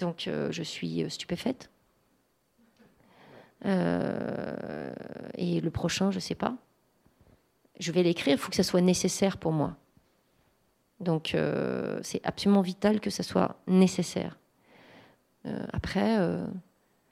Donc, 0.00 0.26
euh, 0.26 0.50
je 0.50 0.64
suis 0.64 1.08
stupéfaite. 1.08 1.70
Euh, 3.64 4.92
et 5.36 5.60
le 5.60 5.70
prochain, 5.70 6.10
je 6.10 6.18
sais 6.18 6.34
pas. 6.34 6.56
Je 7.78 7.92
vais 7.92 8.02
l'écrire, 8.02 8.34
il 8.34 8.38
faut 8.38 8.50
que 8.50 8.56
ça 8.56 8.62
soit 8.62 8.80
nécessaire 8.80 9.38
pour 9.38 9.52
moi. 9.52 9.76
Donc, 11.00 11.34
euh, 11.34 12.00
c'est 12.02 12.24
absolument 12.24 12.62
vital 12.62 13.00
que 13.00 13.10
ça 13.10 13.22
soit 13.22 13.56
nécessaire. 13.66 14.38
Euh, 15.46 15.66
après, 15.72 16.18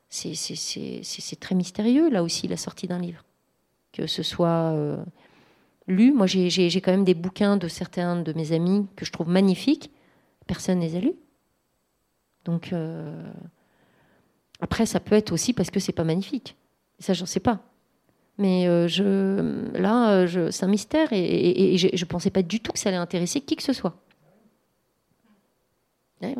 c'est- 0.08 1.40
très 1.40 1.54
mystérieux, 1.54 2.08
là 2.10 2.22
aussi, 2.22 2.48
la 2.48 2.56
sortie 2.56 2.86
d'un 2.86 2.98
livre. 2.98 3.24
Que 3.92 4.06
ce 4.06 4.22
soit 4.22 4.74
lu. 5.86 6.12
Moi, 6.12 6.26
j'ai 6.26 6.80
quand 6.80 6.90
même 6.92 7.04
des 7.04 7.14
bouquins 7.14 7.56
de 7.56 7.68
certains 7.68 8.20
de 8.20 8.32
mes 8.32 8.52
amis 8.52 8.86
que 8.96 9.04
je 9.04 9.12
trouve 9.12 9.28
magnifiques. 9.28 9.90
Personne 10.46 10.78
ne 10.78 10.84
les 10.84 10.96
a 10.96 11.00
lus. 11.00 11.16
Donc, 12.44 12.74
après, 14.60 14.86
ça 14.86 15.00
peut 15.00 15.14
être 15.14 15.32
aussi 15.32 15.52
parce 15.52 15.70
que 15.70 15.80
c'est 15.80 15.92
pas 15.92 16.04
magnifique. 16.04 16.56
Ça, 16.98 17.12
j'en 17.12 17.26
sais 17.26 17.40
pas. 17.40 17.60
Mais 18.38 18.66
euh, 18.66 18.88
là, 19.74 20.10
euh, 20.10 20.50
c'est 20.50 20.64
un 20.64 20.68
mystère 20.68 21.08
et, 21.12 21.76
je 21.76 21.86
ne 21.88 22.04
pensais 22.08 22.30
pas 22.30 22.42
du 22.42 22.60
tout 22.60 22.72
que 22.72 22.78
ça 22.78 22.88
allait 22.88 22.98
intéresser 22.98 23.40
qui 23.40 23.56
que 23.56 23.62
ce 23.62 23.72
soit. 23.72 23.96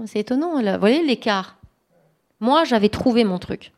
C'est 0.06 0.20
étonnant. 0.20 0.60
Là. 0.60 0.74
Vous 0.74 0.80
voyez 0.80 1.04
l'écart? 1.04 1.58
Moi, 2.40 2.64
j'avais 2.64 2.88
trouvé 2.88 3.24
mon 3.24 3.38
truc. 3.38 3.72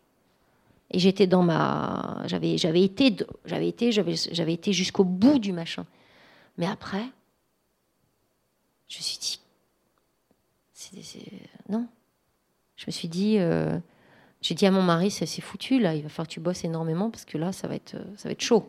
Et 0.93 1.01
j'étais 1.01 1.27
dans 1.27 1.43
ma. 1.43 2.23
J'avais, 2.27 2.59
j'avais 2.59 2.83
été, 2.83 3.17
j'avais 3.45 3.69
été, 3.69 3.91
j'avais, 3.91 4.15
j'avais 4.15 4.53
été 4.53 4.73
jusqu'au 4.73 5.03
bout 5.03 5.41
du 5.41 5.53
machin. 5.53 5.85
Mais 6.59 6.67
après, 6.67 7.05
je 8.87 8.99
me 8.99 9.03
suis 9.03 9.19
dit. 9.19 9.41
Non. 11.69 11.89
Je 12.77 12.85
me 12.87 12.93
suis 12.93 13.09
dit. 13.09 13.39
euh, 13.39 13.79
j'ai 14.47 14.55
dit 14.55 14.65
à 14.65 14.71
mon 14.71 14.83
mari, 14.83 15.11
c'est, 15.11 15.27
foutu, 15.41 15.81
là, 15.81 15.97
il 15.97 16.05
va 16.05 16.09
falloir 16.09 16.29
que 16.29 16.33
tu 16.33 16.39
bosses 16.39 16.63
énormément 16.63 17.11
parce 17.11 17.25
que 17.25 17.37
là, 17.37 17.51
ça 17.51 17.67
va 17.67 17.75
être, 17.75 17.97
euh, 17.97 18.05
ça 18.17 18.29
va 18.29 18.33
être 18.33 18.41
chaud. 18.43 18.65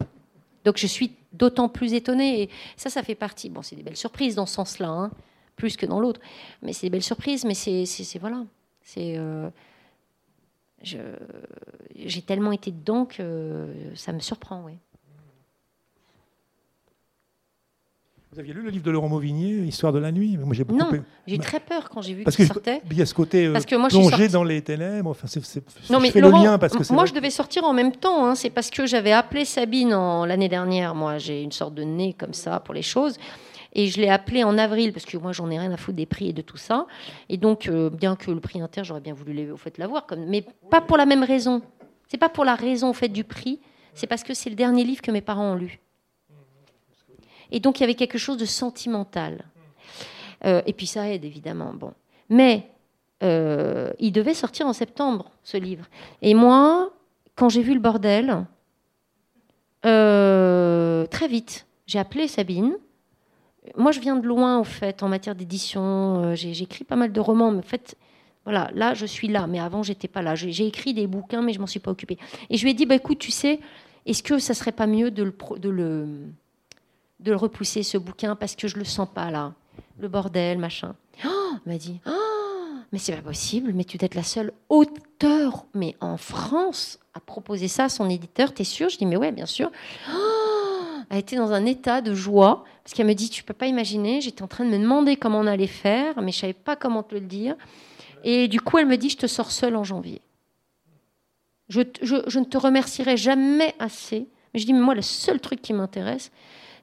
Donc 0.65 0.77
je 0.77 0.87
suis 0.87 1.11
d'autant 1.33 1.69
plus 1.69 1.93
étonnée. 1.93 2.41
Et 2.41 2.49
ça, 2.77 2.89
ça 2.89 3.03
fait 3.03 3.13
partie. 3.13 3.51
Bon, 3.51 3.61
c'est 3.61 3.75
des 3.75 3.83
belles 3.83 3.95
surprises 3.95 4.33
dans 4.33 4.47
ce 4.47 4.55
sens-là, 4.55 4.89
hein, 4.89 5.11
plus 5.55 5.77
que 5.77 5.85
dans 5.85 5.99
l'autre. 5.99 6.19
Mais 6.63 6.73
c'est 6.73 6.87
des 6.87 6.89
belles 6.89 7.03
surprises, 7.03 7.45
mais 7.45 7.53
c'est, 7.53 7.85
voilà. 8.19 8.43
C'est. 8.81 9.17
euh, 9.17 9.49
j'ai 10.83 12.21
tellement 12.23 12.51
été 12.51 12.71
dedans 12.71 13.05
que 13.05 13.67
ça 13.93 14.13
me 14.13 14.19
surprend. 14.19 14.63
Ouais. 14.63 14.77
Vous 18.33 18.39
aviez 18.39 18.53
lu 18.53 18.61
le 18.61 18.69
livre 18.69 18.83
de 18.83 18.91
Laurent 18.91 19.07
Mauvignier, 19.07 19.53
Histoire 19.63 19.93
de 19.93 19.99
la 19.99 20.11
nuit 20.11 20.37
Moi, 20.37 20.53
j'ai 20.53 20.65
beaucoup 20.65 20.79
Non, 20.79 20.89
j'ai 21.25 21.35
eu 21.35 21.39
très 21.39 21.61
peur 21.61 21.89
quand 21.89 22.01
j'ai 22.01 22.13
vu 22.13 22.23
Parce 22.23 22.35
qu'il 22.35 22.45
que 22.47 22.53
sortait. 22.53 22.81
il 22.91 22.97
y 22.97 23.01
a 23.01 23.05
ce 23.05 23.13
côté 23.13 23.45
euh, 23.47 23.53
Parce 23.53 23.65
que 23.65 23.75
moi, 23.75 23.87
je 23.87 23.95
suis 23.95 24.01
plongé 24.05 24.23
sortie- 24.23 24.33
dans 24.33 24.43
les 24.43 24.61
ténèbres. 24.61 25.09
Enfin, 25.11 25.27
c'est, 25.27 25.43
c'est- 25.45 25.63
Non, 25.89 25.99
je 25.99 26.03
mais 26.03 26.11
fais 26.11 26.19
Laurent, 26.19 26.39
le 26.39 26.43
lien 26.43 26.57
parce 26.57 26.75
que 26.75 26.83
c'est 26.83 26.93
moi, 26.93 27.03
vrai 27.03 27.09
je 27.09 27.15
devais 27.15 27.29
sortir 27.29 27.63
en 27.63 27.73
même 27.73 27.93
temps. 27.93 28.25
hein. 28.25 28.35
C'est 28.35 28.49
parce 28.49 28.69
que 28.69 28.85
j'avais 28.85 29.13
appelé 29.13 29.45
Sabine 29.45 29.93
en- 29.93 30.25
l'année 30.25 30.49
dernière. 30.49 30.93
Moi, 30.93 31.19
j'ai 31.19 31.41
une 31.41 31.53
sorte 31.53 31.73
de 31.73 31.83
nez 31.83 32.13
comme 32.13 32.33
ça 32.33 32.59
pour 32.59 32.73
les 32.73 32.81
choses. 32.81 33.17
Et 33.73 33.87
je 33.87 34.01
l'ai 34.01 34.09
appelée 34.09 34.43
en 34.43 34.57
avril 34.57 34.91
parce 34.91 35.05
que 35.05 35.17
moi, 35.17 35.31
j'en 35.31 35.49
ai 35.49 35.57
rien 35.57 35.71
à 35.71 35.77
foutre 35.77 35.95
des 35.97 36.05
prix 36.05 36.29
et 36.29 36.33
de 36.33 36.41
tout 36.41 36.57
ça. 36.57 36.85
Et 37.29 37.37
donc, 37.37 37.67
euh, 37.67 37.89
bien 37.89 38.15
que 38.17 38.29
le 38.31 38.39
prix 38.41 38.59
inter, 38.61 38.83
j'aurais 38.83 39.01
bien 39.01 39.13
voulu 39.13 39.51
au 39.51 39.57
fait 39.57 39.77
l'avoir, 39.77 40.05
comme, 40.05 40.25
mais 40.25 40.43
pas 40.69 40.81
pour 40.81 40.97
la 40.97 41.05
même 41.05 41.23
raison. 41.23 41.61
C'est 42.09 42.17
pas 42.17 42.29
pour 42.29 42.43
la 42.43 42.55
raison 42.55 42.89
au 42.89 42.93
fait 42.93 43.09
du 43.09 43.23
prix. 43.23 43.61
C'est 43.93 44.07
parce 44.07 44.23
que 44.23 44.33
c'est 44.33 44.49
le 44.49 44.55
dernier 44.55 44.83
livre 44.83 45.01
que 45.01 45.11
mes 45.11 45.21
parents 45.21 45.51
ont 45.53 45.55
lu. 45.55 45.79
Et 47.51 47.59
donc, 47.59 47.79
il 47.79 47.81
y 47.81 47.83
avait 47.83 47.95
quelque 47.95 48.17
chose 48.17 48.37
de 48.37 48.45
sentimental. 48.45 49.45
Euh, 50.45 50.61
et 50.65 50.73
puis, 50.73 50.87
ça 50.87 51.09
aide 51.09 51.25
évidemment. 51.25 51.73
Bon, 51.73 51.93
mais 52.29 52.69
euh, 53.23 53.91
il 53.99 54.11
devait 54.11 54.33
sortir 54.33 54.67
en 54.67 54.73
septembre, 54.73 55.31
ce 55.43 55.57
livre. 55.57 55.85
Et 56.21 56.33
moi, 56.33 56.91
quand 57.35 57.49
j'ai 57.49 57.61
vu 57.61 57.73
le 57.73 57.79
bordel, 57.79 58.45
euh, 59.85 61.05
très 61.07 61.27
vite, 61.27 61.67
j'ai 61.85 61.99
appelé 61.99 62.27
Sabine. 62.27 62.75
Moi, 63.75 63.91
je 63.91 63.99
viens 63.99 64.15
de 64.15 64.25
loin, 64.25 64.59
au 64.59 64.63
fait, 64.63 65.03
en 65.03 65.09
matière 65.09 65.35
d'édition. 65.35 66.33
Écrit 66.33 66.83
pas 66.83 66.95
mal 66.95 67.11
de 67.11 67.19
romans, 67.19 67.51
mais 67.51 67.59
en 67.59 67.63
fait, 67.63 67.95
voilà, 68.45 68.71
là, 68.73 68.93
je 68.93 69.05
suis 69.05 69.27
là. 69.27 69.45
Mais 69.45 69.59
avant, 69.59 69.83
j'étais 69.83 70.07
pas 70.07 70.21
là. 70.21 70.35
J'ai 70.35 70.65
écrit 70.65 70.93
des 70.93 71.05
bouquins, 71.05 71.41
mais 71.41 71.51
je 71.51 71.59
m'en 71.59 71.67
suis 71.67 71.81
pas 71.81 71.91
occupée. 71.91 72.17
Et 72.49 72.57
je 72.57 72.63
lui 72.63 72.71
ai 72.71 72.73
dit, 72.73 72.85
bah, 72.85 72.95
écoute, 72.95 73.19
tu 73.19 73.31
sais, 73.31 73.59
est-ce 74.05 74.23
que 74.23 74.39
ça 74.39 74.53
serait 74.53 74.71
pas 74.71 74.87
mieux 74.87 75.11
de 75.11 75.23
le, 75.69 76.17
de 77.19 77.31
le 77.31 77.37
repousser, 77.37 77.83
ce 77.83 77.97
bouquin, 77.97 78.35
parce 78.35 78.55
que 78.55 78.67
je 78.67 78.77
le 78.77 78.85
sens 78.85 79.07
pas, 79.13 79.31
là. 79.31 79.53
Le 79.99 80.07
bordel, 80.07 80.57
machin. 80.57 80.95
Oh, 81.25 81.53
m'a 81.65 81.77
dit, 81.77 81.99
oh, 82.05 82.11
mais 82.91 82.99
c'est 82.99 83.15
pas 83.15 83.21
possible, 83.21 83.73
mais 83.73 83.83
tu 83.83 83.97
dois 83.97 84.05
être 84.05 84.15
la 84.15 84.23
seule 84.23 84.53
auteure, 84.69 85.65
mais 85.73 85.95
en 85.99 86.17
France, 86.17 86.99
à 87.15 87.19
proposer 87.19 87.67
ça 87.67 87.85
à 87.85 87.89
son 87.89 88.09
éditeur, 88.09 88.53
t'es 88.53 88.63
sûr? 88.63 88.89
Je 88.89 88.97
dis, 88.97 89.05
mais 89.05 89.17
ouais, 89.17 89.31
bien 89.31 89.47
sûr. 89.47 89.71
Oh, 90.13 90.99
elle 91.09 91.19
était 91.19 91.35
dans 91.37 91.51
un 91.53 91.65
état 91.65 92.01
de 92.01 92.13
joie, 92.13 92.63
parce 92.83 92.93
qu'elle 92.93 93.07
me 93.07 93.13
dit, 93.13 93.29
tu 93.29 93.43
peux 93.43 93.53
pas 93.53 93.65
imaginer, 93.67 94.21
j'étais 94.21 94.43
en 94.43 94.47
train 94.47 94.65
de 94.65 94.69
me 94.69 94.77
demander 94.77 95.15
comment 95.15 95.39
on 95.39 95.47
allait 95.47 95.65
faire, 95.67 96.21
mais 96.21 96.31
je 96.31 96.39
savais 96.39 96.53
pas 96.53 96.75
comment 96.75 97.01
te 97.03 97.15
le 97.15 97.21
dire. 97.21 97.55
Et 98.23 98.47
du 98.47 98.61
coup, 98.61 98.77
elle 98.77 98.87
me 98.87 98.97
dit, 98.97 99.09
je 99.09 99.17
te 99.17 99.27
sors 99.27 99.51
seule 99.51 99.75
en 99.75 99.83
janvier. 99.83 100.21
Je, 101.69 101.81
je- 102.01 102.23
je 102.27 102.39
ne 102.39 102.45
te 102.45 102.57
remercierai 102.57 103.17
jamais 103.17 103.75
assez. 103.79 104.27
Mais 104.53 104.59
je 104.59 104.65
dis, 104.65 104.73
mais 104.73 104.79
moi, 104.79 104.95
le 104.95 105.01
seul 105.01 105.39
truc 105.39 105.61
qui 105.61 105.73
m'intéresse, 105.73 106.31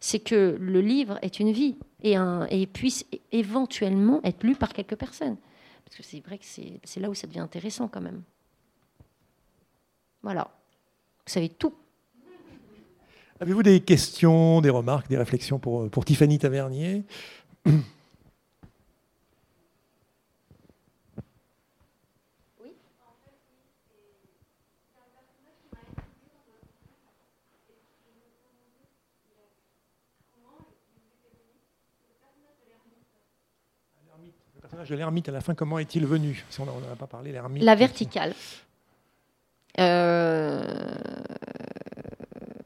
c'est 0.05 0.19
que 0.19 0.59
le 0.61 0.83
livre 0.83 1.19
est 1.23 1.41
une 1.41 1.51
vie 1.51 1.79
et, 2.03 2.67
puisse 2.67 3.07
éventuellement 3.33 4.21
être 4.23 4.45
lu 4.45 4.55
par 4.55 4.75
quelques 4.75 4.97
personnes. 4.97 5.39
Parce 5.83 5.97
que 5.97 6.03
c'est 6.03 6.21
vrai 6.21 6.37
que 6.37 6.45
c'est 6.45 7.01
là 7.01 7.09
où 7.09 7.15
ça 7.15 7.27
devient 7.27 7.41
intéressant 7.41 7.89
quand 7.89 8.03
même. 8.03 8.23
Voilà. 10.23 10.51
Vous 11.27 11.33
savez 11.33 11.49
tout. 11.49 11.73
Avez-vous 13.41 13.63
des 13.63 13.81
questions, 13.81 14.61
des 14.61 14.69
remarques, 14.69 15.09
des 15.09 15.17
réflexions 15.17 15.59
pour, 15.59 15.89
pour 15.89 16.05
Tiffany 16.05 16.39
Tavernier? 16.39 17.05
personnage 34.75 34.91
de 34.91 34.97
l'ermite, 34.97 35.29
à 35.29 35.33
la 35.33 35.41
fin, 35.41 35.55
comment 35.55 35.79
est-il 35.79 36.05
venu? 36.05 36.45
Si 36.51 36.61
on 36.61 36.67
n'en 36.67 36.73
a 36.93 36.97
pas 36.97 37.07
parlé, 37.07 37.31
l'ermite. 37.33 37.63
La 37.63 37.77
verticale. 37.77 38.35
Euh, 39.79 40.63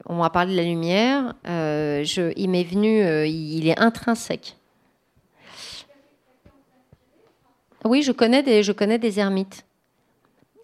on 0.07 0.15
m'a 0.17 0.31
parlé 0.31 0.53
de 0.53 0.57
la 0.57 0.63
lumière. 0.63 1.35
Euh, 1.47 2.05
je, 2.05 2.33
il 2.37 2.49
m'est 2.49 2.65
venu, 2.65 3.03
euh, 3.03 3.27
il 3.27 3.69
est 3.69 3.79
intrinsèque. 3.79 4.57
Oui, 7.85 8.03
je 8.03 8.13
connais 8.13 8.43
des, 8.43 8.63
je 8.63 8.73
connais 8.73 8.99
des 8.99 9.21
ermites. 9.21 9.65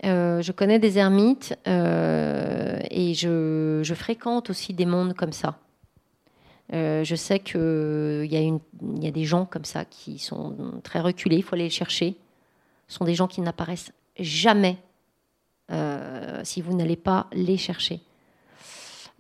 Je 0.03 0.53
connais 0.53 0.79
des 0.79 0.99
ermites 0.99 1.57
et 1.67 3.15
je, 3.15 3.81
je 3.83 3.95
fréquente 3.95 4.51
aussi 4.51 4.75
des 4.75 4.85
mondes 4.85 5.15
comme 5.15 5.33
ça. 5.33 5.57
Euh, 6.73 7.05
je 7.05 7.15
sais 7.15 7.41
qu'il 7.41 7.59
il 8.31 9.05
y 9.05 9.07
a 9.07 9.11
des 9.11 9.25
gens 9.25 9.45
comme 9.45 9.65
ça 9.65 9.85
qui 9.85 10.19
sont 10.19 10.81
très 10.83 11.01
reculés, 11.01 11.37
il 11.37 11.43
faut 11.43 11.55
aller 11.55 11.65
les 11.65 11.71
chercher. 11.71 12.17
Ce 12.89 12.97
sont 12.97 13.05
des 13.05 13.15
gens 13.15 13.27
qui 13.27 13.41
n'apparaissent 13.41 13.93
jamais 14.19 14.79
euh, 15.71 16.41
si 16.45 16.63
vous 16.63 16.75
n'allez 16.75 16.97
pas 16.97 17.27
les 17.33 17.57
chercher. 17.57 18.01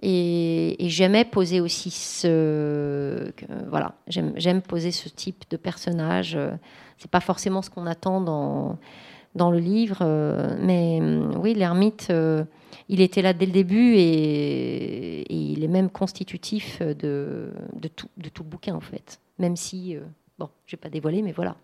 Et, 0.03 0.85
et 0.85 0.89
j'aimais 0.89 1.25
poser 1.25 1.61
aussi 1.61 1.91
ce. 1.91 3.33
voilà, 3.69 3.95
j'aime 4.07 4.63
poser 4.63 4.91
ce 4.91 5.09
type 5.09 5.45
de 5.51 5.57
personnage. 5.57 6.35
Euh, 6.37 6.51
C'est 6.99 7.11
pas 7.11 7.21
forcément 7.21 7.63
ce 7.63 7.71
qu'on 7.71 7.87
attend 7.87 8.21
dans, 8.21 8.79
dans 9.35 9.51
le 9.51 9.59
livre, 9.59 9.99
euh, 10.03 10.57
mais 10.61 11.01
oui, 11.37 11.55
l'ermite, 11.55 12.09
euh, 12.11 12.45
il 12.89 13.01
était 13.01 13.23
là 13.23 13.33
dès 13.33 13.47
le 13.47 13.53
début 13.53 13.95
et, 13.97 15.21
et 15.23 15.35
il 15.35 15.65
est 15.65 15.69
même 15.69 15.91
constitutif 15.91 16.81
de, 16.83 17.53
de, 17.75 17.89
tout, 17.89 18.09
de 18.17 18.29
tout 18.29 18.43
le 18.43 18.49
bouquin 18.49 18.75
en 18.75 18.81
fait. 18.81 19.21
Même 19.39 19.57
si, 19.57 19.97
euh, 19.97 20.01
bon, 20.39 20.49
je 20.67 20.77
vais 20.77 20.81
pas 20.81 20.89
dévoiler, 20.91 21.23
mais 21.23 21.33
voilà. 21.33 21.57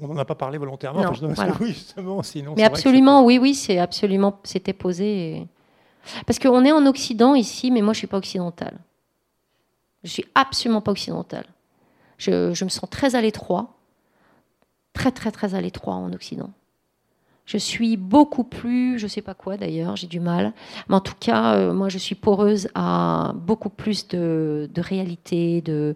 On 0.00 0.08
n'en 0.08 0.16
a 0.16 0.24
pas 0.24 0.34
parlé 0.34 0.58
volontairement. 0.58 1.02
Non, 1.02 1.10
enfin, 1.30 1.52
je. 1.58 1.58
Oui, 1.64 1.68
justement, 1.68 2.22
sinon. 2.22 2.54
Mais 2.56 2.64
absolument, 2.64 3.24
oui, 3.24 3.38
oui, 3.38 3.54
c'est 3.54 3.78
absolument, 3.78 4.40
c'était 4.44 4.72
posé. 4.72 5.36
et- 5.36 5.46
Parce 6.26 6.38
qu'on 6.38 6.64
est 6.64 6.72
en 6.72 6.84
Occident 6.86 7.34
ici, 7.34 7.70
mais 7.70 7.80
moi 7.82 7.92
je 7.92 7.98
suis 7.98 8.06
pas 8.08 8.18
occidentale. 8.18 8.78
Je 10.02 10.08
suis 10.10 10.24
absolument 10.34 10.80
pas 10.80 10.90
occidentale. 10.90 11.46
Je, 12.18 12.52
je 12.54 12.64
me 12.64 12.70
sens 12.70 12.90
très 12.90 13.14
à 13.14 13.20
l'étroit, 13.20 13.74
très 14.94 15.12
très 15.12 15.30
très 15.30 15.54
à 15.54 15.60
l'étroit 15.60 15.94
en 15.94 16.12
Occident. 16.12 16.50
Je 17.52 17.58
suis 17.58 17.98
beaucoup 17.98 18.44
plus, 18.44 18.98
je 18.98 19.06
sais 19.06 19.20
pas 19.20 19.34
quoi 19.34 19.58
d'ailleurs, 19.58 19.94
j'ai 19.94 20.06
du 20.06 20.20
mal, 20.20 20.54
mais 20.88 20.94
en 20.94 21.00
tout 21.00 21.12
cas, 21.20 21.54
euh, 21.54 21.74
moi 21.74 21.90
je 21.90 21.98
suis 21.98 22.14
poreuse 22.14 22.68
à 22.74 23.34
beaucoup 23.36 23.68
plus 23.68 24.08
de, 24.08 24.70
réalité, 24.78 25.60
de, 25.60 25.94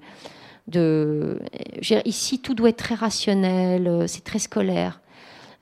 Ici, 2.04 2.40
tout 2.40 2.52
doit 2.52 2.68
être 2.68 2.76
très 2.76 2.94
rationnel, 2.94 3.88
euh, 3.88 4.07
c'est 4.07 4.22
très 4.22 4.38
scolaire. 4.38 5.00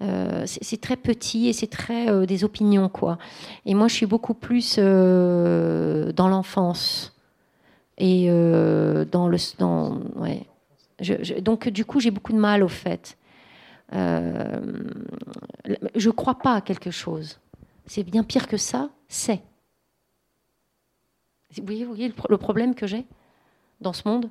Euh, 0.03 0.43
c'est 0.47 0.81
très 0.81 0.97
petit 0.97 1.47
et 1.47 1.53
c'est 1.53 1.69
très 1.69 2.27
des 2.27 2.43
opinions 2.43 2.89
quoi. 2.89 3.17
Et 3.65 3.75
moi 3.75 3.87
je 3.87 3.95
suis 3.95 4.07
beaucoup 4.07 4.35
plus 4.35 4.77
dans 4.79 6.29
l'enfance 6.29 7.15
et 7.99 8.27
dans 8.27 9.29
le 9.29 9.39
donc 11.41 11.69
du 11.69 11.85
coup 11.85 12.01
j'ai 12.01 12.11
beaucoup 12.11 12.33
de 12.33 12.39
mal 12.39 12.65
au 12.65 12.69
fait. 12.69 13.17
Euh, 13.95 14.61
je 15.95 16.11
crois 16.11 16.35
pas 16.37 16.55
à 16.55 16.61
quelque 16.61 16.91
chose. 16.91 17.39
C'est 17.87 18.03
bien 18.03 18.25
pire 18.25 18.49
que 18.49 18.57
ça. 18.57 18.91
C'est. 19.09 19.41
Vous 21.57 21.65
voyez, 21.65 21.85
vous 21.85 21.91
voyez 21.93 22.09
le, 22.09 22.15
pro- 22.15 22.29
le 22.29 22.37
problème 22.39 22.75
que 22.75 22.87
j'ai 22.87 23.05
dans 23.81 23.93
ce 23.93 24.09
monde? 24.09 24.29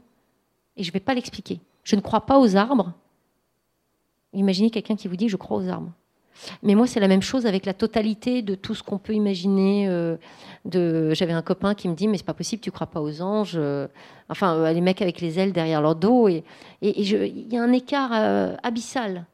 Et 0.75 0.83
je 0.83 0.91
vais 0.91 0.99
pas 0.99 1.13
l'expliquer. 1.13 1.59
Je 1.83 1.95
ne 1.95 2.01
crois 2.01 2.25
pas 2.25 2.39
aux 2.39 2.55
arbres. 2.55 2.93
Imaginez 4.33 4.69
quelqu'un 4.71 4.95
qui 4.95 5.07
vous 5.07 5.15
dit 5.15 5.29
je 5.29 5.37
crois 5.37 5.57
aux 5.57 5.67
arbres. 5.69 5.91
Mais 6.63 6.73
moi, 6.73 6.87
c'est 6.87 6.99
la 6.99 7.07
même 7.07 7.21
chose 7.21 7.45
avec 7.45 7.63
la 7.65 7.75
totalité 7.75 8.41
de 8.41 8.55
tout 8.55 8.73
ce 8.73 8.81
qu'on 8.81 8.97
peut 8.97 9.13
imaginer. 9.13 9.87
euh. 9.87 10.17
J'avais 11.13 11.31
un 11.33 11.43
copain 11.43 11.75
qui 11.75 11.87
me 11.87 11.93
dit 11.93 12.07
mais 12.07 12.17
c'est 12.17 12.25
pas 12.25 12.33
possible, 12.33 12.61
tu 12.61 12.71
crois 12.71 12.87
pas 12.87 13.01
aux 13.01 13.21
anges. 13.21 13.53
euh, 13.55 13.87
Enfin, 14.29 14.73
les 14.73 14.81
mecs 14.81 15.01
avec 15.01 15.21
les 15.21 15.37
ailes 15.39 15.53
derrière 15.53 15.81
leur 15.81 15.95
dos. 15.95 16.27
Et 16.27 16.43
il 16.81 17.53
y 17.53 17.57
a 17.57 17.63
un 17.63 17.71
écart 17.71 18.11
abyssal 18.63 19.25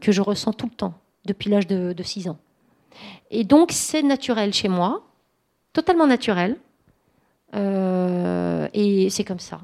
que 0.00 0.12
je 0.12 0.20
ressens 0.20 0.52
tout 0.52 0.66
le 0.66 0.74
temps 0.74 0.94
depuis 1.26 1.50
l'âge 1.50 1.66
de, 1.66 1.92
de 1.92 2.02
6 2.02 2.28
ans. 2.28 2.38
Et 3.30 3.44
donc, 3.44 3.72
c'est 3.72 4.02
naturel 4.02 4.52
chez 4.52 4.68
moi, 4.68 5.02
totalement 5.72 6.06
naturel. 6.06 6.56
Euh, 7.54 8.68
et 8.72 9.10
c'est 9.10 9.24
comme 9.24 9.40
ça. 9.40 9.60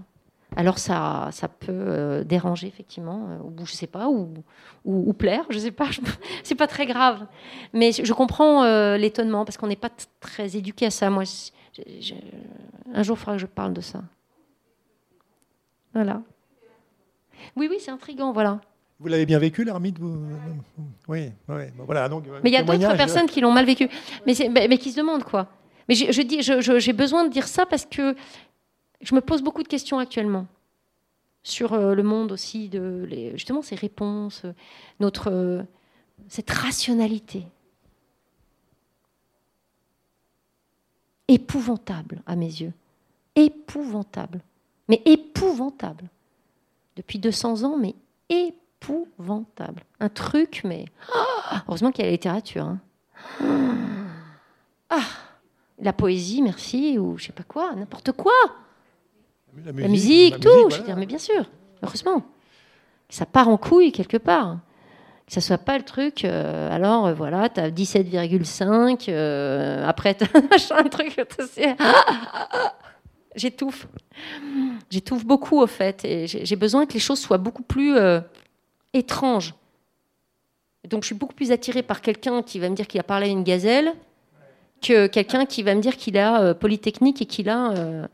Alors 0.56 0.78
ça, 0.78 1.28
ça 1.30 1.48
peut 1.48 1.70
euh, 1.70 2.24
déranger 2.24 2.66
effectivement, 2.66 3.28
euh, 3.30 3.38
ou 3.62 3.66
je 3.66 3.72
sais 3.72 3.86
pas, 3.86 4.09
ou, 4.09 5.12
plaire, 5.12 5.44
je 5.51 5.59
sais 5.59 5.70
pas. 5.70 5.88
C'est 6.42 6.55
pas 6.56 6.66
très 6.66 6.86
grave, 6.86 7.26
mais 7.72 7.92
je 7.92 8.12
comprends 8.12 8.64
euh, 8.64 8.97
l'étonnement 8.97 9.44
parce 9.44 9.56
qu'on 9.56 9.68
n'est 9.68 9.76
pas 9.76 9.90
très 10.18 10.56
éduqué 10.56 10.86
à 10.86 10.90
ça. 10.90 11.10
Moi, 11.10 11.22
un 12.92 13.02
jour, 13.02 13.16
il 13.16 13.20
faudra 13.20 13.34
que 13.34 13.40
je 13.40 13.47
parle 13.47 13.72
de 13.72 13.80
ça. 13.80 14.02
Voilà. 15.94 16.22
Oui, 17.56 17.68
oui, 17.70 17.76
c'est 17.78 17.90
intriguant, 17.90 18.32
voilà. 18.32 18.60
Vous 19.01 19.09
l'avez 19.09 19.24
bien 19.27 19.39
vécu, 19.39 19.64
l'ermite 19.64 19.98
vous... 19.98 20.27
Oui, 21.09 21.31
oui. 21.48 21.62
Bon, 21.74 21.85
voilà, 21.85 22.09
donc, 22.09 22.27
euh, 22.28 22.39
Mais 22.44 22.51
il 22.51 22.52
y 22.52 22.56
a 22.56 22.62
d'autres 22.62 22.97
personnes 22.98 23.27
qui 23.27 23.40
l'ont 23.40 23.51
mal 23.52 23.64
vécu. 23.64 23.89
Mais, 24.27 24.35
mais- 24.51 24.68
mais 24.68 24.77
qui 24.78 24.93
se 24.93 24.98
demandent 24.98 25.24
quoi. 25.24 25.48
Mais 25.89 25.94
je, 25.94 26.12
je 26.12 26.20
dis, 26.22 26.43
je- 26.43 26.60
je- 26.60 26.78
j'ai 26.78 26.93
besoin 26.93 27.24
de 27.24 27.31
dire 27.32 27.48
ça 27.48 27.64
parce 27.66 27.86
que 27.86 28.14
je 29.01 29.14
me 29.14 29.20
pose 29.22 29.43
beaucoup 29.43 29.62
de 29.62 29.68
questions 29.68 29.98
actuellement 29.98 30.47
sur 31.43 31.72
euh, 31.72 31.94
le 31.94 32.02
monde 32.02 32.31
aussi, 32.32 32.68
de 32.68 33.06
les- 33.09 33.31
justement 33.32 33.62
ces 33.62 33.74
réponses, 33.74 34.43
euh, 34.44 34.52
notre, 35.01 35.31
euh, 35.32 35.62
cette 36.28 36.51
rationalité. 36.51 37.44
Épouvantable 41.28 42.22
à 42.27 42.36
mes 42.36 42.47
yeux. 42.47 42.72
Épouvantable. 43.35 44.40
Mais 44.89 45.01
épouvantable. 45.06 46.05
Depuis 46.97 47.18
200 47.18 47.62
ans, 47.64 47.78
mais 47.78 47.94
épouvantable. 48.28 48.56
Un 50.01 50.09
truc, 50.09 50.62
mais... 50.65 50.86
Heureusement 51.69 51.90
qu'il 51.93 52.02
y 52.05 52.07
a 52.07 52.11
la 52.11 52.12
littérature. 52.12 52.65
hein. 52.65 52.81
Ah, 54.93 55.05
la 55.78 55.93
poésie, 55.93 56.43
merci, 56.43 56.98
ou 56.98 57.16
je 57.16 57.27
sais 57.27 57.32
pas 57.32 57.44
quoi, 57.44 57.74
n'importe 57.77 58.11
quoi. 58.11 58.32
La 59.65 59.70
La 59.70 59.89
musique, 59.89 60.40
tout, 60.40 60.69
je 60.70 60.78
veux 60.78 60.85
dire, 60.85 60.97
mais 60.97 61.07
bien 61.07 61.19
sûr, 61.19 61.44
heureusement. 61.82 62.20
Que 63.09 63.15
ça 63.15 63.24
part 63.24 63.48
en 63.48 63.57
couille 63.57 63.93
quelque 63.93 64.16
part. 64.16 64.59
Que 65.28 65.32
ça 65.35 65.40
soit 65.40 65.59
pas 65.59 65.78
le 65.78 65.85
truc, 65.85 66.24
euh, 66.24 66.69
alors 66.74 67.07
euh, 67.07 67.15
voilà, 67.15 67.48
tu 67.48 67.61
as 67.61 67.70
17,5, 67.70 69.05
euh, 69.09 69.86
après 69.86 70.16
tu 70.16 70.24
as 70.24 70.28
un 70.77 70.82
truc, 70.89 71.16
j'étouffe. 73.36 73.86
J'étouffe 74.90 75.24
beaucoup 75.24 75.61
au 75.61 75.69
fait, 75.69 76.05
et 76.05 76.27
j'ai 76.27 76.44
j'ai 76.44 76.57
besoin 76.57 76.85
que 76.85 76.94
les 76.94 76.98
choses 76.98 77.20
soient 77.20 77.39
beaucoup 77.39 77.62
plus 77.62 77.94
euh, 78.95 78.99
étranges. 78.99 79.55
Donc 80.89 81.03
je 81.03 81.07
suis 81.07 81.15
beaucoup 81.15 81.35
plus 81.35 81.53
attirée 81.53 81.83
par 81.83 82.01
quelqu'un 82.01 82.43
qui 82.43 82.59
va 82.59 82.69
me 82.69 82.75
dire 82.75 82.87
qu'il 82.87 83.01
a 83.01 83.05
parlé 83.05 83.27
à 83.27 83.31
une 83.31 83.45
gazelle 83.45 83.93
que 84.81 85.07
quelqu'un 85.07 85.45
qui 85.45 85.62
va 85.62 85.75
me 85.75 85.81
dire 85.81 85.97
qu'il 85.97 86.17
a 86.17 86.43
euh, 86.43 86.55
Polytechnique 86.55 87.21
et 87.21 87.27
qu'il 87.27 87.49
a 87.49 87.73
euh, 87.73 88.07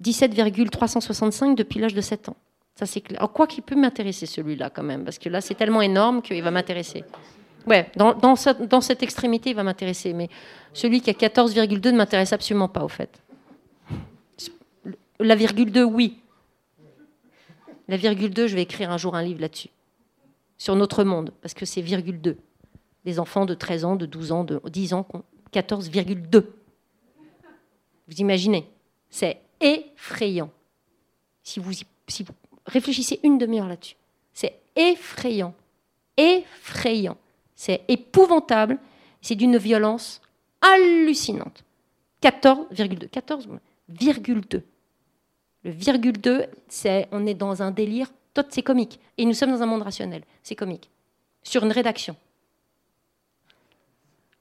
17,365 0.00 1.56
depuis 1.56 1.80
l'âge 1.80 1.94
de 1.94 2.00
7 2.00 2.30
ans. 2.30 2.36
Ça, 2.76 2.86
c'est 2.86 3.02
clair. 3.02 3.20
Quoi 3.32 3.46
qu'il 3.46 3.62
peut 3.62 3.76
m'intéresser, 3.76 4.26
celui-là, 4.26 4.70
quand 4.70 4.82
même, 4.82 5.04
parce 5.04 5.18
que 5.18 5.28
là, 5.28 5.40
c'est 5.40 5.54
tellement 5.54 5.82
énorme 5.82 6.22
qu'il 6.22 6.42
va 6.42 6.50
m'intéresser. 6.50 7.04
Ouais, 7.66 7.90
dans, 7.94 8.14
dans, 8.14 8.34
dans 8.68 8.80
cette 8.80 9.02
extrémité, 9.02 9.50
il 9.50 9.56
va 9.56 9.62
m'intéresser. 9.62 10.12
Mais 10.12 10.28
celui 10.72 11.00
qui 11.00 11.10
a 11.10 11.12
14,2 11.12 11.90
ne 11.90 11.96
m'intéresse 11.96 12.32
absolument 12.32 12.68
pas, 12.68 12.82
au 12.82 12.88
fait. 12.88 13.22
La 15.20 15.36
virgule 15.36 15.70
2, 15.70 15.84
oui. 15.84 16.18
La 17.86 17.96
virgule 17.96 18.30
2, 18.30 18.48
je 18.48 18.56
vais 18.56 18.62
écrire 18.62 18.90
un 18.90 18.98
jour 18.98 19.14
un 19.14 19.22
livre 19.22 19.40
là-dessus. 19.40 19.68
Sur 20.64 20.76
notre 20.76 21.04
monde, 21.04 21.30
parce 21.42 21.52
que 21.52 21.66
c'est 21.66 21.82
virgule 21.82 22.22
2. 22.22 22.38
Des 23.04 23.18
enfants 23.18 23.44
de 23.44 23.52
13 23.52 23.84
ans, 23.84 23.96
de 23.96 24.06
12 24.06 24.32
ans, 24.32 24.44
de 24.44 24.62
10 24.66 24.94
ans, 24.94 25.04
qui 25.04 25.16
ont 25.16 25.24
14,2. 25.52 26.46
Vous 28.08 28.14
imaginez 28.16 28.66
C'est 29.10 29.42
effrayant. 29.60 30.50
Si 31.42 31.60
vous, 31.60 31.72
si 32.08 32.22
vous 32.22 32.32
réfléchissez 32.64 33.20
une 33.24 33.36
demi-heure 33.36 33.68
là-dessus, 33.68 33.96
c'est 34.32 34.58
effrayant. 34.74 35.54
Effrayant. 36.16 37.18
C'est 37.54 37.82
épouvantable. 37.88 38.78
C'est 39.20 39.34
d'une 39.34 39.58
violence 39.58 40.22
hallucinante. 40.62 41.62
14,2. 42.22 43.10
14,2. 43.10 44.62
Le 45.62 45.70
virgule 45.70 46.18
2, 46.18 46.46
c'est, 46.68 47.06
on 47.12 47.26
est 47.26 47.34
dans 47.34 47.62
un 47.62 47.70
délire, 47.70 48.10
c'est 48.50 48.62
comique. 48.62 49.00
Et 49.18 49.24
nous 49.24 49.34
sommes 49.34 49.50
dans 49.50 49.62
un 49.62 49.66
monde 49.66 49.82
rationnel. 49.82 50.22
C'est 50.42 50.56
comique. 50.56 50.90
Sur 51.42 51.64
une 51.64 51.72
rédaction. 51.72 52.16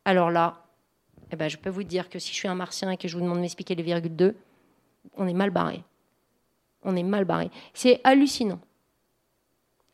Alors 0.05 0.31
là, 0.31 0.63
eh 1.31 1.35
ben, 1.35 1.49
je 1.49 1.57
peux 1.57 1.69
vous 1.69 1.83
dire 1.83 2.09
que 2.09 2.19
si 2.19 2.29
je 2.29 2.35
suis 2.35 2.47
un 2.47 2.55
martien 2.55 2.91
et 2.91 2.97
que 2.97 3.07
je 3.07 3.15
vous 3.15 3.21
demande 3.21 3.37
de 3.37 3.41
m'expliquer 3.41 3.75
les 3.75 3.83
virgules 3.83 4.15
2, 4.15 4.35
on 5.17 5.27
est 5.27 5.33
mal 5.33 5.49
barré. 5.49 5.83
On 6.83 6.95
est 6.95 7.03
mal 7.03 7.25
barré. 7.25 7.49
C'est 7.73 8.01
hallucinant. 8.03 8.59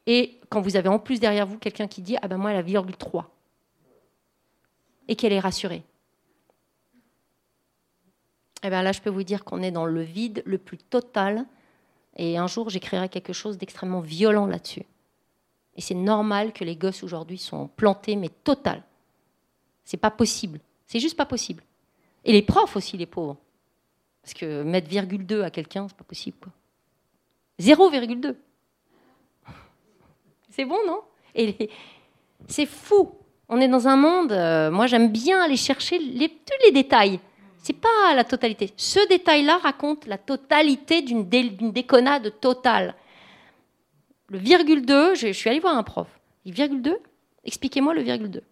Et 0.05 0.39
quand 0.49 0.61
vous 0.61 0.75
avez 0.75 0.89
en 0.89 0.99
plus 0.99 1.19
derrière 1.19 1.45
vous 1.45 1.57
quelqu'un 1.57 1.87
qui 1.87 2.01
dit 2.01 2.17
Ah 2.21 2.27
ben 2.27 2.37
moi, 2.37 2.51
la 2.51 2.61
virgule 2.61 2.97
3, 2.97 3.29
et 5.07 5.15
qu'elle 5.15 5.33
est 5.33 5.39
rassurée. 5.39 5.83
Eh 8.63 8.69
ben 8.69 8.81
là, 8.81 8.91
je 8.91 9.01
peux 9.01 9.09
vous 9.09 9.23
dire 9.23 9.43
qu'on 9.43 9.61
est 9.61 9.71
dans 9.71 9.85
le 9.85 10.01
vide 10.01 10.43
le 10.45 10.57
plus 10.57 10.77
total. 10.77 11.45
Et 12.21 12.37
un 12.37 12.47
jour, 12.47 12.69
j'écrirai 12.69 13.07
quelque 13.07 13.31
chose 13.31 13.57
d'extrêmement 13.57 14.01
violent 14.01 14.45
là-dessus. 14.45 14.83
Et 15.77 15.81
c'est 15.81 15.95
normal 15.95 16.51
que 16.51 16.65
les 16.65 16.75
gosses 16.75 17.01
aujourd'hui 17.01 17.37
sont 17.37 17.69
plantés, 17.77 18.17
mais 18.17 18.27
total. 18.27 18.83
C'est 19.85 19.95
pas 19.95 20.11
possible. 20.11 20.59
C'est 20.85 20.99
juste 20.99 21.15
pas 21.15 21.25
possible. 21.25 21.63
Et 22.25 22.33
les 22.33 22.41
profs 22.41 22.75
aussi, 22.75 22.97
les 22.97 23.05
pauvres. 23.05 23.37
Parce 24.21 24.33
que 24.33 24.63
mettre 24.63 24.89
virgule 24.89 25.25
2 25.25 25.43
à 25.43 25.49
quelqu'un, 25.49 25.87
c'est 25.87 25.95
pas 25.95 26.03
possible. 26.03 26.35
Quoi. 26.41 26.51
0,2. 27.57 28.35
C'est 30.49 30.65
bon, 30.65 30.77
non? 30.85 30.99
Les- 31.33 31.69
c'est 32.47 32.65
fou. 32.65 33.11
On 33.47 33.61
est 33.61 33.69
dans 33.69 33.87
un 33.87 33.95
monde. 33.95 34.33
euh, 34.33 34.69
moi, 34.69 34.87
j'aime 34.87 35.09
bien 35.09 35.41
aller 35.41 35.55
chercher 35.55 35.97
tous 35.99 36.65
les 36.65 36.71
détails. 36.73 37.21
C'est 37.61 37.73
pas 37.79 38.13
la 38.15 38.23
totalité. 38.23 38.71
Ce 38.77 39.05
détail-là 39.09 39.57
raconte 39.57 40.07
la 40.07 40.17
totalité 40.17 41.01
d'une 41.01 41.27
dé- 41.27 41.49
déconnade 41.49 42.39
totale. 42.39 42.95
Le 44.27 44.37
virgule 44.37 44.85
2, 44.85 45.15
je, 45.15 45.27
je 45.27 45.31
suis 45.33 45.49
allée 45.49 45.59
voir 45.59 45.77
un 45.77 45.83
prof. 45.83 46.07
Il 46.45 46.51
dit 46.53 46.55
virgule 46.55 46.81
2 46.81 46.97
Expliquez-moi 47.45 47.93
le 47.93 48.01
virgule 48.01 48.29
2. 48.31 48.43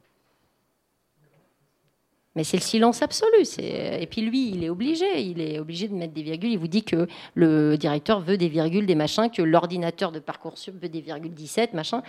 Mais 2.35 2.43
c'est 2.43 2.57
le 2.57 2.61
silence 2.63 3.01
absolu. 3.01 3.43
Et 3.57 4.05
puis 4.09 4.21
lui, 4.21 4.49
il 4.51 4.63
est 4.63 4.69
obligé. 4.69 5.21
Il 5.21 5.41
est 5.41 5.57
obligé 5.59 5.87
de 5.87 5.93
mettre 5.95 6.13
des 6.13 6.21
virgules. 6.21 6.51
Il 6.51 6.59
vous 6.59 6.67
dit 6.67 6.83
que 6.83 7.07
le 7.33 7.77
directeur 7.77 8.19
veut 8.19 8.37
des 8.37 8.47
virgules, 8.47 8.85
des 8.85 8.93
machins, 8.95 9.29
que 9.31 9.41
l'ordinateur 9.41 10.11
de 10.11 10.19
Parcoursup 10.19 10.79
veut 10.79 10.89
des 10.89 11.01
virgules 11.01 11.33
17, 11.33 11.73
machin. 11.73 12.03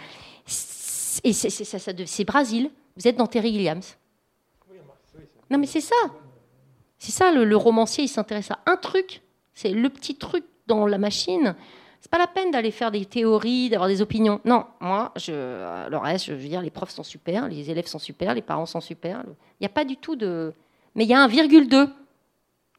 C'est- 0.45 1.25
Et 1.27 1.33
c'est, 1.33 2.25
Brésil. 2.25 2.71
Vous 2.97 3.09
êtes 3.09 3.17
dans 3.17 3.27
Terry 3.27 3.53
Gilliams. 3.53 3.81
Non, 5.51 5.59
mais 5.59 5.67
c'est 5.67 5.81
ça. 5.81 5.95
C'est 6.99 7.13
ça, 7.13 7.31
le, 7.33 7.45
le 7.45 7.57
romancier, 7.57 8.05
il 8.05 8.09
s'intéresse 8.09 8.51
à 8.51 8.59
un 8.67 8.77
truc. 8.77 9.23
C'est 9.55 9.71
le 9.71 9.89
petit 9.89 10.17
truc 10.17 10.45
dans 10.67 10.87
la 10.87 10.99
machine. 10.99 11.55
C'est 12.01 12.11
pas 12.11 12.19
la 12.19 12.27
peine 12.27 12.51
d'aller 12.51 12.71
faire 12.71 12.91
des 12.91 13.05
théories, 13.05 13.71
d'avoir 13.71 13.89
des 13.89 14.03
opinions. 14.03 14.41
Non, 14.45 14.67
moi, 14.81 15.13
je, 15.17 15.33
euh, 15.33 15.89
le 15.89 15.97
reste, 15.97 16.27
je 16.27 16.33
veux 16.33 16.49
dire, 16.49 16.63
les 16.63 16.71
profs 16.71 16.91
sont 16.91 17.03
super, 17.03 17.49
les 17.49 17.71
élèves 17.71 17.87
sont 17.87 17.99
super, 17.99 18.35
les 18.35 18.43
parents 18.43 18.67
sont 18.67 18.81
super. 18.81 19.23
Il 19.27 19.63
n'y 19.63 19.67
a 19.67 19.71
pas 19.71 19.85
du 19.85 19.97
tout 19.97 20.17
de. 20.17 20.53
Mais 20.95 21.05
il 21.05 21.11
y 21.11 21.15
a 21.15 21.21
un 21.21 21.29
virgule 21.29 21.69
2 21.69 21.89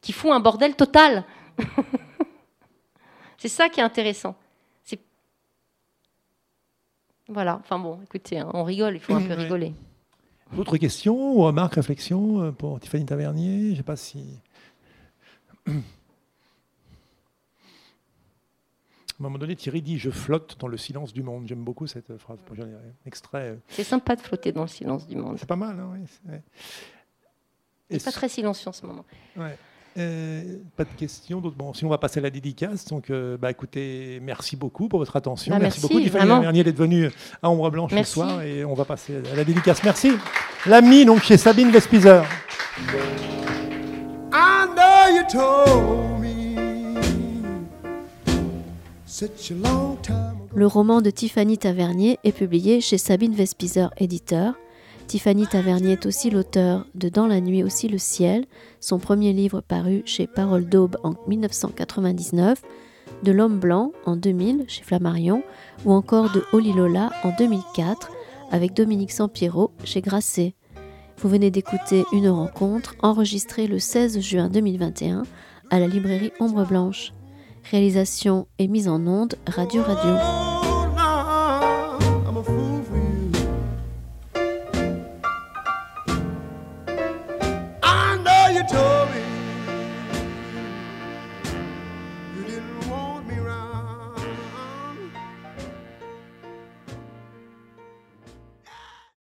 qui 0.00 0.12
fout 0.12 0.30
un 0.30 0.40
bordel 0.40 0.74
total. 0.74 1.24
c'est 3.38 3.48
ça 3.48 3.68
qui 3.68 3.80
est 3.80 3.82
intéressant. 3.82 4.34
Voilà, 7.32 7.60
enfin 7.60 7.78
bon, 7.78 8.00
écoutez, 8.02 8.40
hein, 8.40 8.50
on 8.54 8.64
rigole, 8.64 8.96
il 8.96 9.00
faut 9.00 9.14
un 9.14 9.22
peu 9.22 9.34
rigoler. 9.38 9.72
D'autres 10.52 10.76
questions 10.78 11.36
ou 11.36 11.42
remarques, 11.42 11.74
réflexions 11.74 12.42
euh, 12.42 12.50
pour 12.52 12.80
Tiffany 12.80 13.04
Tavernier? 13.06 13.66
Je 13.66 13.70
ne 13.70 13.76
sais 13.76 13.82
pas 13.82 13.96
si. 13.96 14.24
À 19.18 19.22
un 19.22 19.28
moment 19.28 19.38
donné, 19.38 19.54
Thierry 19.54 19.82
dit 19.82 19.98
Je 19.98 20.08
flotte 20.10 20.56
dans 20.58 20.66
le 20.66 20.78
silence 20.78 21.12
du 21.12 21.22
monde. 21.22 21.46
J'aime 21.46 21.62
beaucoup 21.62 21.86
cette 21.86 22.16
phrase. 22.16 22.38
J'en 22.54 22.66
ai 22.66 22.72
un 22.72 22.80
extrait. 23.04 23.50
euh, 23.50 23.56
C'est 23.68 23.84
sympa 23.84 24.16
de 24.16 24.22
flotter 24.22 24.50
dans 24.50 24.62
le 24.62 24.68
silence 24.68 25.06
du 25.06 25.14
monde. 25.14 25.36
C'est 25.38 25.44
pas 25.46 25.56
mal. 25.56 25.78
Hein, 25.78 25.90
oui, 25.92 26.40
c'est- 27.90 28.02
pas 28.02 28.12
très 28.12 28.30
silencieux 28.30 28.70
en 28.70 28.72
ce 28.72 28.86
moment. 28.86 29.04
Ouais. 29.36 29.58
Euh, 29.98 30.42
pas 30.76 30.84
de 30.84 30.90
questions. 30.96 31.40
d'autres. 31.40 31.56
Bon, 31.56 31.74
sinon, 31.74 31.88
on 31.88 31.90
va 31.90 31.98
passer 31.98 32.20
à 32.20 32.22
la 32.22 32.30
dédicace. 32.30 32.84
Donc, 32.86 33.10
euh, 33.10 33.36
bah, 33.36 33.50
écoutez, 33.50 34.20
merci 34.22 34.56
beaucoup 34.56 34.88
pour 34.88 34.98
votre 34.98 35.16
attention. 35.16 35.52
Bah, 35.52 35.58
merci, 35.60 35.80
merci, 35.80 35.94
beaucoup, 35.94 36.00
Tiffany. 36.02 36.28
Tavernier, 36.28 36.64
d'être 36.64 36.76
venue 36.76 37.10
à 37.42 37.50
Ombre 37.50 37.70
Blanche 37.70 37.92
Merci. 37.92 38.10
ce 38.10 38.14
soir. 38.14 38.42
Et 38.42 38.64
on 38.64 38.74
va 38.74 38.84
passer 38.84 39.14
à 39.32 39.36
la 39.36 39.44
dédicace. 39.44 39.82
Merci. 39.82 40.12
L'ami, 40.66 41.04
donc, 41.04 41.22
chez 41.22 41.36
Sabine 41.36 41.70
Vespizer. 41.70 42.22
I 44.32 44.66
know 44.74 45.16
you 45.16 45.24
told 45.28 46.20
me 46.20 46.30
such 49.06 49.50
a 49.50 49.54
long 49.54 49.96
time 50.02 50.14
ago. 50.14 50.48
Le 50.54 50.66
roman 50.66 51.00
de 51.02 51.10
Tiffany 51.10 51.58
Tavernier 51.58 52.18
est 52.24 52.32
publié 52.32 52.80
chez 52.80 52.96
Sabine 52.98 53.34
Vespizer, 53.34 53.90
éditeur. 53.98 54.54
Tiffany 55.10 55.48
Tavernier 55.48 55.94
est 55.94 56.06
aussi 56.06 56.30
l'auteur 56.30 56.86
de 56.94 57.08
Dans 57.08 57.26
la 57.26 57.40
nuit 57.40 57.64
aussi 57.64 57.88
le 57.88 57.98
ciel, 57.98 58.46
son 58.78 59.00
premier 59.00 59.32
livre 59.32 59.60
paru 59.60 60.02
chez 60.04 60.28
Parole 60.28 60.68
d'Aube 60.68 60.98
en 61.02 61.14
1999, 61.26 62.62
de 63.24 63.32
L'homme 63.32 63.58
blanc 63.58 63.90
en 64.06 64.14
2000 64.14 64.66
chez 64.68 64.84
Flammarion, 64.84 65.42
ou 65.84 65.90
encore 65.90 66.30
de 66.30 66.44
Oli 66.52 66.72
Lola 66.72 67.10
en 67.24 67.34
2004 67.36 68.08
avec 68.52 68.72
Dominique 68.72 69.10
Sampiero 69.10 69.72
chez 69.82 70.00
Grasset. 70.00 70.54
Vous 71.18 71.28
venez 71.28 71.50
d'écouter 71.50 72.04
une 72.12 72.28
rencontre 72.28 72.94
enregistrée 73.02 73.66
le 73.66 73.80
16 73.80 74.20
juin 74.20 74.48
2021 74.48 75.24
à 75.70 75.80
la 75.80 75.88
librairie 75.88 76.30
Ombre 76.38 76.64
Blanche. 76.64 77.12
Réalisation 77.68 78.46
et 78.60 78.68
mise 78.68 78.86
en 78.86 79.04
onde 79.08 79.34
Radio 79.48 79.82
Radio. 79.82 80.59